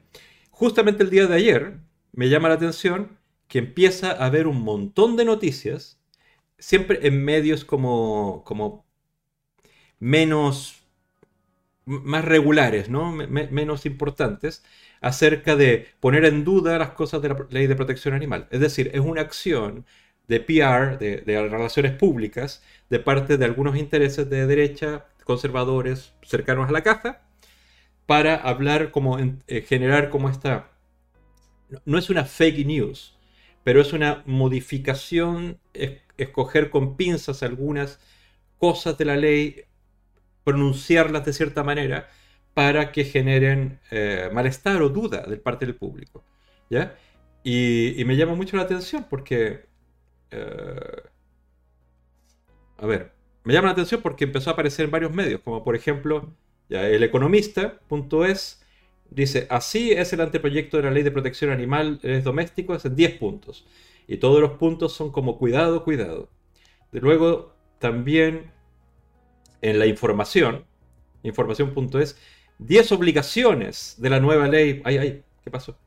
justamente 0.50 1.04
el 1.04 1.10
día 1.10 1.28
de 1.28 1.36
ayer 1.36 1.80
me 2.16 2.30
llama 2.30 2.50
la 2.50 2.56
atención 2.56 3.18
que 3.48 3.60
empieza 3.60 4.12
a 4.12 4.26
haber 4.26 4.48
un 4.48 4.62
montón 4.62 5.18
de 5.18 5.26
noticias 5.26 6.00
siempre 6.58 7.08
en 7.08 7.24
medios 7.24 7.66
como, 7.66 8.44
como 8.46 8.86
menos, 10.00 10.84
más 11.86 12.26
regulares, 12.26 12.90
¿no? 12.90 13.12
menos 13.12 13.86
importantes, 13.86 14.64
acerca 15.02 15.56
de 15.56 15.88
poner 16.00 16.26
en 16.26 16.44
duda 16.44 16.80
las 16.80 16.92
cosas 16.92 17.22
de 17.22 17.30
la 17.30 17.48
ley 17.50 17.68
de 17.68 17.76
protección 17.76 18.14
animal. 18.14 18.48
Es 18.52 18.60
decir, 18.60 18.92
es 18.94 19.02
una 19.02 19.22
acción 19.22 19.86
de 20.28 20.40
PR, 20.40 20.98
de, 20.98 21.24
relaciones 21.26 21.92
públicas, 21.94 22.64
de 22.90 23.00
parte 23.00 23.38
de 23.38 23.46
algunos 23.46 23.78
intereses 23.78 24.30
de 24.30 24.48
derecha, 24.48 25.06
conservadores, 25.24 26.14
cercanos 26.24 26.70
a 26.70 26.72
la 26.72 26.82
caja, 26.82 27.22
para 28.06 28.36
hablar 28.36 28.92
como, 28.92 29.18
eh, 29.20 29.62
generar 29.68 30.10
como 30.10 30.30
esta, 30.30 30.72
no 31.86 31.98
es 31.98 32.10
una 32.10 32.26
fake 32.26 32.66
news, 32.66 33.18
pero 33.64 33.82
es 33.82 33.94
una 33.94 34.24
modificación 34.26 35.60
escoger 36.18 36.70
con 36.70 36.96
pinzas 36.96 37.44
algunas 37.44 38.00
cosas 38.58 38.98
de 38.98 39.06
la 39.06 39.18
ley, 39.18 39.64
pronunciarlas 40.44 41.26
de 41.26 41.34
cierta 41.34 41.64
manera 41.64 42.08
para 42.54 42.92
que 42.92 43.04
generen 43.04 43.80
eh, 43.92 44.30
malestar 44.34 44.82
o 44.82 44.90
duda 44.90 45.24
de 45.24 45.38
parte 45.38 45.66
del 45.66 45.76
público. 45.76 46.24
¿ya? 46.70 46.96
Y, 47.44 48.02
me 48.06 48.16
llama 48.16 48.36
mucho 48.36 48.58
la 48.58 48.64
atención 48.64 49.06
porque... 49.10 49.66
Eh, 50.32 51.02
a 52.78 52.86
ver, 52.86 53.12
me 53.44 53.54
llama 53.54 53.68
la 53.68 53.74
atención 53.74 54.02
porque 54.02 54.26
empezó 54.26 54.50
a 54.50 54.54
aparecer 54.54 54.86
en 54.86 54.92
varios 54.92 55.14
medios, 55.14 55.42
como 55.42 55.64
por 55.64 55.76
ejemplo, 55.76 56.34
ya, 56.70 56.88
el 56.88 57.04
economista.es 57.04 58.65
dice, 59.10 59.48
así 59.50 59.92
es 59.92 60.12
el 60.14 60.22
anteproyecto 60.22 60.78
de 60.78 60.84
la 60.84 60.92
ley 60.92 61.04
de 61.04 61.12
protección 61.12 61.52
animal 61.52 62.00
domésticos 62.24 62.86
en 62.86 62.96
10 62.96 63.18
puntos. 63.18 63.66
Y 64.08 64.18
todos 64.18 64.40
los 64.42 64.52
puntos 64.52 64.94
son 64.94 65.12
como 65.12 65.38
cuidado, 65.38 65.84
cuidado. 65.84 66.30
De 66.92 67.02
luego, 67.02 67.56
también 67.80 68.52
en 69.62 69.80
la 69.80 69.88
información, 69.88 70.66
información.es, 71.24 72.18
10 72.60 72.92
obligaciones 72.92 73.96
de 73.98 74.10
la 74.10 74.20
nueva 74.20 74.48
ley. 74.48 74.82
Ay, 74.86 74.98
ay, 74.98 75.24
¿qué 75.44 75.52
pasó? 75.52 75.78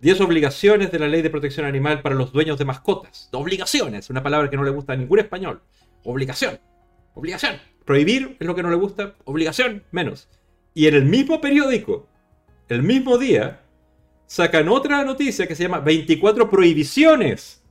10 0.00 0.20
obligaciones 0.20 0.90
de 0.90 0.98
la 0.98 1.06
ley 1.06 1.22
de 1.22 1.30
protección 1.30 1.64
animal 1.64 2.02
para 2.02 2.14
los 2.14 2.32
dueños 2.32 2.58
de 2.58 2.64
mascotas. 2.64 3.28
Obligaciones, 3.32 4.10
una 4.10 4.22
palabra 4.22 4.50
que 4.50 4.56
no 4.56 4.64
le 4.64 4.70
gusta 4.70 4.94
a 4.94 4.96
ningún 4.96 5.20
español. 5.20 5.62
Obligación. 6.02 6.58
Obligación. 7.14 7.56
Prohibir 7.84 8.36
es 8.40 8.46
lo 8.46 8.54
que 8.54 8.62
no 8.62 8.70
le 8.70 8.76
gusta. 8.76 9.14
Obligación, 9.24 9.84
menos. 9.92 10.28
Y 10.74 10.86
en 10.86 10.94
el 10.94 11.04
mismo 11.04 11.40
periódico, 11.40 12.08
el 12.68 12.82
mismo 12.82 13.18
día, 13.18 13.60
sacan 14.26 14.68
otra 14.68 15.04
noticia 15.04 15.46
que 15.46 15.54
se 15.54 15.64
llama 15.64 15.80
24 15.80 16.48
prohibiciones 16.48 17.62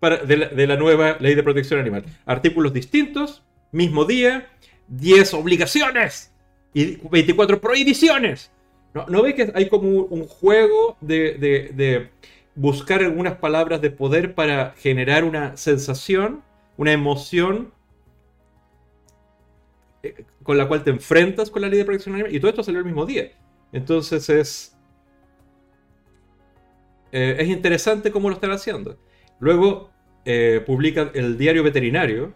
de, 0.00 0.66
la, 0.66 0.76
nueva 0.76 1.16
ley 1.18 1.34
de 1.34 1.42
protección 1.42 1.80
animal. 1.80 2.04
Artículos 2.24 2.72
distintos, 2.72 3.42
mismo 3.72 4.04
día, 4.04 4.48
10 4.88 5.34
obligaciones 5.34 6.32
y 6.72 6.96
24 7.08 7.60
prohibiciones. 7.60 8.50
¿No, 8.94 9.06
¿no 9.06 9.22
ve 9.22 9.34
que 9.34 9.52
hay 9.54 9.68
como 9.68 9.88
un 9.88 10.24
juego 10.24 10.96
de, 11.00 12.08
buscar 12.54 13.02
algunas 13.02 13.36
palabras 13.36 13.80
de 13.80 13.90
poder 13.90 14.34
para 14.34 14.74
generar 14.78 15.24
una 15.24 15.56
sensación, 15.56 16.42
una 16.76 16.92
emoción 16.92 17.72
eh, 20.02 20.24
con 20.42 20.56
la 20.58 20.66
cual 20.68 20.84
te 20.84 20.90
enfrentas 20.90 21.50
con 21.50 21.62
la 21.62 21.68
ley 21.68 21.78
de 21.78 21.84
protección 21.84 22.14
animal? 22.14 22.34
Y 22.34 22.40
todo 22.40 22.50
esto 22.50 22.62
salió 22.62 22.80
el 22.80 22.86
mismo 22.86 23.06
día. 23.06 23.30
Entonces 23.72 24.28
es 24.28 24.76
eh, 27.12 27.36
es 27.38 27.48
interesante 27.48 28.10
cómo 28.10 28.28
lo 28.28 28.34
están 28.34 28.52
haciendo. 28.52 28.98
Luego 29.38 29.90
eh, 30.24 30.62
publican 30.64 31.10
el 31.14 31.38
diario 31.38 31.62
veterinario. 31.62 32.34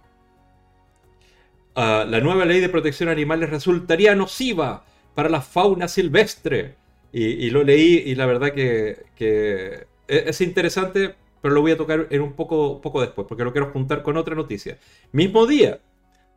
Ah, 1.75 2.05
la 2.09 2.21
nueva 2.21 2.45
ley 2.45 2.61
de 2.61 2.69
protección 2.69 3.09
de 3.09 3.13
animales 3.13 3.51
resultaría 3.51 4.15
nociva 4.15 4.85
para 5.15 5.29
la 5.29 5.41
fauna 5.41 5.89
silvestre. 5.89 6.77
Y, 7.17 7.51
lo 7.51 7.63
leí 7.63 8.03
y 8.07 8.17
la 8.17 8.27
verdad 8.27 8.53
que, 8.53 9.05
e, 9.21 9.87
es 10.09 10.41
interesante, 10.41 11.15
pero 11.41 11.55
lo 11.55 11.61
voy 11.61 11.71
a 11.71 11.77
tocar 11.77 12.09
en 12.11 12.21
un 12.23 12.33
poco, 12.33 12.81
poco 12.81 13.01
después, 13.01 13.29
porque 13.29 13.45
lo 13.45 13.53
quiero 13.53 13.71
juntar 13.71 14.03
con 14.03 14.17
otra 14.17 14.35
noticia. 14.35 14.79
Mismo 15.13 15.47
día 15.47 15.79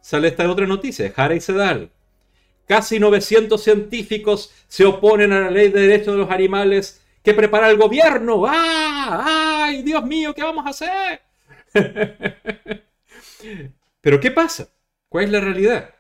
sale 0.08 0.30
esta 0.30 0.50
otra 0.50 0.66
noticia, 0.66 1.12
Jara 1.12 1.36
y 1.36 1.42
Sedal. 1.42 1.92
Casi 2.66 2.98
900 2.98 3.62
científicos 3.62 4.54
se 4.70 4.86
oponen 4.86 5.34
a 5.34 5.42
la 5.42 5.52
ley 5.52 5.68
de 5.68 5.82
derechos 5.82 6.14
de 6.14 6.22
los 6.22 6.32
animales 6.32 7.02
que 7.22 7.34
prepara 7.34 7.70
el 7.70 7.76
gobierno. 7.78 8.46
¡Ah! 8.48 9.66
¡Ay, 9.66 9.84
Dios 9.84 10.06
mío! 10.06 10.34
¿Qué 10.34 10.44
vamos 10.44 10.66
a 10.66 10.70
hacer? 10.70 11.22
Pero 14.00 14.22
¿qué 14.22 14.32
pasa? 14.32 14.70
¿Cuál 15.10 15.26
es 15.26 15.32
la 15.32 15.42
realidad? 15.42 15.94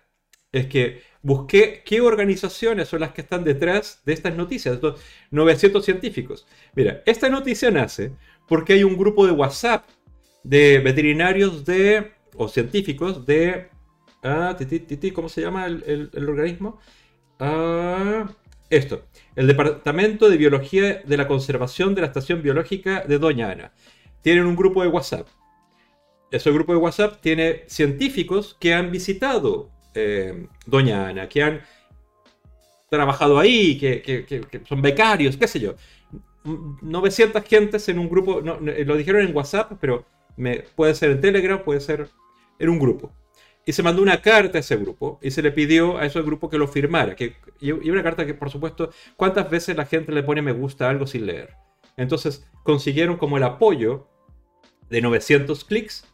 Es 0.54 0.68
que 0.68 1.04
busqué 1.22 1.84
qué 1.86 2.00
organizaciones 2.00 2.88
son 2.88 3.02
las 3.02 3.12
que 3.12 3.20
están 3.20 3.44
detrás 3.44 4.04
de 4.06 4.14
estas 4.14 4.36
noticias, 4.36 4.76
estos 4.76 5.02
900 5.32 5.84
científicos. 5.84 6.48
Mira, 6.76 7.04
esta 7.06 7.28
noticia 7.28 7.72
nace 7.72 8.14
porque 8.48 8.72
hay 8.72 8.86
un 8.86 8.96
grupo 8.96 9.26
de 9.26 9.34
WhatsApp 9.34 9.86
de 10.44 10.80
veterinarios 10.80 11.66
de, 11.66 12.14
o 12.38 12.48
científicos 12.48 13.26
de... 13.26 13.76
Ah, 14.28 14.58
¿Cómo 15.14 15.30
se 15.30 15.41
llama 15.41 15.66
el, 15.68 16.12
organismo? 16.28 16.80
Ah, 17.40 18.28
esto, 18.70 19.06
el 19.36 19.48
Departamento 19.48 20.30
de 20.30 20.38
Biología 20.38 21.02
de 21.06 21.18
la 21.18 21.28
Conservación 21.28 21.95
de 21.95 22.02
la 22.02 22.08
Estación 22.08 22.41
Biológica 22.41 23.06
de 23.08 23.20
Doña 23.20 23.52
Ana. 23.52 23.72
Tienen 24.22 24.45
un 24.45 24.58
grupo 24.58 24.82
de 24.82 24.90
WhatsApp. 24.90 25.28
Ese 26.30 26.52
grupo 26.52 26.74
de 26.74 26.80
WhatsApp 26.80 27.22
tiene 27.22 27.64
científicos 27.68 28.58
que 28.60 28.74
han 28.74 28.91
visitado 28.91 29.70
eh, 29.94 30.48
Doña 30.66 31.08
Ana, 31.08 31.30
que 31.30 31.44
han 31.44 31.62
trabajado 32.90 33.40
ahí, 33.40 33.78
que, 33.78 34.62
son 34.68 34.82
becarios, 34.82 35.38
qué 35.38 35.48
sé 35.48 35.62
yo. 35.62 35.76
900 36.44 37.44
gentes 37.44 37.88
en 37.88 37.99
un 37.99 38.10
grupo, 38.10 38.41
no, 38.41 38.60
lo 38.60 38.98
dijeron 38.98 39.22
en 39.22 39.36
WhatsApp, 39.36 39.74
pero 39.80 40.06
me, 40.36 40.66
puede 40.76 40.95
ser 40.95 41.12
en 41.12 41.22
Telegram, 41.22 41.64
puede 41.64 41.80
ser 41.80 42.10
en 42.60 42.70
un 42.70 42.80
grupo. 42.80 43.14
Y 43.68 43.73
se 43.73 43.84
mandó 43.84 44.02
una 44.02 44.22
carta 44.22 44.57
a 44.57 44.61
ese 44.61 44.77
grupo 44.77 45.19
y 45.22 45.30
se 45.30 45.41
le 45.41 45.52
pidió 45.52 45.98
a 45.98 46.06
ese 46.06 46.22
grupo 46.22 46.49
que 46.49 46.57
lo 46.57 46.69
firmara. 46.69 47.18
Que, 47.18 47.35
y 47.60 47.72
una 47.72 48.02
carta 48.02 48.26
que, 48.26 48.34
por 48.34 48.49
supuesto, 48.49 48.91
¿cuántas 49.18 49.49
veces 49.49 49.76
la 49.76 49.85
gente 49.85 50.14
le 50.14 50.23
pone 50.23 50.41
me 50.41 50.53
gusta 50.53 50.88
a 50.88 50.89
algo 50.89 51.06
sin 51.06 51.26
leer? 51.26 51.53
Entonces 51.98 52.49
consiguieron 52.64 53.18
como 53.18 53.35
el 53.35 53.44
apoyo 53.44 54.07
de 54.89 55.02
900 55.02 55.65
clics 55.65 56.07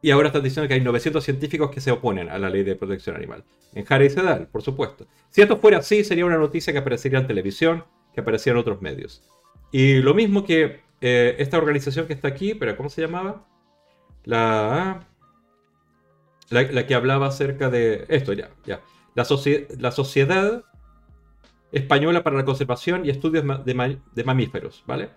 y 0.00 0.12
ahora 0.12 0.28
están 0.28 0.44
diciendo 0.44 0.68
que 0.68 0.74
hay 0.74 0.80
900 0.80 1.24
científicos 1.24 1.72
que 1.72 1.80
se 1.80 1.90
oponen 1.90 2.28
a 2.28 2.38
la 2.38 2.48
ley 2.48 2.62
de 2.62 2.76
protección 2.76 3.16
animal. 3.16 3.42
En 3.74 3.84
Jara 3.84 4.04
y 4.04 4.10
Sedal, 4.10 4.46
por 4.46 4.62
supuesto. 4.62 5.08
Si 5.30 5.42
esto 5.42 5.56
fuera 5.58 5.78
así, 5.78 6.04
sería 6.04 6.24
una 6.24 6.38
noticia 6.38 6.72
que 6.72 6.78
aparecería 6.78 7.18
en 7.18 7.26
televisión, 7.26 7.84
que 8.14 8.20
aparecería 8.20 8.52
en 8.52 8.60
otros 8.60 8.80
medios. 8.80 9.24
Y 9.72 9.96
lo 9.96 10.14
mismo 10.14 10.44
que 10.44 10.82
eh, 11.00 11.34
esta 11.40 11.58
organización 11.58 12.06
que 12.06 12.12
está 12.12 12.28
aquí, 12.28 12.54
pero 12.54 12.76
¿cómo 12.76 12.90
se 12.90 13.00
llamaba? 13.00 13.44
La, 14.22 15.09
la, 16.50 16.86
que 16.86 16.94
hablaba 16.94 17.26
acerca 17.26 17.70
de 17.70 18.04
esto, 18.08 18.32
ya, 18.32 18.50
ya. 18.64 18.80
La, 19.14 19.26
la 19.78 19.90
Sociedad 19.90 20.64
Española 21.72 22.22
para 22.22 22.36
la 22.36 22.44
Conservación 22.44 23.06
y 23.06 23.10
Estudios 23.10 23.44
de, 23.64 23.98
de 24.14 24.24
Mamíferos, 24.24 24.84
¿vale? 24.86 25.10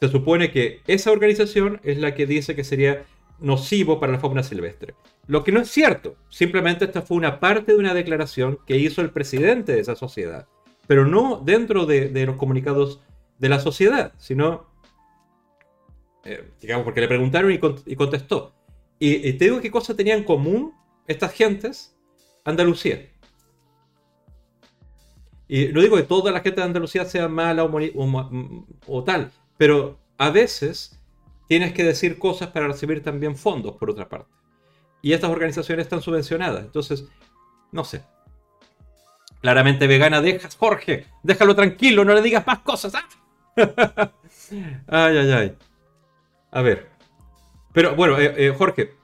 Se 0.00 0.08
supone 0.08 0.50
que 0.50 0.80
esa 0.86 1.12
organización 1.12 1.80
es 1.84 1.98
la 1.98 2.14
que 2.14 2.26
dice 2.26 2.56
que 2.56 2.64
sería 2.64 3.04
nocivo 3.42 4.00
para 4.00 4.12
la 4.12 4.18
fauna 4.18 4.42
silvestre. 4.42 4.94
Lo 5.26 5.44
que 5.44 5.52
no 5.52 5.60
es 5.60 5.70
cierto, 5.70 6.16
simplemente 6.28 6.84
esta 6.84 7.02
fue 7.02 7.16
una 7.16 7.38
parte 7.40 7.72
de 7.72 7.78
una 7.78 7.94
declaración 7.94 8.58
que 8.66 8.76
hizo 8.76 9.00
el 9.02 9.10
presidente 9.10 9.72
de 9.72 9.80
esa 9.80 9.94
sociedad, 9.94 10.48
pero 10.86 11.06
no 11.06 11.40
dentro 11.44 11.86
de, 11.86 12.10
los 12.26 12.36
comunicados 12.36 13.00
de 13.38 13.48
la 13.48 13.60
sociedad, 13.60 14.12
sino, 14.18 14.66
eh, 16.24 16.50
digamos, 16.60 16.84
porque 16.84 17.00
le 17.00 17.08
preguntaron 17.08 17.52
y, 17.52 17.96
contestó. 17.96 18.54
Y, 19.04 19.32
te 19.32 19.46
digo 19.46 19.60
qué 19.60 19.68
cosa 19.68 19.96
tenían 19.96 20.18
en 20.18 20.24
común 20.24 20.72
estas 21.08 21.32
gentes, 21.32 21.92
Andalucía. 22.44 23.10
Y 25.48 25.66
no 25.72 25.80
digo 25.80 25.96
que 25.96 26.04
toda 26.04 26.30
la 26.30 26.38
gente 26.38 26.60
de 26.60 26.66
Andalucía 26.66 27.04
sea 27.04 27.26
mala 27.26 27.64
o 27.64 29.02
tal, 29.02 29.32
pero 29.56 29.98
a 30.18 30.30
veces 30.30 31.00
tienes 31.48 31.72
que 31.72 31.82
decir 31.82 32.16
cosas 32.16 32.50
para 32.50 32.68
recibir 32.68 33.02
también 33.02 33.34
fondos, 33.34 33.74
por 33.74 33.90
otra 33.90 34.08
parte. 34.08 34.30
Y 35.02 35.14
estas 35.14 35.30
organizaciones 35.30 35.86
están 35.86 36.00
subvencionadas. 36.00 36.64
Entonces, 36.64 37.04
no 37.72 37.82
sé. 37.82 38.04
Claramente 39.40 39.88
vegana, 39.88 40.20
dejas, 40.20 40.54
Jorge, 40.54 41.06
déjalo 41.24 41.56
tranquilo, 41.56 42.04
no 42.04 42.14
le 42.14 42.22
digas 42.22 42.46
más 42.46 42.60
cosas. 42.60 42.94
¿ah? 42.94 43.08
ay, 44.86 45.18
ay, 45.18 45.32
ay. 45.32 45.56
A 46.52 46.62
ver. 46.62 46.91
Pero 47.72 47.96
bueno, 47.96 48.18
eh, 48.18 48.34
eh, 48.36 48.54
Jorge, 48.56 48.94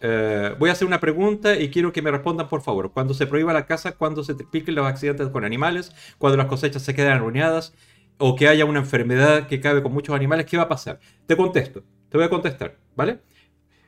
eh, 0.00 0.54
voy 0.58 0.70
a 0.70 0.72
hacer 0.72 0.86
una 0.86 1.00
pregunta 1.00 1.58
y 1.58 1.70
quiero 1.70 1.92
que 1.92 2.02
me 2.02 2.10
respondan, 2.10 2.48
por 2.48 2.62
favor. 2.62 2.92
Cuando 2.92 3.14
se 3.14 3.26
prohíba 3.26 3.52
la 3.52 3.66
caza, 3.66 3.92
cuando 3.92 4.24
se 4.24 4.34
piquen 4.34 4.74
los 4.74 4.86
accidentes 4.86 5.28
con 5.28 5.44
animales, 5.44 5.92
cuando 6.18 6.36
las 6.36 6.46
cosechas 6.46 6.82
se 6.82 6.94
quedan 6.94 7.12
arruinadas, 7.12 7.74
o 8.18 8.36
que 8.36 8.48
haya 8.48 8.64
una 8.64 8.80
enfermedad 8.80 9.46
que 9.48 9.60
cabe 9.60 9.82
con 9.82 9.92
muchos 9.92 10.14
animales, 10.14 10.46
¿qué 10.46 10.56
va 10.56 10.64
a 10.64 10.68
pasar? 10.68 11.00
Te 11.26 11.36
contesto, 11.36 11.82
te 12.08 12.16
voy 12.16 12.26
a 12.26 12.30
contestar, 12.30 12.78
¿vale? 12.94 13.20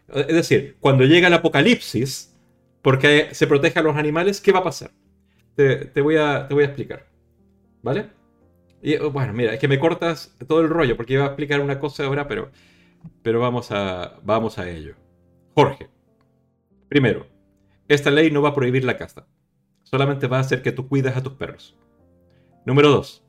Es 0.08 0.34
decir, 0.34 0.76
cuando 0.80 1.04
llega 1.04 1.28
el 1.28 1.34
apocalipsis, 1.34 2.34
porque 2.82 3.28
se 3.32 3.46
protege 3.46 3.78
a 3.78 3.82
los 3.82 3.96
animales, 3.96 4.40
¿qué 4.40 4.52
va 4.52 4.60
a 4.60 4.64
pasar? 4.64 4.90
Te, 5.54 6.00
voy, 6.00 6.16
a, 6.16 6.46
te 6.46 6.54
voy 6.54 6.64
a 6.64 6.66
explicar, 6.66 7.06
¿vale? 7.82 8.06
Y 8.82 8.96
bueno, 8.98 9.32
mira, 9.32 9.54
es 9.54 9.60
que 9.60 9.68
me 9.68 9.78
cortas 9.78 10.36
todo 10.46 10.60
el 10.60 10.68
rollo, 10.68 10.96
porque 10.96 11.14
iba 11.14 11.24
a 11.24 11.28
explicar 11.28 11.60
una 11.60 11.78
cosa 11.78 12.04
ahora, 12.04 12.28
pero, 12.28 12.50
pero 13.22 13.40
vamos, 13.40 13.70
a, 13.70 14.18
vamos 14.22 14.58
a 14.58 14.68
ello. 14.68 14.94
Jorge, 15.54 15.88
primero, 16.88 17.26
esta 17.88 18.10
ley 18.10 18.30
no 18.30 18.42
va 18.42 18.50
a 18.50 18.54
prohibir 18.54 18.84
la 18.84 18.96
caza, 18.96 19.26
solamente 19.82 20.26
va 20.26 20.38
a 20.38 20.40
hacer 20.40 20.62
que 20.62 20.72
tú 20.72 20.88
cuides 20.88 21.16
a 21.16 21.22
tus 21.22 21.34
perros. 21.34 21.76
Número 22.64 22.90
dos, 22.90 23.24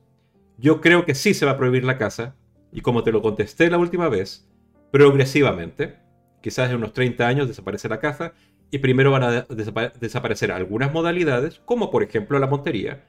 yo 0.58 0.82
creo 0.82 1.06
que 1.06 1.16
sí 1.16 1.34
se 1.34 1.46
va 1.46 1.54
a 1.54 1.58
prohibir 1.58 1.84
la 1.84 1.98
caza, 1.98 2.36
y 2.72 2.82
como 2.82 3.04
te 3.04 3.12
lo 3.12 3.22
contesté 3.22 3.70
la 3.70 3.78
última 3.78 4.10
vez, 4.10 4.50
progresivamente, 4.92 6.00
quizás 6.42 6.70
en 6.70 6.78
unos 6.78 6.94
30 6.94 7.28
años 7.28 7.48
desaparece 7.48 7.88
la 7.90 8.00
caza, 8.00 8.34
y 8.72 8.80
primero 8.80 9.12
van 9.12 9.24
a 9.24 9.46
desaparecer 10.00 10.52
algunas 10.52 10.92
modalidades, 10.92 11.60
como 11.66 11.90
por 11.90 12.04
ejemplo 12.04 12.38
la 12.40 12.48
montería, 12.48 13.06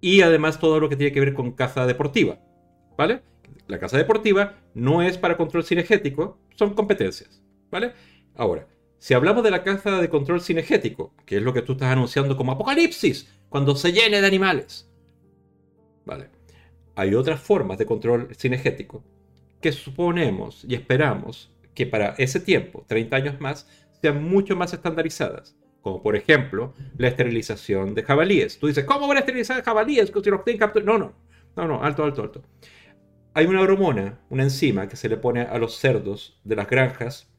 y 0.00 0.22
además 0.22 0.58
todo 0.58 0.80
lo 0.80 0.88
que 0.88 0.96
tiene 0.96 1.12
que 1.12 1.20
ver 1.20 1.34
con 1.34 1.52
caza 1.52 1.86
deportiva, 1.86 2.38
¿vale? 2.96 3.22
La 3.70 3.78
caza 3.78 3.96
deportiva 3.96 4.58
no 4.74 5.00
es 5.00 5.16
para 5.16 5.36
control 5.36 5.64
cinegético, 5.64 6.38
son 6.56 6.74
competencias, 6.74 7.40
¿vale? 7.70 7.92
Ahora, 8.34 8.66
si 8.98 9.14
hablamos 9.14 9.44
de 9.44 9.50
la 9.50 9.62
caza 9.62 10.00
de 10.00 10.08
control 10.08 10.40
cinegético, 10.40 11.14
que 11.24 11.36
es 11.36 11.42
lo 11.42 11.52
que 11.52 11.62
tú 11.62 11.72
estás 11.72 11.92
anunciando 11.92 12.36
como 12.36 12.52
apocalipsis, 12.52 13.32
cuando 13.48 13.76
se 13.76 13.92
llene 13.92 14.20
de 14.20 14.26
animales, 14.26 14.90
¿vale? 16.04 16.30
hay 16.96 17.14
otras 17.14 17.40
formas 17.40 17.78
de 17.78 17.86
control 17.86 18.28
cinegético 18.36 19.02
que 19.60 19.72
suponemos 19.72 20.64
y 20.68 20.74
esperamos 20.74 21.50
que 21.74 21.86
para 21.86 22.10
ese 22.18 22.40
tiempo, 22.40 22.84
30 22.88 23.16
años 23.16 23.40
más, 23.40 23.68
sean 24.02 24.22
mucho 24.24 24.56
más 24.56 24.72
estandarizadas. 24.72 25.56
Como 25.80 26.02
por 26.02 26.14
ejemplo 26.14 26.74
la 26.98 27.08
esterilización 27.08 27.94
de 27.94 28.02
jabalíes. 28.02 28.58
Tú 28.58 28.66
dices, 28.66 28.84
¿cómo 28.84 29.08
van 29.08 29.16
a 29.16 29.20
esterilizar 29.20 29.62
jabalíes? 29.62 30.12
No, 30.84 30.98
no, 30.98 31.14
no, 31.56 31.68
no, 31.68 31.82
alto, 31.82 32.04
alto, 32.04 32.22
alto. 32.22 32.42
Hay 33.32 33.46
una 33.46 33.60
hormona, 33.60 34.20
una 34.28 34.42
enzima 34.42 34.88
que 34.88 34.96
se 34.96 35.08
le 35.08 35.16
pone 35.16 35.42
a 35.42 35.58
los 35.58 35.76
cerdos 35.76 36.40
de 36.44 36.56
las 36.56 36.68
granjas 36.68 37.30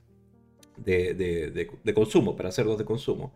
de, 0.78 1.94
consumo, 1.94 2.36
para 2.36 2.52
cerdos 2.52 2.78
de 2.78 2.86
consumo, 2.86 3.34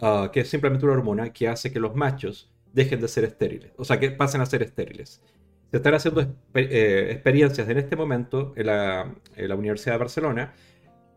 ah, 0.00 0.30
que 0.32 0.40
es 0.40 0.48
simplemente 0.48 0.86
una 0.86 0.94
hormona 0.94 1.32
que 1.32 1.48
hace 1.48 1.70
que 1.70 1.80
los 1.80 1.94
machos 1.94 2.50
dejen 2.72 3.00
de 3.00 3.08
ser 3.08 3.24
estériles, 3.24 3.72
o 3.76 3.84
sea, 3.84 4.00
que 4.00 4.10
pasen 4.10 4.40
a 4.40 4.46
ser 4.46 4.62
estériles. 4.62 5.22
Se 5.70 5.78
están 5.78 5.94
haciendo 5.94 6.20
eh, 6.54 7.08
experiencias 7.10 7.68
en 7.68 7.78
este 7.78 7.96
momento 7.96 8.52
en 8.56 8.66
la, 8.66 9.14
Universidad 9.56 9.94
de 9.94 9.98
Barcelona 9.98 10.54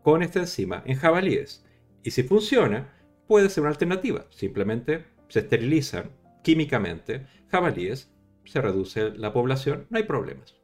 con 0.02 0.22
esta 0.22 0.40
enzima 0.40 0.82
en 0.86 0.96
jabalíes. 0.96 1.64
Y 2.02 2.10
si 2.10 2.22
funciona, 2.22 2.94
puede 3.26 3.50
ser 3.50 3.62
una 3.62 3.70
alternativa. 3.70 4.26
Simplemente 4.30 5.04
se 5.28 5.40
esterilizan 5.40 6.10
químicamente 6.42 7.26
jabalíes, 7.48 8.10
se 8.44 8.60
reduce 8.60 9.10
la 9.10 9.32
población, 9.32 9.86
no 9.90 9.98
hay 9.98 10.04
problemas. 10.04 10.55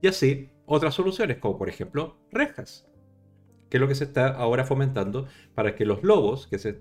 Y 0.00 0.08
así 0.08 0.50
otras 0.66 0.94
soluciones, 0.94 1.38
como 1.38 1.58
por 1.58 1.68
ejemplo 1.68 2.16
rejas, 2.30 2.86
que 3.68 3.76
es 3.76 3.80
lo 3.80 3.88
que 3.88 3.94
se 3.94 4.04
está 4.04 4.28
ahora 4.28 4.64
fomentando 4.64 5.26
para 5.54 5.74
que 5.74 5.84
los 5.84 6.02
lobos 6.02 6.46
que, 6.46 6.58
se, 6.58 6.80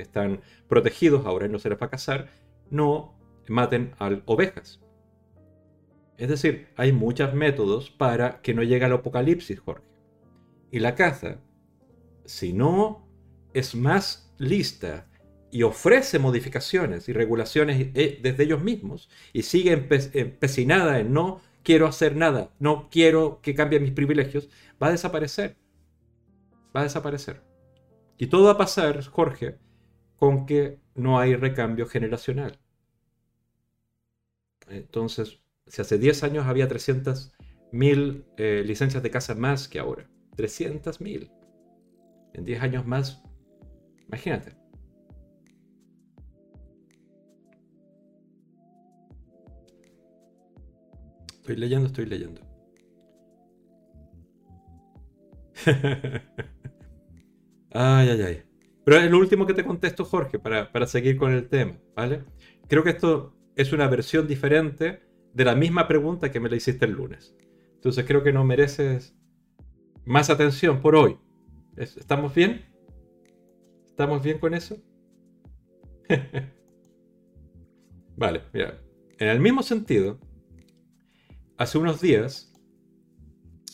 están 0.00 0.40
protegidos 0.68 1.26
ahora 1.26 1.46
en 1.46 1.52
los 1.52 1.62
seres 1.62 1.78
para 1.78 1.90
cazar 1.90 2.28
no 2.70 3.14
maten 3.48 3.94
a 3.98 4.10
ovejas. 4.26 4.80
Es 6.18 6.28
decir, 6.28 6.68
hay 6.76 6.92
muchos 6.92 7.34
métodos 7.34 7.90
para 7.90 8.40
que 8.40 8.54
no 8.54 8.62
llegue 8.62 8.84
al 8.84 8.92
apocalipsis, 8.92 9.60
Jorge. 9.60 9.84
Y 10.70 10.78
la 10.78 10.94
caza, 10.94 11.38
si 12.24 12.52
no 12.52 13.06
es 13.52 13.74
más 13.74 14.34
lista 14.38 15.08
y 15.50 15.62
ofrece 15.62 16.18
modificaciones 16.18 17.08
y 17.08 17.12
regulaciones 17.12 17.90
eh, 17.94 18.18
desde 18.22 18.44
ellos 18.44 18.62
mismos 18.62 19.08
y 19.32 19.42
sigue 19.42 19.72
empecinada 19.72 20.98
en 20.98 21.12
no 21.12 21.40
quiero 21.66 21.88
hacer 21.88 22.14
nada, 22.14 22.54
no 22.60 22.88
quiero 22.90 23.40
que 23.42 23.56
cambien 23.56 23.82
mis 23.82 23.90
privilegios, 23.90 24.48
va 24.80 24.86
a 24.86 24.92
desaparecer. 24.92 25.56
Va 26.74 26.82
a 26.82 26.84
desaparecer. 26.84 27.42
Y 28.16 28.28
todo 28.28 28.44
va 28.44 28.52
a 28.52 28.56
pasar, 28.56 29.04
Jorge, 29.04 29.58
con 30.14 30.46
que 30.46 30.78
no 30.94 31.18
hay 31.18 31.34
recambio 31.34 31.86
generacional. 31.86 32.60
Entonces, 34.68 35.40
si 35.66 35.82
hace 35.82 35.98
10 35.98 36.22
años 36.22 36.46
había 36.46 36.68
300.000 36.68 38.24
eh, 38.36 38.62
licencias 38.64 39.02
de 39.02 39.10
casa 39.10 39.34
más 39.34 39.66
que 39.66 39.80
ahora. 39.80 40.08
300.000. 40.36 41.32
En 42.32 42.44
10 42.44 42.62
años 42.62 42.86
más, 42.86 43.24
imagínate. 44.06 44.56
Estoy 51.46 51.58
leyendo, 51.58 51.86
estoy 51.86 52.06
leyendo. 52.06 52.40
ay, 57.70 58.08
ay, 58.08 58.22
ay. 58.22 58.42
Pero 58.84 58.96
es 58.96 59.08
lo 59.08 59.18
último 59.18 59.46
que 59.46 59.54
te 59.54 59.64
contesto, 59.64 60.04
Jorge, 60.04 60.40
para, 60.40 60.72
para 60.72 60.88
seguir 60.88 61.16
con 61.16 61.32
el 61.32 61.48
tema, 61.48 61.78
¿vale? 61.94 62.24
Creo 62.66 62.82
que 62.82 62.90
esto 62.90 63.36
es 63.54 63.72
una 63.72 63.86
versión 63.86 64.26
diferente 64.26 65.04
de 65.34 65.44
la 65.44 65.54
misma 65.54 65.86
pregunta 65.86 66.32
que 66.32 66.40
me 66.40 66.48
la 66.48 66.56
hiciste 66.56 66.84
el 66.84 66.94
lunes. 66.94 67.36
Entonces 67.74 68.04
creo 68.04 68.24
que 68.24 68.32
no 68.32 68.42
mereces 68.42 69.14
más 70.04 70.30
atención 70.30 70.80
por 70.80 70.96
hoy. 70.96 71.16
¿Estamos 71.76 72.34
bien? 72.34 72.64
¿Estamos 73.86 74.20
bien 74.20 74.40
con 74.40 74.52
eso? 74.52 74.78
vale, 78.16 78.42
mira. 78.52 78.80
En 79.20 79.28
el 79.28 79.38
mismo 79.38 79.62
sentido, 79.62 80.18
hace 81.58 81.78
unos 81.78 82.00
días, 82.00 82.52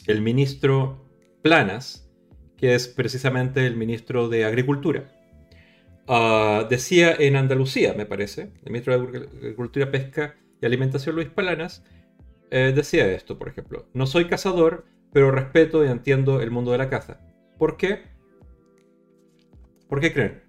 el 0.07 0.23
ministro 0.23 1.09
Planas, 1.43 2.09
que 2.57 2.75
es 2.75 2.89
precisamente 2.89 3.67
el 3.67 3.77
ministro 3.77 4.29
de 4.29 4.45
Agricultura, 4.45 5.13
ah, 6.07 6.67
decía 6.69 7.15
en 7.19 7.37
Andalucía, 7.37 7.95
me 7.95 8.07
parece, 8.07 8.53
el 8.65 8.73
ministro 8.73 8.99
de 8.99 9.19
Agricultura, 9.19 9.91
Pesca 9.91 10.37
y 10.61 10.67
Alimentación, 10.67 11.17
Luis 11.17 11.29
Planas, 11.29 11.85
eh, 12.51 12.73
decía 12.75 13.11
esto, 13.11 13.39
por 13.39 13.49
ejemplo, 13.49 13.89
no 13.95 14.07
soy 14.07 14.27
cazador, 14.27 14.85
pero 15.13 15.31
respeto 15.31 15.85
y 15.85 15.89
entiendo 15.89 16.41
el 16.41 16.51
mundo 16.51 16.73
de 16.73 16.79
la 16.79 16.89
caza. 16.89 17.21
¿Por 17.59 17.77
qué? 17.77 18.03
¿Por 19.89 20.01
qué 20.01 20.13
creen? 20.13 20.43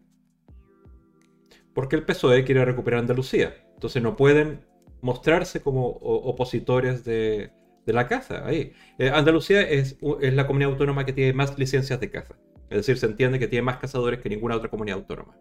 Porque 1.73 1.95
el 1.95 2.03
PSOE 2.03 2.43
quiere 2.43 2.63
recuperar 2.63 2.99
Andalucía. 2.99 3.55
Entonces 3.73 4.01
no 4.01 4.15
pueden 4.15 4.65
mostrarse 5.03 5.61
como 5.61 5.87
opositores 5.87 7.03
de, 7.03 7.51
la 7.85 8.07
caza. 8.07 8.47
Ahí. 8.47 8.71
Eh, 8.97 9.09
Andalucía 9.09 9.61
es, 9.61 9.97
es, 10.21 10.33
la 10.33 10.47
comunidad 10.47 10.71
autónoma 10.71 11.05
que 11.05 11.13
tiene 11.13 11.33
más 11.33 11.59
licencias 11.59 11.99
de 11.99 12.09
caza. 12.09 12.35
Es 12.69 12.77
decir, 12.77 12.97
se 12.97 13.05
entiende 13.05 13.37
que 13.37 13.47
tiene 13.47 13.63
más 13.63 13.77
cazadores 13.77 14.19
que 14.19 14.29
ninguna 14.29 14.55
otra 14.55 14.69
comunidad 14.69 14.99
autónoma. 14.99 15.37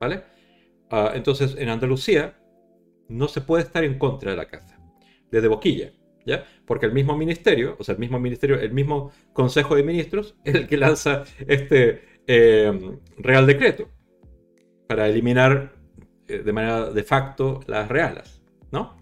¿Vale? 0.00 0.22
Ah, 0.90 1.12
entonces, 1.14 1.54
en 1.58 1.68
Andalucía 1.68 2.38
no 3.08 3.28
se 3.28 3.42
puede 3.42 3.62
estar 3.62 3.84
en 3.84 3.98
contra 3.98 4.30
de 4.30 4.36
la 4.38 4.46
caza. 4.46 4.78
Desde 5.30 5.48
boquilla. 5.48 5.92
¿ya? 6.24 6.44
Porque 6.66 6.86
el 6.86 6.92
mismo 6.92 7.16
ministerio, 7.16 7.76
o 7.78 7.84
sea, 7.84 7.94
el 7.94 7.98
mismo 7.98 8.18
ministerio, 8.18 8.58
el 8.58 8.72
mismo 8.72 9.12
Consejo 9.34 9.76
de 9.76 9.82
Ministros, 9.82 10.36
es 10.44 10.54
el 10.54 10.66
que 10.66 10.78
lanza 10.78 11.24
este 11.46 12.02
eh, 12.26 12.98
Real 13.18 13.46
Decreto 13.46 13.88
para 14.88 15.06
eliminar 15.06 15.74
eh, 16.28 16.38
de 16.38 16.52
manera 16.52 16.90
de 16.90 17.02
facto 17.02 17.60
las 17.66 17.88
realas, 17.88 18.42
¿no? 18.70 19.01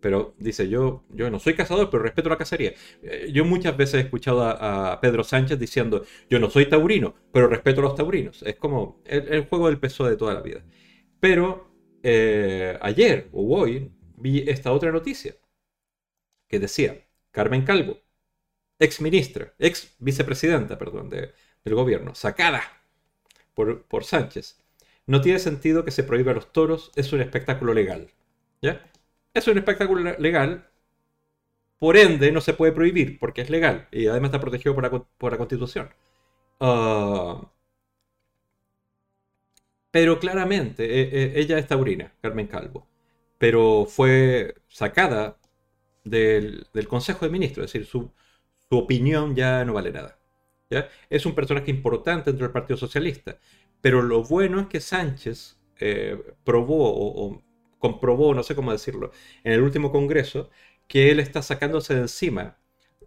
Pero 0.00 0.34
dice, 0.38 0.68
yo, 0.68 1.04
yo 1.10 1.30
no 1.30 1.38
soy 1.38 1.54
cazador, 1.54 1.90
pero 1.90 2.02
respeto 2.02 2.28
la 2.28 2.38
cacería. 2.38 2.72
Eh, 3.02 3.30
yo 3.32 3.44
muchas 3.44 3.76
veces 3.76 3.94
he 3.96 4.00
escuchado 4.00 4.42
a, 4.42 4.98
Pedro 5.00 5.24
Sánchez 5.24 5.58
diciendo, 5.58 6.04
yo 6.28 6.38
no 6.38 6.50
soy 6.50 6.66
taurino, 6.66 7.14
pero 7.32 7.48
respeto 7.48 7.80
a 7.80 7.84
los 7.84 7.94
taurinos. 7.94 8.42
Es 8.42 8.56
como 8.56 9.02
el, 9.04 9.46
juego 9.46 9.66
del 9.66 9.78
peso 9.78 10.06
de 10.06 10.16
toda 10.16 10.34
la 10.34 10.40
vida. 10.40 10.64
Pero 11.20 11.70
ayer 12.80 13.28
o 13.32 13.58
hoy 13.58 13.92
vi 14.16 14.44
esta 14.48 14.72
otra 14.72 14.90
noticia 14.90 15.34
que 16.48 16.58
decía 16.58 17.06
Carmen 17.30 17.64
Calvo, 17.64 18.00
ex 18.78 19.00
ministra, 19.00 19.54
ex 19.58 19.94
vicepresidenta, 19.98 20.78
perdón, 20.78 21.08
del 21.10 21.74
gobierno, 21.74 22.14
sacada 22.14 22.62
por, 23.54 23.84
por 23.84 24.04
Sánchez. 24.04 24.60
No 25.06 25.20
tiene 25.20 25.38
sentido 25.38 25.84
que 25.84 25.90
se 25.90 26.02
prohíba 26.04 26.32
a 26.32 26.34
los 26.34 26.52
toros, 26.52 26.90
es 26.96 27.12
un 27.12 27.20
espectáculo 27.20 27.74
legal. 27.74 28.10
¿Ya? 28.62 28.89
Es 29.34 29.46
un 29.48 29.58
espectáculo 29.58 30.16
legal, 30.18 30.68
por 31.78 31.96
ende 31.96 32.32
no 32.32 32.40
se 32.40 32.54
puede 32.54 32.72
prohibir 32.72 33.18
porque 33.18 33.42
es 33.42 33.50
legal 33.50 33.88
y 33.90 34.06
además 34.06 34.28
está 34.28 34.40
protegido 34.40 34.74
por 34.74 35.32
la, 35.32 35.38
Constitución. 35.38 35.90
Ah, 36.60 37.50
pero 39.90 40.18
claramente, 40.20 40.84
e, 40.84 41.36
e, 41.36 41.40
ella 41.40 41.58
es 41.58 41.66
taurina, 41.66 42.12
Carmen 42.20 42.46
Calvo, 42.46 42.86
pero 43.38 43.86
fue 43.86 44.54
sacada 44.68 45.38
del, 46.04 46.66
Consejo 46.88 47.24
de 47.26 47.32
Ministros, 47.32 47.66
es 47.66 47.72
decir, 47.72 47.86
su, 47.86 48.12
opinión 48.70 49.34
ya 49.36 49.64
no 49.64 49.74
vale 49.74 49.92
nada. 49.92 50.18
Es 51.10 51.26
un 51.26 51.34
personaje 51.34 51.70
importante 51.70 52.30
dentro 52.30 52.46
del 52.46 52.52
Partido 52.52 52.76
Socialista, 52.76 53.38
pero 53.80 54.02
lo 54.02 54.22
bueno 54.22 54.60
es 54.60 54.66
que 54.68 54.80
Sánchez 54.80 55.58
eh, 55.80 56.16
probó 56.44 56.92
o, 56.94 57.42
comprobó, 57.80 58.32
no 58.34 58.44
sé 58.44 58.54
cómo 58.54 58.70
decirlo, 58.70 59.10
en 59.42 59.54
el 59.54 59.62
último 59.62 59.90
Congreso, 59.90 60.50
que 60.86 61.10
él 61.10 61.18
está 61.18 61.42
sacándose 61.42 61.94
de 61.94 62.02
encima 62.02 62.58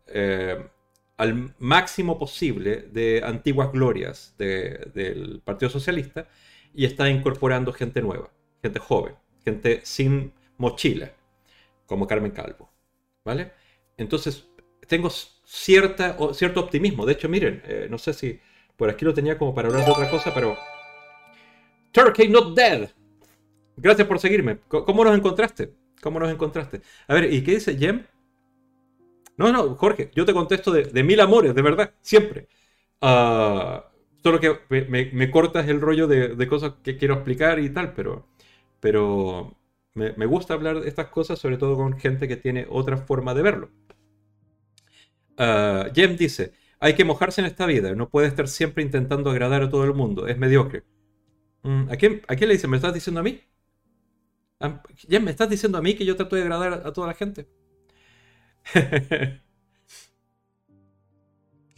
eh, 0.07 0.67
al 1.15 1.55
máximo 1.59 2.19
posible 2.19 2.89
de 2.91 3.21
antiguas 3.23 3.71
glorias 3.71 4.35
del 4.37 5.41
Partido 5.45 5.69
Socialista 5.69 6.27
y 6.73 6.83
está 6.83 7.09
incorporando 7.09 7.71
gente 7.71 8.01
nueva, 8.01 8.33
gente 8.61 8.79
joven, 8.79 9.15
gente 9.45 9.79
sin 9.83 10.33
mochila, 10.57 11.13
como 11.85 12.07
Carmen 12.07 12.31
Calvo. 12.31 12.73
¿vale? 13.23 13.51
Entonces, 13.97 14.47
tengo 14.87 15.09
cierta, 15.09 16.17
cierto 16.33 16.59
optimismo. 16.59 17.05
De 17.05 17.13
hecho, 17.13 17.29
miren, 17.29 17.61
eh, 17.65 17.87
no 17.89 17.97
sé 17.97 18.13
si 18.13 18.39
por 18.75 18.89
aquí 18.89 19.05
lo 19.05 19.13
tenía 19.13 19.37
como 19.37 19.53
para 19.53 19.69
hablar 19.69 19.85
de 19.85 19.91
otra 19.91 20.09
cosa, 20.09 20.33
pero... 20.33 20.57
Turkey 21.91 22.27
Not 22.27 22.55
Dead. 22.55 22.89
Gracias 23.77 24.07
por 24.07 24.19
seguirme. 24.19 24.59
¿Cómo 24.67 25.03
nos 25.03 25.17
encontraste? 25.17 25.73
¿Cómo 26.01 26.19
nos 26.19 26.31
encontraste? 26.31 26.81
A 27.07 27.13
ver, 27.13 27.33
¿y 27.33 27.43
qué 27.43 27.55
dice 27.55 27.77
Jem? 27.77 28.05
No, 29.37 29.51
no, 29.51 29.75
Jorge, 29.75 30.11
yo 30.13 30.25
te 30.25 30.33
contesto 30.33 30.71
de, 30.71 31.03
mil 31.03 31.19
amores, 31.19 31.55
de 31.55 31.61
verdad, 31.61 31.93
siempre. 32.01 32.47
Uh, 33.01 33.81
solo 34.21 34.39
que 34.39 34.59
me, 34.69 35.31
cortas 35.31 35.67
el 35.67 35.81
rollo 35.81 36.07
de, 36.07 36.35
de, 36.35 36.47
cosas 36.47 36.73
que 36.83 36.97
quiero 36.97 37.15
explicar 37.15 37.59
y 37.59 37.69
tal, 37.69 37.93
pero, 37.93 38.27
pero 38.79 39.57
me, 39.95 40.25
gusta 40.25 40.53
hablar 40.53 40.81
de 40.81 40.87
estas 40.87 41.07
cosas, 41.07 41.39
sobre 41.39 41.57
todo 41.57 41.75
con 41.75 41.97
gente 41.99 42.27
que 42.27 42.37
tiene 42.37 42.67
otra 42.69 42.97
forma 42.97 43.33
de 43.33 43.41
verlo. 43.41 43.69
Uh, 45.37 45.91
Jem 45.93 46.15
dice, 46.15 46.53
hay 46.79 46.93
que 46.93 47.05
mojarse 47.05 47.41
en 47.41 47.47
esta 47.47 47.65
vida, 47.65 47.95
no 47.95 48.09
puede 48.09 48.27
estar 48.27 48.47
siempre 48.47 48.83
intentando 48.83 49.31
agradar 49.31 49.63
a 49.63 49.69
todo 49.69 49.83
el 49.83 49.93
mundo, 49.93 50.27
es 50.27 50.37
mediocre. 50.37 50.83
Mm, 51.63 51.89
¿a, 51.89 51.95
quién, 51.95 52.21
¿A 52.27 52.35
quién 52.35 52.49
le 52.49 52.55
dice? 52.55 52.67
¿Me 52.67 52.77
estás 52.77 52.93
diciendo 52.93 53.19
a 53.21 53.23
mí? 53.23 53.41
Jem, 54.59 55.23
¿me 55.23 55.31
estás 55.31 55.49
diciendo 55.49 55.77
a 55.77 55.81
mí 55.81 55.95
que 55.95 56.05
yo 56.05 56.15
trato 56.15 56.35
de 56.35 56.43
agradar 56.43 56.73
a, 56.85 56.93
toda 56.93 57.07
la 57.07 57.13
gente? 57.13 57.47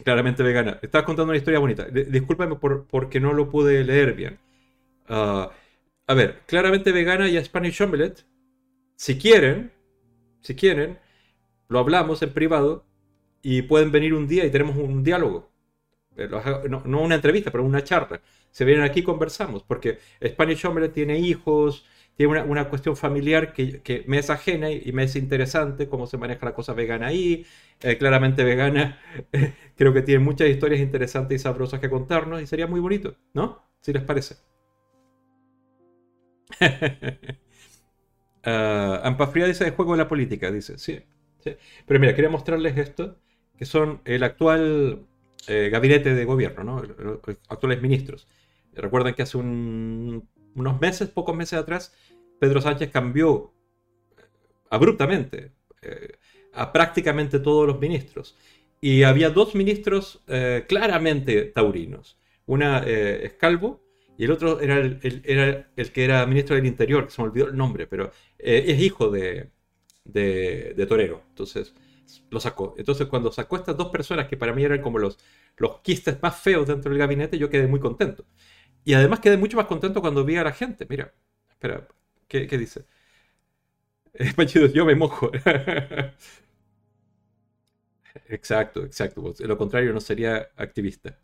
Claramente 0.04 0.42
vegana. 0.42 0.78
Estás 0.82 1.02
contando 1.02 1.30
una 1.30 1.38
historia 1.38 1.58
bonita. 1.58 1.86
Discúlpame 1.86 2.56
por, 2.56 2.86
porque 2.86 3.18
no 3.18 3.32
lo 3.32 3.48
pude 3.50 3.82
leer 3.84 4.14
bien. 4.14 4.38
Uh, 5.08 5.48
a 6.08 6.14
ver, 6.14 6.42
claramente 6.46 6.92
vegana 6.92 7.28
y 7.28 7.42
Spanish 7.44 7.82
Omelette, 7.82 8.24
si 8.94 9.18
quieren, 9.18 9.72
si 10.40 10.54
quieren, 10.54 10.98
lo 11.68 11.80
hablamos 11.80 12.22
en 12.22 12.32
privado 12.32 12.84
y 13.42 13.62
pueden 13.62 13.90
venir 13.90 14.14
un 14.14 14.28
día 14.28 14.44
y 14.44 14.50
tenemos 14.50 14.76
un 14.76 15.02
diálogo. 15.02 15.50
Eh, 16.16 16.28
no, 16.68 17.00
una 17.00 17.16
entrevista, 17.16 17.50
pero 17.50 17.64
una 17.64 17.82
charla. 17.82 18.20
Se 18.50 18.64
vienen 18.64 18.84
aquí 18.84 19.00
y 19.00 19.02
conversamos, 19.02 19.62
porque 19.64 19.98
Spanish 20.24 20.64
Omelette 20.64 20.94
tiene 20.94 21.18
hijos, 21.18 21.84
tiene 22.16 22.42
una, 22.42 22.68
cuestión 22.68 22.96
familiar 22.96 23.52
que, 23.52 24.04
me 24.06 24.18
es 24.18 24.30
ajena 24.30 24.70
y, 24.70 24.90
me 24.92 25.04
es 25.04 25.16
interesante 25.16 25.88
cómo 25.88 26.06
se 26.06 26.16
maneja 26.16 26.46
la 26.46 26.54
cosa 26.54 26.72
vegana 26.72 27.08
ahí. 27.08 27.44
Eh, 27.82 27.98
claramente 27.98 28.42
vegana, 28.42 28.98
creo 29.76 29.92
que 29.92 30.02
tiene 30.02 30.24
muchas 30.24 30.48
historias 30.48 30.80
interesantes 30.80 31.40
y 31.40 31.42
sabrosas 31.42 31.78
que 31.78 31.90
contarnos 31.90 32.40
y 32.40 32.46
sería 32.46 32.66
muy 32.66 32.80
bonito, 32.80 33.16
¿no? 33.34 33.62
Si 33.80 33.92
les 33.92 34.02
parece. 34.02 34.36
Uh, 38.44 38.48
Ampafría 39.04 39.46
dice 39.46 39.64
el 39.66 39.72
juego 39.72 39.92
de 39.92 39.98
la 39.98 40.08
política, 40.08 40.50
dice, 40.50 40.78
sí, 40.78 41.00
sí. 41.40 41.54
Pero 41.86 42.00
mira, 42.00 42.14
quería 42.14 42.30
mostrarles 42.30 42.78
esto, 42.78 43.18
que 43.58 43.66
son 43.66 44.00
el 44.06 44.22
actual 44.22 45.06
eh, 45.48 45.68
gabinete 45.70 46.14
de 46.14 46.24
gobierno, 46.24 46.64
¿no? 46.64 46.82
Los 46.82 47.20
actuales 47.48 47.82
ministros. 47.82 48.26
Recuerden 48.74 49.14
que 49.14 49.22
hace 49.22 49.38
unos 49.38 50.80
meses, 50.80 51.08
pocos 51.08 51.36
meses 51.36 51.58
atrás, 51.58 51.94
Pedro 52.38 52.60
Sánchez 52.60 52.90
cambió 52.90 53.52
eh, 54.16 54.22
abruptamente 54.70 55.52
eh, 55.82 56.18
a 56.52 56.72
prácticamente 56.72 57.38
todos 57.38 57.66
los 57.66 57.80
ministros. 57.80 58.36
Y 58.80 59.02
había 59.02 59.30
dos 59.30 59.54
ministros 59.54 60.22
claramente 60.68 61.46
taurinos. 61.46 62.18
Una 62.44 62.80
es 62.80 63.32
Calvo 63.32 63.82
y 64.18 64.24
el 64.24 64.30
otro 64.30 64.60
era 64.60 64.76
el, 64.76 65.66
que 65.92 66.04
era 66.04 66.26
ministro 66.26 66.56
del 66.56 66.66
Interior, 66.66 67.06
que 67.06 67.10
se 67.10 67.22
me 67.22 67.28
olvidó 67.28 67.48
el 67.48 67.56
nombre, 67.56 67.86
pero 67.86 68.12
es 68.38 68.80
hijo 68.80 69.10
de, 69.10 69.50
de 70.04 70.86
Torero. 70.86 71.22
Entonces, 71.30 71.74
lo 72.30 72.40
sacó. 72.40 72.74
Entonces, 72.78 73.06
cuando 73.06 73.32
sacó 73.32 73.56
estas 73.56 73.76
dos 73.76 73.88
personas 73.88 74.28
que 74.28 74.36
para 74.36 74.52
mí 74.52 74.64
eran 74.64 74.80
como 74.82 74.98
los, 74.98 75.18
los 75.56 75.80
quistes 75.80 76.20
más 76.22 76.40
feos 76.40 76.66
dentro 76.66 76.90
del 76.90 76.98
gabinete, 76.98 77.38
yo 77.38 77.50
quedé 77.50 77.66
muy 77.66 77.80
contento. 77.80 78.24
Y 78.84 78.94
además 78.94 79.20
quedé 79.20 79.36
mucho 79.36 79.56
más 79.56 79.66
contento 79.66 80.00
cuando 80.00 80.24
vi 80.24 80.36
a 80.36 80.44
la 80.44 80.52
gente. 80.52 80.86
Mira, 80.88 81.12
espera, 81.50 81.86
¿qué, 82.28 82.46
qué 82.46 82.58
dice? 82.58 82.86
Panchido, 84.36 84.66
yo 84.66 84.84
me 84.84 84.94
mojo. 84.94 85.30
exacto, 88.28 88.84
exacto. 88.84 89.34
Lo 89.40 89.56
contrario, 89.58 89.92
no 89.92 90.00
sería 90.00 90.48
activista. 90.56 91.18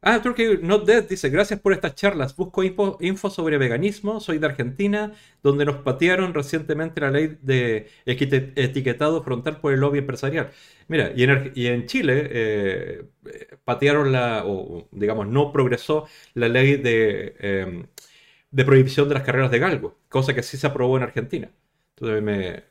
Ah, 0.00 0.22
Turkey 0.22 0.58
Not 0.62 0.86
Dead 0.86 1.08
dice, 1.08 1.28
gracias 1.28 1.58
por 1.60 1.72
estas 1.72 1.94
charlas. 1.96 2.36
Busco 2.36 2.62
info, 2.62 3.30
sobre 3.30 3.58
veganismo. 3.58 4.20
Soy 4.20 4.38
de 4.38 4.46
Argentina, 4.46 5.12
donde 5.42 5.64
nos 5.64 5.78
patearon 5.82 6.34
recientemente 6.34 7.00
la 7.00 7.10
ley 7.10 7.36
de 7.42 7.88
etiquetado 8.06 9.22
frontal 9.24 9.60
por 9.60 9.72
el 9.72 9.80
lobby 9.80 9.98
empresarial. 9.98 10.50
Mira, 10.86 11.12
y 11.16 11.66
en, 11.66 11.86
Chile 11.86 12.28
eh, 12.30 13.04
patearon 13.64 14.12
la, 14.12 14.44
o 14.46 14.88
digamos, 14.92 15.26
no 15.26 15.52
progresó 15.52 16.06
la 16.34 16.48
ley 16.48 16.76
de, 16.76 17.34
em, 17.40 17.86
de 18.50 18.64
prohibición 18.64 19.08
de 19.08 19.14
las 19.14 19.24
carreras 19.24 19.50
de 19.50 19.58
galgo, 19.58 19.98
cosa 20.08 20.34
que 20.34 20.42
sí 20.42 20.56
se 20.56 20.66
aprobó 20.68 20.96
en 20.96 21.04
Argentina. 21.04 21.50
Entonces 21.96 22.22
me... 22.22 22.64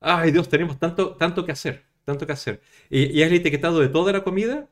Ay 0.00 0.30
Dios, 0.30 0.48
tenemos 0.48 0.78
tanto, 0.78 1.16
tanto 1.16 1.44
que 1.44 1.52
hacer, 1.52 1.84
tanto 2.04 2.26
que 2.26 2.32
hacer. 2.32 2.60
¿Y, 2.90 3.06
y 3.18 3.22
es 3.22 3.28
el 3.28 3.34
etiquetado 3.36 3.80
de 3.80 3.88
toda 3.88 4.12
la 4.12 4.24
comida? 4.24 4.68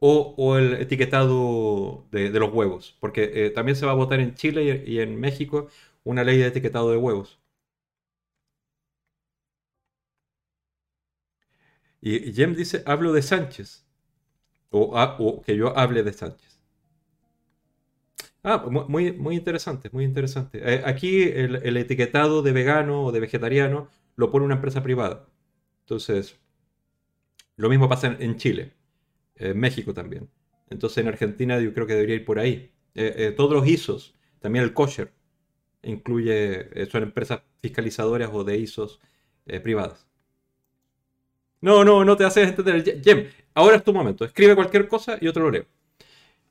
O, 0.00 0.56
el 0.58 0.74
etiquetado 0.74 2.06
de, 2.10 2.30
los 2.30 2.52
huevos, 2.52 2.96
porque 3.00 3.46
eh, 3.46 3.50
también 3.50 3.76
se 3.76 3.86
va 3.86 3.92
a 3.92 3.94
votar 3.94 4.20
en 4.20 4.34
Chile 4.34 4.84
y, 4.86 5.00
en 5.00 5.18
México 5.18 5.68
una 6.04 6.24
ley 6.24 6.38
de 6.38 6.46
etiquetado 6.46 6.90
de 6.90 6.98
huevos. 6.98 7.40
Y, 12.00 12.32
Jem 12.32 12.54
dice, 12.54 12.82
hablo 12.86 13.12
de 13.12 13.22
Sánchez, 13.22 13.84
o, 14.70 15.42
que 15.44 15.56
yo 15.56 15.76
hable 15.78 16.02
de 16.02 16.12
Sánchez. 16.12 16.60
Ah, 18.42 18.58
muy, 18.68 19.12
muy 19.12 19.34
interesante, 19.36 19.90
muy 19.92 20.04
interesante. 20.04 20.60
Eh, 20.62 20.82
aquí 20.84 21.22
el, 21.24 21.56
el, 21.64 21.76
etiquetado 21.76 22.42
de 22.42 22.52
vegano 22.52 23.04
o 23.04 23.12
de 23.12 23.20
vegetariano 23.20 23.88
lo 24.14 24.30
pone 24.30 24.44
una 24.44 24.54
empresa 24.54 24.82
privada. 24.82 25.26
Entonces, 25.80 26.38
lo 27.56 27.68
mismo 27.68 27.88
pasa 27.88 28.16
en 28.18 28.36
Chile. 28.36 28.75
Eh, 29.36 29.54
México 29.54 29.94
también. 29.94 30.28
Entonces 30.70 30.98
en 30.98 31.08
Argentina 31.08 31.60
yo 31.60 31.72
creo 31.74 31.86
que 31.86 31.94
debería 31.94 32.16
ir 32.16 32.24
por 32.24 32.38
ahí. 32.38 32.72
Eh, 32.94 33.14
eh, 33.16 33.32
todos 33.32 33.52
los 33.52 33.66
ISOs, 33.66 34.14
también 34.40 34.64
el 34.64 34.72
kosher, 34.72 35.12
incluye, 35.82 36.86
son 36.90 37.04
empresas 37.04 37.42
fiscalizadoras 37.60 38.30
o 38.32 38.44
de 38.44 38.56
ISOs 38.58 39.00
privadas. 39.62 40.06
No, 41.60 41.84
no, 41.84 42.04
no 42.04 42.16
te 42.16 42.24
haces 42.24 42.48
entender. 42.48 43.02
Jem, 43.02 43.28
ahora 43.54 43.76
es 43.76 43.84
tu 43.84 43.92
momento. 43.92 44.24
Escribe 44.24 44.54
cualquier 44.54 44.88
cosa 44.88 45.18
y 45.20 45.26
yo 45.26 45.32
te 45.32 45.40
lo 45.40 45.50
leo. 45.50 45.66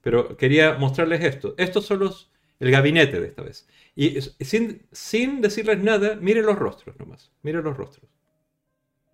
Pero 0.02 0.38
quería 0.38 0.76
mostrarles 0.76 1.24
esto. 1.24 1.56
Estos 1.57 1.86
son 1.86 1.99
los, 1.99 2.32
el 2.60 2.72
gabinete 2.72 3.20
de 3.20 3.28
esta 3.28 3.41
vez. 3.41 3.68
Y 3.95 4.22
sin, 4.22 4.88
sin 4.91 5.41
decirles 5.41 5.80
nada, 5.80 6.16
miren 6.16 6.45
los 6.45 6.57
rostros 6.57 6.98
nomás. 6.99 7.32
Miren 7.41 7.64
los 7.64 7.76
rostros. 7.76 8.10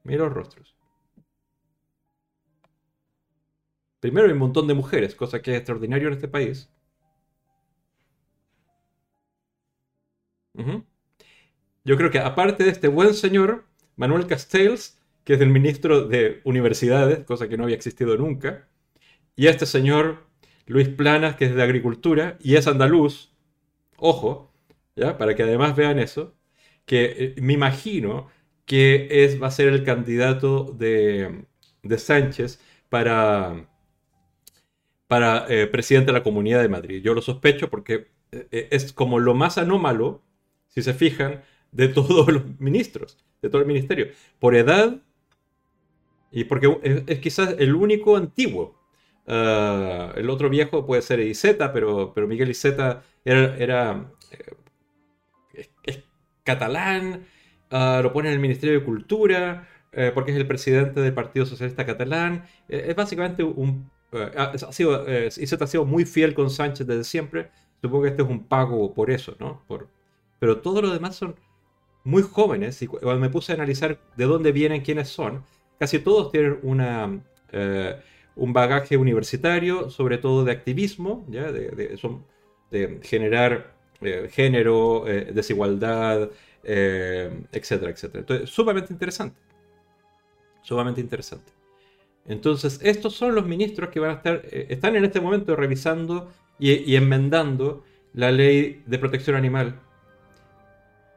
Miren 0.03 0.26
los 0.26 0.34
rostros. 0.34 0.76
Primero 4.02 4.28
hay 4.28 4.34
un 4.34 4.40
montón 4.40 4.68
de 4.68 4.73
mujeres, 4.73 5.15
cosa 5.15 5.41
que 5.41 5.52
es 5.52 5.57
extraordinario 5.57 6.10
en 6.10 6.15
este 6.15 6.28
país. 6.28 6.69
Yo 11.84 11.98
creo 11.98 12.11
que 12.11 12.19
aparte 12.19 12.64
de 12.64 12.69
este 12.72 12.88
buen 12.88 13.14
señor, 13.14 13.65
Manuel 13.95 14.28
Castells, 14.28 14.99
que 15.23 15.34
es 15.34 15.41
el 15.41 15.49
ministro 15.49 16.07
de 16.07 16.41
Universidades, 16.44 17.23
cosa 17.26 17.48
que 17.48 17.57
no 17.57 17.64
había 17.64 17.76
existido 17.76 18.18
nunca, 18.18 18.68
y 19.36 19.48
este 19.48 19.65
señor 19.65 20.28
Luis 20.68 20.90
Planas, 20.90 21.36
que 21.38 21.45
es 21.45 21.56
de 21.56 21.64
Agricultura, 21.64 22.38
y 22.41 22.56
es 22.56 22.68
andaluz, 22.68 23.34
ojo, 23.98 24.53
¿ya? 24.95 25.18
para 25.18 25.36
que 25.36 25.44
además 25.44 25.76
vean 25.76 25.99
eso, 25.99 26.36
que 26.86 27.36
eh, 27.38 27.41
me 27.41 27.53
imagino 27.53 28.30
que 28.65 29.26
es, 29.26 29.41
va 29.41 29.48
a 29.48 29.52
ser 29.52 29.69
el 29.69 29.84
candidato 29.86 30.65
de, 30.73 31.45
de 31.84 31.98
Sánchez 31.99 32.60
para 32.90 33.69
para 35.12 35.46
eh, 35.50 35.68
presidente 35.68 36.14
de 36.14 36.18
la 36.18 36.24
Comunidad 36.24 36.62
de 36.62 36.70
Madrid. 36.70 37.02
Yo 37.04 37.14
lo 37.14 37.22
sospecho 37.22 37.70
porque 37.70 38.08
eh, 38.32 38.48
eh, 38.50 38.68
es 38.72 38.94
como 38.94 39.20
lo 39.20 39.34
más 39.34 39.58
anómalo, 39.58 40.22
si 40.70 40.82
se 40.82 40.94
fijan, 40.94 41.44
de 41.74 41.88
todos 41.90 42.32
los 42.32 42.58
ministros, 42.62 43.18
de 43.42 43.50
todo 43.50 43.62
el 43.62 43.68
ministerio. 43.68 44.08
Por 44.40 44.56
edad 44.56 45.02
y 46.32 46.46
porque 46.46 47.04
es, 47.08 47.20
quizás 47.20 47.56
el 47.60 47.76
único 47.76 48.16
antiguo. 48.16 48.80
Ah, 49.28 50.14
el 50.16 50.30
otro 50.30 50.50
viejo 50.50 50.86
puede 50.86 51.02
ser 51.02 51.20
Iseta, 51.20 51.74
pero, 51.74 52.14
pero 52.16 52.26
Miguel 52.26 52.50
Iseta 52.50 53.04
era, 53.26 53.58
era 53.58 54.10
es, 55.84 56.00
catalán, 56.46 57.26
ah, 57.70 58.00
lo 58.02 58.14
pone 58.14 58.30
en 58.30 58.36
el 58.36 58.40
Ministerio 58.40 58.80
de 58.80 58.86
Cultura, 58.86 59.68
porque 60.14 60.32
es 60.32 60.38
el 60.38 60.48
presidente 60.48 61.02
del 61.02 61.14
Partido 61.14 61.46
Socialista 61.46 61.86
Catalán. 61.86 62.46
es 62.70 62.96
básicamente 62.96 63.44
un 63.44 63.92
eh, 64.12 64.32
ha, 64.36 64.58
sido, 64.72 65.08
eh, 65.08 65.28
ha 65.28 65.68
sido 65.68 65.86
muy 65.86 66.06
fiel 66.06 66.34
con 66.34 66.50
Sánchez 66.50 66.86
desde 66.88 67.04
siempre. 67.04 67.50
Supongo 67.82 68.04
que 68.04 68.10
este 68.10 68.22
es 68.24 68.30
un 68.30 68.44
pago 68.44 68.94
por 68.94 69.10
eso, 69.10 69.36
¿no? 69.40 69.64
Por, 69.68 69.88
pero 70.40 70.60
todos 70.62 70.82
los 70.82 70.94
demás 70.94 71.16
son 71.16 71.36
muy 72.04 72.24
jóvenes 72.24 72.82
y 72.82 72.88
cuando 72.88 73.20
me 73.20 73.30
puse 73.30 73.52
a 73.52 73.56
analizar 73.56 74.00
de 74.18 74.26
dónde 74.26 74.52
vienen, 74.52 74.82
quiénes 74.82 75.10
son, 75.10 75.44
casi 75.80 76.00
todos 76.00 76.32
tienen 76.32 76.60
una, 76.64 77.22
eh, 77.52 77.96
un 78.36 78.54
bagaje 78.54 78.98
universitario, 78.98 79.90
sobre 79.90 80.18
todo 80.18 80.44
de 80.44 80.52
activismo, 80.52 81.26
¿ya? 81.30 81.52
De, 81.52 81.98
son, 81.98 82.26
de 82.72 83.00
generar 83.04 83.76
género, 84.32 85.06
desigualdad, 85.32 86.32
etcétera, 86.64 87.92
etcétera. 87.92 88.20
Entonces, 88.20 88.50
sumamente 88.50 88.92
interesante. 88.92 89.40
Sumamente 90.64 91.02
interesante. 91.02 91.61
Entonces, 92.26 92.80
estos 92.84 93.14
son 93.15 93.35
los 93.35 93.45
ministros 93.45 93.89
que 93.89 93.99
van 93.99 94.11
a 94.11 94.14
estar, 94.14 94.41
eh, 94.45 94.68
están 94.69 94.95
en 94.95 95.06
este 95.06 95.19
momento 95.19 95.56
revisando 95.56 96.30
y, 96.60 96.95
enmendando 96.95 97.84
la 98.14 98.31
ley 98.31 98.84
de 98.85 98.99
protección 98.99 99.35
animal. 99.35 99.80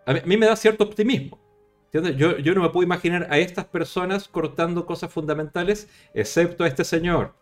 A 0.07 0.15
mí, 0.15 0.37
me 0.37 0.47
da 0.47 0.57
cierto 0.57 0.85
optimismo. 0.85 1.39
Yo, 1.93 2.55
no 2.55 2.63
me 2.63 2.71
puedo 2.71 2.83
imaginar 2.83 3.29
a 3.31 3.39
estas 3.39 3.67
personas 3.67 4.27
cortando 4.27 4.85
cosas 4.85 5.13
fundamentales, 5.13 5.89
excepto 6.13 6.65
a 6.65 6.67
este 6.67 6.83
señor, 6.83 7.35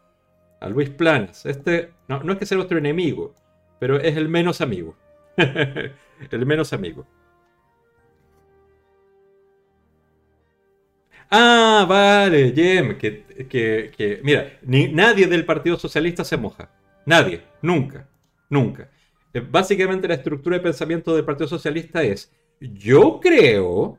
a 0.60 0.68
Luis 0.68 0.90
Planas. 0.90 1.46
Este, 1.46 1.92
no 2.08 2.32
es 2.32 2.38
que 2.38 2.46
sea 2.46 2.56
nuestro 2.56 2.76
enemigo, 2.76 3.34
pero 3.78 3.98
es 3.98 4.16
el 4.16 4.28
menos 4.28 4.60
amigo. 4.60 4.96
el 5.36 6.46
menos 6.46 6.72
amigo. 6.72 7.06
Ah, 11.34 11.86
vale, 11.88 12.52
Jem, 12.54 12.98
que, 12.98 13.24
que, 13.48 14.20
mira, 14.22 14.58
ni, 14.62 14.88
nadie 14.92 15.26
del 15.26 15.46
Partido 15.46 15.78
Socialista 15.78 16.24
se 16.24 16.36
moja. 16.36 16.70
Nadie, 17.06 17.42
nunca, 17.62 18.06
nunca. 18.50 18.90
Eh, 19.32 19.40
básicamente 19.40 20.06
la 20.08 20.14
estructura 20.14 20.56
de 20.58 20.62
pensamiento 20.62 21.14
del 21.14 21.24
Partido 21.24 21.48
Socialista 21.48 22.02
es, 22.02 22.30
yo 22.60 23.18
creo 23.20 23.98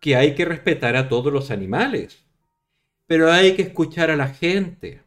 que 0.00 0.16
hay 0.16 0.34
que 0.34 0.46
respetar 0.46 0.96
a 0.96 1.08
todos 1.08 1.32
los 1.32 1.50
animales, 1.50 2.24
pero 3.06 3.32
hay 3.32 3.54
que 3.56 3.62
escuchar 3.62 4.10
a 4.10 4.16
la 4.16 4.28
gente. 4.28 5.02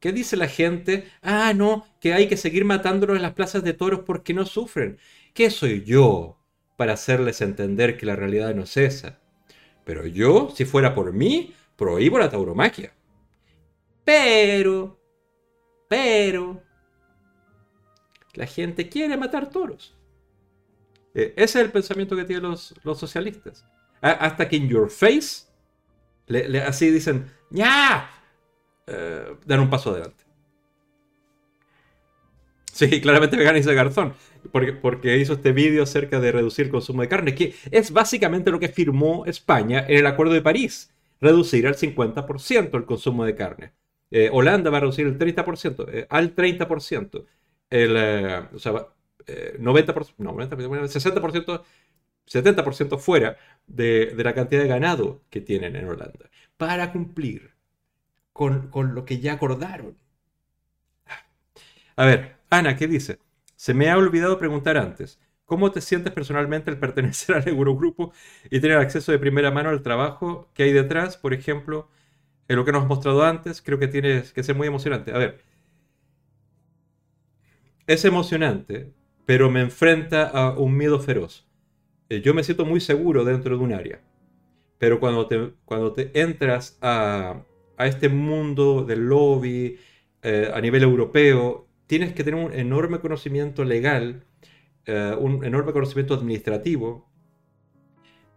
¿Qué 0.00 0.12
dice 0.12 0.36
la 0.36 0.48
gente? 0.48 1.08
Ah, 1.22 1.54
no, 1.54 1.86
que 2.00 2.12
hay 2.12 2.28
que 2.28 2.36
seguir 2.36 2.64
matándolos 2.64 3.16
en 3.16 3.22
las 3.22 3.34
plazas 3.34 3.62
de 3.64 3.72
toros 3.72 4.00
porque 4.04 4.34
no 4.34 4.44
sufren. 4.44 4.98
¿Qué 5.32 5.48
soy 5.50 5.84
yo? 5.84 6.41
Para 6.82 6.94
hacerles 6.94 7.40
entender 7.40 7.96
que 7.96 8.06
la 8.06 8.16
realidad 8.16 8.52
no 8.56 8.64
es 8.64 8.76
esa. 8.76 9.20
Pero 9.84 10.04
yo, 10.04 10.50
si 10.52 10.64
fuera 10.64 10.96
por 10.96 11.12
mí, 11.12 11.54
prohíbo 11.76 12.18
la 12.18 12.28
tauromaquia. 12.28 12.92
Pero, 14.04 14.98
pero, 15.88 16.60
La 18.34 18.48
gente 18.48 18.88
quiere 18.88 19.16
matar 19.16 19.48
toros. 19.48 19.96
Eh, 21.14 21.32
ese 21.36 21.60
es 21.60 21.66
el 21.66 21.70
pensamiento 21.70 22.16
que 22.16 22.24
tienen 22.24 22.50
los, 22.50 22.74
los 22.82 22.98
socialistas. 22.98 23.64
hasta 24.00 24.48
que 24.48 24.56
in 24.56 24.68
your 24.68 24.90
face, 24.90 25.44
así 26.66 26.90
dicen, 26.90 27.30
¡ya! 27.50 28.10
Eh, 28.88 29.36
dan 29.46 29.60
un 29.60 29.70
paso 29.70 29.90
adelante. 29.90 30.24
Sí, 32.72 33.00
claramente 33.00 33.36
me 33.36 33.52
dice 33.52 33.72
Garzón, 33.72 34.14
porque, 34.50 34.72
porque 34.72 35.18
hizo 35.18 35.34
este 35.34 35.52
vídeo 35.52 35.82
acerca 35.82 36.20
de 36.20 36.32
reducir 36.32 36.66
el 36.66 36.70
consumo 36.70 37.02
de 37.02 37.08
carne, 37.08 37.34
que 37.34 37.54
es 37.70 37.92
básicamente 37.92 38.50
lo 38.50 38.58
que 38.58 38.68
firmó 38.68 39.24
España 39.26 39.84
en 39.88 39.98
el 39.98 40.06
Acuerdo 40.06 40.34
de 40.34 40.42
París, 40.42 40.92
reducir 41.20 41.66
al 41.66 41.76
50% 41.76 42.74
el 42.74 42.84
consumo 42.84 43.24
de 43.24 43.34
carne. 43.34 43.72
Eh, 44.10 44.28
Holanda 44.32 44.70
va 44.70 44.78
a 44.78 44.80
reducir 44.80 45.06
el 45.06 45.18
30%, 45.18 45.86
eh, 45.90 46.06
al 46.10 46.34
30%. 46.34 47.24
El, 47.70 47.96
o 48.54 48.58
sea, 48.58 48.72
90%, 49.58 50.14
no, 50.18 50.34
60%, 50.34 51.62
70% 52.26 52.98
fuera 52.98 53.36
de, 53.66 54.14
la 54.16 54.34
cantidad 54.34 54.62
de 54.62 54.68
ganado 54.68 55.22
que 55.30 55.40
tienen 55.40 55.76
en 55.76 55.88
Holanda, 55.88 56.28
para 56.56 56.92
cumplir 56.92 57.52
con 58.32 58.94
lo 58.94 59.04
que 59.04 59.20
ya 59.20 59.34
acordaron. 59.34 59.96
A 61.96 62.04
ver, 62.04 62.36
Ana, 62.50 62.76
¿qué 62.76 62.86
dice? 62.86 63.18
Se 63.62 63.74
me 63.74 63.88
ha 63.88 63.96
olvidado 63.96 64.40
preguntar 64.40 64.76
antes. 64.76 65.20
¿Cómo 65.44 65.70
te 65.70 65.80
sientes 65.80 66.12
personalmente 66.12 66.68
al 66.68 66.78
pertenecer 66.78 67.36
al 67.36 67.46
Eurogrupo 67.46 68.12
y 68.50 68.58
tener 68.58 68.76
acceso 68.76 69.12
de 69.12 69.20
primera 69.20 69.52
mano 69.52 69.68
al 69.68 69.82
trabajo 69.82 70.50
que 70.52 70.64
hay 70.64 70.72
detrás? 70.72 71.16
Por 71.16 71.32
ejemplo, 71.32 71.88
en 72.48 72.56
lo 72.56 72.64
que 72.64 72.72
nos 72.72 72.82
has 72.82 72.88
mostrado 72.88 73.22
antes, 73.22 73.62
creo 73.62 73.78
que 73.78 73.86
tienes 73.86 74.32
que 74.32 74.42
ser 74.42 74.56
muy 74.56 74.66
emocionante. 74.66 75.12
A 75.12 75.18
ver, 75.18 75.44
es 77.86 78.04
emocionante, 78.04 78.92
pero 79.26 79.48
me 79.48 79.60
enfrenta 79.60 80.26
a 80.26 80.58
un 80.58 80.76
miedo 80.76 80.98
feroz. 80.98 81.46
Eh, 82.08 82.20
yo 82.20 82.34
me 82.34 82.42
siento 82.42 82.64
muy 82.64 82.80
seguro 82.80 83.24
dentro 83.24 83.56
de 83.56 83.62
un 83.62 83.72
área, 83.72 84.00
pero 84.78 84.98
cuando 84.98 85.28
te, 85.28 85.52
cuando 85.64 85.92
te 85.92 86.10
entras 86.20 86.78
a, 86.82 87.44
a 87.76 87.86
este 87.86 88.08
mundo 88.08 88.82
del 88.84 89.06
lobby 89.06 89.78
eh, 90.22 90.50
a 90.52 90.60
nivel 90.60 90.82
europeo, 90.82 91.68
tienes 91.92 92.14
que 92.14 92.24
tener 92.24 92.42
un 92.42 92.54
enorme 92.54 93.00
conocimiento 93.00 93.64
legal, 93.64 94.24
eh, 94.86 95.14
un 95.20 95.44
enorme 95.44 95.74
conocimiento 95.74 96.14
administrativo 96.14 97.06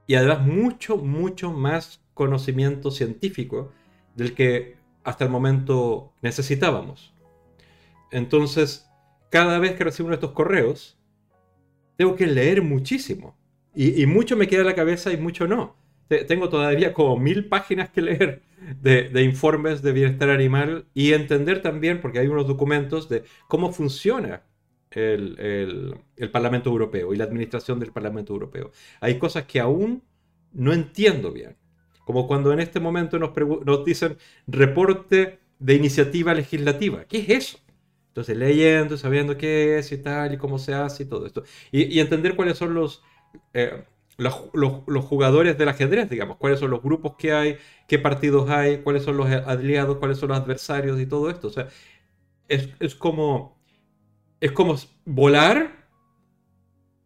y 0.08 0.16
además 0.16 0.46
mucho, 0.46 0.98
mucho 0.98 1.54
más 1.54 2.04
conocimiento 2.14 2.92
científico 2.92 3.72
del 4.14 4.34
que 4.34 4.76
hasta 5.06 5.24
el 5.24 5.30
momento 5.30 6.12
necesitábamos. 6.22 7.14
Entonces, 8.12 8.90
cada 9.32 9.58
vez 9.58 9.78
que 9.78 9.86
recibo 9.86 10.08
uno 10.08 10.18
de 10.18 10.26
estos 10.26 10.36
correos, 10.36 11.00
tengo 11.96 12.18
que 12.18 12.28
leer 12.28 12.62
muchísimo. 12.62 13.38
Y, 13.74 14.02
y 14.04 14.06
mucho 14.06 14.36
me 14.36 14.50
queda 14.50 14.64
en 14.64 14.68
la 14.68 14.76
cabeza 14.76 15.14
y 15.14 15.18
mucho 15.18 15.48
no. 15.48 15.78
Tengo 16.08 16.50
todavía 16.50 16.94
como 16.94 17.18
mil 17.18 17.48
páginas 17.48 17.90
que 17.90 18.02
leer 18.02 18.42
de, 18.82 19.24
informes 19.24 19.82
de 19.82 19.92
bienestar 19.92 20.30
animal 20.30 20.86
y 20.94 21.14
entender 21.14 21.62
también, 21.62 22.02
porque 22.02 22.20
hay 22.20 22.28
unos 22.28 22.48
documentos 22.48 23.10
de 23.10 23.24
cómo 23.48 23.72
funciona 23.72 24.44
el, 24.92 25.96
Parlamento 26.32 26.70
Europeo 26.70 27.14
y 27.14 27.18
la 27.18 27.24
administración 27.24 27.80
del 27.80 27.92
Parlamento 27.92 28.34
Europeo. 28.34 28.72
Hay 29.02 29.18
cosas 29.18 29.46
que 29.46 29.60
aún 29.60 30.04
no 30.54 30.74
entiendo 30.74 31.32
bien. 31.32 31.58
Como 32.06 32.28
cuando 32.28 32.54
en 32.54 32.60
este 32.60 32.80
momento 32.80 33.18
nos, 33.18 33.32
nos 33.66 33.84
dicen 33.84 34.18
reporte 34.46 35.40
de 35.58 35.74
iniciativa 35.74 36.34
legislativa. 36.34 37.06
¿Qué 37.06 37.18
es 37.20 37.30
eso? 37.30 37.60
Entonces 38.10 38.38
leyendo, 38.38 38.96
sabiendo 38.98 39.38
qué 39.38 39.80
es 39.80 39.92
y 39.92 39.98
tal, 39.98 40.34
y 40.34 40.38
cómo 40.38 40.60
se 40.60 40.74
hace 40.74 41.04
y 41.04 41.06
todo 41.08 41.26
esto. 41.26 41.44
Y, 41.72 42.00
entender 42.00 42.36
cuáles 42.36 42.58
son 42.58 42.74
los... 42.74 43.04
Eh, 43.54 43.84
los, 44.18 45.06
jugadores 45.06 45.58
del 45.58 45.70
ajedrez, 45.70 46.10
digamos, 46.10 46.38
cuáles 46.38 46.60
son 46.60 46.72
los 46.72 46.82
grupos 46.82 47.16
que 47.18 47.34
hay, 47.34 47.58
qué 47.88 48.00
partidos 48.00 48.50
hay, 48.50 48.80
cuáles 48.80 49.04
son 49.04 49.18
los 49.18 49.28
aliados, 49.28 49.98
cuáles 49.98 50.18
son 50.18 50.30
los 50.30 50.38
adversarios 50.38 51.00
y 51.00 51.06
todo 51.06 51.30
esto. 51.30 51.48
O 51.48 51.52
sea, 51.52 51.68
es, 52.48 52.96
como. 52.96 53.56
Es 54.40 54.52
como 54.52 54.76
volar 55.06 55.88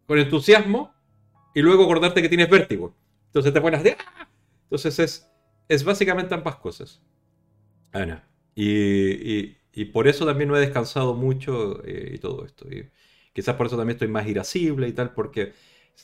con 0.06 0.18
entusiasmo 0.20 0.94
y 1.54 1.62
luego 1.62 1.84
acordarte 1.84 2.22
que 2.22 2.30
tienes 2.30 2.50
vértigo. 2.50 2.96
Entonces 3.28 3.54
te 3.54 3.62
pones 3.62 3.84
de. 3.84 3.98
¡ah! 4.00 4.28
Entonces 4.64 5.00
es, 5.00 5.32
es 5.68 5.84
básicamente 5.84 6.36
ambas 6.36 6.58
cosas. 6.58 7.02
Ana. 7.92 8.28
Y, 8.56 9.58
y, 9.72 9.86
por 9.86 10.08
eso 10.08 10.26
también 10.26 10.50
no 10.50 10.58
he 10.58 10.60
descansado 10.60 11.14
mucho 11.14 11.82
eh, 11.86 12.12
y 12.16 12.18
todo 12.18 12.46
esto. 12.46 12.68
Y 12.68 12.90
quizás 13.34 13.56
por 13.56 13.68
eso 13.68 13.78
también 13.78 13.96
estoy 13.96 14.10
más 14.10 14.28
irascible 14.28 14.88
y 14.88 14.92
tal, 14.92 15.14
porque 15.14 15.54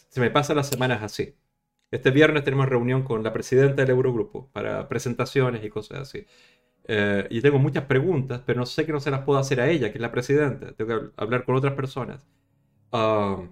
se 0.10 0.20
me 0.22 0.32
pasan 0.32 0.58
las 0.58 0.68
semanas 0.70 1.04
así. 1.04 1.36
Este 1.92 2.12
viernes 2.12 2.44
tenemos 2.44 2.68
reunión 2.68 3.04
con 3.04 3.24
la 3.24 3.34
presidenta 3.34 3.82
del 3.84 3.92
Eurogrupo 3.92 4.50
para 4.52 4.88
presentaciones 4.90 5.64
y 5.64 5.70
cosas 5.70 6.00
así. 6.00 6.26
Eh, 6.88 7.28
y 7.30 7.42
tengo 7.42 7.60
muchas 7.60 7.86
preguntas, 7.86 8.42
pero 8.46 8.60
no 8.60 8.66
sé 8.66 8.86
que 8.86 8.92
no 8.92 9.00
se 9.00 9.12
las 9.12 9.22
puedo 9.24 9.40
hacer 9.40 9.60
a 9.62 9.70
ella, 9.70 9.92
que 9.92 9.98
es 9.98 10.02
la 10.02 10.12
presidenta. 10.12 10.74
Tengo 10.74 11.12
que 11.12 11.12
hablar 11.18 11.46
con 11.46 11.56
otras 11.56 11.74
personas. 11.74 12.26
Ah, 12.92 13.44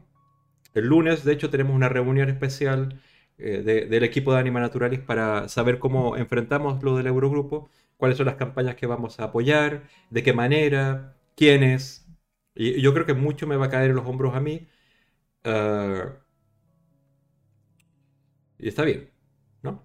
el 0.74 0.86
lunes, 0.88 1.24
de 1.24 1.34
hecho, 1.34 1.50
tenemos 1.50 1.76
una 1.76 1.90
reunión 1.90 2.30
especial 2.30 3.02
eh, 3.38 3.88
del 3.90 4.04
equipo 4.04 4.34
de 4.34 4.40
Anima 4.40 4.60
Naturalis 4.60 5.00
para 5.00 5.48
saber 5.50 5.80
cómo 5.80 6.18
enfrentamos 6.18 6.84
lo 6.84 6.98
del 6.98 7.08
Eurogrupo, 7.08 7.70
cuáles 7.98 8.18
son 8.18 8.28
las 8.28 8.36
campañas 8.36 8.76
que 8.76 8.88
vamos 8.88 9.20
a 9.20 9.26
apoyar, 9.26 9.84
de 10.10 10.24
qué 10.24 10.34
manera, 10.34 11.18
quiénes. 11.36 12.08
Y 12.56 12.82
yo 12.82 12.94
creo 12.94 13.06
que 13.06 13.14
mucho 13.14 13.48
me 13.48 13.58
va 13.58 13.68
a 13.68 13.70
caer 13.70 13.92
en 13.92 13.96
los 13.98 14.06
hombros 14.08 14.36
a 14.36 14.40
mí. 14.40 14.68
Ah, 15.46 16.14
y 18.64 18.70
está 18.70 18.84
bien, 18.84 19.10
¿no? 19.62 19.84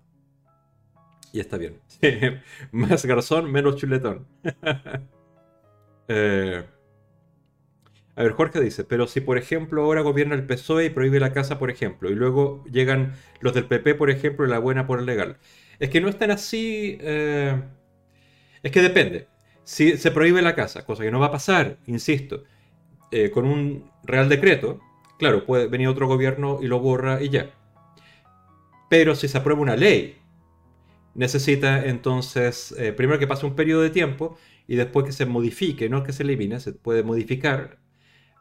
Y 1.33 1.41
está 1.41 1.57
bien. 1.59 1.81
Más 2.73 3.05
garzón, 3.05 3.51
menos 3.51 3.77
chuletón. 3.77 4.27
Eh, 6.11 6.65
a 8.17 8.23
ver, 8.23 8.33
Jorge 8.33 8.63
dice, 8.63 8.83
pero 8.83 9.07
si 9.07 9.21
por 9.21 9.37
ejemplo 9.37 9.85
ahora 9.85 10.01
gobierna 10.01 10.35
el 10.35 10.47
PSOE 10.47 10.87
y 10.87 10.89
prohíbe 10.89 11.21
la 11.21 11.35
casa, 11.35 11.59
por 11.59 11.71
ejemplo, 11.71 12.11
y 12.11 12.15
luego 12.15 12.65
llegan 12.65 13.13
los 13.41 13.53
del 13.53 13.67
PP, 13.67 13.95
por 13.95 14.09
ejemplo, 14.09 14.47
y 14.47 14.49
la 14.49 14.59
buena 14.59 14.87
por 14.87 15.01
el 15.01 15.05
legal. 15.05 15.37
Es 15.79 15.91
que 15.91 16.01
no 16.01 16.09
están 16.09 16.31
así... 16.31 16.97
Eh, 17.03 17.63
es 18.63 18.73
que 18.73 18.81
depende. 18.81 19.29
Si 19.65 19.99
se 19.99 20.11
prohíbe 20.11 20.41
la 20.41 20.55
casa, 20.55 20.87
cosa 20.87 21.03
que 21.03 21.11
no 21.11 21.21
va 21.21 21.27
a 21.27 21.31
pasar, 21.31 21.77
insisto, 21.87 22.45
eh, 23.11 23.31
con 23.31 23.45
un 23.45 23.91
real 24.03 24.31
decreto, 24.31 24.81
claro, 25.19 25.45
puede 25.45 25.67
venir 25.67 25.89
otro 25.89 26.09
gobierno 26.09 26.59
y 26.63 26.69
lo 26.69 26.81
borra 26.81 27.23
y 27.23 27.29
ya. 27.29 27.58
Pero 28.89 29.15
si 29.15 29.29
se 29.29 29.39
aprueba 29.39 29.61
una 29.61 29.77
ley, 29.77 30.19
necesita 31.19 31.85
entonces, 31.87 32.75
eh, 32.79 32.93
primero 32.93 33.19
que 33.19 33.27
pase 33.27 33.45
un 33.45 33.57
periodo 33.57 33.83
de 33.83 33.91
tiempo 33.91 34.39
y 34.69 34.77
después 34.77 35.05
que 35.07 35.13
se 35.13 35.27
modifique, 35.27 35.89
no 35.89 36.05
que 36.05 36.13
se 36.13 36.23
elimine, 36.23 36.61
se 36.61 36.73
puede 36.73 37.03
modificar, 37.03 37.79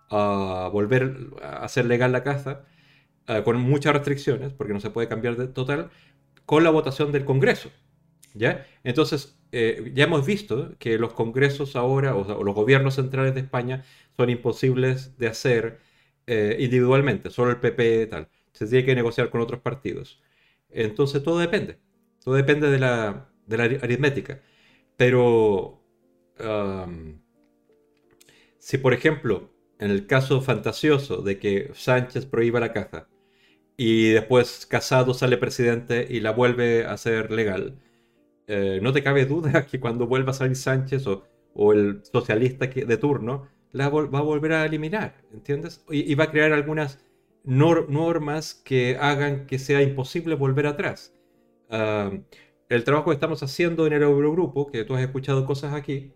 a 0.09 0.69
volver 0.71 1.17
a 1.43 1.65
hacer 1.65 1.85
legal 1.85 2.11
la 2.11 2.23
caza, 2.23 2.65
eh, 3.27 3.43
con 3.43 3.59
muchas 3.61 3.93
restricciones, 3.93 4.53
porque 4.53 4.73
no 4.73 4.79
se 4.79 4.91
puede 4.91 5.07
cambiar 5.09 5.37
de 5.37 5.47
total, 5.47 5.89
con 6.45 6.63
la 6.63 6.69
votación 6.69 7.11
del 7.11 7.25
Congreso. 7.25 7.71
¿ya? 8.33 8.67
Entonces, 8.83 9.39
eh, 9.51 9.91
ya 9.95 10.05
hemos 10.05 10.25
visto 10.25 10.75
que 10.79 10.97
los 10.99 11.13
congresos 11.13 11.75
ahora, 11.75 12.15
o, 12.15 12.43
los 12.43 12.55
gobiernos 12.55 12.95
centrales 12.95 13.33
de 13.35 13.41
España, 13.41 13.83
son 14.17 14.29
imposibles 14.29 15.17
de 15.17 15.27
hacer 15.27 15.79
individualmente, 16.59 17.29
solo 17.29 17.51
el 17.51 17.57
PP 17.57 18.01
y 18.03 18.07
tal. 18.07 18.27
Se 18.51 18.67
tiene 18.67 18.85
que 18.85 18.95
negociar 18.95 19.29
con 19.29 19.39
otros 19.41 19.61
partidos. 19.61 20.21
Entonces 20.77 21.23
todo 21.23 21.39
depende. 21.39 21.79
Todo 22.23 22.35
depende 22.35 22.69
de 22.69 22.79
la, 22.79 23.29
aritmética. 23.81 24.41
Pero 24.95 25.83
si 28.59 28.77
por 28.77 28.93
ejemplo, 28.93 29.51
en 29.79 29.91
el 29.91 30.05
caso 30.07 30.41
fantasioso 30.41 31.21
de 31.23 31.39
que 31.39 31.71
Sánchez 31.73 32.27
prohíba 32.27 32.59
la 32.59 32.73
caza 32.73 33.07
y 33.75 34.09
después 34.09 34.67
Casado 34.67 35.13
sale 35.13 35.37
presidente 35.37 36.07
y 36.09 36.19
la 36.19 36.31
vuelve 36.31 36.85
a 36.85 36.93
hacer 36.93 37.31
legal, 37.31 37.79
eh, 38.47 38.79
no 38.83 38.93
te 38.93 39.03
cabe 39.03 39.25
duda 39.25 39.65
que 39.71 39.79
cuando 39.79 40.07
vuelva 40.07 40.31
a 40.31 40.33
salir 40.33 40.55
Sánchez 40.55 41.05
o, 41.07 41.73
el 41.73 42.01
socialista 42.03 42.67
de 42.67 42.97
turno, 42.97 43.47
la 43.71 43.89
va 43.89 44.19
a 44.19 44.21
volver 44.21 44.53
a 44.53 44.65
eliminar, 44.65 45.15
¿entiendes? 45.33 45.83
y 45.89 46.13
va 46.13 46.25
a 46.25 46.31
crear 46.31 46.53
algunas 46.53 46.99
normas 47.47 48.53
que 48.53 48.97
hagan 48.99 49.47
que 49.47 49.57
sea 49.57 49.81
imposible 49.81 50.35
volver 50.35 50.67
atrás. 50.67 51.15
Ah, 51.69 52.11
el 52.69 52.83
trabajo 52.83 53.09
que 53.09 53.15
estamos 53.15 53.41
haciendo 53.43 53.87
en 53.87 53.93
el 53.93 54.03
Eurogrupo, 54.03 54.67
que 54.67 54.83
tú 54.83 54.95
has 54.95 55.01
escuchado 55.01 55.45
cosas 55.45 55.73
aquí, 55.73 56.11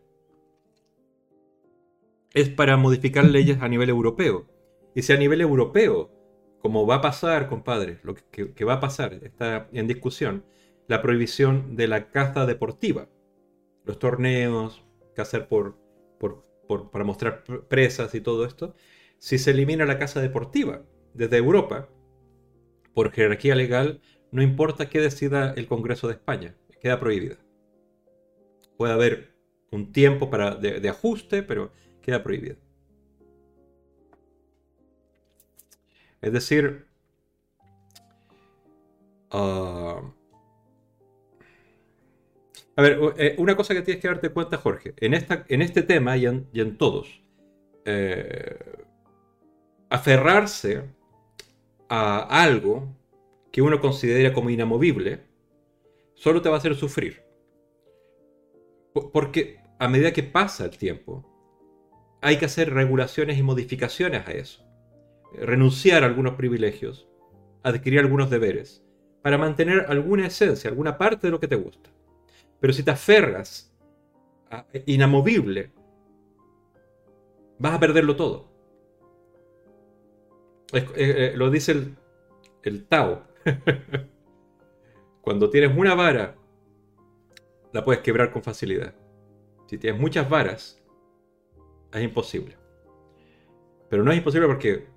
es 2.33 2.49
para 2.49 2.77
modificar 2.77 3.25
leyes 3.25 3.61
a 3.61 3.67
nivel 3.67 3.89
europeo. 3.89 4.45
Y 4.93 5.03
si 5.03 5.13
a 5.13 5.17
nivel 5.17 5.41
europeo, 5.41 6.11
como 6.59 6.85
va 6.85 6.95
a 6.95 7.01
pasar, 7.01 7.47
compadre, 7.47 7.99
lo 8.03 8.15
que, 8.15 8.65
va 8.65 8.73
a 8.73 8.79
pasar, 8.79 9.13
está 9.23 9.69
en 9.71 9.87
discusión, 9.87 10.45
la 10.87 11.01
prohibición 11.01 11.75
de 11.75 11.87
la 11.87 12.11
caza 12.11 12.45
deportiva, 12.45 13.07
los 13.85 13.99
torneos, 13.99 14.83
cazar 15.15 15.47
por, 15.47 15.77
por, 16.19 16.91
para 16.91 17.05
mostrar 17.05 17.43
pr- 17.45 17.65
presas 17.67 18.13
y 18.15 18.21
todo 18.21 18.45
esto, 18.45 18.75
si 19.17 19.37
se 19.37 19.51
elimina 19.51 19.85
la 19.85 19.97
casa 19.97 20.21
deportiva 20.21 20.83
desde 21.13 21.37
Europa, 21.37 21.89
por 22.93 23.11
jerarquía 23.11 23.55
legal, 23.55 24.01
no 24.31 24.41
importa 24.41 24.89
qué 24.89 24.99
decida 24.99 25.53
el 25.55 25.67
Congreso 25.67 26.07
de 26.07 26.13
España, 26.13 26.55
queda 26.81 26.99
prohibida. 26.99 27.37
Puede 28.77 28.93
haber 28.93 29.35
un 29.71 29.91
tiempo 29.91 30.29
para, 30.29 30.55
de, 30.55 30.89
ajuste, 30.89 31.43
pero 31.43 31.71
queda 32.01 32.23
prohibida. 32.23 32.55
Es 36.21 36.33
decir, 36.33 36.85
ah, 39.31 40.01
a 42.75 42.81
ver, 42.81 42.99
eh, 43.17 43.35
una 43.37 43.55
cosa 43.55 43.73
que 43.73 43.81
tienes 43.81 44.01
que 44.01 44.07
darte 44.07 44.29
cuenta, 44.29 44.57
Jorge, 44.57 44.93
en, 44.97 45.13
esta, 45.13 45.45
en 45.49 45.61
este 45.61 45.83
tema 45.83 46.17
y 46.17 46.25
en, 46.25 46.47
y 46.53 46.61
en 46.61 46.77
todos, 46.77 47.21
eh, 47.85 48.57
aferrarse 49.89 50.83
a 51.93 52.19
algo 52.43 52.87
que 53.51 53.61
uno 53.61 53.81
considera 53.81 54.31
como 54.33 54.49
inamovible, 54.49 55.25
solo 56.13 56.41
te 56.41 56.47
va 56.47 56.55
a 56.55 56.59
hacer 56.59 56.73
sufrir. 56.75 57.21
Po- 58.93 59.11
Porque 59.11 59.59
a 59.77 59.89
medida 59.89 60.13
que 60.13 60.23
pasa 60.23 60.63
el 60.63 60.77
tiempo, 60.77 61.27
hay 62.21 62.37
que 62.37 62.45
hacer 62.45 62.73
regulaciones 62.73 63.37
y 63.37 63.43
modificaciones 63.43 64.25
a 64.25 64.31
eso. 64.31 64.63
Renunciar 65.33 66.03
a 66.03 66.05
algunos 66.05 66.35
privilegios, 66.35 67.09
adquirir 67.61 67.99
algunos 67.99 68.29
deberes, 68.29 68.85
para 69.21 69.37
mantener 69.37 69.85
alguna 69.89 70.27
esencia, 70.27 70.69
alguna 70.69 70.97
parte 70.97 71.27
de 71.27 71.31
lo 71.31 71.41
que 71.41 71.49
te 71.49 71.57
gusta. 71.57 71.89
Pero 72.61 72.71
si 72.71 72.83
te 72.83 72.91
aferras 72.91 73.75
inamovible, 74.85 75.73
vas 77.59 77.73
a 77.73 77.79
perderlo 77.81 78.15
todo. 78.15 78.50
Eh, 80.73 80.85
eh, 80.95 81.33
lo 81.35 81.49
dice 81.49 81.95
el, 82.63 82.87
Tao. 82.87 83.23
Cuando 85.21 85.49
tienes 85.49 85.75
una 85.77 85.95
vara, 85.95 86.35
la 87.73 87.83
puedes 87.83 88.01
quebrar 88.01 88.31
con 88.31 88.41
facilidad. 88.43 88.93
Si 89.67 89.77
tienes 89.77 89.99
muchas 89.99 90.29
varas, 90.29 90.81
es 91.93 92.03
imposible. 92.03 92.57
Pero 93.89 94.03
no 94.03 94.11
es 94.11 94.17
imposible 94.17 94.47
porque, 94.47 94.87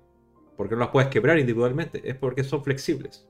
porque 0.55 0.75
no 0.75 0.81
las 0.81 0.89
puedes 0.89 1.09
quebrar 1.09 1.37
individualmente, 1.37 2.01
es 2.09 2.15
porque 2.15 2.43
son 2.43 2.63
flexibles. 2.63 3.27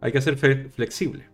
Hay 0.00 0.12
que 0.12 0.20
ser 0.20 0.36
flexible. 0.36 1.33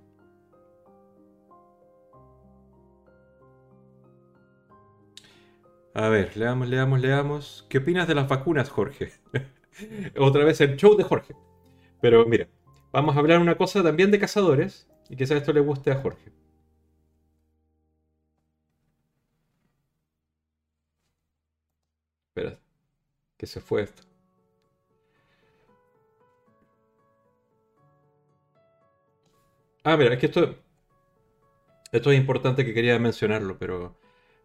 A 5.94 6.08
ver, 6.08 6.36
leamos, 6.36 6.68
leamos, 6.68 7.00
leamos. 7.00 7.66
¿Qué 7.68 7.78
opinas 7.78 8.08
de 8.08 8.14
las 8.16 8.28
vacunas, 8.28 8.70
Jorge? 8.70 9.12
Otra 10.18 10.44
vez 10.44 10.60
el 10.60 10.76
show 10.76 10.96
de 10.96 11.04
Jorge. 11.04 11.34
Pero 12.00 12.26
mira, 12.26 12.48
vamos 12.92 13.16
a 13.16 13.20
hablar 13.20 13.40
una 13.40 13.56
cosa 13.56 13.82
también 13.82 14.10
de 14.10 14.18
cazadores 14.20 14.88
y 15.08 15.16
quizás 15.16 15.38
esto 15.38 15.52
le 15.52 15.60
guste 15.60 15.92
a 15.92 15.96
Jorge. 16.00 16.32
Espera, 22.28 22.58
que 23.38 23.46
se 23.46 23.60
fue 23.60 23.82
esto. 23.82 24.04
Ah, 29.84 29.96
mira, 29.96 30.14
es 30.14 30.20
que 30.20 30.26
esto, 30.26 30.54
esto 31.92 32.10
es 32.10 32.18
importante 32.18 32.64
que 32.64 32.74
quería 32.74 32.98
mencionarlo, 32.98 33.56
pero 33.58 33.96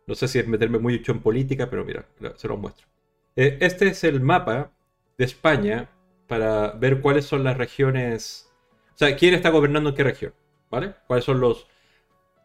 no 0.07 0.15
sé 0.15 0.27
si 0.27 0.40
es 0.40 0.48
meterme 0.48 0.80
mucho 0.80 1.11
en 1.11 1.22
política, 1.22 1.69
pero 1.69 1.86
mira, 1.86 2.06
se 2.36 2.48
los 2.48 2.60
muestro. 2.60 2.88
Eh, 3.36 3.57
Este 3.61 3.88
es 3.88 4.03
el 4.03 4.22
mapa 4.22 4.72
de 5.18 5.26
España 5.26 5.90
para 6.27 6.72
ver 6.72 7.02
cuáles 7.02 7.26
son 7.26 7.44
las 7.44 7.57
regiones, 7.57 8.52
o 8.94 8.98
sea, 8.98 9.15
quién 9.15 9.34
está 9.34 9.49
gobernando 9.49 9.90
en 9.90 9.95
qué 9.95 10.03
región, 10.03 10.34
¿vale? 10.72 10.95
Cuáles 11.07 11.26
son 11.26 11.40
los, 11.40 11.68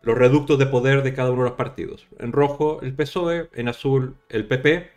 los 0.03 0.17
reductos 0.17 0.59
de 0.59 0.67
poder 0.67 1.03
de 1.03 1.15
cada 1.15 1.31
uno 1.31 1.43
de 1.45 1.51
los 1.51 1.57
partidos. 1.59 2.07
En 2.19 2.33
rojo 2.33 2.81
el 2.83 2.95
PSOE, 2.95 3.49
en 3.55 3.69
azul 3.69 4.17
el 4.29 4.47
PP, 4.47 4.91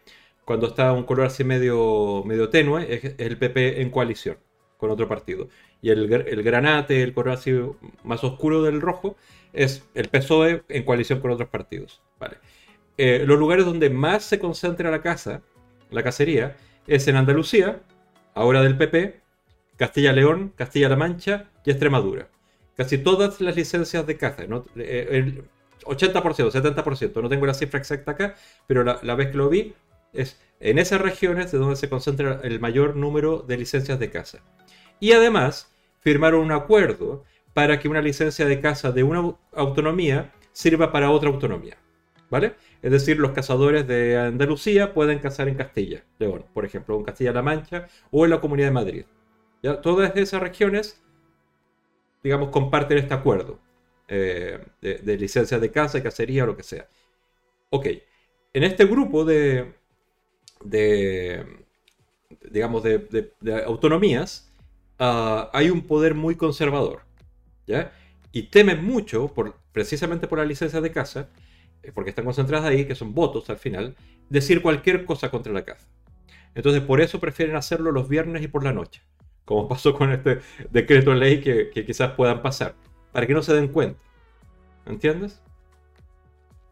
cuando 0.46 0.68
está 0.68 0.92
un 0.94 1.04
color 1.04 1.26
así 1.28 1.44
medio, 1.44 2.24
medio 2.26 2.50
tenue, 2.50 2.94
es 2.94 3.16
el 3.18 3.38
PP 3.38 3.82
en 3.82 3.90
coalición 3.90 4.38
con 4.78 4.90
otro 4.92 5.08
partido. 5.08 5.50
Y 5.82 5.90
el, 5.90 6.12
el 6.12 6.44
granate, 6.44 7.04
el 7.04 7.14
color 7.14 7.32
así 7.34 7.54
más 8.04 8.24
oscuro 8.24 8.64
del 8.64 8.82
rojo, 8.82 9.16
es 9.54 9.88
el 9.94 10.10
PSOE 10.10 10.64
en 10.68 10.84
coalición 10.84 11.20
con 11.22 11.32
otros 11.32 11.50
partidos. 11.50 12.02
Vale. 12.20 12.38
Eh, 12.98 13.24
los 13.26 13.40
lugares 13.40 13.66
donde 13.66 13.90
más 13.90 14.24
se 14.24 14.40
concentra 14.40 14.92
la 14.92 15.02
caza, 15.02 15.42
la 15.90 16.04
cacería, 16.04 16.58
es 16.88 17.08
en 17.08 17.16
Andalucía, 17.16 17.82
ahora 18.34 18.62
del 18.62 18.78
PP, 18.78 19.22
Castilla-León, 19.78 20.54
Castilla-La 20.56 20.96
Mancha 20.96 21.50
y 21.66 21.72
Extremadura. 21.72 22.28
Casi 22.76 22.98
todas 22.98 23.40
las 23.42 23.56
licencias 23.56 24.06
de 24.06 24.18
caza, 24.18 24.46
¿no? 24.48 24.66
Eh, 24.76 25.08
el 25.12 25.44
80%, 25.86 26.52
70%, 26.52 27.22
no 27.22 27.30
tengo 27.30 27.46
la 27.46 27.54
cifra 27.54 27.80
exacta 27.80 28.12
acá, 28.12 28.36
pero 28.68 28.84
la 28.84 29.16
vez 29.16 29.30
que 29.30 29.38
lo 29.38 29.50
vi, 29.50 29.74
es 30.14 30.40
en 30.60 30.80
esas 30.80 31.02
regiones 31.02 31.52
de 31.52 31.58
donde 31.58 31.76
se 31.76 31.90
concentra 31.90 32.40
el 32.44 32.60
mayor 32.60 32.96
número 32.96 33.40
de 33.40 33.58
licencias 33.58 34.00
de 34.00 34.10
caza. 34.10 34.40
Y 35.00 35.12
además 35.12 35.74
firmaron 36.00 36.42
un 36.42 36.52
acuerdo 36.52 37.24
para 37.54 37.80
que 37.80 37.88
una 37.90 38.02
licencia 38.02 38.46
de 38.46 38.60
caza 38.60 38.92
de 38.92 39.04
una 39.04 39.22
au- 39.22 39.38
autonomía 39.54 40.34
sirva 40.52 40.92
para 40.92 41.12
otra 41.12 41.30
autonomía. 41.30 41.78
¿Vale? 42.30 42.56
Es 42.82 42.92
decir, 42.92 43.20
los 43.20 43.32
cazadores 43.32 43.88
de 43.88 44.18
Andalucía 44.18 44.94
pueden 44.94 45.20
cazar 45.20 45.48
en 45.50 45.56
Castilla, 45.56 46.04
León, 46.18 46.46
por 46.54 46.66
ejemplo, 46.66 46.98
en 46.98 47.04
Castilla-La 47.04 47.44
Mancha 47.44 47.88
o 48.12 48.26
en 48.26 48.32
la 48.32 48.42
Comunidad 48.42 48.70
de 48.70 48.74
Madrid. 48.74 49.06
¿Ya? 49.62 49.82
Todas 49.82 50.16
esas 50.16 50.42
regiones, 50.42 51.02
digamos, 52.24 52.50
comparten 52.50 52.98
este 52.98 53.14
acuerdo 53.14 53.60
eh, 54.08 54.60
de, 54.82 54.96
de 55.00 55.18
licencias 55.18 55.60
de 55.60 55.72
caza, 55.72 56.02
cacería 56.04 56.44
o 56.44 56.48
lo 56.48 56.58
que 56.58 56.64
sea. 56.64 56.88
Ok, 57.70 57.88
en 58.54 58.64
este 58.64 58.86
grupo 58.86 59.26
de, 59.26 59.76
de 60.64 61.46
digamos, 62.52 62.84
de, 62.84 63.00
de- 63.00 63.34
de 63.42 63.64
autonomías, 63.64 64.52
ah, 65.00 65.50
hay 65.54 65.70
un 65.70 65.82
poder 65.82 66.14
muy 66.16 66.36
conservador, 66.36 67.02
¿ya? 67.68 67.92
Y 68.32 68.44
temen 68.44 68.84
mucho, 68.84 69.28
por, 69.28 69.56
precisamente 69.72 70.28
por 70.28 70.40
las 70.40 70.48
licencias 70.48 70.82
de 70.82 70.92
caza, 70.92 71.30
eh, 71.84 71.92
porque 71.94 72.10
están 72.10 72.26
concentradas 72.26 72.66
ahí, 72.66 72.86
que 72.86 72.96
son 72.96 73.14
votos 73.14 73.50
al 73.50 73.58
final, 73.58 73.96
decir 74.30 74.62
cualquier 74.62 75.06
cosa 75.06 75.30
contra 75.30 75.54
la 75.54 75.64
caza. 75.64 75.88
Entonces, 76.56 76.82
por 76.82 77.02
eso 77.02 77.20
prefieren 77.20 77.56
hacerlo 77.56 77.92
los 77.92 78.08
viernes 78.10 78.44
y 78.44 78.48
por 78.48 78.64
la 78.64 78.74
noche, 78.74 79.02
como 79.46 79.68
pasó 79.70 79.94
con 79.94 80.12
este 80.12 80.40
decreto 80.72 81.12
de 81.12 81.18
ley 81.18 81.42
que, 81.42 81.70
que 81.70 81.86
quizás 81.86 82.12
puedan 82.12 82.42
pasar, 82.42 82.76
para 83.12 83.28
que 83.28 83.34
no 83.34 83.44
se 83.44 83.54
den 83.54 83.68
cuenta. 83.68 84.00
¿Entiendes? 84.86 85.42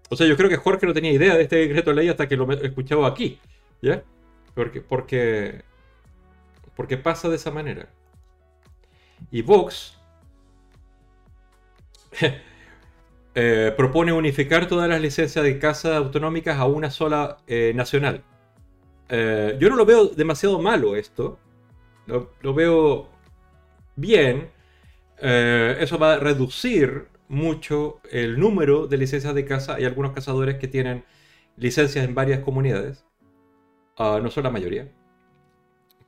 O 0.09 0.17
sea, 0.17 0.27
yo 0.27 0.35
creo 0.35 0.49
que 0.49 0.57
Jorge 0.57 0.85
no 0.85 0.93
tenía 0.93 1.13
idea 1.13 1.35
de 1.35 1.43
este 1.43 1.55
decreto 1.55 1.91
de 1.91 1.95
ley 1.95 2.09
hasta 2.09 2.27
que 2.27 2.35
lo 2.35 2.51
escuchaba 2.51 3.07
aquí, 3.07 3.39
¿ya? 3.81 4.03
Porque, 4.53 4.81
porque, 4.81 5.63
porque 6.75 6.97
pasa 6.97 7.29
de 7.29 7.37
esa 7.37 7.49
manera. 7.49 7.87
Y 9.31 9.41
Vox 9.41 10.00
eh, 13.35 13.73
propone 13.77 14.11
unificar 14.13 14.67
todas 14.67 14.89
las 14.89 15.01
licencias 15.01 15.43
de 15.43 15.59
caza 15.59 15.97
autonómicas 15.97 16.57
a 16.57 16.65
una 16.65 16.91
sola 16.91 17.37
eh, 17.47 17.73
nacional. 17.75 18.23
Eh, 19.09 19.57
yo 19.59 19.69
no 19.69 19.75
lo 19.75 19.85
veo 19.85 20.07
demasiado 20.07 20.59
malo 20.61 20.95
esto. 20.95 21.39
Lo, 22.07 22.53
veo 22.53 23.09
bien. 23.95 24.51
Eso 25.19 25.99
va 25.99 26.13
a 26.15 26.19
reducir 26.19 27.07
mucho 27.29 28.01
el 28.11 28.39
número 28.39 28.87
de 28.87 28.97
licencias 28.97 29.35
de 29.35 29.45
caza. 29.45 29.75
Hay 29.75 29.85
algunos 29.85 30.13
cazadores 30.13 30.57
que 30.57 30.67
tienen 30.67 31.05
licencias 31.57 32.05
en 32.05 32.15
varias 32.15 32.41
comunidades. 32.41 33.05
Ah, 33.97 34.19
no 34.23 34.31
son 34.31 34.43
la 34.45 34.51
mayoría. 34.51 34.89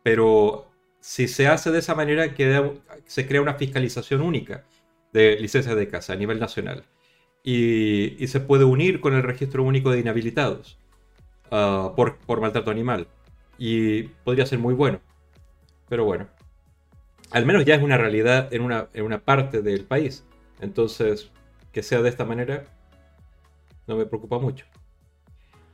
Pero 0.04 0.68
si 1.00 1.28
se 1.28 1.48
hace 1.48 1.72
de 1.72 1.80
esa 1.80 1.96
manera, 1.96 2.34
queda- 2.34 2.74
se 3.06 3.28
crea 3.28 3.42
una 3.42 3.56
fiscalización 3.56 4.22
única 4.22 4.64
de 5.14 5.38
licencias 5.40 5.76
de 5.76 5.88
caza 5.88 6.14
a 6.14 6.16
nivel 6.16 6.40
nacional. 6.40 6.84
Y, 7.44 8.22
y 8.24 8.28
se 8.28 8.40
puede 8.40 8.66
unir 8.66 9.00
con 9.00 9.14
el 9.14 9.24
registro 9.24 9.64
único 9.64 9.92
de 9.92 10.00
inhabilitados 10.00 10.78
ah, 11.52 11.94
por, 11.96 12.18
por 12.18 12.42
maltrato 12.42 12.72
animal. 12.72 13.08
Y 13.58 14.04
podría 14.26 14.46
ser 14.46 14.60
muy 14.60 14.74
bueno. 14.74 15.00
Pero 15.88 16.06
bueno. 16.06 16.28
Al 17.32 17.46
menos 17.46 17.66
ya 17.66 17.76
es 17.76 17.84
una 17.84 17.98
realidad 17.98 18.54
en 18.54 18.62
una, 18.62 18.90
en 18.94 19.06
una 19.06 19.20
parte 19.20 19.62
del 19.62 19.86
país. 19.86 20.26
Entonces, 20.60 21.32
que 21.72 21.84
sea 21.84 22.02
de 22.02 22.10
esta 22.10 22.26
manera, 22.26 22.66
no 23.88 23.96
me 23.96 24.06
preocupa 24.06 24.40
mucho. 24.40 24.66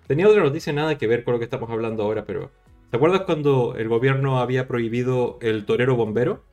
Tenía 0.07 0.27
otra 0.27 0.41
noticia 0.41 0.73
nada 0.73 0.97
que 0.97 1.07
ver 1.07 1.23
con 1.23 1.33
lo 1.33 1.39
que 1.39 1.45
estamos 1.45 1.69
hablando 1.69 2.03
ahora, 2.03 2.25
pero 2.25 2.51
¿te 2.89 2.97
acuerdas 2.97 3.21
cuando 3.21 3.75
el 3.75 3.87
gobierno 3.89 4.39
había 4.39 4.67
prohibido 4.67 5.37
el 5.41 5.65
torero 5.65 5.95
bombero? 5.95 6.43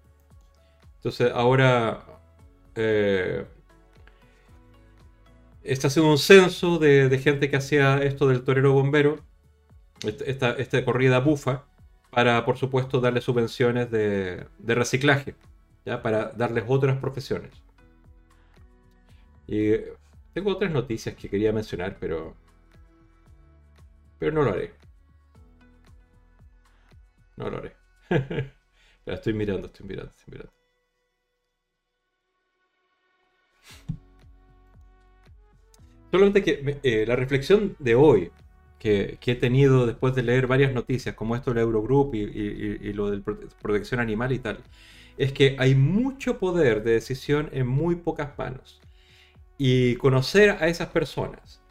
Entonces 0.96 1.32
ahora 1.32 2.15
eh, 2.76 3.44
Está 5.66 5.88
haciendo 5.88 6.12
un 6.12 6.18
censo 6.18 6.78
de, 6.78 7.18
gente 7.18 7.50
que 7.50 7.56
hacía 7.56 7.98
esto 7.98 8.28
del 8.28 8.44
torero 8.44 8.72
bombero, 8.72 9.18
esta, 10.04 10.84
corrida 10.84 11.18
bufa, 11.18 11.64
para, 12.10 12.44
por 12.44 12.56
supuesto, 12.56 13.00
darle 13.00 13.20
subvenciones 13.20 13.90
de, 13.90 14.46
reciclaje, 14.64 15.34
¿ya? 15.84 16.02
para 16.02 16.26
darles 16.26 16.64
otras 16.68 16.98
profesiones. 16.98 17.50
Y 19.48 19.72
tengo 20.34 20.52
otras 20.52 20.70
noticias 20.70 21.16
que 21.16 21.28
quería 21.28 21.52
mencionar, 21.52 21.96
pero. 21.98 22.36
Pero 24.20 24.32
no 24.32 24.42
lo 24.42 24.52
haré. 24.52 24.72
No 27.36 27.50
lo 27.50 27.58
haré. 27.58 27.76
Estoy 29.06 29.32
mirando, 29.34 29.66
estoy 29.66 29.86
mirando, 29.86 30.12
estoy 30.16 30.32
mirando. 30.32 30.55
Solamente 36.10 36.42
que 36.42 36.78
eh, 36.82 37.04
la 37.06 37.16
reflexión 37.16 37.76
de 37.78 37.94
hoy 37.94 38.30
que, 38.78 39.18
que, 39.20 39.32
he 39.32 39.34
tenido 39.34 39.86
después 39.86 40.14
de 40.14 40.22
leer 40.22 40.46
varias 40.46 40.72
noticias, 40.72 41.14
como 41.14 41.34
esto 41.34 41.52
del 41.52 41.62
Eurogroup 41.62 42.14
y, 42.14 42.20
y, 42.20 42.78
y 42.88 42.92
lo 42.92 43.10
de 43.10 43.22
protección 43.60 44.00
animal 44.00 44.32
y 44.32 44.38
tal, 44.38 44.58
es 45.16 45.32
que 45.32 45.56
hay 45.58 45.74
mucho 45.74 46.38
poder 46.38 46.82
de 46.82 46.92
decisión 46.92 47.48
en 47.52 47.66
muy 47.66 47.96
pocas 47.96 48.36
manos. 48.38 48.80
Y 49.58 49.96
conocer 49.96 50.50
a 50.60 50.68
esas 50.68 50.88
personas, 50.88 51.62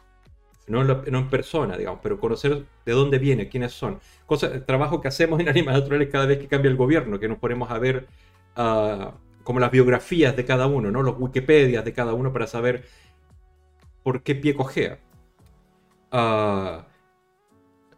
no 0.66 0.82
en, 1.04 1.28
persona, 1.28 1.76
digamos, 1.76 2.00
pero 2.02 2.18
conocer 2.18 2.64
de 2.84 2.92
dónde 2.92 3.18
viene, 3.18 3.48
quiénes 3.48 3.72
son. 3.72 4.00
Cosa, 4.26 4.48
el 4.48 4.64
trabajo 4.64 5.00
que 5.00 5.08
hacemos 5.08 5.38
en 5.40 5.48
Animales 5.48 5.82
Naturales 5.82 6.08
cada 6.10 6.26
vez 6.26 6.38
que 6.38 6.48
cambia 6.48 6.70
el 6.70 6.76
gobierno, 6.76 7.20
que 7.20 7.28
nos 7.28 7.38
ponemos 7.38 7.70
a 7.70 7.78
ver 7.78 8.06
uh, 8.56 9.12
como 9.46 9.60
las 9.60 9.70
biografías 9.70 10.34
de 10.34 10.44
cada 10.44 10.66
uno, 10.66 10.90
¿no? 10.90 11.04
los 11.04 11.20
Wikipedias 11.20 11.84
de 11.84 11.92
cada 11.92 12.14
uno 12.14 12.32
para 12.32 12.48
saber 12.48 12.84
por 14.02 14.24
qué 14.24 14.34
pie 14.34 14.56
cojea. 14.56 14.98
Uh, 16.12 16.82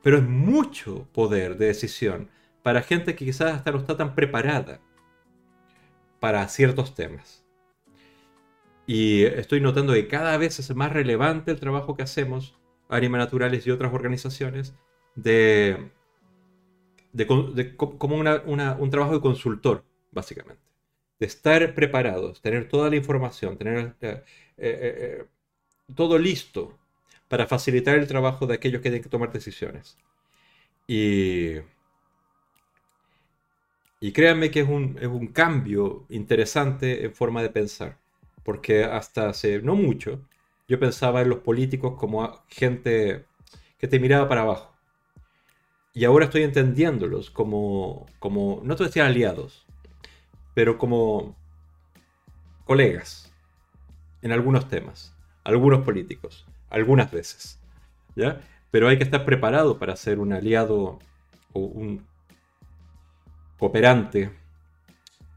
pero 0.02 0.18
es 0.18 0.24
mucho 0.24 1.08
poder 1.14 1.56
de 1.56 1.68
decisión 1.68 2.28
para 2.62 2.82
gente 2.82 3.16
que 3.16 3.24
quizás 3.24 3.54
hasta 3.54 3.72
no 3.72 3.78
está 3.78 3.96
tan 3.96 4.14
preparada 4.14 4.82
para 6.20 6.46
ciertos 6.48 6.94
temas. 6.94 7.46
Y 8.86 9.24
estoy 9.24 9.62
notando 9.62 9.94
que 9.94 10.06
cada 10.06 10.36
vez 10.36 10.58
es 10.58 10.74
más 10.76 10.92
relevante 10.92 11.50
el 11.50 11.60
trabajo 11.60 11.96
que 11.96 12.02
hacemos, 12.02 12.58
Anima 12.90 13.16
Naturales 13.16 13.66
y 13.66 13.70
otras 13.70 13.94
organizaciones, 13.94 14.74
de, 15.14 15.92
como 17.78 18.16
un 18.16 18.90
trabajo 18.90 19.14
de 19.14 19.20
consultor, 19.22 19.82
básicamente. 20.10 20.67
De 21.18 21.26
estar 21.26 21.74
preparados, 21.74 22.40
tener 22.40 22.68
toda 22.68 22.90
la 22.90 22.96
información, 22.96 23.56
tener 23.58 23.94
eh, 24.00 24.22
eh, 24.58 24.96
eh, 25.18 25.24
todo 25.94 26.18
listo 26.18 26.78
para 27.28 27.46
facilitar 27.46 27.98
el 27.98 28.06
trabajo 28.08 28.46
de 28.46 28.54
aquellos 28.54 28.80
que 28.80 28.90
tienen 28.90 29.02
que 29.02 29.08
tomar 29.08 29.32
decisiones. 29.32 29.98
Y, 30.86 31.56
y 34.00 34.12
créanme 34.12 34.50
que 34.50 34.60
es 34.60 34.68
un, 34.68 34.98
es 35.00 35.08
un 35.08 35.28
cambio 35.28 36.06
interesante 36.08 37.04
en 37.04 37.14
forma 37.14 37.42
de 37.42 37.50
pensar 37.50 37.98
porque 38.48 38.82
hasta 38.82 39.28
hace 39.28 39.60
no 39.60 39.74
mucho 39.74 40.22
yo 40.68 40.80
pensaba 40.80 41.20
en 41.20 41.28
los 41.28 41.40
políticos 41.40 41.96
como 41.98 42.42
gente 42.48 43.26
que 43.78 43.88
te 43.88 44.00
miraba 44.00 44.26
para 44.26 44.40
abajo. 44.40 44.74
Y 45.92 46.06
ahora 46.06 46.24
estoy 46.24 46.44
entendiéndolos 46.44 47.30
como, 47.30 48.06
como 48.18 48.62
no 48.64 48.74
te 48.74 48.84
decía 48.84 49.04
aliados, 49.06 49.66
pero 50.58 50.76
como 50.76 51.36
colegas 52.64 53.32
en 54.22 54.32
algunos 54.32 54.68
temas, 54.68 55.14
algunos 55.44 55.84
políticos, 55.84 56.48
algunas 56.68 57.12
veces. 57.12 57.60
¿ya? 58.16 58.40
Pero 58.72 58.88
hay 58.88 58.98
que 58.98 59.04
estar 59.04 59.24
preparado 59.24 59.78
para 59.78 59.94
ser 59.94 60.18
un 60.18 60.32
aliado 60.32 60.98
o 61.52 61.60
un 61.60 62.04
cooperante 63.56 64.32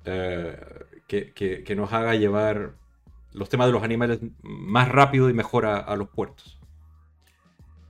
eh, 0.06 0.58
que, 1.06 1.32
que, 1.32 1.76
nos 1.76 1.94
haga 1.94 2.16
llevar 2.16 2.72
los 3.32 3.48
temas 3.48 3.68
de 3.68 3.74
los 3.74 3.84
animales 3.84 4.22
más 4.42 4.90
rápido 4.90 5.30
y 5.30 5.34
mejor 5.34 5.68
a, 5.68 5.96
los 5.98 6.10
puertos. 6.10 6.58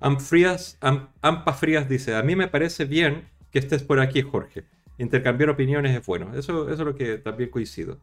Amfrías, 0.02 0.78
Ampa 0.82 1.54
Frías 1.54 1.88
dice, 1.88 2.14
a 2.14 2.24
mí 2.24 2.36
me 2.36 2.50
parece 2.50 2.84
bien 2.84 3.30
que 3.52 3.60
estés 3.60 3.84
por 3.84 4.02
aquí, 4.02 4.22
Jorge. 4.22 4.66
Intercambiar 5.02 5.50
opiniones 5.50 5.98
es 5.98 6.06
bueno. 6.06 6.32
Eso, 6.36 6.70
eso 6.70 6.74
es 6.74 6.80
lo 6.80 6.94
que 6.94 7.18
también 7.18 7.50
coincido. 7.50 7.98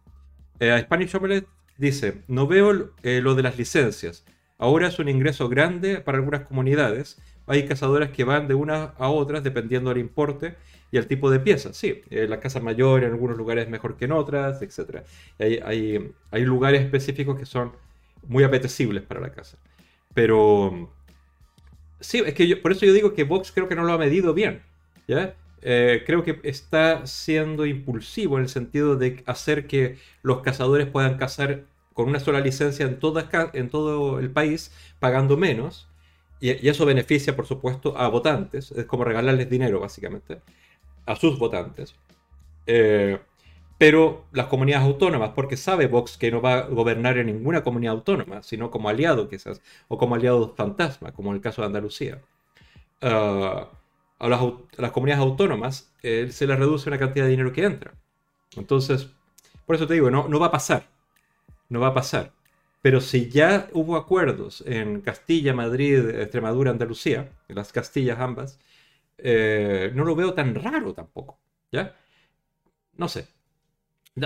Eh, 0.58 0.76
Spanish 0.82 1.14
Omelette 1.14 1.46
dice, 1.76 2.22
no 2.26 2.48
veo 2.48 2.90
eh, 3.04 3.20
lo 3.22 3.36
de 3.36 3.44
las 3.44 3.56
licencias. 3.56 4.24
Ahora 4.58 4.88
es 4.88 4.98
un 4.98 5.08
ingreso 5.08 5.48
grande 5.48 6.00
para 6.00 6.18
algunas 6.18 6.40
comunidades. 6.40 7.22
Hay 7.46 7.66
cazadoras 7.66 8.10
que 8.10 8.24
van 8.24 8.48
de 8.48 8.54
unas 8.54 8.90
a 8.98 9.10
otras 9.10 9.44
dependiendo 9.44 9.90
del 9.90 9.98
importe 9.98 10.56
y 10.90 10.96
el 10.96 11.06
tipo 11.06 11.30
de 11.30 11.38
piezas. 11.38 11.76
Sí, 11.76 12.02
eh, 12.10 12.26
la 12.26 12.40
casa 12.40 12.58
mayor 12.58 13.04
en 13.04 13.12
algunos 13.12 13.36
lugares 13.36 13.66
es 13.66 13.70
mejor 13.70 13.96
que 13.96 14.06
en 14.06 14.12
otras, 14.12 14.60
etc. 14.60 15.04
Hay, 15.38 16.44
lugares 16.44 16.82
específicos 16.82 17.38
que 17.38 17.46
son 17.46 17.70
muy 18.26 18.42
apetecibles 18.42 19.04
para 19.04 19.20
la 19.20 19.30
casa. 19.30 19.56
Pero 20.14 20.90
sí, 22.00 22.24
es 22.26 22.34
que 22.34 22.48
yo, 22.48 22.60
por 22.60 22.72
eso 22.72 22.84
yo 22.84 22.92
digo 22.92 23.14
que 23.14 23.22
Vox 23.22 23.52
creo 23.52 23.68
que 23.68 23.76
no 23.76 23.84
lo 23.84 23.92
ha 23.92 23.98
medido 23.98 24.34
bien. 24.34 24.62
¿ya? 25.06 25.36
Eh, 25.62 26.02
creo 26.06 26.22
que 26.22 26.40
está 26.44 27.06
siendo 27.06 27.66
impulsivo 27.66 28.36
en 28.36 28.44
el 28.44 28.48
sentido 28.48 28.97
de 28.97 29.22
hacer 29.26 29.66
que 29.66 29.98
los 30.22 30.43
cazadores 30.43 30.86
puedan 30.86 31.16
cazar 31.18 31.64
con 31.94 32.09
una 32.09 32.20
sola 32.20 32.40
licencia 32.40 32.86
en, 32.86 32.98
toda, 33.01 33.28
en 33.52 33.68
todo 33.70 34.20
el 34.20 34.30
país, 34.30 34.72
pagando 35.01 35.36
menos. 35.36 35.89
Y, 36.40 36.51
y, 36.64 36.68
eso 36.68 36.86
beneficia, 36.86 37.35
por 37.36 37.47
supuesto, 37.47 37.98
a 37.98 38.09
votantes. 38.09 38.70
Es 38.72 38.85
como 38.86 39.05
regalarles 39.05 39.51
dinero, 39.51 39.80
básicamente 39.80 40.39
a 41.09 41.16
sus 41.16 41.39
votantes. 41.39 41.94
Eh, 42.66 43.18
pero 43.78 44.26
las 44.32 44.47
comunidades 44.47 44.86
autónomas, 44.86 45.30
porque 45.35 45.56
sabe 45.56 45.86
Vox 45.86 46.18
que 46.18 46.30
no 46.30 46.43
va 46.43 46.59
a 46.59 46.62
gobernar 46.62 47.16
en 47.18 47.26
ninguna 47.26 47.62
comunidad 47.62 47.94
autónoma, 47.94 48.43
sino 48.43 48.70
como 48.70 48.89
aliado 48.89 49.28
quizás, 49.28 49.62
o 49.89 49.98
como 49.98 50.14
aliado 50.16 50.55
fantasma, 50.56 51.12
como 51.12 51.30
en 51.30 51.36
el 51.36 51.43
caso 51.43 51.62
de 51.62 51.66
Andalucía. 51.66 52.20
Ah, 53.01 53.68
a, 54.19 54.28
las, 54.28 54.93
comunidades 54.93 55.24
autónomas 55.24 55.93
eh, 56.03 56.28
se 56.31 56.47
les 56.47 56.59
reduce 56.59 56.89
una 56.89 56.99
cantidad 56.99 57.24
de 57.24 57.31
dinero 57.31 57.53
que 57.53 57.65
entra. 57.65 57.95
Entonces, 58.57 59.09
por 59.66 59.77
eso 59.77 59.86
te 59.86 59.95
digo, 59.95 60.11
no, 60.11 60.28
no 60.28 60.40
va 60.40 60.47
a 60.47 60.51
pasar. 60.51 60.89
No 61.69 61.81
va 61.81 61.89
a 61.89 61.95
pasar. 61.95 62.32
Pero 62.82 63.01
si 63.01 63.28
ya 63.28 63.69
hubo 63.73 63.97
acuerdos 63.97 64.62
en 64.66 65.01
Castilla, 65.01 65.55
Madrid, 65.55 66.09
Extremadura, 66.11 66.70
Andalucía, 66.70 67.31
en 67.49 67.57
las 67.57 67.73
Castillas 67.73 68.19
ambas, 68.20 68.59
eh, 69.19 69.90
no 69.95 70.05
lo 70.05 70.15
veo 70.15 70.35
tan 70.35 70.55
raro 70.55 70.95
tampoco. 70.95 71.39
¿Ya? 71.73 71.97
No 72.97 73.09
sé. 73.09 73.28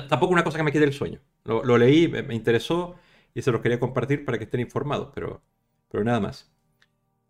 Tampoco 0.08 0.32
una 0.32 0.44
cosa 0.44 0.58
que 0.58 0.64
me 0.64 0.72
quede 0.72 0.84
el 0.84 0.92
sueño. 0.92 1.20
Lo, 1.44 1.76
leí, 1.78 2.08
me, 2.08 2.34
interesó 2.34 2.96
y 3.34 3.42
se 3.42 3.50
los 3.52 3.60
quería 3.60 3.80
compartir 3.80 4.24
para 4.24 4.38
que 4.38 4.44
estén 4.44 4.60
informados, 4.60 5.10
pero, 5.14 5.42
pero 5.90 6.04
nada 6.04 6.20
más. 6.20 6.50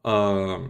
Ah, 0.04 0.68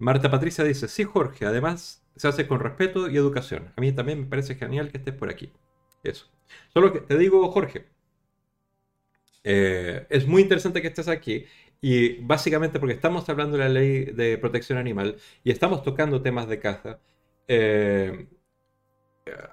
Marta 0.00 0.30
Patricia 0.30 0.64
dice, 0.64 0.88
sí 0.88 1.04
Jorge, 1.04 1.46
además 1.46 2.02
se 2.16 2.26
hace 2.26 2.46
con 2.46 2.58
respeto 2.60 3.08
y 3.08 3.16
educación. 3.16 3.72
A 3.76 3.80
mí 3.80 3.92
también 3.92 4.20
me 4.20 4.26
parece 4.26 4.54
genial 4.56 4.90
que 4.90 4.98
estés 4.98 5.14
por 5.14 5.30
aquí. 5.30 5.52
Eso. 6.02 6.26
Solo 6.72 6.92
que 6.92 7.00
te 7.00 7.18
digo, 7.18 7.50
Jorge, 7.52 7.86
eh, 9.44 10.06
es 10.10 10.26
muy 10.26 10.42
interesante 10.42 10.80
que 10.82 10.88
estés 10.88 11.08
aquí 11.08 11.44
y 11.82 12.14
básicamente 12.22 12.80
porque 12.80 12.94
estamos 12.94 13.28
hablando 13.28 13.56
de 13.58 13.64
la 13.64 13.68
ley 13.68 14.04
de 14.06 14.38
protección 14.38 14.78
animal 14.78 15.16
y 15.44 15.50
estamos 15.50 15.82
tocando 15.82 16.22
temas 16.22 16.48
de 16.48 16.58
caza, 16.58 17.00
eh, 17.46 18.26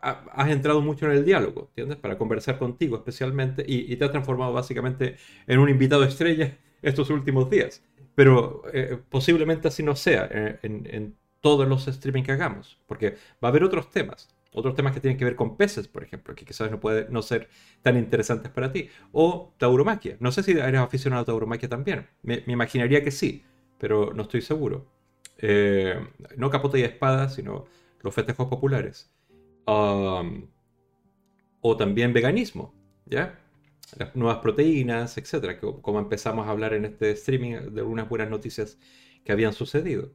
has 0.01 0.49
entrado 0.49 0.81
mucho 0.81 1.05
en 1.07 1.11
el 1.11 1.25
diálogo, 1.25 1.67
¿entiendes? 1.69 1.97
Para 1.97 2.17
conversar 2.17 2.57
contigo 2.57 2.97
especialmente 2.97 3.65
y, 3.67 3.95
te 3.97 4.05
has 4.05 4.11
transformado 4.11 4.53
básicamente 4.53 5.17
en 5.45 5.59
un 5.59 5.69
invitado 5.69 6.03
estrella 6.03 6.57
estos 6.81 7.09
últimos 7.09 7.49
días. 7.49 7.83
Pero 8.17 8.63
eh, 8.73 8.97
posiblemente 9.09 9.67
así 9.67 9.83
no 9.83 9.95
sea 9.95 10.27
eh, 10.31 10.57
en, 10.63 11.15
todos 11.39 11.67
los 11.67 11.87
streaming 11.87 12.23
que 12.23 12.31
hagamos, 12.31 12.79
porque 12.87 13.11
va 13.11 13.17
a 13.43 13.47
haber 13.49 13.63
otros 13.63 13.91
temas 13.91 14.35
otros 14.53 14.73
temas 14.73 14.91
que 14.91 14.99
tienen 14.99 15.19
que 15.19 15.25
ver 15.25 15.35
con 15.35 15.55
peces, 15.55 15.87
por 15.87 16.03
ejemplo, 16.03 16.33
que 16.33 16.43
quizás 16.43 16.71
no 16.71 16.79
pueden 16.79 17.13
no 17.13 17.21
ser 17.21 17.47
tan 17.83 17.95
interesantes 17.95 18.51
para 18.51 18.71
ti. 18.71 18.89
O 19.11 19.53
tauromaquia. 19.59 20.17
No 20.19 20.31
sé 20.31 20.41
si 20.41 20.53
eres 20.53 20.81
aficionado 20.81 21.21
a 21.21 21.25
tauromaquia 21.25 21.69
también. 21.69 22.07
Me, 22.23 22.43
imaginaría 22.47 23.03
que 23.03 23.11
sí, 23.11 23.43
pero 23.77 24.13
no 24.15 24.23
estoy 24.23 24.41
seguro. 24.41 24.87
Eh, 25.37 25.99
no 26.37 26.49
capota 26.49 26.79
y 26.79 26.81
espada, 26.81 27.29
sino 27.29 27.65
los 28.01 28.15
festejos 28.15 28.47
populares. 28.47 29.11
o 29.65 30.23
también 31.77 32.13
veganismo, 32.13 32.73
¿ya? 33.05 33.37
Las 33.95 34.15
nuevas 34.15 34.39
proteínas, 34.39 35.17
etcétera, 35.17 35.59
como 35.59 35.99
empezamos 35.99 36.47
a 36.47 36.51
hablar 36.51 36.73
en 36.73 36.85
este 36.85 37.11
streaming 37.11 37.71
de 37.71 37.81
algunas 37.81 38.09
buenas 38.09 38.29
noticias 38.29 38.77
que 39.23 39.31
habían 39.31 39.53
sucedido. 39.53 40.13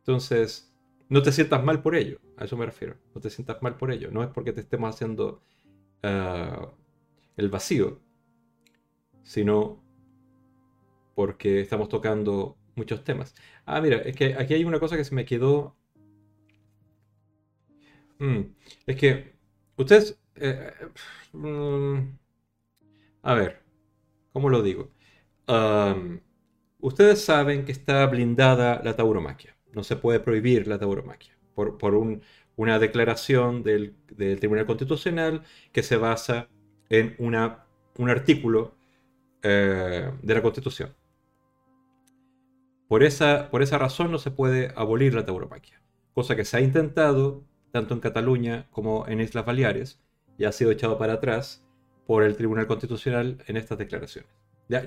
Entonces, 0.00 0.72
no 1.08 1.22
te 1.22 1.32
sientas 1.32 1.64
mal 1.64 1.82
por 1.82 1.96
ello, 1.96 2.20
a 2.36 2.44
eso 2.46 2.56
me 2.56 2.66
refiero. 2.66 2.96
No 3.14 3.20
te 3.20 3.30
sientas 3.30 3.62
mal 3.62 3.76
por 3.78 3.92
ello. 3.92 4.10
No 4.12 4.22
es 4.24 4.30
porque 4.30 4.52
te 4.52 4.60
estemos 4.62 4.94
haciendo 4.94 5.42
uh, 6.04 6.66
el 7.36 7.48
vacío, 7.50 8.00
sino 9.22 9.80
porque 11.14 11.60
estamos 11.60 11.88
tocando 11.88 12.56
muchos 12.76 13.04
temas. 13.04 13.34
Ah, 13.66 13.80
mira, 13.80 13.98
es 13.98 14.16
que 14.16 14.34
aquí 14.34 14.54
hay 14.54 14.64
una 14.64 14.80
cosa 14.80 14.96
que 14.96 15.04
se 15.04 15.14
me 15.14 15.24
quedó. 15.24 15.76
Mm, 18.18 18.40
es 18.86 18.96
que 18.96 19.34
ustedes... 19.76 20.18
eh, 20.36 20.72
mm, 21.32 22.19
a 23.22 23.34
ver, 23.34 23.62
¿cómo 24.32 24.50
lo 24.50 24.62
digo? 24.62 24.90
Ustedes 26.80 27.24
saben 27.24 27.64
que 27.64 27.72
está 27.72 28.06
blindada 28.06 28.80
la 28.84 28.96
tauromaquia. 28.96 29.56
No 29.72 29.84
se 29.84 29.96
puede 29.96 30.20
prohibir 30.20 30.66
la 30.66 30.78
tauromaquia 30.78 31.36
por, 31.54 31.78
por 31.78 31.94
un- 31.94 32.22
una 32.56 32.78
declaración 32.78 33.62
del, 33.62 33.94
del 34.08 34.38
Tribunal 34.40 34.66
Constitucional 34.66 35.42
que 35.72 35.82
se 35.82 35.96
basa 35.96 36.48
en 36.88 37.14
una, 37.18 37.66
un 37.98 38.10
artículo 38.10 38.74
eh, 39.42 40.10
de 40.22 40.34
la 40.34 40.42
Constitución. 40.42 40.94
Por 42.88 43.02
esa, 43.04 43.50
por 43.50 43.62
esa 43.62 43.78
razón 43.78 44.10
no 44.10 44.18
se 44.18 44.30
puede 44.30 44.72
abolir 44.76 45.14
la 45.14 45.24
tauromaquia, 45.24 45.80
cosa 46.12 46.36
que 46.36 46.44
se 46.44 46.56
ha 46.56 46.60
intentado 46.60 47.44
tanto 47.70 47.94
en 47.94 48.00
Cataluña 48.00 48.66
como 48.70 49.06
en 49.06 49.20
Islas 49.20 49.46
Baleares 49.46 50.00
y 50.36 50.44
ha 50.44 50.52
sido 50.52 50.70
echado 50.72 50.98
para 50.98 51.14
atrás 51.14 51.64
por 52.10 52.24
el 52.24 52.34
Tribunal 52.34 52.66
Constitucional 52.66 53.38
en 53.46 53.56
estas 53.56 53.78
declaraciones. 53.78 54.28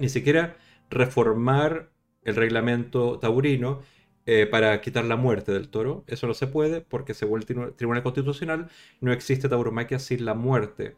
Ni 0.01 0.09
siquiera 0.09 0.57
reformar 0.89 1.89
el 2.21 2.35
reglamento 2.35 3.17
taurino 3.17 3.79
eh, 4.25 4.45
para 4.45 4.81
quitar 4.81 5.05
la 5.05 5.15
muerte 5.15 5.53
del 5.53 5.69
toro, 5.69 6.03
eso 6.07 6.27
no 6.27 6.33
se 6.33 6.47
puede 6.47 6.81
porque 6.81 7.13
según 7.13 7.39
el 7.39 7.45
Tribunal 7.45 7.75
Tribunal 7.75 8.03
Constitucional 8.03 8.67
no 8.99 9.13
existe 9.13 9.47
tauromaquia 9.47 9.99
sin 9.99 10.25
la 10.25 10.33
muerte 10.33 10.97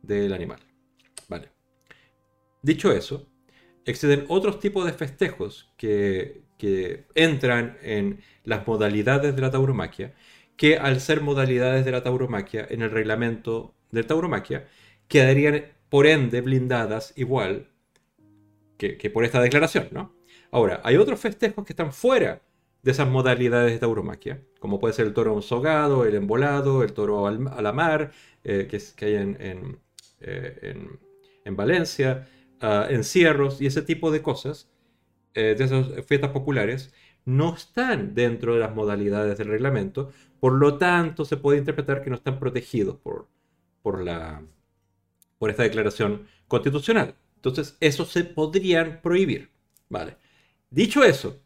del 0.00 0.32
animal. 0.32 0.60
Vale. 1.28 1.50
Dicho 2.62 2.90
eso, 2.90 3.28
existen 3.84 4.24
otros 4.28 4.58
tipos 4.60 4.86
de 4.86 4.94
festejos 4.94 5.74
que, 5.76 6.40
que 6.56 7.04
entran 7.14 7.76
en 7.82 8.22
las 8.44 8.66
modalidades 8.66 9.36
de 9.36 9.42
la 9.42 9.50
tauromaquia, 9.50 10.14
que 10.56 10.78
al 10.78 11.02
ser 11.02 11.20
modalidades 11.20 11.84
de 11.84 11.90
la 11.90 12.02
tauromaquia 12.02 12.66
en 12.66 12.80
el 12.80 12.90
reglamento 12.90 13.74
de 13.90 14.04
tauromaquia, 14.04 14.66
quedarían 15.08 15.64
por 15.88 16.06
ende 16.06 16.40
blindadas 16.40 17.12
igual 17.16 17.68
que, 18.78 18.96
que 18.98 19.10
por 19.10 19.24
esta 19.24 19.40
declaración, 19.40 19.88
¿no? 19.92 20.14
Ahora, 20.50 20.80
hay 20.84 20.96
otros 20.96 21.20
festejos 21.20 21.64
que 21.64 21.72
están 21.72 21.92
fuera 21.92 22.42
de 22.82 22.90
esas 22.92 23.08
modalidades 23.08 23.72
de 23.72 23.78
tauromaquia, 23.78 24.42
como 24.60 24.78
puede 24.78 24.94
ser 24.94 25.06
el 25.06 25.14
toro 25.14 25.34
ensogado, 25.34 26.04
el 26.04 26.14
embolado, 26.14 26.82
el 26.82 26.92
toro 26.92 27.26
al- 27.26 27.48
a 27.48 27.62
la 27.62 27.72
mar, 27.72 28.12
eh, 28.44 28.66
que, 28.70 28.76
es- 28.76 28.92
que 28.92 29.06
hay 29.06 29.14
en, 29.16 29.36
en, 29.40 29.78
eh, 30.20 30.58
en- 30.62 30.98
en 31.44 31.56
Valencia, 31.56 32.28
ah, 32.60 32.86
encierros 32.90 33.60
y 33.60 33.66
ese 33.66 33.82
tipo 33.82 34.10
de 34.10 34.22
cosas, 34.22 34.70
eh, 35.34 35.54
de 35.58 35.64
esas 35.64 35.88
fiestas 36.06 36.30
populares, 36.32 36.92
no 37.24 37.54
están 37.54 38.14
dentro 38.14 38.54
de 38.54 38.60
las 38.60 38.74
modalidades 38.74 39.38
del 39.38 39.48
reglamento, 39.48 40.12
por 40.40 40.54
lo 40.54 40.78
tanto 40.78 41.24
se 41.24 41.36
puede 41.36 41.58
interpretar 41.58 42.02
que 42.02 42.10
no 42.10 42.16
están 42.16 42.38
protegidos 42.38 42.96
por, 42.98 43.28
por, 43.82 44.02
la, 44.04 44.42
por 45.38 45.50
esta 45.50 45.62
declaración 45.62 46.26
constitucional. 46.48 47.14
Entonces, 47.36 47.76
eso 47.80 48.04
se 48.04 48.24
podrían 48.24 49.00
prohibir. 49.02 49.50
Vale. 49.88 50.16
Dicho 50.70 51.04
eso, 51.04 51.40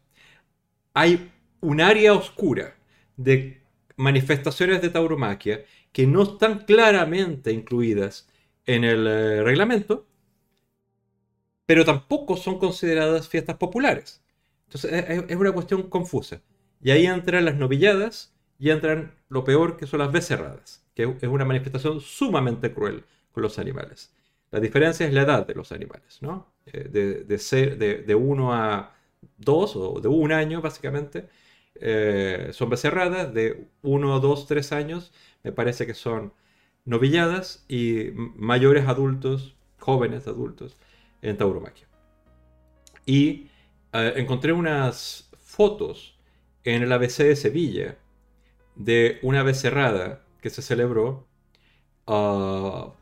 hay 0.93 1.31
un 1.59 1.81
área 1.81 2.13
oscura 2.13 2.75
de 3.17 3.61
manifestaciones 3.95 4.81
de 4.81 4.89
tauromaquia 4.89 5.63
que 5.91 6.07
no 6.07 6.23
están 6.23 6.65
claramente 6.65 7.51
incluidas 7.51 8.27
en 8.65 8.83
el 8.83 9.05
eh, 9.07 9.43
reglamento, 9.43 10.07
pero 11.65 11.85
tampoco 11.85 12.35
son 12.35 12.57
consideradas 12.59 13.27
fiestas 13.29 13.57
populares. 13.57 14.23
Entonces 14.65 15.25
es, 15.29 15.35
una 15.35 15.51
cuestión 15.51 15.83
confusa. 15.83 16.41
Y 16.81 16.91
ahí 16.91 17.05
entran 17.05 17.45
las 17.45 17.55
novilladas 17.55 18.33
y 18.57 18.69
entran 18.69 19.13
lo 19.29 19.43
peor 19.43 19.77
que 19.77 19.85
son 19.85 19.99
las 19.99 20.11
becerradas, 20.11 20.83
que 20.95 21.03
es 21.03 21.29
una 21.29 21.45
manifestación 21.45 22.01
sumamente 22.01 22.73
cruel 22.73 23.03
con 23.31 23.43
los 23.43 23.59
animales. 23.59 24.13
La 24.51 24.59
diferencia 24.59 25.05
es 25.07 25.13
la 25.13 25.21
edad 25.21 25.47
de 25.47 25.55
los 25.55 25.71
animales, 25.71 26.21
¿no? 26.21 26.53
Eh, 26.65 26.89
de, 26.89 27.23
de, 27.23 27.37
ser, 27.37 27.77
de, 27.77 28.03
de 28.03 28.15
1 28.15 28.53
a 28.53 28.95
2 29.37 29.75
o 29.75 29.99
de 30.01 30.07
un 30.07 30.31
año 30.31 30.61
básicamente 30.61 31.29
eh, 31.75 32.49
son 32.53 32.69
becerradas, 32.69 33.33
de 33.33 33.67
1, 33.81 34.19
2, 34.19 34.47
3 34.47 34.71
años 34.73 35.13
me 35.43 35.51
parece 35.51 35.85
que 35.87 35.93
son 35.93 36.33
novilladas 36.85 37.65
y 37.67 38.11
mayores 38.15 38.87
adultos, 38.87 39.55
jóvenes 39.79 40.27
adultos 40.27 40.77
en 41.21 41.37
tauromaquia. 41.37 41.87
Y 43.05 43.49
eh, 43.93 44.13
encontré 44.17 44.53
unas 44.53 45.29
fotos 45.39 46.19
en 46.63 46.83
el 46.83 46.91
ABC 46.91 47.17
de 47.19 47.35
Sevilla 47.35 47.97
de 48.75 49.19
una 49.23 49.43
becerrada 49.43 50.23
que 50.41 50.49
se 50.49 50.61
celebró 50.61 51.27
ah, 52.07 52.93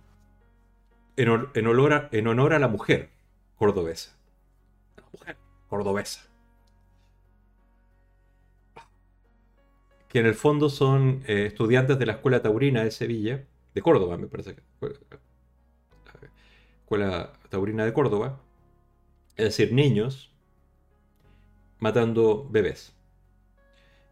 en, 1.21 1.29
hon- 1.29 1.49
en 1.55 1.67
olor 1.67 1.93
a- 1.93 2.09
en 2.11 2.27
honor 2.27 2.53
a 2.53 2.59
la 2.59 2.67
mujer 2.67 3.09
cordobesa. 3.57 4.15
La 4.97 5.03
mujer 5.13 5.37
cordobesa. 5.69 6.21
Que 10.09 10.19
en 10.19 10.25
el 10.25 10.33
fondo 10.35 10.69
son 10.69 11.23
eh, 11.27 11.45
estudiantes 11.47 11.99
de 11.99 12.05
la 12.05 12.13
Escuela 12.13 12.41
Taurina 12.41 12.83
de 12.83 12.91
Sevilla, 12.91 13.45
de 13.73 13.81
Córdoba, 13.81 14.17
me 14.17 14.27
parece 14.27 14.55
que. 14.55 14.61
Escuela 16.81 17.33
Taurina 17.49 17.85
de 17.85 17.93
Córdoba. 17.93 18.39
Es 19.37 19.45
decir, 19.45 19.73
niños 19.73 20.31
matando 21.79 22.47
bebés. 22.49 22.93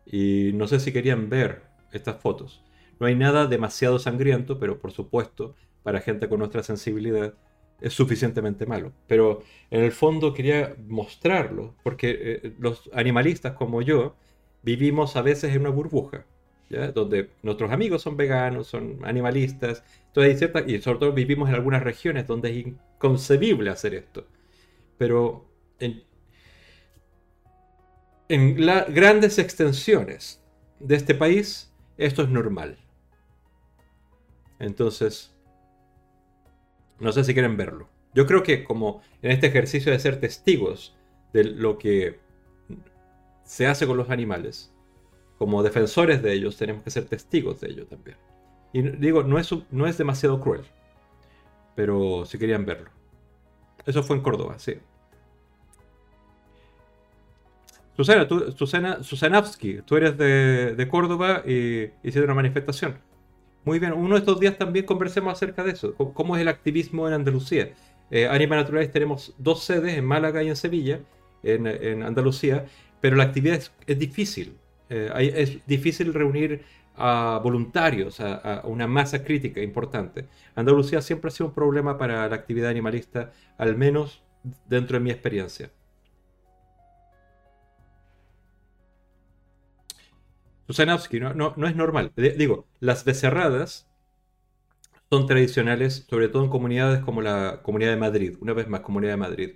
Y 0.05 0.51
no 0.53 0.67
sé 0.67 0.79
si 0.79 0.93
querían 0.93 1.29
ver 1.29 1.63
estas 1.91 2.21
fotos. 2.21 2.61
No 2.99 3.07
hay 3.07 3.15
nada 3.15 3.45
demasiado 3.47 3.99
sangriento, 3.99 4.59
pero 4.59 4.79
por 4.79 4.91
supuesto, 4.91 5.55
para 5.87 6.01
gente 6.01 6.27
con 6.27 6.39
nuestra 6.39 6.63
sensibilidad 6.63 7.33
es 7.79 7.93
suficientemente 7.93 8.65
malo. 8.65 8.91
Pero 9.07 9.43
en 9.71 9.83
el 9.83 9.93
fondo 9.93 10.33
quería 10.33 10.75
mostrarlo, 10.87 11.75
porque 11.83 12.07
eh, 12.43 12.53
los 12.59 12.89
animalistas 12.93 13.53
como 13.53 13.81
yo 13.81 14.15
vivimos 14.63 15.15
a 15.15 15.21
veces 15.21 15.53
en 15.55 15.61
una 15.61 15.69
burbuja, 15.69 16.25
¿ya? 16.69 16.91
donde 16.91 17.29
nuestros 17.41 17.71
amigos 17.71 18.01
son 18.01 18.17
veganos, 18.17 18.67
son 18.67 18.99
animalistas, 19.05 19.83
entonces 20.07 20.33
hay 20.33 20.37
cierta- 20.39 20.63
y 20.69 20.81
sobre 20.81 20.99
todo 20.99 21.13
vivimos 21.13 21.47
en 21.49 21.55
algunas 21.55 21.83
regiones 21.83 22.27
donde 22.27 22.49
es 22.51 22.67
inconcebible 22.67 23.69
hacer 23.69 23.93
esto. 23.95 24.25
Pero 24.97 25.45
en, 25.79 26.03
en 28.29 28.65
la- 28.65 28.85
grandes 28.85 29.37
extensiones 29.39 30.41
de 30.79 30.95
este 30.95 31.15
país, 31.15 31.71
esto 31.97 32.23
es 32.23 32.29
normal. 32.29 32.77
Entonces, 34.59 35.31
no 36.99 37.11
sé 37.11 37.23
si 37.23 37.33
quieren 37.33 37.57
verlo. 37.57 37.89
Yo 38.13 38.25
creo 38.25 38.43
que 38.43 38.63
como 38.63 39.01
en 39.21 39.31
este 39.31 39.47
ejercicio 39.47 39.91
de 39.91 39.99
ser 39.99 40.19
testigos 40.19 40.95
de 41.33 41.43
lo 41.43 41.77
que 41.77 42.19
se 43.43 43.67
hace 43.67 43.85
con 43.85 43.97
los 43.97 44.09
animales, 44.09 44.73
como 45.37 45.63
defensores 45.63 46.21
de 46.21 46.33
ellos, 46.33 46.57
tenemos 46.57 46.83
que 46.83 46.89
ser 46.89 47.05
testigos 47.05 47.61
de 47.61 47.69
ello 47.69 47.85
también. 47.85 48.17
Y 48.73 48.81
digo, 48.81 49.23
no 49.23 49.39
es, 49.39 49.49
no 49.71 49.87
es 49.87 49.97
demasiado 49.97 50.41
cruel, 50.41 50.63
pero 51.75 52.25
si 52.25 52.37
querían 52.37 52.65
verlo. 52.65 52.89
Eso 53.85 54.03
fue 54.03 54.17
en 54.17 54.23
Córdoba, 54.23 54.59
sí. 54.59 54.75
Susana, 57.95 58.27
tú, 58.27 58.51
Susana, 58.51 59.01
Susanavsky, 59.03 59.81
tú 59.83 59.95
eres 59.95 60.17
de, 60.17 60.75
de 60.75 60.87
Córdoba 60.87 61.43
y 61.45 61.91
hiciste 62.03 62.23
una 62.23 62.33
manifestación. 62.33 62.99
Muy 63.67 63.79
bien, 63.79 63.91
uno 63.91 64.15
de 64.15 64.19
estos 64.19 64.39
días 64.39 64.57
también 64.57 64.85
conversemos 64.85 65.33
acerca 65.33 65.61
de 65.61 65.71
eso. 65.71 65.93
¿Cómo, 65.93 66.37
es 66.37 66.41
el 66.41 66.47
activismo 66.47 67.05
en 67.05 67.13
Andalucía? 67.13 67.73
Eh, 68.09 68.25
Anima 68.25 68.55
Naturales 68.55 68.93
tenemos 68.93 69.35
dos 69.37 69.61
sedes 69.61 69.97
en 69.97 70.05
Málaga 70.05 70.41
y 70.41 70.47
en 70.47 70.55
Sevilla, 70.55 71.01
en, 71.43 72.01
Andalucía, 72.01 72.65
pero 73.01 73.17
la 73.17 73.23
actividad 73.25 73.61
es, 73.85 73.99
difícil. 73.99 74.57
Eh, 74.89 75.09
hay- 75.13 75.33
es 75.35 75.57
difícil 75.67 76.13
reunir 76.13 76.63
a 76.95 77.41
voluntarios, 77.43 78.21
a 78.21 78.61
una 78.63 78.87
masa 78.87 79.21
crítica 79.25 79.61
importante. 79.61 80.27
Andalucía 80.55 81.01
siempre 81.01 81.27
ha 81.27 81.31
sido 81.31 81.47
un 81.47 81.53
problema 81.53 81.97
para 81.97 82.25
la 82.29 82.35
actividad 82.37 82.69
animalista, 82.69 83.33
al 83.57 83.75
menos 83.75 84.23
dentro 84.69 84.97
de 84.97 85.03
mi 85.03 85.11
experiencia. 85.11 85.71
Susanowski, 90.67 91.19
no, 91.19 91.33
no, 91.33 91.53
no 91.57 91.67
es 91.67 91.75
normal. 91.75 92.13
Digo, 92.15 92.67
las 92.79 93.03
becerradas 93.05 93.87
son 95.09 95.25
tradicionales, 95.27 96.05
sobre 96.09 96.29
todo 96.29 96.43
en 96.43 96.49
comunidades 96.49 97.03
como 97.03 97.21
la 97.21 97.61
Comunidad 97.63 97.91
de 97.91 97.97
Madrid, 97.97 98.37
una 98.41 98.53
vez 98.53 98.67
más, 98.67 98.81
Comunidad 98.81 99.13
de 99.13 99.17
Madrid. 99.17 99.51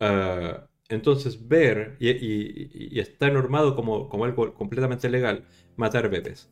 Ah, 0.00 0.66
entonces, 0.88 1.48
ver, 1.48 1.96
y, 2.00 2.10
y- 2.10 3.00
está 3.00 3.30
normado 3.30 3.76
como, 3.76 4.08
como 4.08 4.24
algo 4.24 4.54
completamente 4.54 5.08
legal, 5.10 5.46
matar 5.76 6.10
bebés. 6.10 6.50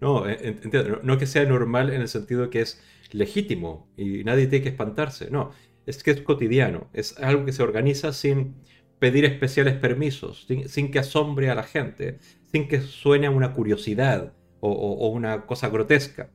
No, 0.00 0.28
eh, 0.28 0.38
entiendo, 0.62 1.00
no, 1.02 1.18
que 1.18 1.26
sea 1.26 1.44
normal 1.46 1.90
en 1.90 2.02
el 2.02 2.08
sentido 2.08 2.50
que 2.50 2.60
es 2.60 2.80
legítimo 3.12 3.88
y 3.96 4.24
nadie 4.24 4.46
tiene 4.46 4.62
que 4.64 4.68
espantarse, 4.70 5.30
no, 5.30 5.52
es 5.86 6.02
que 6.02 6.10
es 6.10 6.20
cotidiano, 6.22 6.90
es 6.92 7.16
algo 7.18 7.44
que 7.46 7.52
se 7.52 7.62
organiza 7.62 8.12
sin 8.12 8.56
pedir 8.98 9.24
especiales 9.24 9.74
permisos, 9.74 10.46
sin, 10.66 10.90
que 10.90 10.98
asombre 10.98 11.50
a 11.50 11.54
la 11.54 11.62
gente, 11.62 12.18
sin 12.46 12.68
que 12.68 12.80
suene 12.80 13.26
a 13.26 13.30
una 13.30 13.52
curiosidad 13.52 14.32
o, 14.60 15.08
una 15.08 15.46
cosa 15.46 15.68
grotesca. 15.68 16.30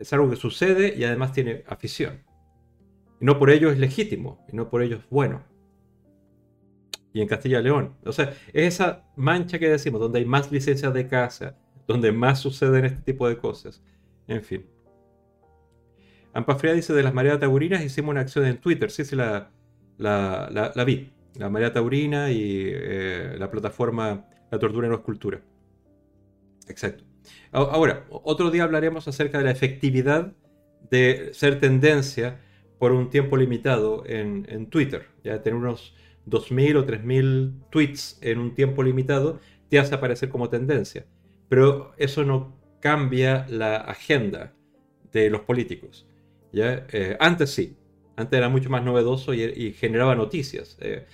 Es 0.00 0.12
algo 0.12 0.28
que 0.28 0.36
sucede 0.36 0.94
y 0.96 1.04
además 1.04 1.32
tiene 1.32 1.64
afición. 1.68 2.22
Y 3.20 3.24
no 3.24 3.38
por 3.38 3.50
ello 3.50 3.70
es 3.70 3.78
legítimo, 3.78 4.44
y 4.52 4.56
no 4.56 4.68
por 4.68 4.82
ello 4.82 4.96
es 4.96 5.08
bueno. 5.08 5.44
Y 7.12 7.20
en 7.20 7.28
Castilla 7.28 7.60
y 7.60 7.62
León. 7.62 7.94
O 8.04 8.12
sea, 8.12 8.34
es 8.52 8.74
esa 8.74 9.04
mancha 9.14 9.58
que 9.60 9.68
decimos, 9.68 10.00
donde 10.00 10.18
hay 10.18 10.24
más 10.24 10.50
licencias 10.50 10.92
de 10.92 11.06
casa, 11.06 11.56
donde 11.86 12.10
más 12.10 12.40
suceden 12.40 12.84
este 12.84 13.02
tipo 13.02 13.28
de 13.28 13.38
cosas. 13.38 13.82
En 14.26 14.42
fin. 14.42 14.66
Ampafría 16.32 16.72
dice, 16.72 16.92
de 16.92 17.04
las 17.04 17.14
mareas 17.14 17.38
taurinas 17.38 17.84
hicimos 17.84 18.10
una 18.10 18.22
acción 18.22 18.44
en 18.46 18.58
Twitter. 18.58 18.90
Sí, 18.90 19.04
sí, 19.04 19.14
la, 19.14 19.52
la, 19.98 20.84
vi. 20.84 21.12
La 21.36 21.50
marea 21.50 21.72
taurina 21.72 22.30
y 22.30 22.70
eh, 22.72 23.34
la 23.38 23.50
plataforma 23.50 24.26
La 24.50 24.58
Tortura 24.58 24.88
no 24.88 24.94
es 24.94 25.00
Cultura. 25.00 25.40
Exacto. 26.68 27.04
Ahora, 27.52 28.06
otro 28.10 28.50
día 28.50 28.64
hablaremos 28.64 29.06
acerca 29.08 29.38
de 29.38 29.44
la 29.44 29.50
efectividad 29.50 30.32
de 30.90 31.30
ser 31.32 31.60
tendencia 31.60 32.40
por 32.78 32.92
un 32.92 33.10
tiempo 33.10 33.36
limitado 33.36 34.04
en, 34.06 34.46
en 34.48 34.66
Twitter. 34.66 35.06
Ya 35.22 35.42
tener 35.42 35.58
unos 35.58 35.94
2.000 36.26 36.76
o 36.76 36.86
3.000 36.86 37.70
tweets 37.70 38.18
en 38.20 38.38
un 38.38 38.54
tiempo 38.54 38.82
limitado 38.82 39.40
te 39.68 39.78
hace 39.78 39.94
aparecer 39.94 40.28
como 40.28 40.48
tendencia. 40.48 41.06
Pero 41.48 41.92
eso 41.96 42.24
no 42.24 42.56
cambia 42.80 43.46
la 43.48 43.76
agenda 43.76 44.52
de 45.12 45.30
los 45.30 45.42
políticos. 45.42 46.06
¿ya? 46.52 46.86
Eh, 46.92 47.16
antes 47.20 47.50
sí, 47.50 47.76
antes 48.16 48.36
era 48.36 48.48
mucho 48.48 48.70
más 48.70 48.84
novedoso 48.84 49.34
y, 49.34 49.72
generaba 49.72 50.14
noticias. 50.14 50.76
Eh, 50.80 51.06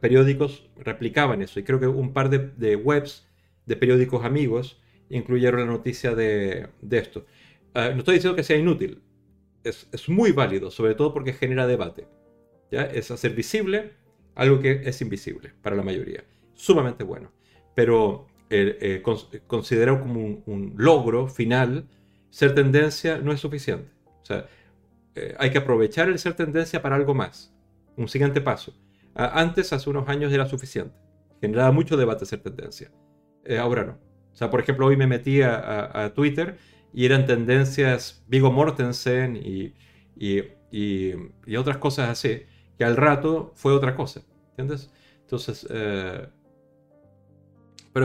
periódicos 0.00 0.68
replicaban 0.76 1.42
eso 1.42 1.60
y 1.60 1.64
creo 1.64 1.78
que 1.80 1.86
un 1.86 2.12
par 2.12 2.30
de, 2.30 2.76
webs 2.76 3.26
de 3.66 3.76
periódicos 3.76 4.24
amigos 4.24 4.80
incluyeron 5.08 5.60
la 5.60 5.66
noticia 5.66 6.14
de, 6.14 6.68
esto. 6.90 7.26
Ah, 7.74 7.90
no 7.92 7.98
estoy 7.98 8.16
diciendo 8.16 8.36
que 8.36 8.42
sea 8.42 8.56
inútil, 8.56 9.02
es, 9.64 10.08
muy 10.08 10.32
válido, 10.32 10.70
sobre 10.70 10.94
todo 10.94 11.12
porque 11.12 11.32
genera 11.32 11.66
debate. 11.66 12.06
¿ya? 12.70 12.82
Es 12.82 13.10
hacer 13.10 13.34
visible 13.34 13.92
algo 14.34 14.60
que 14.60 14.82
es 14.84 15.00
invisible 15.00 15.52
para 15.62 15.76
la 15.76 15.82
mayoría. 15.82 16.24
Sumamente 16.54 17.04
bueno. 17.04 17.32
Pero 17.74 18.26
eh, 18.50 19.02
considerar 19.46 20.00
como 20.00 20.42
un, 20.46 20.74
logro 20.76 21.28
final, 21.28 21.86
ser 22.30 22.54
tendencia 22.54 23.18
no 23.18 23.32
es 23.32 23.40
suficiente. 23.40 23.90
Eh, 25.14 25.34
hay 25.38 25.50
que 25.50 25.58
aprovechar 25.58 26.08
el 26.08 26.18
ser 26.18 26.34
tendencia 26.34 26.82
para 26.82 26.96
algo 26.96 27.14
más. 27.14 27.54
Un 27.96 28.08
siguiente 28.08 28.40
paso. 28.40 28.74
Antes, 29.18 29.72
hace 29.72 29.90
unos 29.90 30.08
años, 30.08 30.32
era 30.32 30.46
suficiente. 30.46 30.96
Generaba 31.40 31.72
mucho 31.72 31.96
debate 31.96 32.26
ser 32.26 32.40
tendencia. 32.40 32.90
ahora 33.60 33.84
no. 33.84 33.98
O 34.32 34.36
sea, 34.36 34.50
por 34.50 34.60
ejemplo, 34.60 34.86
hoy 34.86 34.96
me 34.96 35.06
metí 35.06 35.42
a, 35.42 36.12
Twitter 36.14 36.58
y 36.92 37.04
eran 37.04 37.26
tendencias 37.26 38.24
Vigo 38.28 38.52
Mortensen 38.52 39.36
y, 39.36 39.74
y, 40.16 41.56
otras 41.56 41.78
cosas 41.78 42.10
así, 42.10 42.42
que 42.76 42.84
al 42.84 42.96
rato 42.96 43.52
fue 43.54 43.72
otra 43.72 43.96
cosa. 43.96 44.22
¿Entiendes? 44.50 44.92
Entonces, 45.22 45.66
pero 45.68 46.30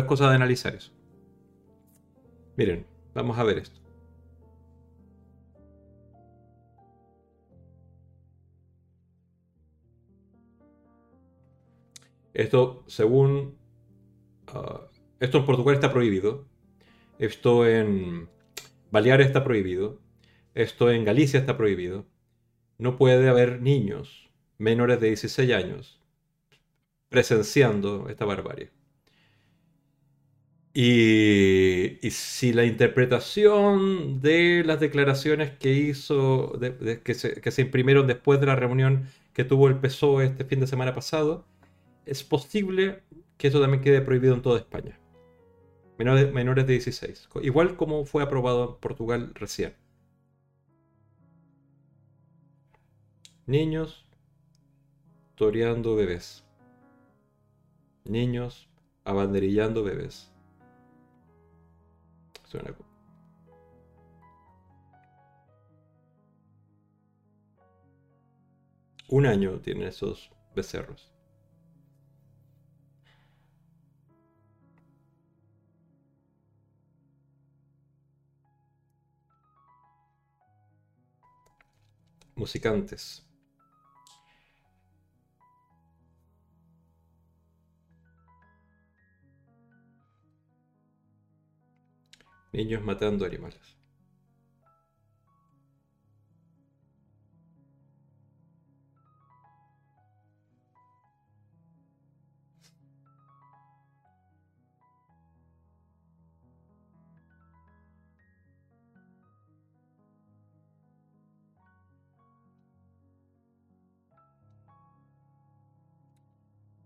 es 0.02 0.07
cosa 0.07 0.30
de 0.30 0.35
analizar 0.35 0.73
eso. 0.73 0.91
Miren, 2.56 2.85
vamos 3.14 3.38
a 3.38 3.44
ver 3.44 3.60
esto. 3.60 3.82
Esto, 12.34 12.84
según... 12.88 13.57
Ah, 14.47 14.81
esto 15.19 15.38
en 15.38 15.45
Portugal 15.45 15.76
está 15.76 15.91
prohibido. 15.91 16.45
Esto 17.19 17.68
en 17.68 18.30
Baleares 18.91 19.27
está 19.27 19.43
prohibido. 19.43 19.99
Esto 20.53 20.91
en 20.91 21.05
Galicia 21.05 21.39
está 21.39 21.57
prohibido. 21.57 22.05
No 22.77 22.97
puede 22.97 23.30
haber 23.30 23.61
niños 23.61 24.30
menores 24.57 24.99
de 24.99 25.07
16 25.07 25.53
años 25.53 26.01
presenciando 27.10 28.10
esta 28.10 28.26
barbarie. 28.26 28.72
Y, 30.73 31.99
si 32.10 32.51
la 32.51 32.65
interpretación 32.65 34.22
de 34.22 34.64
las 34.65 34.80
declaraciones 34.80 35.51
que 35.51 35.73
hizo, 35.73 36.60
que, 37.03 37.14
se, 37.14 37.61
imprimieron 37.61 38.07
después 38.07 38.39
de 38.39 38.47
la 38.47 38.55
reunión 38.55 39.07
que 39.34 39.43
tuvo 39.43 39.68
el 39.68 39.80
PSOE 39.80 40.26
este 40.26 40.45
fin 40.45 40.60
de 40.60 40.68
semana 40.68 40.95
pasado, 40.95 41.45
es 42.05 42.23
posible 42.23 43.03
que 43.38 43.47
eso 43.47 43.61
también 43.61 43.84
quede 43.84 44.01
prohibido 44.01 44.34
en 44.35 44.41
toda 44.41 44.59
España. 44.59 44.99
Menores, 45.97 46.34
menores 46.34 46.65
de 46.67 46.73
16. 46.73 47.30
Igual 47.41 47.75
como 47.77 48.05
fue 48.05 48.23
aprobado 48.23 48.73
en 48.73 48.80
Portugal 48.80 49.31
recién. 49.35 49.75
Niños 53.45 54.05
toreando 55.35 55.95
bebés. 55.95 56.43
Niños 58.05 58.69
abanderillando 59.03 59.84
bebés. 59.84 60.34
Un 69.07 69.25
año 69.25 69.59
tienen 69.59 69.88
esos 69.88 70.31
becerros. 70.55 71.12
Musicantes. 82.35 83.23
Niños 92.53 92.81
matando 92.84 93.26
animales. 93.26 93.72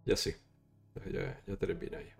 Ya 0.08 0.16
sí, 0.18 0.34
ya, 1.12 1.42
ya 1.48 1.58
termina 1.58 1.98
ahí. 2.00 2.12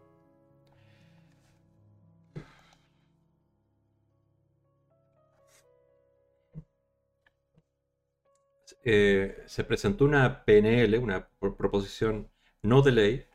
Eh, 8.84 9.44
se 9.46 9.64
presentó 9.64 10.06
una 10.06 10.44
PNL, 10.46 10.98
una 10.98 11.30
proposición 11.40 12.30
no 12.64 12.82
de 12.82 12.92
ley, 12.92 13.26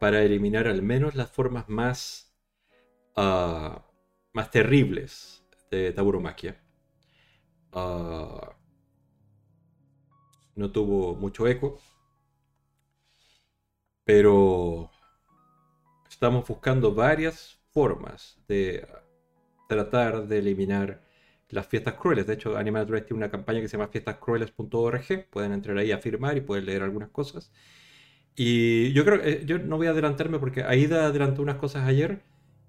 para 0.00 0.22
eliminar 0.22 0.68
al 0.68 0.82
menos 0.82 1.14
las 1.16 1.30
formas 1.30 1.68
más, 1.68 2.34
ah, 3.16 3.86
más 4.34 4.50
terribles 4.50 5.44
de 5.70 5.92
tauromaquia. 5.92 6.62
Ah, 7.72 8.54
no 10.54 10.70
tuvo 10.70 11.14
mucho 11.16 11.46
eco, 11.48 11.80
pero 14.10 14.90
estamos 16.08 16.44
buscando 16.48 16.92
varias 16.92 17.60
formas 17.70 18.42
de 18.48 18.84
tratar 19.68 20.26
de 20.26 20.38
eliminar 20.38 21.00
las 21.48 21.68
fiestas 21.68 21.94
crueles. 21.94 22.26
De 22.26 22.34
hecho, 22.34 22.56
Animal 22.56 22.82
Naturalist 22.82 23.06
tiene 23.06 23.18
una 23.18 23.30
campaña 23.30 23.60
que 23.60 23.68
se 23.68 23.76
llama 23.76 23.86
fiestascrueles.org. 23.86 25.30
Pueden 25.30 25.52
entrar 25.52 25.78
ahí 25.78 25.92
a 25.92 25.98
firmar 25.98 26.36
y 26.36 26.40
pueden 26.40 26.66
leer 26.66 26.82
algunas 26.82 27.10
cosas. 27.10 27.52
Y 28.34 28.92
yo 28.94 29.04
creo 29.04 29.22
que 29.22 29.30
eh, 29.30 29.42
yo 29.46 29.60
no 29.60 29.76
voy 29.76 29.86
a 29.86 29.90
adelantarme 29.90 30.40
porque 30.40 30.64
Aida 30.64 31.06
adelantó 31.06 31.42
unas 31.42 31.58
cosas 31.58 31.86
ayer, 31.86 32.20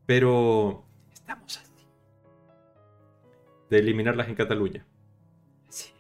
pero 0.06 0.86
estamos 1.12 1.58
así. 1.58 1.88
De 3.72 3.80
eliminarlas 3.80 4.28
en 4.28 4.36
Cataluña. 4.36 4.86
Sí. 5.70 5.92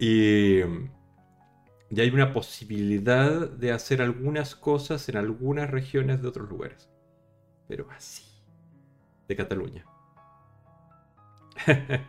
Y, 0.00 0.62
y 1.94 2.00
hay 2.00 2.08
una 2.08 2.32
posibilidad 2.32 3.50
de 3.50 3.70
hacer 3.70 4.00
algunas 4.00 4.56
cosas 4.56 5.10
en 5.10 5.18
algunas 5.18 5.70
regiones 5.70 6.22
de 6.22 6.28
otros 6.28 6.48
lugares. 6.48 6.88
pero 7.68 7.86
así, 7.90 8.24
de 9.28 9.36
Cataluña. 9.36 9.84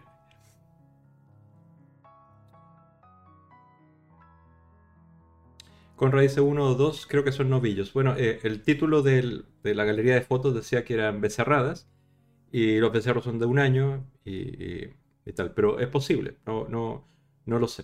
Con 5.98 6.12
raíces 6.14 6.40
1 6.40 6.66
o 6.66 6.76
2 6.76 7.08
creo 7.08 7.24
que 7.26 7.32
son 7.34 7.50
novillos. 7.50 7.94
Bueno, 7.94 8.16
eh, 8.18 8.40
el 8.44 8.62
título 8.64 9.02
de 9.02 9.44
la 9.64 9.84
galería 9.84 10.16
de 10.16 10.22
fotos 10.22 10.56
decía 10.56 10.86
que 10.86 10.94
eran 10.94 11.20
becerradas 11.22 11.90
y 12.52 12.78
los 12.80 12.92
becerros 12.94 13.26
son 13.26 13.38
de 13.40 13.46
un 13.48 13.60
año 13.60 14.06
y, 14.24 14.88
tal, 15.36 15.54
pero 15.54 15.80
es 15.80 15.88
posible, 15.90 16.38
no, 16.46 16.68
no, 16.70 17.06
no 17.46 17.60
lo 17.60 17.68
sé. 17.68 17.84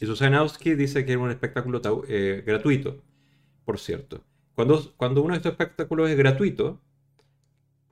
Y 0.00 0.06
Susanowski 0.06 0.74
dice 0.74 1.04
que 1.04 1.12
es 1.12 1.18
un 1.18 1.30
espectáculo 1.30 1.80
eh, 2.08 2.42
gratuito, 2.46 3.02
por 3.64 3.78
cierto. 3.78 4.22
Cuando, 4.54 4.92
cuando 4.96 5.22
uno 5.22 5.32
de 5.32 5.38
estos 5.38 5.52
espectáculos 5.52 6.08
es 6.10 6.16
gratuito, 6.16 6.80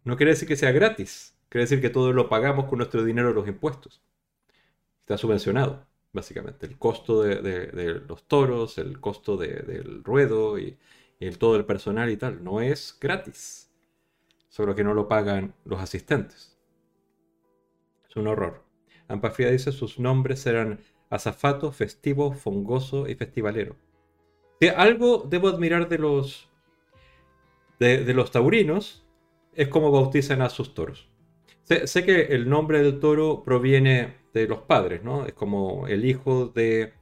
no 0.04 0.16
quiere 0.16 0.32
decir 0.32 0.46
que 0.46 0.56
sea 0.56 0.70
gratis, 0.70 1.36
quiere 1.48 1.64
decir 1.64 1.80
que 1.80 1.90
todo 1.90 2.12
lo 2.12 2.28
pagamos 2.28 2.66
con 2.66 2.78
nuestro 2.78 3.04
dinero 3.04 3.32
los 3.32 3.48
impuestos. 3.48 4.02
Está 5.00 5.18
subvencionado, 5.18 5.86
básicamente. 6.12 6.66
El 6.66 6.78
costo 6.78 7.22
de, 7.22 8.02
los 8.06 8.26
toros, 8.26 8.78
el 8.78 9.00
costo 9.00 9.36
del 9.36 10.02
ruedo 10.04 10.58
y, 10.58 10.78
el, 11.20 11.38
todo 11.38 11.56
el 11.56 11.64
personal 11.64 12.10
y 12.10 12.16
tal. 12.16 12.42
No 12.42 12.60
es 12.60 12.96
gratis. 13.00 13.70
Solo 14.48 14.74
que 14.74 14.84
no 14.84 14.94
lo 14.94 15.08
pagan 15.08 15.54
los 15.64 15.80
asistentes. 15.80 16.56
Es 18.08 18.16
un 18.16 18.26
horror. 18.26 18.64
Ampafía 19.08 19.50
dice 19.50 19.70
sus 19.72 19.98
nombres 19.98 20.46
eran 20.46 20.80
azafato, 21.16 21.72
festivo, 21.72 22.32
fongoso 22.32 23.08
y 23.08 23.14
festivalero. 23.14 23.76
algo 24.76 25.26
debo 25.28 25.48
admirar 25.48 25.88
de 25.88 25.98
los, 25.98 26.48
de, 27.78 28.14
los 28.14 28.30
taurinos 28.30 29.04
es 29.54 29.68
cómo 29.68 29.90
bautizan 29.90 30.42
a 30.42 30.50
sus 30.50 30.74
toros. 30.74 31.08
Sé, 31.64 32.04
que 32.04 32.22
el 32.26 32.48
nombre 32.48 32.80
del 32.80 33.00
toro 33.00 33.42
proviene 33.42 34.14
de 34.32 34.46
los 34.46 34.60
padres, 34.60 35.02
¿no? 35.02 35.26
Es 35.26 35.32
como 35.32 35.88
el 35.88 36.04
hijo 36.04 36.46
de, 36.46 36.92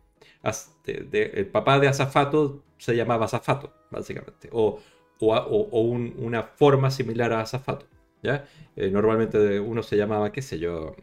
el 0.85 1.47
papá 1.47 1.79
de 1.79 1.89
Azafato 1.89 2.65
se 2.79 2.97
llamaba 2.97 3.27
Azafato, 3.27 3.75
básicamente, 3.91 4.49
o, 4.53 4.81
o, 5.21 5.81
una 5.83 6.43
forma 6.43 6.91
similar 6.91 7.33
a 7.35 7.43
Azafato, 7.43 7.87
¿ya? 8.23 8.47
Eh, 8.77 8.91
normalmente 8.91 9.61
uno 9.61 9.83
se 9.83 9.97
llamaba, 9.97 10.33
qué 10.33 10.41
sé 10.41 10.59
yo, 10.59 10.97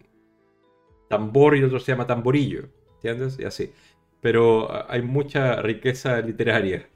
tambor 1.08 1.56
y 1.56 1.64
otro 1.64 1.80
se 1.80 1.92
llama 1.92 2.08
tamborillo, 2.08 2.70
¿entiendes? 3.04 3.40
Y 3.40 3.46
así. 3.46 3.74
Pero 4.22 4.72
ah, 4.72 4.86
hay 4.90 5.02
mucha 5.02 5.62
riqueza 5.62 6.22
literaria 6.22 6.88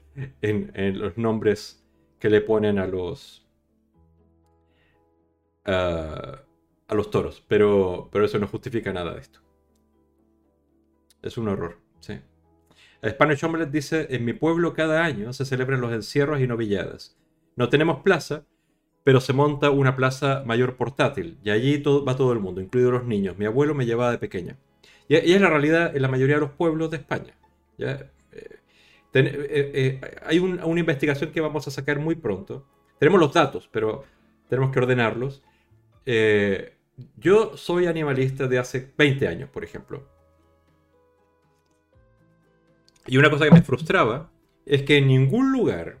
en, 0.42 0.98
los 0.98 1.18
nombres 1.18 1.84
que 2.18 2.30
le 2.30 2.40
ponen 2.40 2.78
a 2.78 2.86
los 2.86 3.46
ah, 5.64 6.42
a 6.88 6.94
los 6.94 7.10
toros, 7.10 7.44
pero, 7.48 8.08
pero 8.12 8.24
eso 8.24 8.38
no 8.38 8.46
justifica 8.46 8.92
nada 8.92 9.14
de 9.14 9.20
esto. 9.20 9.40
Es 11.22 11.36
un 11.36 11.48
horror, 11.48 11.78
sí. 12.00 12.20
Spanish 13.04 13.44
Omelette 13.44 13.72
dice, 13.72 14.06
en 14.10 14.24
mi 14.24 14.32
pueblo 14.32 14.74
cada 14.74 15.04
año 15.04 15.32
se 15.32 15.44
celebran 15.44 15.80
los 15.80 15.92
encierros 15.92 16.40
y 16.40 16.46
novilladas. 16.46 17.16
No 17.56 17.68
tenemos 17.68 18.02
plaza, 18.02 18.44
pero 19.04 19.20
se 19.20 19.32
monta 19.32 19.70
una 19.70 19.96
plaza 19.96 20.42
mayor 20.46 20.76
portátil 20.76 21.38
y 21.42 21.50
allí 21.50 21.82
va 21.82 22.16
todo 22.16 22.32
el 22.32 22.40
mundo, 22.40 22.60
incluidos 22.60 22.92
los 22.92 23.04
niños. 23.04 23.36
Mi 23.38 23.44
abuelo 23.44 23.74
me 23.74 23.86
llevaba 23.86 24.12
de 24.12 24.18
pequeña. 24.18 24.56
Y, 25.08 25.16
es 25.16 25.40
la 25.40 25.50
realidad 25.50 25.94
en 25.94 26.02
la 26.02 26.08
mayoría 26.08 26.36
de 26.36 26.42
los 26.42 26.50
pueblos 26.52 26.90
de 26.90 26.98
España. 26.98 27.34
Eh, 27.78 28.10
eh, 29.14 29.70
eh, 29.74 30.00
hay 30.24 30.38
una 30.38 30.80
investigación 30.80 31.32
que 31.32 31.40
vamos 31.40 31.66
a 31.68 31.70
sacar 31.70 31.98
muy 31.98 32.14
pronto. 32.14 32.66
Tenemos 32.98 33.20
los 33.20 33.32
datos, 33.32 33.68
pero 33.70 34.04
tenemos 34.48 34.70
que 34.70 34.78
ordenarlos. 34.78 35.42
yo 37.16 37.56
soy 37.56 37.86
animalista 37.86 38.46
de 38.46 38.58
hace 38.58 38.92
20 38.96 39.28
años, 39.28 39.50
por 39.50 39.64
ejemplo. 39.64 40.08
Y 43.06 43.18
una 43.18 43.30
cosa 43.30 43.44
que 43.44 43.52
me 43.52 43.62
frustraba 43.62 44.30
es 44.64 44.82
que 44.82 44.96
en 44.96 45.06
ningún 45.06 45.52
lugar 45.52 46.00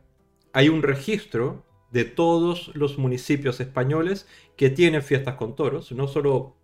hay 0.52 0.68
un 0.68 0.82
registro 0.82 1.64
de 1.90 2.04
todos 2.04 2.74
los 2.74 2.98
municipios 2.98 3.60
españoles 3.60 4.26
que 4.56 4.70
tienen 4.70 5.02
fiestas 5.02 5.36
con 5.36 5.54
toros, 5.54 5.92
no 5.92 6.08
solo 6.08 6.55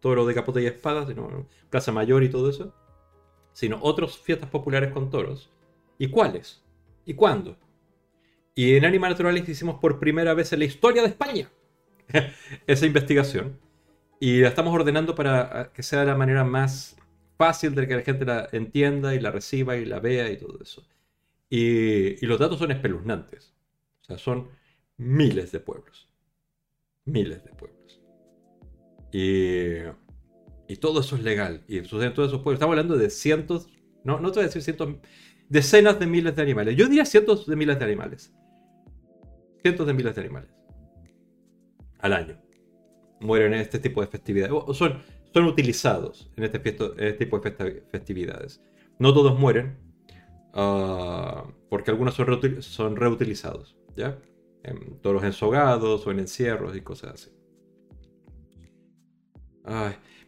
toro 0.00 0.26
de 0.26 0.34
capote 0.34 0.62
y 0.62 0.66
espada, 0.66 1.06
sino 1.06 1.46
Plaza 1.68 1.92
Mayor 1.92 2.22
y 2.24 2.30
todo 2.30 2.50
eso, 2.50 2.74
sino 3.52 3.78
otras 3.82 4.18
fiestas 4.18 4.50
populares 4.50 4.92
con 4.92 5.10
toros. 5.10 5.50
¿Y 5.98 6.08
cuáles? 6.08 6.62
¿Y 7.04 7.14
cuándo? 7.14 7.56
Y 8.54 8.74
en 8.76 8.84
Animal 8.84 9.10
Naturales 9.10 9.48
hicimos 9.48 9.78
por 9.80 9.98
primera 9.98 10.34
vez 10.34 10.52
en 10.52 10.60
la 10.60 10.64
historia 10.64 11.02
de 11.02 11.08
España 11.08 11.50
esa 12.66 12.86
investigación. 12.86 13.58
Y 14.18 14.40
la 14.40 14.48
estamos 14.48 14.74
ordenando 14.74 15.14
para 15.14 15.60
ah, 15.60 15.72
que 15.72 15.82
sea 15.82 16.04
la 16.04 16.14
manera 16.14 16.44
más 16.44 16.96
fácil 17.38 17.74
de 17.74 17.88
que 17.88 17.96
la 17.96 18.02
gente 18.02 18.24
la 18.26 18.48
entienda 18.52 19.14
y 19.14 19.20
la 19.20 19.30
reciba 19.30 19.76
y 19.76 19.86
la 19.86 19.98
vea 19.98 20.30
y 20.30 20.36
todo 20.36 20.58
eso. 20.62 20.86
Y, 21.48 22.22
y 22.22 22.26
los 22.26 22.38
datos 22.38 22.58
son 22.58 22.70
espeluznantes. 22.70 23.54
O 24.02 24.04
sea, 24.04 24.18
son 24.18 24.50
miles 24.98 25.52
de 25.52 25.60
pueblos. 25.60 26.08
Miles 27.06 27.42
de 27.44 27.50
pueblos. 27.50 27.79
Y, 29.12 29.82
todo 30.80 31.00
eso 31.00 31.16
es 31.16 31.22
legal. 31.22 31.64
Y 31.68 31.84
sucede 31.84 32.10
todos 32.10 32.28
esos 32.28 32.42
pueblos. 32.42 32.58
Estamos 32.58 32.72
hablando 32.74 32.96
de 32.96 33.10
cientos, 33.10 33.68
no, 34.04 34.20
no 34.20 34.30
te 34.30 34.36
voy 34.36 34.44
a 34.44 34.46
decir 34.46 34.62
cientos, 34.62 34.96
decenas 35.48 35.98
de 35.98 36.06
miles 36.06 36.36
de 36.36 36.42
animales. 36.42 36.76
Yo 36.76 36.86
diría 36.86 37.04
cientos 37.04 37.46
de 37.46 37.56
miles 37.56 37.78
de 37.78 37.84
animales. 37.84 38.32
Cientos 39.62 39.86
de 39.86 39.94
miles 39.94 40.14
de 40.14 40.20
animales. 40.20 40.50
Al 41.98 42.12
año. 42.12 42.40
Mueren 43.20 43.52
en 43.52 43.60
este 43.60 43.78
tipo 43.78 44.00
de 44.00 44.06
festividades. 44.06 44.52
O 44.52 44.72
son, 44.72 45.02
son 45.34 45.44
utilizados 45.44 46.30
en 46.36 46.44
este, 46.44 46.58
este 46.64 47.12
tipo 47.12 47.38
de 47.40 47.82
festividades. 47.90 48.62
No 48.98 49.12
todos 49.12 49.38
mueren. 49.38 49.76
Ah, 50.54 51.46
porque 51.68 51.90
algunos 51.90 52.14
son, 52.14 52.62
son 52.62 52.96
reutilizados. 52.96 53.76
¿Ya? 53.96 54.16
en 54.62 54.98
toros 55.00 55.24
ensogados 55.24 56.06
o 56.06 56.10
en 56.10 56.20
encierros 56.20 56.76
y 56.76 56.80
cosas 56.80 57.14
así. 57.14 57.30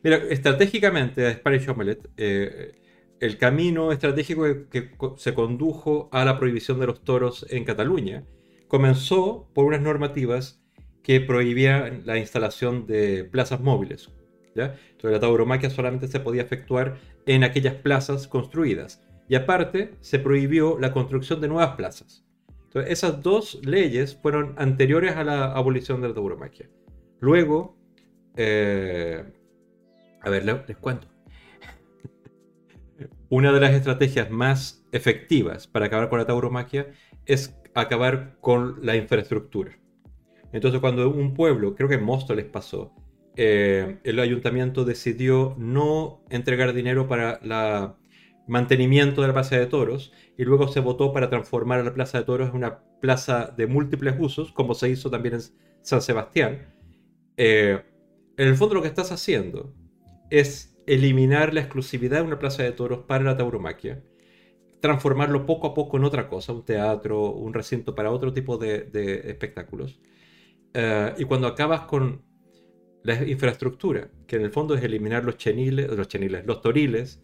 Mira, 0.02 0.16
estratégicamente, 0.16 1.32
Spanish 1.34 1.68
Omelette, 1.68 2.10
eh, 2.16 2.74
el 3.20 3.38
camino 3.38 3.92
estratégico 3.92 4.44
que, 4.68 4.90
se 5.16 5.34
condujo 5.34 6.08
a 6.12 6.24
la 6.24 6.38
prohibición 6.38 6.80
de 6.80 6.86
los 6.88 7.04
toros 7.04 7.46
en 7.50 7.64
Cataluña 7.64 8.24
comenzó 8.66 9.48
por 9.54 9.66
unas 9.66 9.80
normativas 9.80 10.60
que 11.02 11.20
prohibían 11.20 12.02
la 12.04 12.18
instalación 12.18 12.86
de 12.86 13.24
plazas 13.24 13.60
móviles. 13.60 14.10
Entonces 14.54 15.12
la 15.12 15.20
tauromaquia 15.20 15.70
solamente 15.70 16.08
se 16.08 16.20
podía 16.20 16.42
efectuar 16.42 16.98
en 17.26 17.44
aquellas 17.44 17.74
plazas 17.74 18.26
construidas. 18.26 19.02
Y 19.28 19.34
aparte, 19.34 19.94
se 20.00 20.18
prohibió 20.18 20.78
la 20.78 20.92
construcción 20.92 21.40
de 21.40 21.48
nuevas 21.48 21.76
plazas. 21.76 22.24
Entonces, 22.64 22.92
esas 22.92 23.22
dos 23.22 23.60
leyes 23.64 24.16
fueron 24.20 24.54
anteriores 24.56 25.16
a 25.16 25.24
la 25.24 25.52
abolición 25.52 26.00
de 26.00 26.08
la 26.08 26.14
tauromaquia. 26.14 26.68
Luego, 27.20 27.76
eh, 28.36 29.24
a 30.20 30.30
ver, 30.30 30.44
les, 30.44 30.76
cuento. 30.76 31.08
Una 33.28 33.52
de 33.52 33.60
las 33.60 33.72
estrategias 33.72 34.30
más 34.30 34.86
efectivas 34.92 35.66
para 35.66 35.86
acabar 35.86 36.08
con 36.08 36.18
la 36.18 36.26
tauromaquia 36.26 36.88
es 37.26 37.58
acabar 37.74 38.36
con 38.40 38.84
la 38.84 38.96
infraestructura. 38.96 39.72
Entonces, 40.52 40.80
cuando 40.80 41.08
un 41.08 41.34
pueblo, 41.34 41.74
creo 41.74 41.88
que 41.88 41.94
en 41.94 42.04
Mosto 42.04 42.34
les 42.34 42.44
pasó, 42.44 42.94
eh, 43.36 43.98
el 44.04 44.20
ayuntamiento 44.20 44.84
decidió 44.84 45.54
no 45.58 46.22
entregar 46.28 46.74
dinero 46.74 47.08
para 47.08 47.40
la 47.42 47.96
mantenimiento 48.46 49.22
de 49.22 49.28
la 49.28 49.34
Plaza 49.34 49.56
de 49.56 49.66
Toros 49.66 50.12
y 50.36 50.44
luego 50.44 50.68
se 50.68 50.80
votó 50.80 51.12
para 51.12 51.30
transformar 51.30 51.84
la 51.84 51.94
Plaza 51.94 52.18
de 52.18 52.24
Toros 52.24 52.50
en 52.50 52.56
una 52.56 52.80
plaza 53.00 53.52
de 53.56 53.66
múltiples 53.66 54.14
usos, 54.18 54.52
como 54.52 54.74
se 54.74 54.90
hizo 54.90 55.10
también 55.10 55.36
en 55.36 55.40
San 55.80 56.02
Sebastián. 56.02 56.74
Eh, 57.36 57.82
en 58.36 58.48
el 58.48 58.56
fondo 58.56 58.74
lo 58.74 58.82
que 58.82 58.88
estás 58.88 59.12
haciendo 59.12 59.74
es 60.30 60.76
eliminar 60.86 61.54
la 61.54 61.60
exclusividad 61.60 62.18
de 62.18 62.26
una 62.26 62.38
plaza 62.38 62.62
de 62.62 62.72
toros 62.72 63.00
para 63.06 63.24
la 63.24 63.36
tauromaquia, 63.36 64.02
transformarlo 64.80 65.46
poco 65.46 65.68
a 65.68 65.74
poco 65.74 65.96
en 65.96 66.04
otra 66.04 66.28
cosa, 66.28 66.52
un 66.52 66.64
teatro, 66.64 67.32
un 67.32 67.54
recinto 67.54 67.94
para 67.94 68.10
otro 68.10 68.32
tipo 68.32 68.58
de, 68.58 68.88
espectáculos. 69.26 70.00
Eh, 70.74 71.14
y 71.18 71.24
cuando 71.24 71.46
acabas 71.46 71.82
con 71.82 72.24
la 73.02 73.22
infraestructura, 73.28 74.10
que 74.26 74.36
en 74.36 74.42
el 74.42 74.50
fondo 74.50 74.74
es 74.74 74.82
eliminar 74.82 75.24
los 75.24 75.36
cheniles, 75.36 75.90
los 75.90 76.08
cheniles, 76.08 76.46
los 76.46 76.60
toriles, 76.62 77.22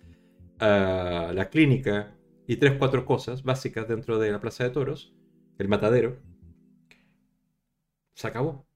la 0.60 1.48
clínica 1.50 2.16
y 2.46 2.56
tres, 2.56 2.74
cuatro 2.78 3.04
cosas 3.04 3.42
básicas 3.42 3.88
dentro 3.88 4.18
de 4.18 4.32
la 4.32 4.40
Plaza 4.40 4.64
de 4.64 4.70
Toros, 4.70 5.14
el 5.58 5.68
matadero, 5.68 6.18
se 8.14 8.26
acabó. 8.26 8.67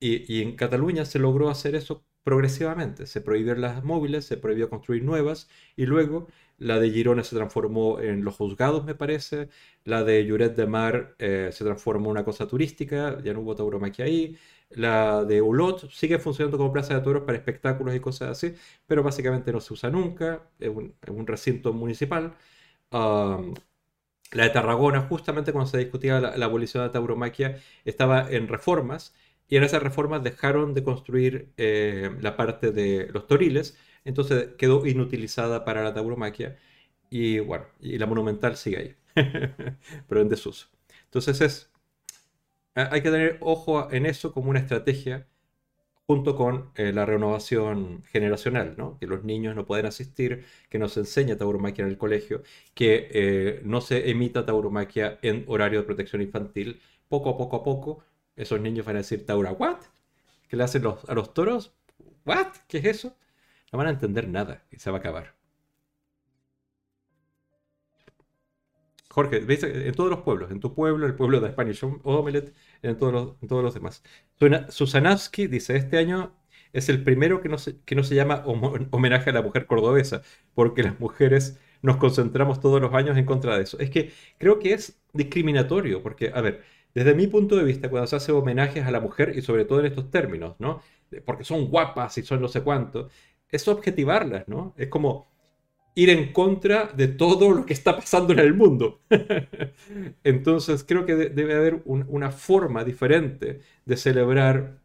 Y, 0.00 0.42
en 0.42 0.56
Cataluña 0.56 1.04
se 1.04 1.18
logró 1.18 1.50
hacer 1.50 1.74
eso 1.74 2.04
progresivamente. 2.24 3.06
Se 3.06 3.20
prohibieron 3.20 3.60
las 3.60 3.84
móviles, 3.84 4.24
se 4.24 4.36
prohibió 4.38 4.70
construir 4.70 5.04
nuevas 5.04 5.48
y 5.76 5.86
luego 5.86 6.28
la 6.58 6.78
de 6.78 6.90
Girona 6.90 7.24
se 7.24 7.36
transformó 7.36 8.00
en 8.00 8.24
los 8.24 8.36
juzgados, 8.36 8.84
me 8.84 8.94
parece. 8.94 9.48
La 9.84 10.04
de 10.04 10.24
Lloret 10.26 10.56
de 10.56 10.66
Mar 10.66 11.16
eh, 11.18 11.50
se 11.52 11.64
transformó 11.64 12.06
en 12.06 12.12
una 12.12 12.24
cosa 12.24 12.46
turística, 12.46 13.22
ya 13.22 13.32
no 13.34 13.40
hubo 13.40 13.54
tauromaquia 13.56 14.06
ahí. 14.06 14.36
La 14.70 15.24
de 15.24 15.42
Ulot 15.42 15.90
sigue 15.90 16.18
funcionando 16.18 16.56
como 16.58 16.72
plaza 16.72 16.94
de 16.94 17.00
toros 17.00 17.24
para 17.24 17.36
espectáculos 17.38 17.94
y 17.94 18.00
cosas 18.00 18.30
así, 18.30 18.54
pero 18.86 19.02
básicamente 19.02 19.52
no 19.52 19.60
se 19.60 19.72
usa 19.74 19.90
nunca, 19.90 20.48
es 20.60 20.68
un, 20.68 20.94
recinto 21.26 21.72
municipal. 21.72 22.36
la 24.32 24.44
de 24.44 24.50
Tarragona, 24.50 25.02
justamente 25.02 25.52
cuando 25.52 25.70
se 25.70 25.78
discutía 25.78 26.20
la, 26.20 26.44
abolición 26.44 26.82
de 26.82 26.88
la 26.88 26.92
tauromaquia, 26.92 27.58
estaba 27.84 28.30
en 28.30 28.48
reformas 28.48 29.14
y 29.50 29.56
en 29.56 29.64
esas 29.64 29.82
reformas 29.82 30.22
dejaron 30.24 30.74
de 30.74 30.84
construir 30.84 31.52
eh, 31.58 32.10
la 32.22 32.36
parte 32.36 32.72
de 32.72 33.08
los 33.12 33.26
toriles, 33.26 33.76
entonces 34.04 34.50
quedó 34.58 34.86
inutilizada 34.86 35.64
para 35.64 35.82
la 35.84 35.92
tauromaquia 35.94 36.58
y 37.10 37.40
bueno, 37.40 37.66
y 37.80 37.98
la 37.98 38.06
monumental 38.06 38.56
sigue 38.56 38.78
ahí, 38.78 38.96
pero 40.08 40.20
en 40.22 40.28
desuso. 40.30 40.68
Entonces 41.06 41.40
es, 41.42 41.70
hay 42.74 43.02
que 43.02 43.10
tener 43.10 43.38
ojo 43.40 43.90
en 43.92 44.06
eso 44.06 44.32
como 44.32 44.50
una 44.50 44.60
estrategia 44.60 45.26
junto 46.06 46.36
con 46.36 46.70
eh, 46.76 46.92
la 46.92 47.06
renovación 47.06 48.02
generacional, 48.04 48.74
¿no? 48.76 48.98
que 48.98 49.06
los 49.06 49.24
niños 49.24 49.54
no 49.56 49.66
pueden 49.66 49.86
asistir, 49.86 50.44
que 50.68 50.78
no 50.78 50.88
se 50.88 51.00
enseña 51.00 51.36
tauromaquia 51.36 51.84
en 51.84 51.90
el 51.90 51.98
colegio, 51.98 52.42
que 52.74 53.08
eh, 53.12 53.60
no 53.64 53.80
se 53.80 54.10
emita 54.10 54.44
tauromaquia 54.46 55.18
en 55.22 55.44
horario 55.48 55.80
de 55.80 55.86
protección 55.86 56.22
infantil. 56.22 56.80
Poco 57.08 57.30
a 57.30 57.36
poco 57.38 57.56
a 57.56 57.64
poco 57.64 58.04
esos 58.42 58.60
niños 58.60 58.86
van 58.86 58.96
a 58.96 59.00
decir, 59.00 59.26
Taura, 59.26 59.52
¿what? 59.52 59.78
¿Qué 60.48 60.56
le 60.56 60.64
hacen 60.64 60.84
a 60.86 61.14
los 61.14 61.34
toros? 61.34 61.74
¿What? 62.24 62.48
¿Qué 62.68 62.78
es 62.78 62.84
eso? 62.84 63.16
No 63.72 63.78
van 63.78 63.88
a 63.88 63.90
entender 63.90 64.28
nada 64.28 64.64
y 64.70 64.78
se 64.78 64.90
va 64.90 64.98
a 64.98 65.00
acabar. 65.00 65.34
Jorge, 69.10 69.40
¿ves? 69.40 69.64
En 69.64 69.92
todos 69.94 70.08
los 70.08 70.20
pueblos, 70.20 70.50
en 70.52 70.60
tu 70.60 70.72
pueblo, 70.74 71.04
el 71.06 71.14
pueblo 71.16 71.40
de 71.40 71.50
Spanish 71.50 71.80
Omelette, 72.04 72.54
en 72.82 72.96
todos 72.96 73.12
los, 73.12 73.34
en 73.42 73.48
todos 73.48 73.62
los 73.64 73.74
demás. 73.74 74.02
Susanowski 74.68 75.48
dice, 75.48 75.76
este 75.76 75.98
año 75.98 76.36
es 76.72 76.88
el 76.88 77.02
primero 77.02 77.40
que 77.40 77.48
no 77.48 77.58
se, 77.58 77.80
que 77.82 77.96
no 77.96 78.04
se 78.04 78.14
llama 78.14 78.44
homenaje 78.46 79.30
a 79.30 79.32
la 79.32 79.42
mujer 79.42 79.66
cordobesa, 79.66 80.22
porque 80.54 80.84
las 80.84 81.00
mujeres 81.00 81.58
nos 81.82 81.96
concentramos 81.96 82.60
todos 82.60 82.80
los 82.80 82.94
años 82.94 83.16
en 83.18 83.24
contra 83.24 83.56
de 83.56 83.64
eso. 83.64 83.78
Es 83.80 83.90
que 83.90 84.12
creo 84.38 84.60
que 84.60 84.74
es 84.74 85.00
discriminatorio, 85.12 86.02
porque, 86.02 86.30
a 86.32 86.40
ver, 86.40 86.62
desde 86.94 87.14
mi 87.14 87.26
punto 87.26 87.56
de 87.56 87.64
vista, 87.64 87.88
cuando 87.90 88.06
se 88.06 88.16
hace 88.16 88.32
homenajes 88.32 88.84
a 88.84 88.90
la 88.90 89.00
mujer, 89.00 89.32
y 89.36 89.42
sobre 89.42 89.64
todo 89.64 89.80
en 89.80 89.86
estos 89.86 90.10
términos, 90.10 90.56
¿no? 90.58 90.82
Porque 91.24 91.44
son 91.44 91.66
guapas 91.68 92.18
y 92.18 92.22
son 92.22 92.40
no 92.40 92.48
sé 92.48 92.62
cuánto, 92.62 93.08
es 93.48 93.66
objetivarlas, 93.68 94.48
¿no? 94.48 94.74
Es 94.76 94.88
como 94.88 95.28
ir 95.94 96.10
en 96.10 96.32
contra 96.32 96.86
de 96.94 97.08
todo 97.08 97.50
lo 97.52 97.66
que 97.66 97.72
está 97.72 97.96
pasando 97.96 98.32
en 98.32 98.38
el 98.40 98.54
mundo. 98.54 99.00
Entonces 100.24 100.84
creo 100.84 101.04
que 101.06 101.14
debe 101.14 101.54
haber 101.54 101.82
una 101.84 102.30
forma 102.30 102.84
diferente 102.84 103.60
de 103.84 103.96
celebrar 103.96 104.78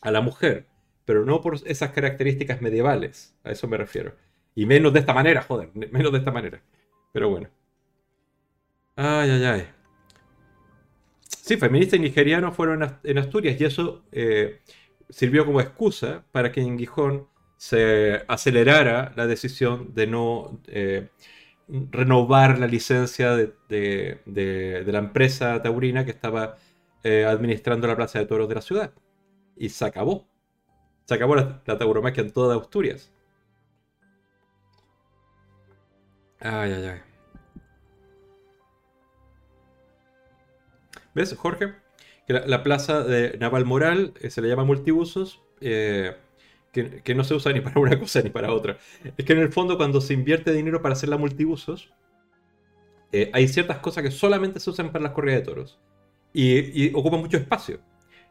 a 0.00 0.10
la 0.10 0.20
mujer, 0.20 0.66
pero 1.04 1.24
no 1.24 1.40
por 1.40 1.56
esas 1.66 1.90
características 1.92 2.60
medievales, 2.62 3.36
a 3.44 3.52
eso 3.52 3.68
me 3.68 3.76
refiero. 3.76 4.14
Y 4.54 4.66
menos 4.66 4.92
de 4.92 5.00
esta 5.00 5.14
manera, 5.14 5.42
joder, 5.42 5.70
menos 5.74 6.12
de 6.12 6.18
esta 6.18 6.30
manera. 6.30 6.62
Pero 7.12 7.30
bueno. 7.30 7.48
Ay, 8.96 9.30
ay, 9.30 9.44
ay. 9.44 9.81
Sí, 11.42 11.56
feministas 11.56 11.98
nigerianos 11.98 12.54
fueron 12.54 13.00
en 13.02 13.18
Asturias 13.18 13.60
y 13.60 13.64
eso 13.64 14.04
eh, 14.12 14.60
sirvió 15.08 15.44
como 15.44 15.60
excusa 15.60 16.24
para 16.30 16.52
que 16.52 16.60
en 16.60 16.78
Gijón 16.78 17.26
se 17.56 18.22
acelerara 18.28 19.12
la 19.16 19.26
decisión 19.26 19.92
de 19.92 20.06
no 20.06 20.60
eh, 20.68 21.10
renovar 21.66 22.60
la 22.60 22.68
licencia 22.68 23.34
de, 23.34 24.84
la 24.86 24.98
empresa 25.00 25.60
taurina 25.60 26.04
que 26.04 26.12
estaba 26.12 26.58
eh, 27.02 27.24
administrando 27.24 27.88
la 27.88 27.96
plaza 27.96 28.20
de 28.20 28.26
toros 28.26 28.48
de 28.48 28.54
la 28.54 28.62
ciudad. 28.62 28.92
Y 29.56 29.70
se 29.70 29.84
acabó. 29.84 30.28
Se 31.06 31.14
acabó 31.14 31.34
la, 31.34 31.60
la 31.66 31.76
tauromaquia 31.76 32.22
en 32.22 32.30
toda 32.30 32.56
Asturias. 32.56 33.12
Ay, 36.40 36.72
ay, 36.72 36.86
ay. 36.86 37.11
¿Ves, 41.14 41.34
Jorge? 41.36 41.74
Que 42.26 42.32
la, 42.34 42.62
plaza 42.62 43.02
de 43.02 43.36
Naval 43.38 43.64
Moral 43.64 44.14
eh, 44.20 44.30
se 44.30 44.40
le 44.40 44.48
llama 44.48 44.64
multiusos, 44.64 45.42
eh, 45.60 46.16
que, 46.72 47.14
no 47.14 47.24
se 47.24 47.34
usa 47.34 47.52
ni 47.52 47.60
para 47.60 47.80
una 47.80 47.98
cosa 47.98 48.22
ni 48.22 48.30
para 48.30 48.52
otra. 48.52 48.78
Es 49.16 49.24
que 49.24 49.32
en 49.32 49.40
el 49.40 49.52
fondo 49.52 49.76
cuando 49.76 50.00
se 50.00 50.14
invierte 50.14 50.52
dinero 50.52 50.80
para 50.80 50.94
hacer 50.94 51.08
la 51.08 51.18
multiusos, 51.18 51.92
eh, 53.10 53.30
hay 53.34 53.48
ciertas 53.48 53.78
cosas 53.78 54.02
que 54.02 54.10
solamente 54.10 54.60
se 54.60 54.70
usan 54.70 54.90
para 54.90 55.02
las 55.02 55.12
corridas 55.12 55.40
de 55.40 55.46
toros 55.46 55.78
y, 56.32 56.86
y 56.86 56.92
ocupan 56.94 57.20
mucho 57.20 57.36
espacio. 57.36 57.80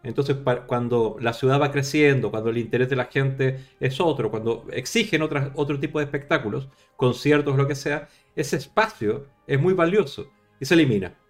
Entonces, 0.03 0.37
cuando 0.65 1.17
la 1.19 1.33
ciudad 1.33 1.61
va 1.61 1.71
creciendo, 1.71 2.31
cuando 2.31 2.49
el 2.49 2.57
interés 2.57 2.89
de 2.89 2.95
la 2.95 3.05
gente 3.05 3.59
es 3.79 3.99
otro, 4.01 4.31
cuando 4.31 4.65
exigen 4.71 5.21
otro 5.21 5.79
tipo 5.79 5.99
de 5.99 6.05
espectáculos, 6.05 6.69
conciertos, 6.95 7.55
lo 7.55 7.67
que 7.67 7.75
sea, 7.75 8.09
ese 8.35 8.57
espacio 8.57 9.27
es 9.45 9.61
muy 9.61 9.73
valioso 9.73 10.31
y 10.59 10.65
se 10.65 10.73
elimina. 10.73 11.20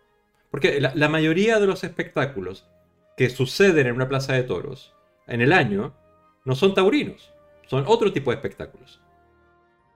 Porque 0.51 0.81
la, 0.81 1.09
mayoría 1.09 1.59
de 1.59 1.65
los 1.65 1.85
espectáculos 1.85 2.69
que 3.15 3.29
suceden 3.29 3.87
en 3.87 3.95
una 3.95 4.09
plaza 4.09 4.33
de 4.33 4.43
toros 4.43 4.93
en 5.25 5.39
el 5.39 5.53
año 5.53 5.95
no 6.43 6.55
son 6.55 6.73
taurinos, 6.73 7.33
son 7.67 7.85
otro 7.87 8.11
tipo 8.11 8.31
de 8.31 8.35
espectáculos. 8.35 9.01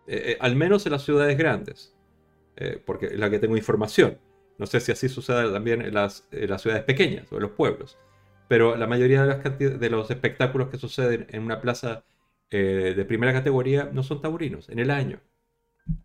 Eh, 0.07 0.31
eh, 0.31 0.37
al 0.39 0.55
menos 0.55 0.85
en 0.85 0.93
las 0.93 1.03
ciudades 1.03 1.37
grandes, 1.37 1.93
eh, 2.55 2.81
porque 2.83 3.07
es 3.07 3.19
la 3.19 3.29
que 3.29 3.39
tengo 3.39 3.57
información. 3.57 4.17
No 4.57 4.65
sé 4.65 4.79
si 4.79 4.93
así 4.93 5.09
sucede 5.09 5.51
también 5.51 5.81
en 5.81 5.93
las, 5.93 6.25
ciudades 6.31 6.83
pequeñas 6.83 7.29
o 7.33 7.35
en 7.35 7.41
los 7.41 7.51
pueblos. 7.51 7.97
Pero 8.47 8.77
la 8.77 8.87
mayoría 8.87 9.25
de, 9.25 9.89
los 9.89 10.09
espectáculos 10.09 10.69
que 10.69 10.77
suceden 10.77 11.27
en 11.31 11.43
una 11.43 11.59
plaza 11.59 12.05
de 12.49 13.05
primera 13.05 13.33
categoría 13.33 13.89
no 13.91 14.03
son 14.03 14.21
taurinos 14.21 14.69
en 14.69 14.79
el 14.79 14.91
año. 14.91 15.19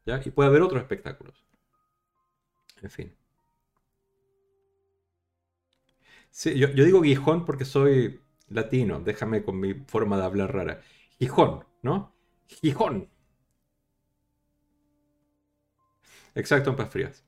Y 0.06 0.30
puede 0.30 0.48
haber 0.48 0.62
otros 0.62 0.82
espectáculos. 0.82 1.46
En 2.82 2.90
fin. 2.90 3.19
Sí, 6.30 6.56
yo, 6.58 6.68
digo 6.68 7.02
Gijón 7.02 7.44
porque 7.44 7.64
soy 7.64 8.20
latino, 8.48 9.00
déjame 9.00 9.42
con 9.42 9.58
mi 9.60 9.74
forma 9.74 10.16
de 10.16 10.24
hablar 10.24 10.54
rara. 10.54 10.80
Gijón, 11.18 11.64
¿no? 11.82 12.14
Gijón. 12.48 13.08
Exacto, 16.34 16.70
en 16.70 16.76
Paz 16.76 16.90
Frías. 16.90 17.24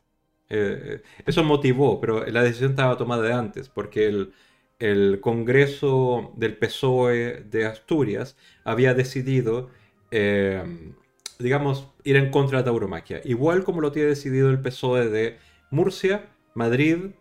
Eh, 0.48 1.02
eso 1.26 1.44
motivó, 1.44 2.00
pero 2.00 2.24
la 2.26 2.42
decisión 2.42 2.70
estaba 2.70 2.96
tomada 2.96 3.22
de 3.22 3.32
antes, 3.32 3.68
porque 3.68 4.06
el, 4.06 5.20
Congreso 5.20 6.32
del 6.36 6.56
PSOE 6.58 7.44
de 7.48 7.66
Asturias 7.66 8.36
había 8.64 8.94
decidido, 8.94 9.70
eh, 10.10 10.92
digamos, 11.38 11.88
ir 12.02 12.16
en 12.16 12.30
contra 12.32 12.58
de 12.58 12.62
la 12.62 12.64
tauromaquia. 12.64 13.20
Igual 13.24 13.62
como 13.62 13.80
lo 13.80 13.92
tiene 13.92 14.08
decidido 14.08 14.50
el 14.50 14.60
PSOE 14.60 15.08
de 15.08 15.38
Murcia, 15.70 16.30
Madrid, 16.54 17.12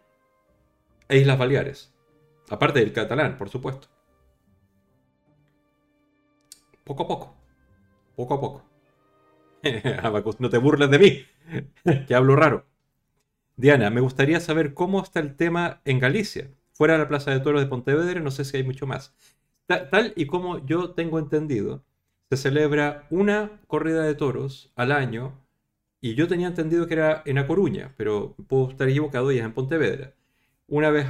e 1.11 1.17
Islas 1.17 1.37
Baleares. 1.37 1.93
Aparte 2.49 2.79
del 2.79 2.93
catalán, 2.93 3.37
por 3.37 3.49
supuesto. 3.49 3.89
Poco 6.85 7.03
a 7.03 7.07
poco. 7.07 7.35
Poco 8.15 8.33
a 8.33 8.39
poco. 8.41 8.63
no 10.39 10.49
te 10.49 10.57
burles 10.57 10.89
de 10.89 10.99
mí, 10.99 11.25
que 12.07 12.15
hablo 12.15 12.35
raro. 12.35 12.65
Diana, 13.57 13.89
me 13.89 14.01
gustaría 14.01 14.39
saber 14.39 14.73
cómo 14.73 15.03
está 15.03 15.19
el 15.19 15.35
tema 15.35 15.81
en 15.83 15.99
Galicia. 15.99 16.49
Fuera 16.71 16.93
de 16.93 16.99
la 16.99 17.09
Plaza 17.09 17.31
de 17.31 17.41
Toros 17.41 17.61
de 17.61 17.67
Pontevedra, 17.67 18.21
no 18.21 18.31
sé 18.31 18.45
si 18.45 18.57
hay 18.57 18.63
mucho 18.63 18.87
más. 18.87 19.13
Tal 19.67 20.13
y 20.15 20.25
como 20.25 20.65
yo 20.65 20.91
tengo 20.91 21.19
entendido, 21.19 21.83
se 22.29 22.37
celebra 22.37 23.05
una 23.09 23.61
corrida 23.67 24.03
de 24.03 24.15
toros 24.15 24.71
al 24.75 24.91
año 24.93 25.45
y 25.99 26.15
yo 26.15 26.27
tenía 26.27 26.47
entendido 26.47 26.87
que 26.87 26.95
era 26.95 27.21
en 27.25 27.37
A 27.37 27.47
Coruña, 27.47 27.93
pero 27.97 28.35
puedo 28.47 28.69
estar 28.69 28.87
equivocado 28.89 29.31
y 29.31 29.39
es 29.39 29.45
en 29.45 29.53
Pontevedra 29.53 30.13
una 30.71 30.89
vez, 30.89 31.05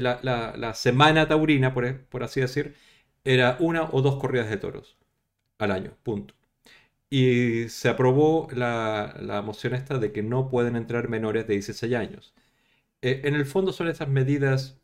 la, 0.00 0.74
semana 0.74 1.28
taurina, 1.28 1.74
por, 1.74 2.22
así 2.22 2.40
decir, 2.40 2.76
era 3.24 3.56
una 3.60 3.84
o 3.90 4.00
dos 4.02 4.16
corridas 4.16 4.48
de 4.48 4.56
toros 4.58 4.96
al 5.58 5.72
año, 5.72 5.96
punto. 6.02 6.34
Y 7.10 7.68
se 7.68 7.88
aprobó 7.88 8.48
la, 8.52 9.42
moción 9.44 9.74
esta 9.74 9.98
de 9.98 10.12
que 10.12 10.22
no 10.22 10.48
pueden 10.50 10.76
entrar 10.76 11.08
menores 11.08 11.46
de 11.48 11.54
16 11.54 11.94
años. 11.94 12.34
Eh, 13.02 13.22
en 13.24 13.34
el 13.34 13.46
fondo 13.46 13.72
son 13.72 13.88
esas 13.88 14.08
medidas, 14.08 14.78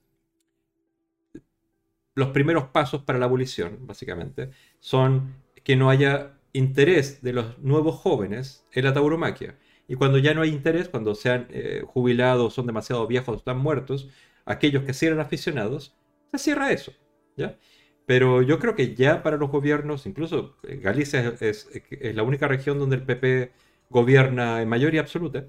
los 2.14 2.30
primeros 2.30 2.64
pasos 2.68 3.02
para 3.04 3.18
la 3.18 3.26
abolición, 3.26 3.86
básicamente, 3.86 4.50
son 4.80 5.34
que 5.64 5.76
no 5.76 5.90
haya 5.90 6.32
interés 6.52 7.22
de 7.22 7.32
los 7.34 7.58
nuevos 7.60 7.96
jóvenes 7.96 8.66
en 8.72 8.84
la 8.84 8.94
tauromaquia. 8.94 9.56
Y 9.90 9.96
cuando 9.96 10.18
ya 10.18 10.34
no 10.34 10.42
hay 10.42 10.50
interés, 10.50 10.88
cuando 10.88 11.16
se 11.16 11.30
han 11.30 11.48
eh, 11.50 11.82
jubilado, 11.84 12.48
son 12.48 12.64
demasiado 12.64 13.08
viejos, 13.08 13.38
están 13.38 13.58
muertos, 13.58 14.08
aquellos 14.44 14.84
que 14.84 14.94
sí 14.94 15.06
eran 15.06 15.18
aficionados, 15.18 15.96
se 16.30 16.38
cierra 16.38 16.70
eso. 16.70 16.92
¿ya? 17.36 17.58
Pero 18.06 18.40
yo 18.40 18.60
creo 18.60 18.76
que 18.76 18.94
ya 18.94 19.24
para 19.24 19.36
los 19.36 19.50
gobiernos, 19.50 20.06
incluso 20.06 20.56
eh, 20.62 20.76
Galicia 20.76 21.34
es, 21.40 21.68
la 22.14 22.22
única 22.22 22.46
región 22.46 22.78
donde 22.78 22.94
el 22.94 23.02
PP 23.02 23.50
gobierna 23.88 24.62
en 24.62 24.68
mayoría 24.68 25.00
absoluta, 25.00 25.46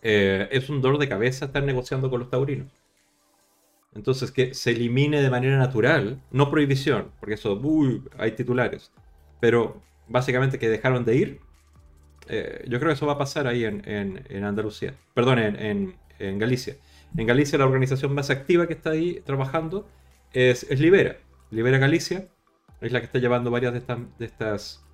eh, 0.00 0.48
es 0.50 0.70
un 0.70 0.80
dolor 0.80 0.98
de 0.98 1.10
cabeza 1.10 1.44
estar 1.44 1.62
negociando 1.62 2.08
con 2.08 2.20
los 2.20 2.30
taurinos. 2.30 2.72
Entonces, 3.94 4.30
que 4.30 4.54
se 4.54 4.70
elimine 4.70 5.20
de 5.20 5.28
manera 5.28 5.58
natural, 5.58 6.22
no 6.30 6.50
prohibición, 6.50 7.12
porque 7.20 7.34
eso, 7.34 7.60
uy, 7.62 8.04
hay 8.16 8.32
titulares, 8.32 8.90
pero 9.38 9.82
básicamente 10.06 10.58
que 10.58 10.70
dejaron 10.70 11.04
de 11.04 11.16
ir, 11.16 11.47
eh, 12.28 12.64
yo 12.68 12.78
creo 12.78 12.90
que 12.90 12.94
eso 12.94 13.06
va 13.06 13.14
a 13.14 13.18
pasar 13.18 13.46
ahí 13.46 13.64
en, 13.64 14.44
Andalucía, 14.44 14.94
perdón, 15.14 15.38
en, 15.38 16.38
Galicia. 16.38 16.76
En 17.16 17.26
Galicia 17.26 17.58
la 17.58 17.66
organización 17.66 18.14
más 18.14 18.28
activa 18.28 18.66
que 18.66 18.74
está 18.74 18.90
ahí 18.90 19.20
trabajando 19.24 19.88
es, 20.32 20.68
Libera. 20.78 21.16
Libera 21.50 21.78
Galicia 21.78 22.28
es 22.80 22.92
la 22.92 23.00
que 23.00 23.06
está 23.06 23.18
llevando 23.18 23.50
varias 23.50 23.72
de 23.72 23.78
estas, 23.78 23.98
de 24.18 24.26
estas, 24.26 24.84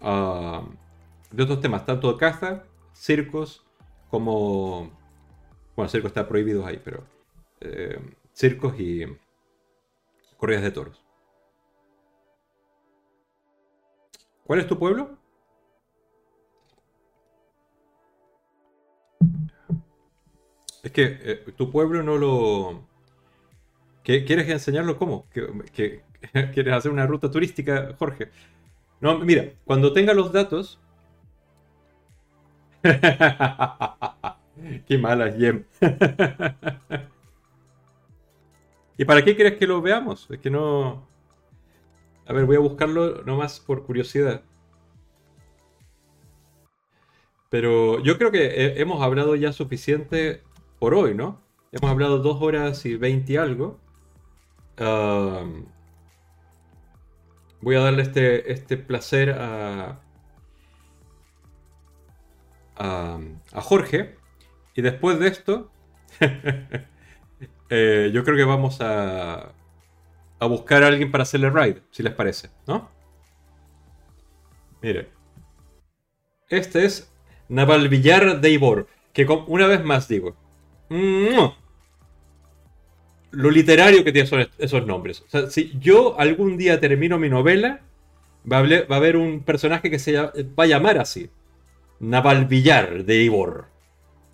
ah, 0.00 0.64
de 1.32 1.42
otros 1.42 1.60
temas, 1.60 1.84
tanto 1.84 2.12
de 2.12 2.18
caza, 2.18 2.64
circos, 2.92 3.66
como, 4.08 4.92
bueno, 5.74 5.88
circos 5.88 6.10
está 6.10 6.28
prohibido 6.28 6.64
ahí, 6.64 6.80
pero 6.82 7.04
eh, 7.60 7.98
circos 8.32 8.78
y 8.78 9.04
corridas 10.36 10.62
de 10.62 10.70
toros. 10.70 11.04
¿Cuál 14.44 14.60
es 14.60 14.68
tu 14.68 14.78
pueblo? 14.78 15.23
Es 20.84 20.92
que 20.92 21.18
eh, 21.22 21.44
tu 21.56 21.70
pueblo 21.70 22.02
no 22.02 22.18
lo... 22.18 22.86
¿Quieres 24.02 24.48
enseñarlo 24.50 24.98
cómo? 24.98 25.26
¿Quieres 25.32 26.74
hacer 26.74 26.90
una 26.92 27.06
ruta 27.06 27.30
turística, 27.30 27.94
Jorge? 27.98 28.28
No, 29.00 29.18
mira, 29.20 29.46
cuando 29.64 29.94
tenga 29.94 30.12
los 30.12 30.30
datos... 30.30 30.78
Qué 34.86 34.98
mala, 34.98 35.32
Jem. 35.32 35.64
¿Y 38.98 39.06
para 39.06 39.24
qué 39.24 39.34
quieres 39.34 39.54
que 39.54 39.66
lo 39.66 39.80
veamos? 39.80 40.30
Es 40.30 40.38
que 40.38 40.50
no... 40.50 41.08
A 42.26 42.32
ver, 42.34 42.44
voy 42.44 42.56
a 42.56 42.60
buscarlo 42.60 43.22
nomás 43.22 43.58
por 43.58 43.86
curiosidad. 43.86 44.42
Pero 47.48 48.02
yo 48.02 48.18
creo 48.18 48.30
que 48.30 48.74
hemos 48.80 49.02
hablado 49.02 49.34
ya 49.34 49.50
suficiente 49.52 50.42
por 50.84 50.92
hoy, 50.92 51.14
¿no? 51.14 51.40
Hemos 51.72 51.90
hablado 51.90 52.18
dos 52.18 52.42
horas 52.42 52.84
y 52.84 52.96
veinte 52.96 53.32
y 53.32 53.36
algo. 53.38 53.80
voy 57.62 57.74
a 57.74 57.80
darle 57.80 58.02
este, 58.02 58.52
este 58.52 58.76
placer 58.76 59.30
a, 59.30 59.98
a, 62.76 63.18
Jorge. 63.62 64.18
Y 64.74 64.82
después 64.82 65.18
de 65.18 65.28
esto, 65.28 65.70
Eh, 67.70 68.10
yo 68.12 68.22
creo 68.22 68.36
que 68.36 68.44
vamos 68.44 68.82
a, 68.82 69.54
a 70.38 70.46
buscar 70.46 70.84
a 70.84 70.88
alguien 70.88 71.10
para 71.10 71.22
hacerle 71.22 71.48
ride, 71.48 71.82
si 71.90 72.02
les 72.02 72.12
parece, 72.12 72.50
¿no? 72.66 72.90
Mire. 74.82 75.08
Este 76.50 76.84
es 76.84 77.10
Navalvillar 77.48 78.42
de 78.42 78.50
Ibor. 78.50 78.86
Que 79.14 79.24
una 79.24 79.66
vez 79.66 79.82
más 79.82 80.08
digo. 80.08 80.36
Lo 80.88 81.54
literario 83.50 84.04
que 84.04 84.12
tienen 84.12 84.48
esos 84.58 84.86
nombres. 84.86 85.22
O 85.22 85.28
sea, 85.28 85.50
si 85.50 85.72
yo 85.78 86.18
algún 86.18 86.56
día 86.56 86.80
termino 86.80 87.18
mi 87.18 87.28
novela, 87.28 87.80
va 88.50 88.58
a, 88.58 88.96
haber, 88.96 89.16
un 89.16 89.42
personaje 89.42 89.90
que 89.90 89.98
se 89.98 90.18
va 90.18 90.64
a 90.64 90.66
llamar 90.66 90.98
así. 90.98 91.30
Navalvillar 92.00 93.04
de 93.04 93.22
Ibor. 93.22 93.66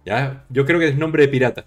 ¿Ya? 0.05 0.45
Yo 0.49 0.65
creo 0.65 0.79
que 0.79 0.89
es 0.89 0.97
nombre 0.97 1.23
de 1.23 1.29
pirata. 1.29 1.67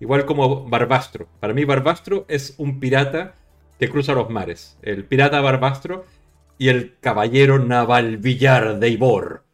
Igual 0.00 0.24
como 0.24 0.68
Barbastro. 0.68 1.28
Para 1.40 1.54
mí 1.54 1.64
Barbastro 1.64 2.24
es 2.28 2.54
un 2.58 2.80
pirata 2.80 3.34
que 3.78 3.88
cruza 3.88 4.14
los 4.14 4.30
mares. 4.30 4.78
El 4.82 5.04
pirata 5.04 5.40
Barbastro 5.40 6.04
y 6.58 6.68
el 6.68 6.96
caballero 7.00 7.58
naval 7.58 8.16
Villar 8.16 8.78
de 8.78 8.88
Ibor. 8.88 9.44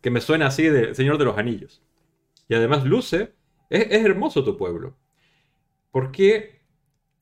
Que 0.00 0.10
me 0.10 0.20
suena 0.20 0.48
así 0.48 0.64
de 0.64 0.94
Señor 0.94 1.18
de 1.18 1.24
los 1.24 1.38
Anillos. 1.38 1.82
Y 2.48 2.54
además 2.54 2.84
luce. 2.84 3.32
Es, 3.74 4.04
hermoso 4.04 4.44
tu 4.44 4.56
pueblo. 4.56 4.96
¿Por 5.90 6.12
qué 6.12 6.60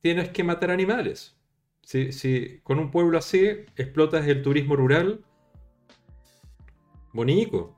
tienes 0.01 0.29
que 0.29 0.43
matar 0.43 0.69
animales? 0.69 1.35
Si, 1.81 2.59
con 2.63 2.79
un 2.79 2.91
pueblo 2.91 3.17
así 3.17 3.45
explotas 3.75 4.27
el 4.27 4.43
turismo 4.43 4.75
rural, 4.75 5.25
bonito. 7.11 7.75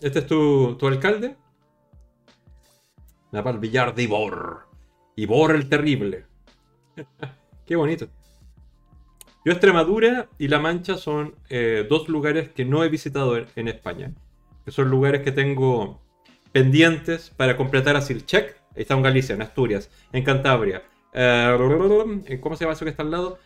¿Este 0.00 0.20
es 0.20 0.26
tu, 0.26 0.76
tu 0.76 0.86
alcalde? 0.86 1.36
Naval 3.30 3.58
Villar 3.58 3.94
de 3.94 4.02
Ibor. 4.02 4.68
Ibor 5.16 5.54
el 5.54 5.68
Terrible. 5.68 6.26
Qué 7.66 7.76
bonito. 7.76 8.08
Yo 9.44 9.52
Extremadura 9.52 10.28
y 10.38 10.48
La 10.48 10.60
Mancha 10.60 10.96
son 10.96 11.34
eh, 11.48 11.86
dos 11.88 12.10
lugares 12.10 12.50
que 12.50 12.66
no 12.66 12.84
he 12.84 12.90
visitado 12.90 13.38
en, 13.38 13.68
España. 13.68 14.12
Son 14.68 14.90
lugares 14.90 15.22
que 15.22 15.32
tengo 15.32 16.00
pendientes 16.52 17.30
para 17.30 17.56
completar 17.56 17.96
así 17.96 18.12
el 18.12 18.26
check. 18.26 18.56
Está 18.74 18.94
en 18.94 19.02
Galicia, 19.02 19.34
en 19.34 19.42
Asturias, 19.42 19.90
en 20.12 20.24
Cantabria. 20.24 20.82
Eh, 21.12 22.38
¿Cómo 22.40 22.56
se 22.56 22.64
llama 22.64 22.74
eso 22.74 22.84
que 22.84 22.90
está 22.90 23.02
al 23.02 23.10
lado? 23.10 23.38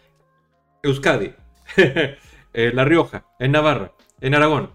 Euskadi. 0.83 1.35
Eh, 2.59 2.73
La 2.73 2.87
Rioja, 2.87 3.27
en 3.39 3.53
Navarra, 3.53 3.93
en 4.19 4.35
Aragón, 4.35 4.71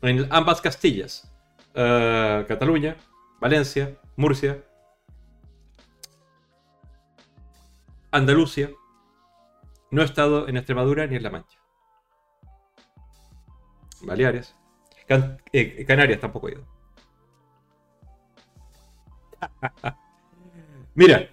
en 0.00 0.26
ambas 0.30 0.62
Castillas. 0.62 1.30
Cataluña, 1.74 2.96
Valencia, 3.42 3.98
Murcia, 4.16 4.64
Andalucía. 8.10 8.70
No 9.90 10.00
he 10.00 10.04
estado 10.06 10.48
en 10.48 10.56
Extremadura 10.56 11.06
ni 11.06 11.16
en 11.16 11.22
La 11.22 11.30
Mancha. 11.30 11.58
Baleares. 14.02 14.56
Eh, 15.52 15.84
Canarias 15.86 16.20
tampoco 16.20 16.48
he 16.48 16.52
ido. 16.52 16.75
Mira. 20.94 21.28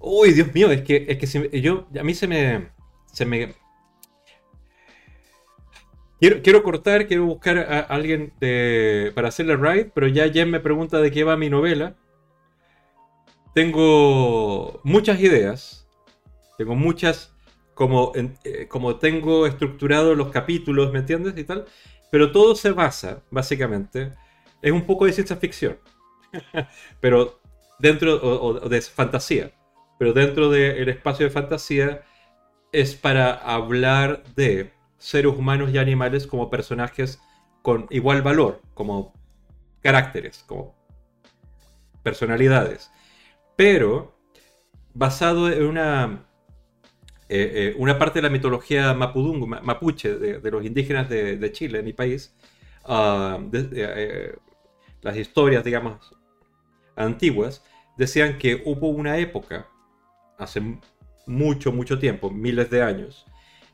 Uy, 0.00 0.32
Dios 0.32 0.54
mío, 0.54 0.70
es 0.70 0.82
que, 0.82 1.06
es 1.08 1.18
que 1.18 1.60
yo, 1.60 1.88
a 1.98 2.04
mí 2.04 2.14
se 2.14 2.28
me, 2.28 2.68
se 3.12 3.24
me 3.24 3.52
Quiero, 6.20 6.64
cortar, 6.64 7.06
quiero 7.06 7.26
buscar 7.26 7.58
a 7.58 7.78
alguien 7.80 8.32
para 9.14 9.28
hacerle 9.28 9.56
ride, 9.56 9.92
pero 9.94 10.08
ya 10.08 10.28
Jen 10.28 10.50
me 10.50 10.58
pregunta 10.58 10.98
de 11.00 11.12
qué 11.12 11.22
va 11.22 11.36
mi 11.36 11.48
novela. 11.48 11.94
Tengo 13.54 14.80
muchas 14.82 15.20
ideas, 15.20 15.88
tengo 16.56 16.74
muchas, 16.74 17.32
como, 17.74 18.12
eh, 18.16 18.66
como 18.68 18.96
tengo 18.96 19.46
estructurado 19.46 20.16
los 20.16 20.30
capítulos, 20.30 20.92
¿me 20.92 20.98
entiendes? 20.98 21.38
Y 21.38 21.44
tal, 21.44 21.66
pero 22.10 22.32
todo 22.32 22.56
se 22.56 22.72
basa, 22.72 23.22
básicamente, 23.30 24.12
es 24.60 24.72
un 24.72 24.84
poco 24.86 25.06
de 25.06 25.12
ciencia 25.12 25.36
ficción, 25.36 25.78
pero 27.00 27.40
dentro, 27.78 28.14
o, 28.22 28.68
de 28.68 28.80
fantasía, 28.82 29.52
pero 29.98 30.12
dentro 30.12 30.50
del 30.50 30.88
espacio 30.88 31.26
de 31.26 31.30
fantasía 31.30 32.02
es 32.72 32.94
para 32.94 33.32
hablar 33.34 34.22
de 34.36 34.72
seres 34.98 35.32
humanos 35.32 35.70
y 35.72 35.78
animales 35.78 36.26
como 36.26 36.50
personajes 36.50 37.20
con 37.62 37.86
igual 37.90 38.22
valor, 38.22 38.60
como 38.74 39.12
caracteres, 39.80 40.44
como 40.46 40.74
personalidades. 42.02 42.90
Pero 43.56 44.16
basado 44.94 45.50
en 45.50 45.64
una, 45.64 46.26
eh, 47.28 47.52
eh, 47.54 47.74
una 47.78 47.98
parte 47.98 48.18
de 48.18 48.22
la 48.22 48.30
mitología 48.30 48.94
mapudungu, 48.94 49.46
mapuche, 49.46 50.18
de, 50.18 50.50
los 50.50 50.64
indígenas 50.64 51.08
de, 51.08 51.52
Chile, 51.52 51.82
mi 51.82 51.92
país, 51.92 52.34
ah, 52.84 53.38
eh, 53.52 54.34
las 55.02 55.16
historias, 55.16 55.64
digamos, 55.64 56.17
antiguas, 56.98 57.64
decían 57.96 58.38
que 58.38 58.62
hubo 58.64 58.88
una 58.88 59.18
época, 59.18 59.68
hace 60.38 60.60
mucho, 61.26 61.72
mucho 61.72 61.98
tiempo, 61.98 62.30
miles 62.30 62.70
de 62.70 62.82
años, 62.82 63.26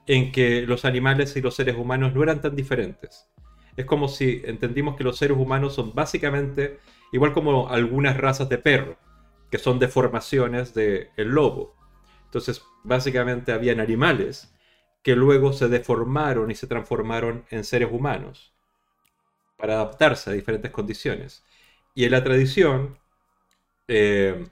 en 0.06 0.32
que 0.32 0.62
los 0.62 0.84
animales 0.84 1.36
y 1.36 1.40
los 1.40 1.55
seres 1.55 1.76
humanos 1.76 2.14
no 2.14 2.22
eran 2.22 2.40
tan 2.40 2.55
diferentes. 2.55 3.28
Es 3.76 3.86
como 3.86 4.09
si 4.09 4.42
entendimos 4.44 4.96
que 4.96 5.05
los 5.05 5.16
seres 5.16 5.36
humanos 5.36 5.74
son 5.74 5.94
básicamente 5.94 6.78
igual 7.12 7.32
como 7.32 7.68
algunas 7.68 8.16
razas 8.16 8.48
de 8.48 8.59
perro, 8.59 8.96
que 9.51 9.59
son 9.59 9.78
deformaciones 9.78 10.74
del 10.74 11.10
lobo. 11.16 11.76
Entonces, 12.24 12.62
básicamente 12.82 13.52
habían 13.52 13.80
animales 13.80 14.52
que 15.02 15.14
luego 15.14 15.52
se 15.52 15.68
deformaron 15.68 16.51
y 16.51 16.55
se 16.55 16.66
transformaron 16.66 17.44
en 17.51 17.62
seres 17.64 17.88
humanos 17.92 18.52
para 19.56 19.74
adaptarse 19.74 20.30
a 20.30 20.32
diferentes 20.32 20.70
condiciones. 20.70 21.44
Y 21.94 22.05
en 22.05 22.10
la 22.10 22.24
tradición, 22.24 22.98
eh, 23.89 24.47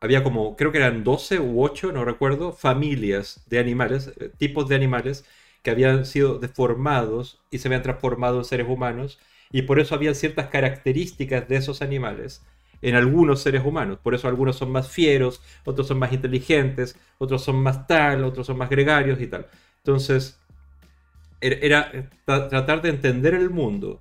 había 0.00 0.22
como, 0.22 0.56
creo 0.56 0.72
que 0.72 0.78
eran 0.78 1.04
12 1.04 1.40
u 1.40 1.62
8, 1.62 1.92
no 1.92 2.04
recuerdo, 2.04 2.52
familias 2.52 3.42
de 3.48 3.58
animales, 3.58 4.12
eh, 4.20 4.30
tipos 4.36 4.68
de 4.68 4.76
animales 4.76 5.24
que 5.62 5.70
habían 5.70 6.06
sido 6.06 6.38
deformados 6.38 7.40
y 7.50 7.58
se 7.58 7.68
habían 7.68 7.82
transformado 7.82 8.38
en 8.38 8.44
seres 8.44 8.68
humanos 8.68 9.18
y 9.50 9.62
por 9.62 9.80
eso 9.80 9.94
había 9.94 10.14
ciertas 10.14 10.48
características 10.48 11.48
de 11.48 11.56
esos 11.56 11.82
animales 11.82 12.44
en 12.82 12.94
algunos 12.94 13.42
seres 13.42 13.64
humanos. 13.64 13.98
Por 14.02 14.14
eso 14.14 14.28
algunos 14.28 14.56
son 14.56 14.70
más 14.70 14.88
fieros, 14.88 15.42
otros 15.64 15.88
son 15.88 15.98
más 15.98 16.12
inteligentes, 16.12 16.98
otros 17.18 17.42
son 17.44 17.56
más 17.56 17.86
tal, 17.86 18.24
otros 18.24 18.46
son 18.46 18.58
más 18.58 18.70
gregarios 18.70 19.20
y 19.20 19.26
tal. 19.26 19.46
Entonces, 19.78 20.38
er, 21.40 21.58
era, 21.64 22.10
tratar 22.24 22.82
de 22.82 22.90
entender 22.90 23.34
el 23.34 23.50
mundo 23.50 24.00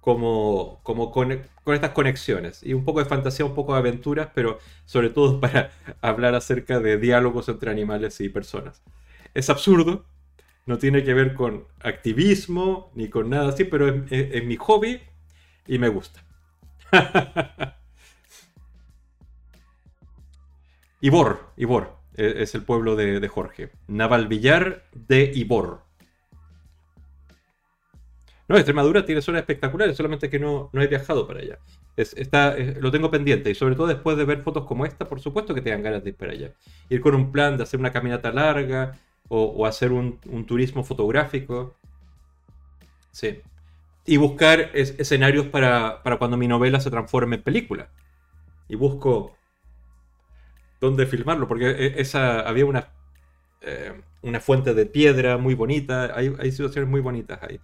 como, 0.00 0.80
como 0.82 1.10
con, 1.10 1.32
estas 1.32 1.90
conexiones. 1.90 2.62
Y 2.62 2.72
un 2.74 2.84
poco 2.84 3.00
de 3.00 3.06
fantasía, 3.06 3.44
un 3.44 3.54
poco 3.54 3.74
de 3.74 3.80
aventuras, 3.80 4.28
pero 4.34 4.58
sobre 4.84 5.10
todo 5.10 5.40
para 5.40 5.70
hablar 6.00 6.34
acerca 6.34 6.80
de 6.80 6.98
diálogos 6.98 7.48
entre 7.48 7.70
animales 7.70 8.20
y 8.20 8.28
personas. 8.28 8.82
Es 9.34 9.50
absurdo, 9.50 10.04
no 10.66 10.78
tiene 10.78 11.04
que 11.04 11.14
ver 11.14 11.34
con 11.34 11.64
activismo 11.80 12.90
ni 12.94 13.08
con 13.08 13.30
nada 13.30 13.50
así, 13.50 13.64
pero 13.64 13.88
es, 13.88 14.44
mi 14.44 14.56
hobby 14.56 15.00
y 15.66 15.78
me 15.78 15.88
gusta. 15.88 16.24
Ibor, 21.00 21.52
Ibor, 21.56 21.96
e, 22.14 22.42
es 22.42 22.54
el 22.54 22.62
pueblo 22.62 22.96
de, 22.96 23.20
de 23.20 23.28
Jorge. 23.28 23.70
Navalvillar 23.86 24.84
de 24.92 25.30
Ibor. 25.34 25.89
No, 28.50 28.56
Extremadura 28.56 29.04
tiene 29.06 29.22
zonas 29.22 29.42
espectaculares, 29.42 29.96
solamente 29.96 30.28
que 30.28 30.40
no, 30.40 30.70
no 30.72 30.82
he 30.82 30.88
viajado 30.88 31.24
para 31.24 31.38
allá. 31.38 31.60
está, 31.96 32.56
lo 32.80 32.90
tengo 32.90 33.08
pendiente 33.08 33.48
y 33.48 33.54
sobre 33.54 33.76
todo 33.76 33.86
después 33.86 34.16
de 34.16 34.24
ver 34.24 34.42
fotos 34.42 34.64
como 34.64 34.84
esta, 34.84 35.06
por 35.06 35.20
supuesto 35.20 35.54
que 35.54 35.62
tengan 35.62 35.84
ganas 35.84 36.02
de 36.02 36.10
ir 36.10 36.16
para 36.16 36.32
allá. 36.32 36.52
Ir 36.88 37.00
con 37.00 37.14
un 37.14 37.30
plan 37.30 37.56
de 37.56 37.62
hacer 37.62 37.78
una 37.78 37.92
caminata 37.92 38.32
larga 38.32 38.98
o, 39.28 39.64
hacer 39.66 39.92
un, 39.92 40.18
turismo 40.48 40.82
fotográfico. 40.82 41.76
Sí. 43.12 43.40
Y 44.04 44.16
buscar 44.16 44.72
escenarios 44.74 45.46
para, 45.46 46.02
cuando 46.18 46.36
mi 46.36 46.48
novela 46.48 46.80
se 46.80 46.90
transforme 46.90 47.36
en 47.36 47.42
película. 47.44 47.88
Y 48.68 48.74
busco 48.74 49.36
dónde 50.80 51.06
filmarlo, 51.06 51.46
porque 51.46 51.70
e, 51.70 52.00
esa, 52.00 52.40
había 52.40 52.66
una, 52.66 52.88
eh, 53.60 53.92
una 54.22 54.40
fuente 54.40 54.74
de 54.74 54.86
piedra 54.86 55.38
muy 55.38 55.54
bonita, 55.54 56.16
hay, 56.16 56.34
hay 56.36 56.50
situaciones 56.50 56.90
muy 56.90 57.00
bonitas 57.00 57.40
ahí. 57.44 57.60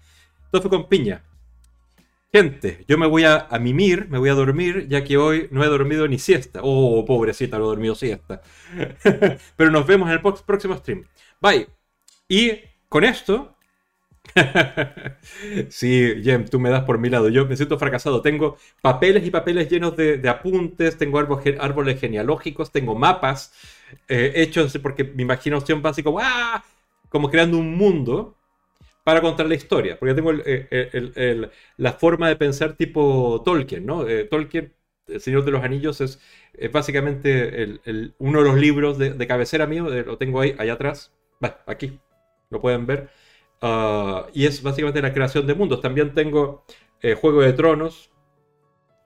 Todo 0.51 0.63
fue 0.63 0.71
con 0.71 0.89
piña. 0.89 1.23
Gente, 2.33 2.85
yo 2.87 2.99
me 2.99 3.07
voy 3.07 3.25
a, 3.25 3.49
mimir, 3.61 4.09
me 4.11 4.19
voy 4.19 4.29
a 4.29 4.35
dormir, 4.35 4.89
ya 4.89 5.03
que 5.05 5.17
hoy 5.17 5.49
no 5.51 5.65
he 5.65 5.69
dormido 5.69 6.07
ni 6.07 6.19
siesta. 6.19 6.61
Oh, 6.63 7.05
pobrecita, 7.05 7.59
no 7.59 7.65
he 7.65 7.69
dormido 7.69 7.95
siesta. 7.95 8.43
Pero 9.57 9.71
nos 9.71 9.87
vemos 9.87 10.09
en 10.09 10.15
el 10.15 10.21
próximo 10.21 10.77
stream. 10.77 11.05
Bye. 11.41 11.69
Y 12.29 12.53
con 12.89 13.05
esto... 13.05 13.57
sí, 15.71 16.21
Jem, 16.23 16.47
tú 16.47 16.59
me 16.59 16.69
das 16.69 16.85
por 16.85 16.99
mi 16.99 17.09
lado. 17.09 17.29
Yo 17.29 17.47
me 17.47 17.57
siento 17.57 17.79
fracasado. 17.79 18.21
Tengo 18.21 18.59
papeles 18.83 19.25
y 19.25 19.31
papeles 19.31 19.71
llenos 19.71 19.97
de, 19.97 20.21
apuntes, 20.29 20.99
tengo 20.99 21.19
árboles, 21.19 22.01
genealógicos, 22.01 22.73
tengo 22.73 22.95
mapas 22.95 23.53
eh, 24.09 24.33
hechos 24.35 24.77
porque 24.83 25.05
mi 25.05 25.23
imaginación 25.23 25.81
así 25.87 26.03
como, 26.03 26.19
¡ah! 26.21 26.63
como 27.09 27.31
creando 27.31 27.57
un 27.57 27.77
mundo 27.77 28.37
para 29.07 29.21
contar 29.21 29.47
la 29.47 29.55
historia, 29.55 29.97
porque 29.97 30.15
tengo 30.15 30.33
eh, 30.45 31.49
la 31.77 31.93
forma 31.93 32.29
de 32.29 32.35
pensar 32.35 32.73
tipo 32.73 33.41
Tolkien, 33.45 33.87
¿no? 33.87 34.05
Eh, 34.05 34.25
Tolkien, 34.25 34.75
El 35.07 35.21
Señor 35.21 35.45
de 35.45 35.53
los 35.53 35.63
Anillos, 35.63 36.01
es, 36.01 36.21
básicamente 36.73 37.79
uno 38.19 38.41
de 38.41 38.45
los 38.45 38.57
libros 38.57 38.99
de, 38.99 39.27
cabecera 39.29 39.69
mío, 39.69 39.95
eh, 39.95 40.03
lo 40.05 40.19
tengo 40.19 40.41
ahí, 40.41 40.57
allá 40.59 40.73
atrás, 40.73 41.13
aquí, 41.67 42.01
lo 42.51 42.61
pueden 42.61 42.85
ver, 42.85 43.09
ah, 43.63 44.27
y 44.35 44.45
es 44.45 44.61
básicamente 44.61 45.01
la 45.01 45.15
creación 45.15 45.47
de 45.47 45.55
mundos. 45.55 45.81
También 45.81 46.13
tengo 46.13 46.65
Juego 47.21 47.43
de 47.43 47.53
Tronos, 47.53 48.11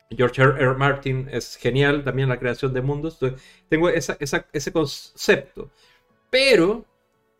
George 0.08 0.40
R. 0.40 0.62
R. 0.62 0.74
Martin 0.76 1.28
es 1.30 1.56
genial 1.56 2.04
también 2.04 2.30
la 2.30 2.38
creación 2.38 2.72
de 2.72 2.80
mundos. 2.80 3.18
tengo 3.68 3.90
ese 3.90 4.72
concepto. 4.72 5.70
Pero 6.30 6.86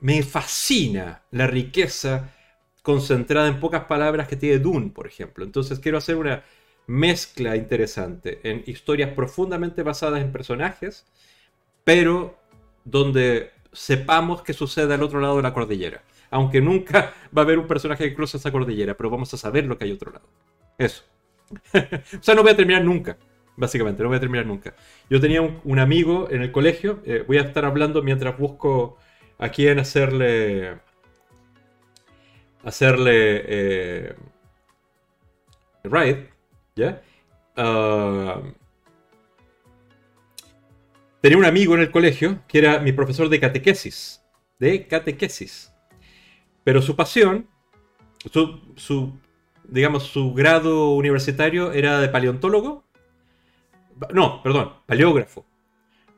me 0.01 0.23
fascina 0.23 1.23
la 1.31 1.47
riqueza 1.47 2.35
concentrada 2.83 3.49
en 3.49 3.61
pocas 3.61 3.85
palabras 3.85 4.29
que 4.29 4.37
tiene 4.37 4.59
Dune, 4.59 4.91
por 4.91 5.07
ejemplo. 5.07 5.45
Entonces 5.45 5.79
quiero 5.79 5.99
hacer 5.99 6.17
una 6.17 6.45
mezcla 6.87 7.57
interesante 7.57 8.41
en 8.43 8.65
historias 8.67 9.11
profundamente 9.13 9.83
basadas 9.83 10.21
en 10.21 10.33
personajes, 10.33 11.07
pero 11.85 12.39
donde 12.85 13.51
sepamos 13.73 14.43
qué 14.43 14.53
sucede 14.53 14.95
al 14.95 15.03
otro 15.03 15.21
lado 15.21 15.37
de 15.37 15.43
la 15.43 15.55
cordillera. 15.55 16.03
Aunque 16.31 16.61
nunca 16.61 17.15
va 17.37 17.43
a 17.43 17.45
haber 17.45 17.59
un 17.59 17.67
personaje 17.67 18.09
que 18.09 18.15
cruza 18.15 18.39
esa 18.39 18.53
cordillera, 18.53 18.97
pero 18.97 19.11
vamos 19.11 19.33
a 19.35 19.37
saber 19.37 19.67
lo 19.67 19.79
que 19.79 19.85
hay 19.85 19.93
otro 19.93 20.13
lado. 20.13 20.27
Eso. 20.79 21.05
o 21.75 22.23
sea, 22.23 22.35
no 22.35 22.43
voy 22.43 22.53
a 22.53 22.57
terminar 22.57 22.85
nunca. 22.85 23.17
Básicamente, 23.57 24.03
no 24.03 24.09
voy 24.09 24.17
a 24.17 24.21
terminar 24.21 24.47
nunca. 24.47 24.75
Yo 25.11 25.21
tenía 25.21 25.43
un, 25.43 25.79
amigo 25.79 26.29
en 26.31 26.41
el 26.41 26.51
colegio, 26.51 27.01
eh, 27.05 27.25
voy 27.27 27.37
a 27.37 27.43
estar 27.43 27.65
hablando 27.67 28.03
mientras 28.03 28.39
busco 28.39 28.97
a 29.39 29.51
quién 29.51 29.79
hacerle 29.79 30.79
hacerle 32.65 33.43
eh, 33.47 34.15
ride, 35.85 36.31
¿ya? 36.77 37.03
Ah, 37.57 38.41
tenía 41.21 41.39
un 41.39 41.45
amigo 41.45 41.75
en 41.75 41.81
el 41.81 41.91
colegio 41.91 42.41
que 42.49 42.59
era 42.59 42.79
mi 42.79 42.93
profesor 42.93 43.29
de 43.29 43.41
catequesis, 43.41 44.23
de 44.59 44.87
catequesis. 44.87 45.73
Pero 46.65 46.83
su 46.83 46.95
pasión, 46.95 47.49
su, 48.77 49.19
digamos, 49.65 50.05
su 50.05 50.35
grado 50.35 50.91
universitario 50.91 51.73
era 51.73 52.01
de 52.01 52.09
paleontólogo. 52.09 52.85
No, 54.13 54.43
perdón, 54.43 54.75
paleógrafo. 54.87 55.47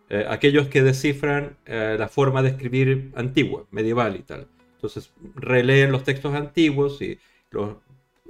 Eh, 0.08 0.26
aquellos 0.28 0.68
que 0.68 0.82
descifran 0.82 1.56
eh, 1.64 1.96
la 1.98 2.08
forma 2.08 2.42
de 2.42 2.50
escribir 2.50 3.12
antigua, 3.16 3.66
medieval 3.70 4.16
y 4.16 4.22
tal. 4.22 4.48
Entonces 4.82 5.12
releen 5.36 5.92
los 5.92 6.02
textos 6.02 6.34
antiguos 6.34 7.00
y 7.00 7.16
los 7.52 7.76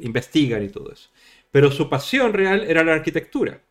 investigan 0.01 0.63
y 0.63 0.69
todo 0.69 0.93
eso. 0.93 1.09
Pero 1.51 1.71
su 1.71 1.89
pasión 1.89 2.35
real 2.35 2.63
era 2.69 2.85
la 2.85 2.93
arquitectura. 2.93 3.63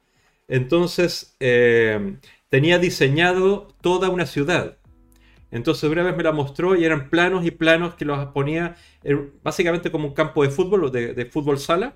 Entonces 0.48 1.36
eh, 1.40 2.18
tenía 2.50 2.80
diseñado 2.80 3.68
toda 3.82 4.10
una 4.10 4.26
ciudad. 4.26 4.78
Entonces 5.52 5.92
una 5.92 6.02
vez 6.02 6.18
me 6.18 6.24
la 6.24 6.32
mostró 6.32 6.76
y 6.76 6.84
eran 6.84 7.12
planos 7.12 7.46
y 7.46 7.52
planos 7.52 7.94
que 7.94 8.06
los 8.06 8.26
ponía 8.30 8.78
básicamente 9.44 9.92
como 9.92 10.08
un 10.08 10.14
campo 10.16 10.42
de 10.42 10.50
fútbol, 10.50 10.92
de, 10.92 11.14
de 11.14 11.26
fútbol 11.28 11.60
sala, 11.60 11.94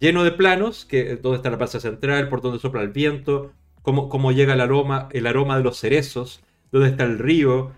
lleno 0.00 0.24
de 0.24 0.32
planos, 0.32 0.84
que 0.84 1.14
donde 1.14 1.36
está 1.36 1.50
la 1.50 1.58
plaza 1.58 1.78
central, 1.78 2.28
por 2.28 2.40
donde 2.40 2.58
sopla 2.58 2.82
el 2.82 2.88
viento, 2.88 3.52
cómo, 3.82 4.08
cómo 4.08 4.32
llega 4.32 4.54
el 4.54 4.60
aroma, 4.60 5.08
el 5.12 5.28
aroma 5.28 5.56
de 5.56 5.62
los 5.62 5.78
cerezos, 5.78 6.40
dónde 6.72 6.88
está 6.88 7.04
el 7.04 7.20
río, 7.20 7.70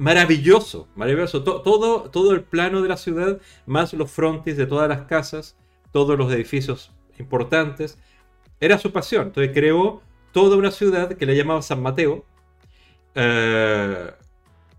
maravilloso, 0.00 0.88
maravilloso. 0.96 1.44
todo, 1.44 2.10
todo 2.10 2.32
el 2.32 2.42
plano 2.42 2.80
de 2.80 2.88
la 2.88 2.96
ciudad, 2.96 3.38
más 3.66 3.92
los 3.92 4.10
frontis 4.10 4.56
de 4.56 4.64
todas 4.66 4.88
las 4.88 5.02
casas, 5.02 5.58
todos 5.92 6.16
los 6.16 6.32
edificios 6.32 6.90
importantes, 7.18 7.98
era 8.60 8.78
su 8.78 8.92
pasión. 8.92 9.26
Entonces 9.26 9.52
creó 9.52 10.00
toda 10.32 10.56
una 10.56 10.70
ciudad 10.70 11.12
que 11.12 11.26
le 11.26 11.36
llamaba 11.36 11.60
San 11.60 11.82
Mateo, 11.82 12.24
eh, 13.14 14.10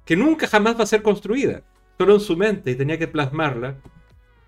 que 0.05 0.15
nunca 0.15 0.47
jamás 0.47 0.79
va 0.79 0.85
a 0.85 0.87
ser 0.87 1.03
construida, 1.03 1.61
solo 1.99 2.15
en 2.15 2.19
su 2.19 2.35
mente 2.35 2.71
y 2.71 2.75
tenía 2.75 2.97
que 2.97 3.07
plasmarla. 3.07 3.75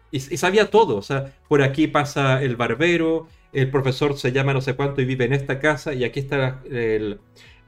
Y, 0.10 0.19
sabía 0.19 0.72
todo, 0.72 0.98
o 0.98 1.02
sea, 1.03 1.35
por 1.48 1.61
aquí 1.61 1.88
pasa 1.88 2.42
el 2.42 2.56
barbero, 2.56 3.27
el 3.52 3.69
profesor 3.69 4.18
se 4.18 4.32
llama 4.32 4.53
no 4.53 4.61
sé 4.61 4.76
cuánto 4.76 5.02
y 5.02 5.06
vive 5.06 5.26
en 5.26 5.34
esta 5.34 5.60
casa, 5.60 5.93
y 5.93 6.03
aquí 6.03 6.19
está 6.19 6.61
el, 6.69 7.19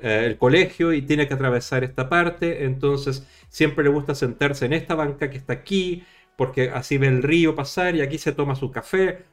eh, 0.06 0.26
el 0.28 0.38
colegio 0.38 0.94
y 0.94 1.02
tiene 1.02 1.28
que 1.28 1.34
atravesar 1.34 1.84
esta 1.84 2.08
parte, 2.10 2.66
entonces 2.66 3.28
siempre 3.50 3.84
le 3.84 3.90
gusta 3.90 4.14
sentarse 4.14 4.68
en 4.68 4.74
esta 4.74 4.94
banca 4.94 5.32
que 5.32 5.38
está 5.38 5.54
aquí, 5.54 6.04
porque 6.38 6.70
así 6.70 7.00
ve 7.00 7.08
el 7.08 7.24
río 7.24 7.56
pasar 7.56 7.96
y 7.96 8.02
aquí 8.02 8.20
se 8.20 8.32
toma 8.32 8.56
su 8.56 8.70
café. 8.72 9.26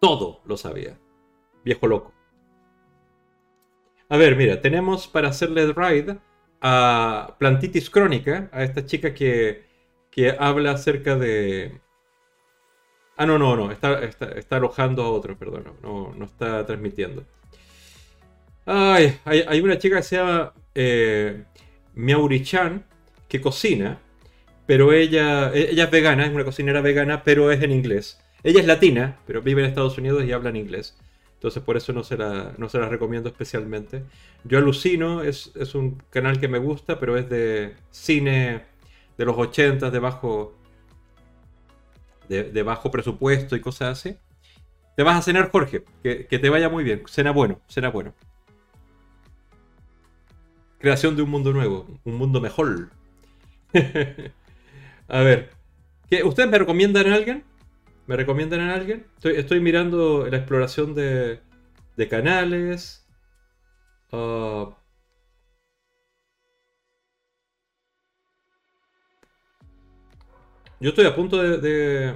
Todo 0.00 0.42
lo 0.44 0.56
sabía. 0.56 0.98
Viejo 1.64 1.86
loco. 1.86 2.12
A 4.08 4.16
ver, 4.16 4.34
mira, 4.34 4.60
tenemos 4.60 5.06
para 5.06 5.28
hacerle 5.28 5.72
ride 5.72 6.18
a 6.60 7.36
Plantitis 7.38 7.90
Crónica, 7.90 8.48
a 8.52 8.64
esta 8.64 8.84
chica 8.84 9.14
que, 9.14 9.66
que 10.10 10.34
habla 10.36 10.72
acerca 10.72 11.14
de... 11.16 11.80
Ah, 13.16 13.26
no, 13.26 13.38
no, 13.38 13.54
no, 13.54 13.70
está, 13.70 14.02
está, 14.02 14.56
alojando 14.56 15.04
a 15.04 15.10
otro, 15.10 15.38
perdón, 15.38 15.74
no, 15.80 16.12
no 16.12 16.24
está 16.24 16.66
transmitiendo. 16.66 17.24
Ay, 18.66 19.18
hay, 19.24 19.60
una 19.60 19.78
chica 19.78 19.96
que 19.96 20.02
se 20.02 20.16
llama 20.16 20.52
eh, 20.74 21.44
Miauri-chan 21.94 22.84
que 23.28 23.40
cocina, 23.40 23.98
pero 24.66 24.92
ella, 24.92 25.52
es 25.52 25.90
vegana, 25.90 26.24
es 26.26 26.32
una 26.32 26.44
cocinera 26.44 26.80
vegana, 26.80 27.22
pero 27.24 27.50
es 27.50 27.62
en 27.62 27.72
inglés. 27.72 28.20
Ella 28.42 28.60
es 28.60 28.66
latina, 28.66 29.18
pero 29.26 29.42
vive 29.42 29.62
en 29.62 29.68
Estados 29.68 29.98
Unidos 29.98 30.24
y 30.24 30.32
habla 30.32 30.50
en 30.50 30.56
inglés. 30.56 30.96
Entonces 31.34 31.62
por 31.62 31.76
eso 31.76 31.92
no 31.92 32.04
se 32.04 32.16
la, 32.16 32.88
recomiendo 32.88 33.28
especialmente. 33.28 34.04
Yo 34.44 34.58
alucino, 34.58 35.22
es, 35.22 35.52
un 35.74 36.02
canal 36.10 36.40
que 36.40 36.48
me 36.48 36.58
gusta, 36.58 36.98
pero 36.98 37.18
es 37.18 37.28
de 37.28 37.74
cine 37.90 38.64
de 39.18 39.24
los 39.24 39.36
80, 39.36 39.90
de 39.90 39.98
bajo, 39.98 40.54
de 42.28 42.62
bajo 42.62 42.90
presupuesto 42.90 43.56
y 43.56 43.60
cosas 43.60 43.98
así. 43.98 44.16
Te 44.96 45.02
vas 45.02 45.18
a 45.18 45.22
cenar, 45.22 45.50
Jorge. 45.50 45.84
Que, 46.02 46.26
que 46.26 46.38
te 46.38 46.48
vaya 46.48 46.68
muy 46.68 46.84
bien. 46.84 47.02
Cena 47.06 47.32
bueno, 47.32 47.60
cena 47.68 47.90
bueno. 47.90 48.14
Creación 50.84 51.16
de 51.16 51.22
un 51.22 51.30
mundo 51.30 51.50
nuevo, 51.54 51.86
un 52.04 52.14
mundo 52.16 52.42
mejor. 52.42 52.90
a 55.08 55.20
ver, 55.20 55.48
¿qué, 56.10 56.22
¿ustedes 56.22 56.50
me 56.50 56.58
recomiendan 56.58 57.06
a 57.06 57.14
alguien? 57.14 57.42
¿Me 58.06 58.16
recomiendan 58.16 58.60
a 58.60 58.74
alguien? 58.74 59.06
Estoy, 59.22 59.60
mirando 59.60 60.26
la 60.26 60.36
exploración 60.36 60.94
de, 60.94 61.40
de 61.96 62.08
canales. 62.08 63.08
Ah, 64.12 64.76
yo 70.80 70.90
estoy 70.90 71.06
a 71.06 71.16
punto 71.16 71.38
de, 71.38 71.56
de, 71.56 72.14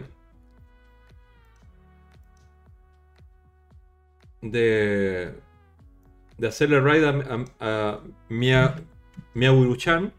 de, 4.43 5.48
de 6.39 6.49
hacerle 6.49 6.81
raid 6.81 7.05
a, 7.05 7.10
a, 7.10 7.44
a 7.60 8.00
Mia, 8.28 8.76
Miauru-chan. 9.34 10.12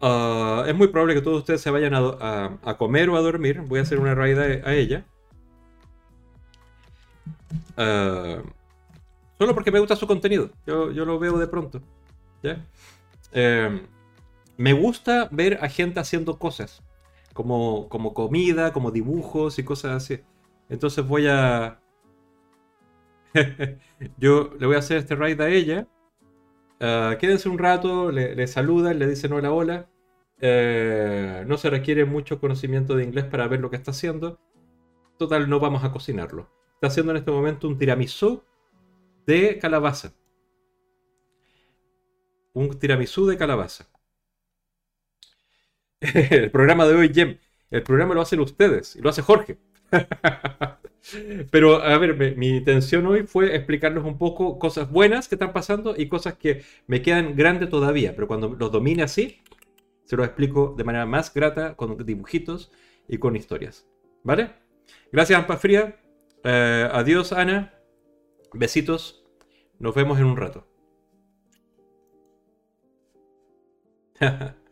Ah, 0.00 0.64
es 0.66 0.74
muy 0.74 0.88
probable 0.88 1.14
que 1.14 1.22
todos 1.22 1.38
ustedes 1.38 1.60
se 1.60 1.70
vayan 1.70 1.94
a, 1.94 2.76
comer 2.78 3.08
o 3.08 3.16
a 3.16 3.20
dormir. 3.20 3.62
Voy 3.62 3.78
a 3.78 3.82
hacer 3.82 3.98
una 3.98 4.14
raid 4.14 4.38
a, 4.38 4.74
ella. 4.74 5.04
Ah, 7.76 8.42
solo 9.38 9.54
porque 9.54 9.70
me 9.70 9.78
gusta 9.78 9.96
su 9.96 10.06
contenido. 10.06 10.50
Yo, 10.66 10.90
yo 10.90 11.04
lo 11.04 11.18
veo 11.18 11.38
de 11.38 11.46
pronto. 11.46 11.80
Eh, 13.32 13.82
me 14.56 14.72
gusta 14.72 15.28
ver 15.30 15.58
a 15.62 15.68
gente 15.68 16.00
haciendo 16.00 16.38
cosas. 16.38 16.82
Como, 17.32 17.88
como 17.88 18.14
comida, 18.14 18.72
como 18.72 18.90
dibujos 18.90 19.58
y 19.58 19.64
cosas 19.64 19.92
así. 19.92 20.20
Entonces 20.68 21.06
voy 21.06 21.26
a... 21.28 21.80
Yo 24.18 24.50
le 24.58 24.66
voy 24.66 24.76
a 24.76 24.80
hacer 24.80 24.98
este 24.98 25.14
raid 25.14 25.40
a 25.40 25.48
ella. 25.48 25.88
Ah, 26.80 27.16
quédense 27.18 27.48
un 27.48 27.58
rato, 27.58 28.10
le, 28.10 28.34
le 28.34 28.46
saludan, 28.46 28.98
le 28.98 29.06
dicen 29.06 29.32
hola, 29.32 29.52
hola. 29.52 29.88
Eh, 30.40 31.44
no 31.46 31.56
se 31.56 31.70
requiere 31.70 32.04
mucho 32.04 32.38
conocimiento 32.40 32.94
de 32.94 33.04
inglés 33.04 33.24
para 33.24 33.48
ver 33.48 33.60
lo 33.60 33.70
que 33.70 33.76
está 33.76 33.90
haciendo. 33.92 34.38
Total, 35.18 35.48
no 35.48 35.60
vamos 35.60 35.84
a 35.84 35.92
cocinarlo. 35.92 36.50
Está 36.74 36.88
haciendo 36.88 37.12
en 37.12 37.18
este 37.18 37.30
momento 37.30 37.68
un 37.68 37.78
tiramisú 37.78 38.42
de 39.26 39.58
calabaza. 39.58 40.12
Un 42.52 42.78
tiramisú 42.78 43.26
de 43.26 43.36
calabaza. 43.36 43.88
El 46.00 46.50
programa 46.50 46.86
de 46.86 46.94
hoy, 46.94 47.12
Jem. 47.12 47.38
El 47.70 47.82
programa 47.82 48.14
lo 48.14 48.20
hacen 48.20 48.40
ustedes 48.40 48.96
y 48.96 49.00
lo 49.00 49.10
hace 49.10 49.22
Jorge. 49.22 49.58
Pero, 51.50 51.82
a 51.82 51.96
ver, 51.98 52.36
mi 52.36 52.48
intención 52.56 53.06
hoy 53.06 53.24
fue 53.26 53.54
explicarles 53.54 54.04
un 54.04 54.18
poco 54.18 54.58
cosas 54.58 54.90
buenas 54.90 55.28
que 55.28 55.36
están 55.36 55.52
pasando 55.52 55.94
y 55.96 56.08
cosas 56.08 56.34
que 56.34 56.62
me 56.86 57.02
quedan 57.02 57.36
grandes 57.36 57.68
todavía. 57.68 58.14
Pero 58.14 58.26
cuando 58.26 58.48
los 58.58 58.72
domine 58.72 59.02
así, 59.02 59.40
se 60.04 60.16
los 60.16 60.26
explico 60.26 60.74
de 60.76 60.84
manera 60.84 61.06
más 61.06 61.32
grata, 61.32 61.76
con 61.76 62.04
dibujitos 62.04 62.72
y 63.08 63.18
con 63.18 63.36
historias. 63.36 63.86
¿Vale? 64.22 64.50
Gracias, 65.12 65.38
Ampa 65.38 65.56
Fría. 65.56 65.96
Eh, 66.44 66.88
adiós, 66.92 67.32
Ana. 67.32 67.74
Besitos. 68.52 69.24
Nos 69.78 69.94
vemos 69.94 70.18
en 70.18 70.24
un 70.24 70.36
rato. 70.36 70.66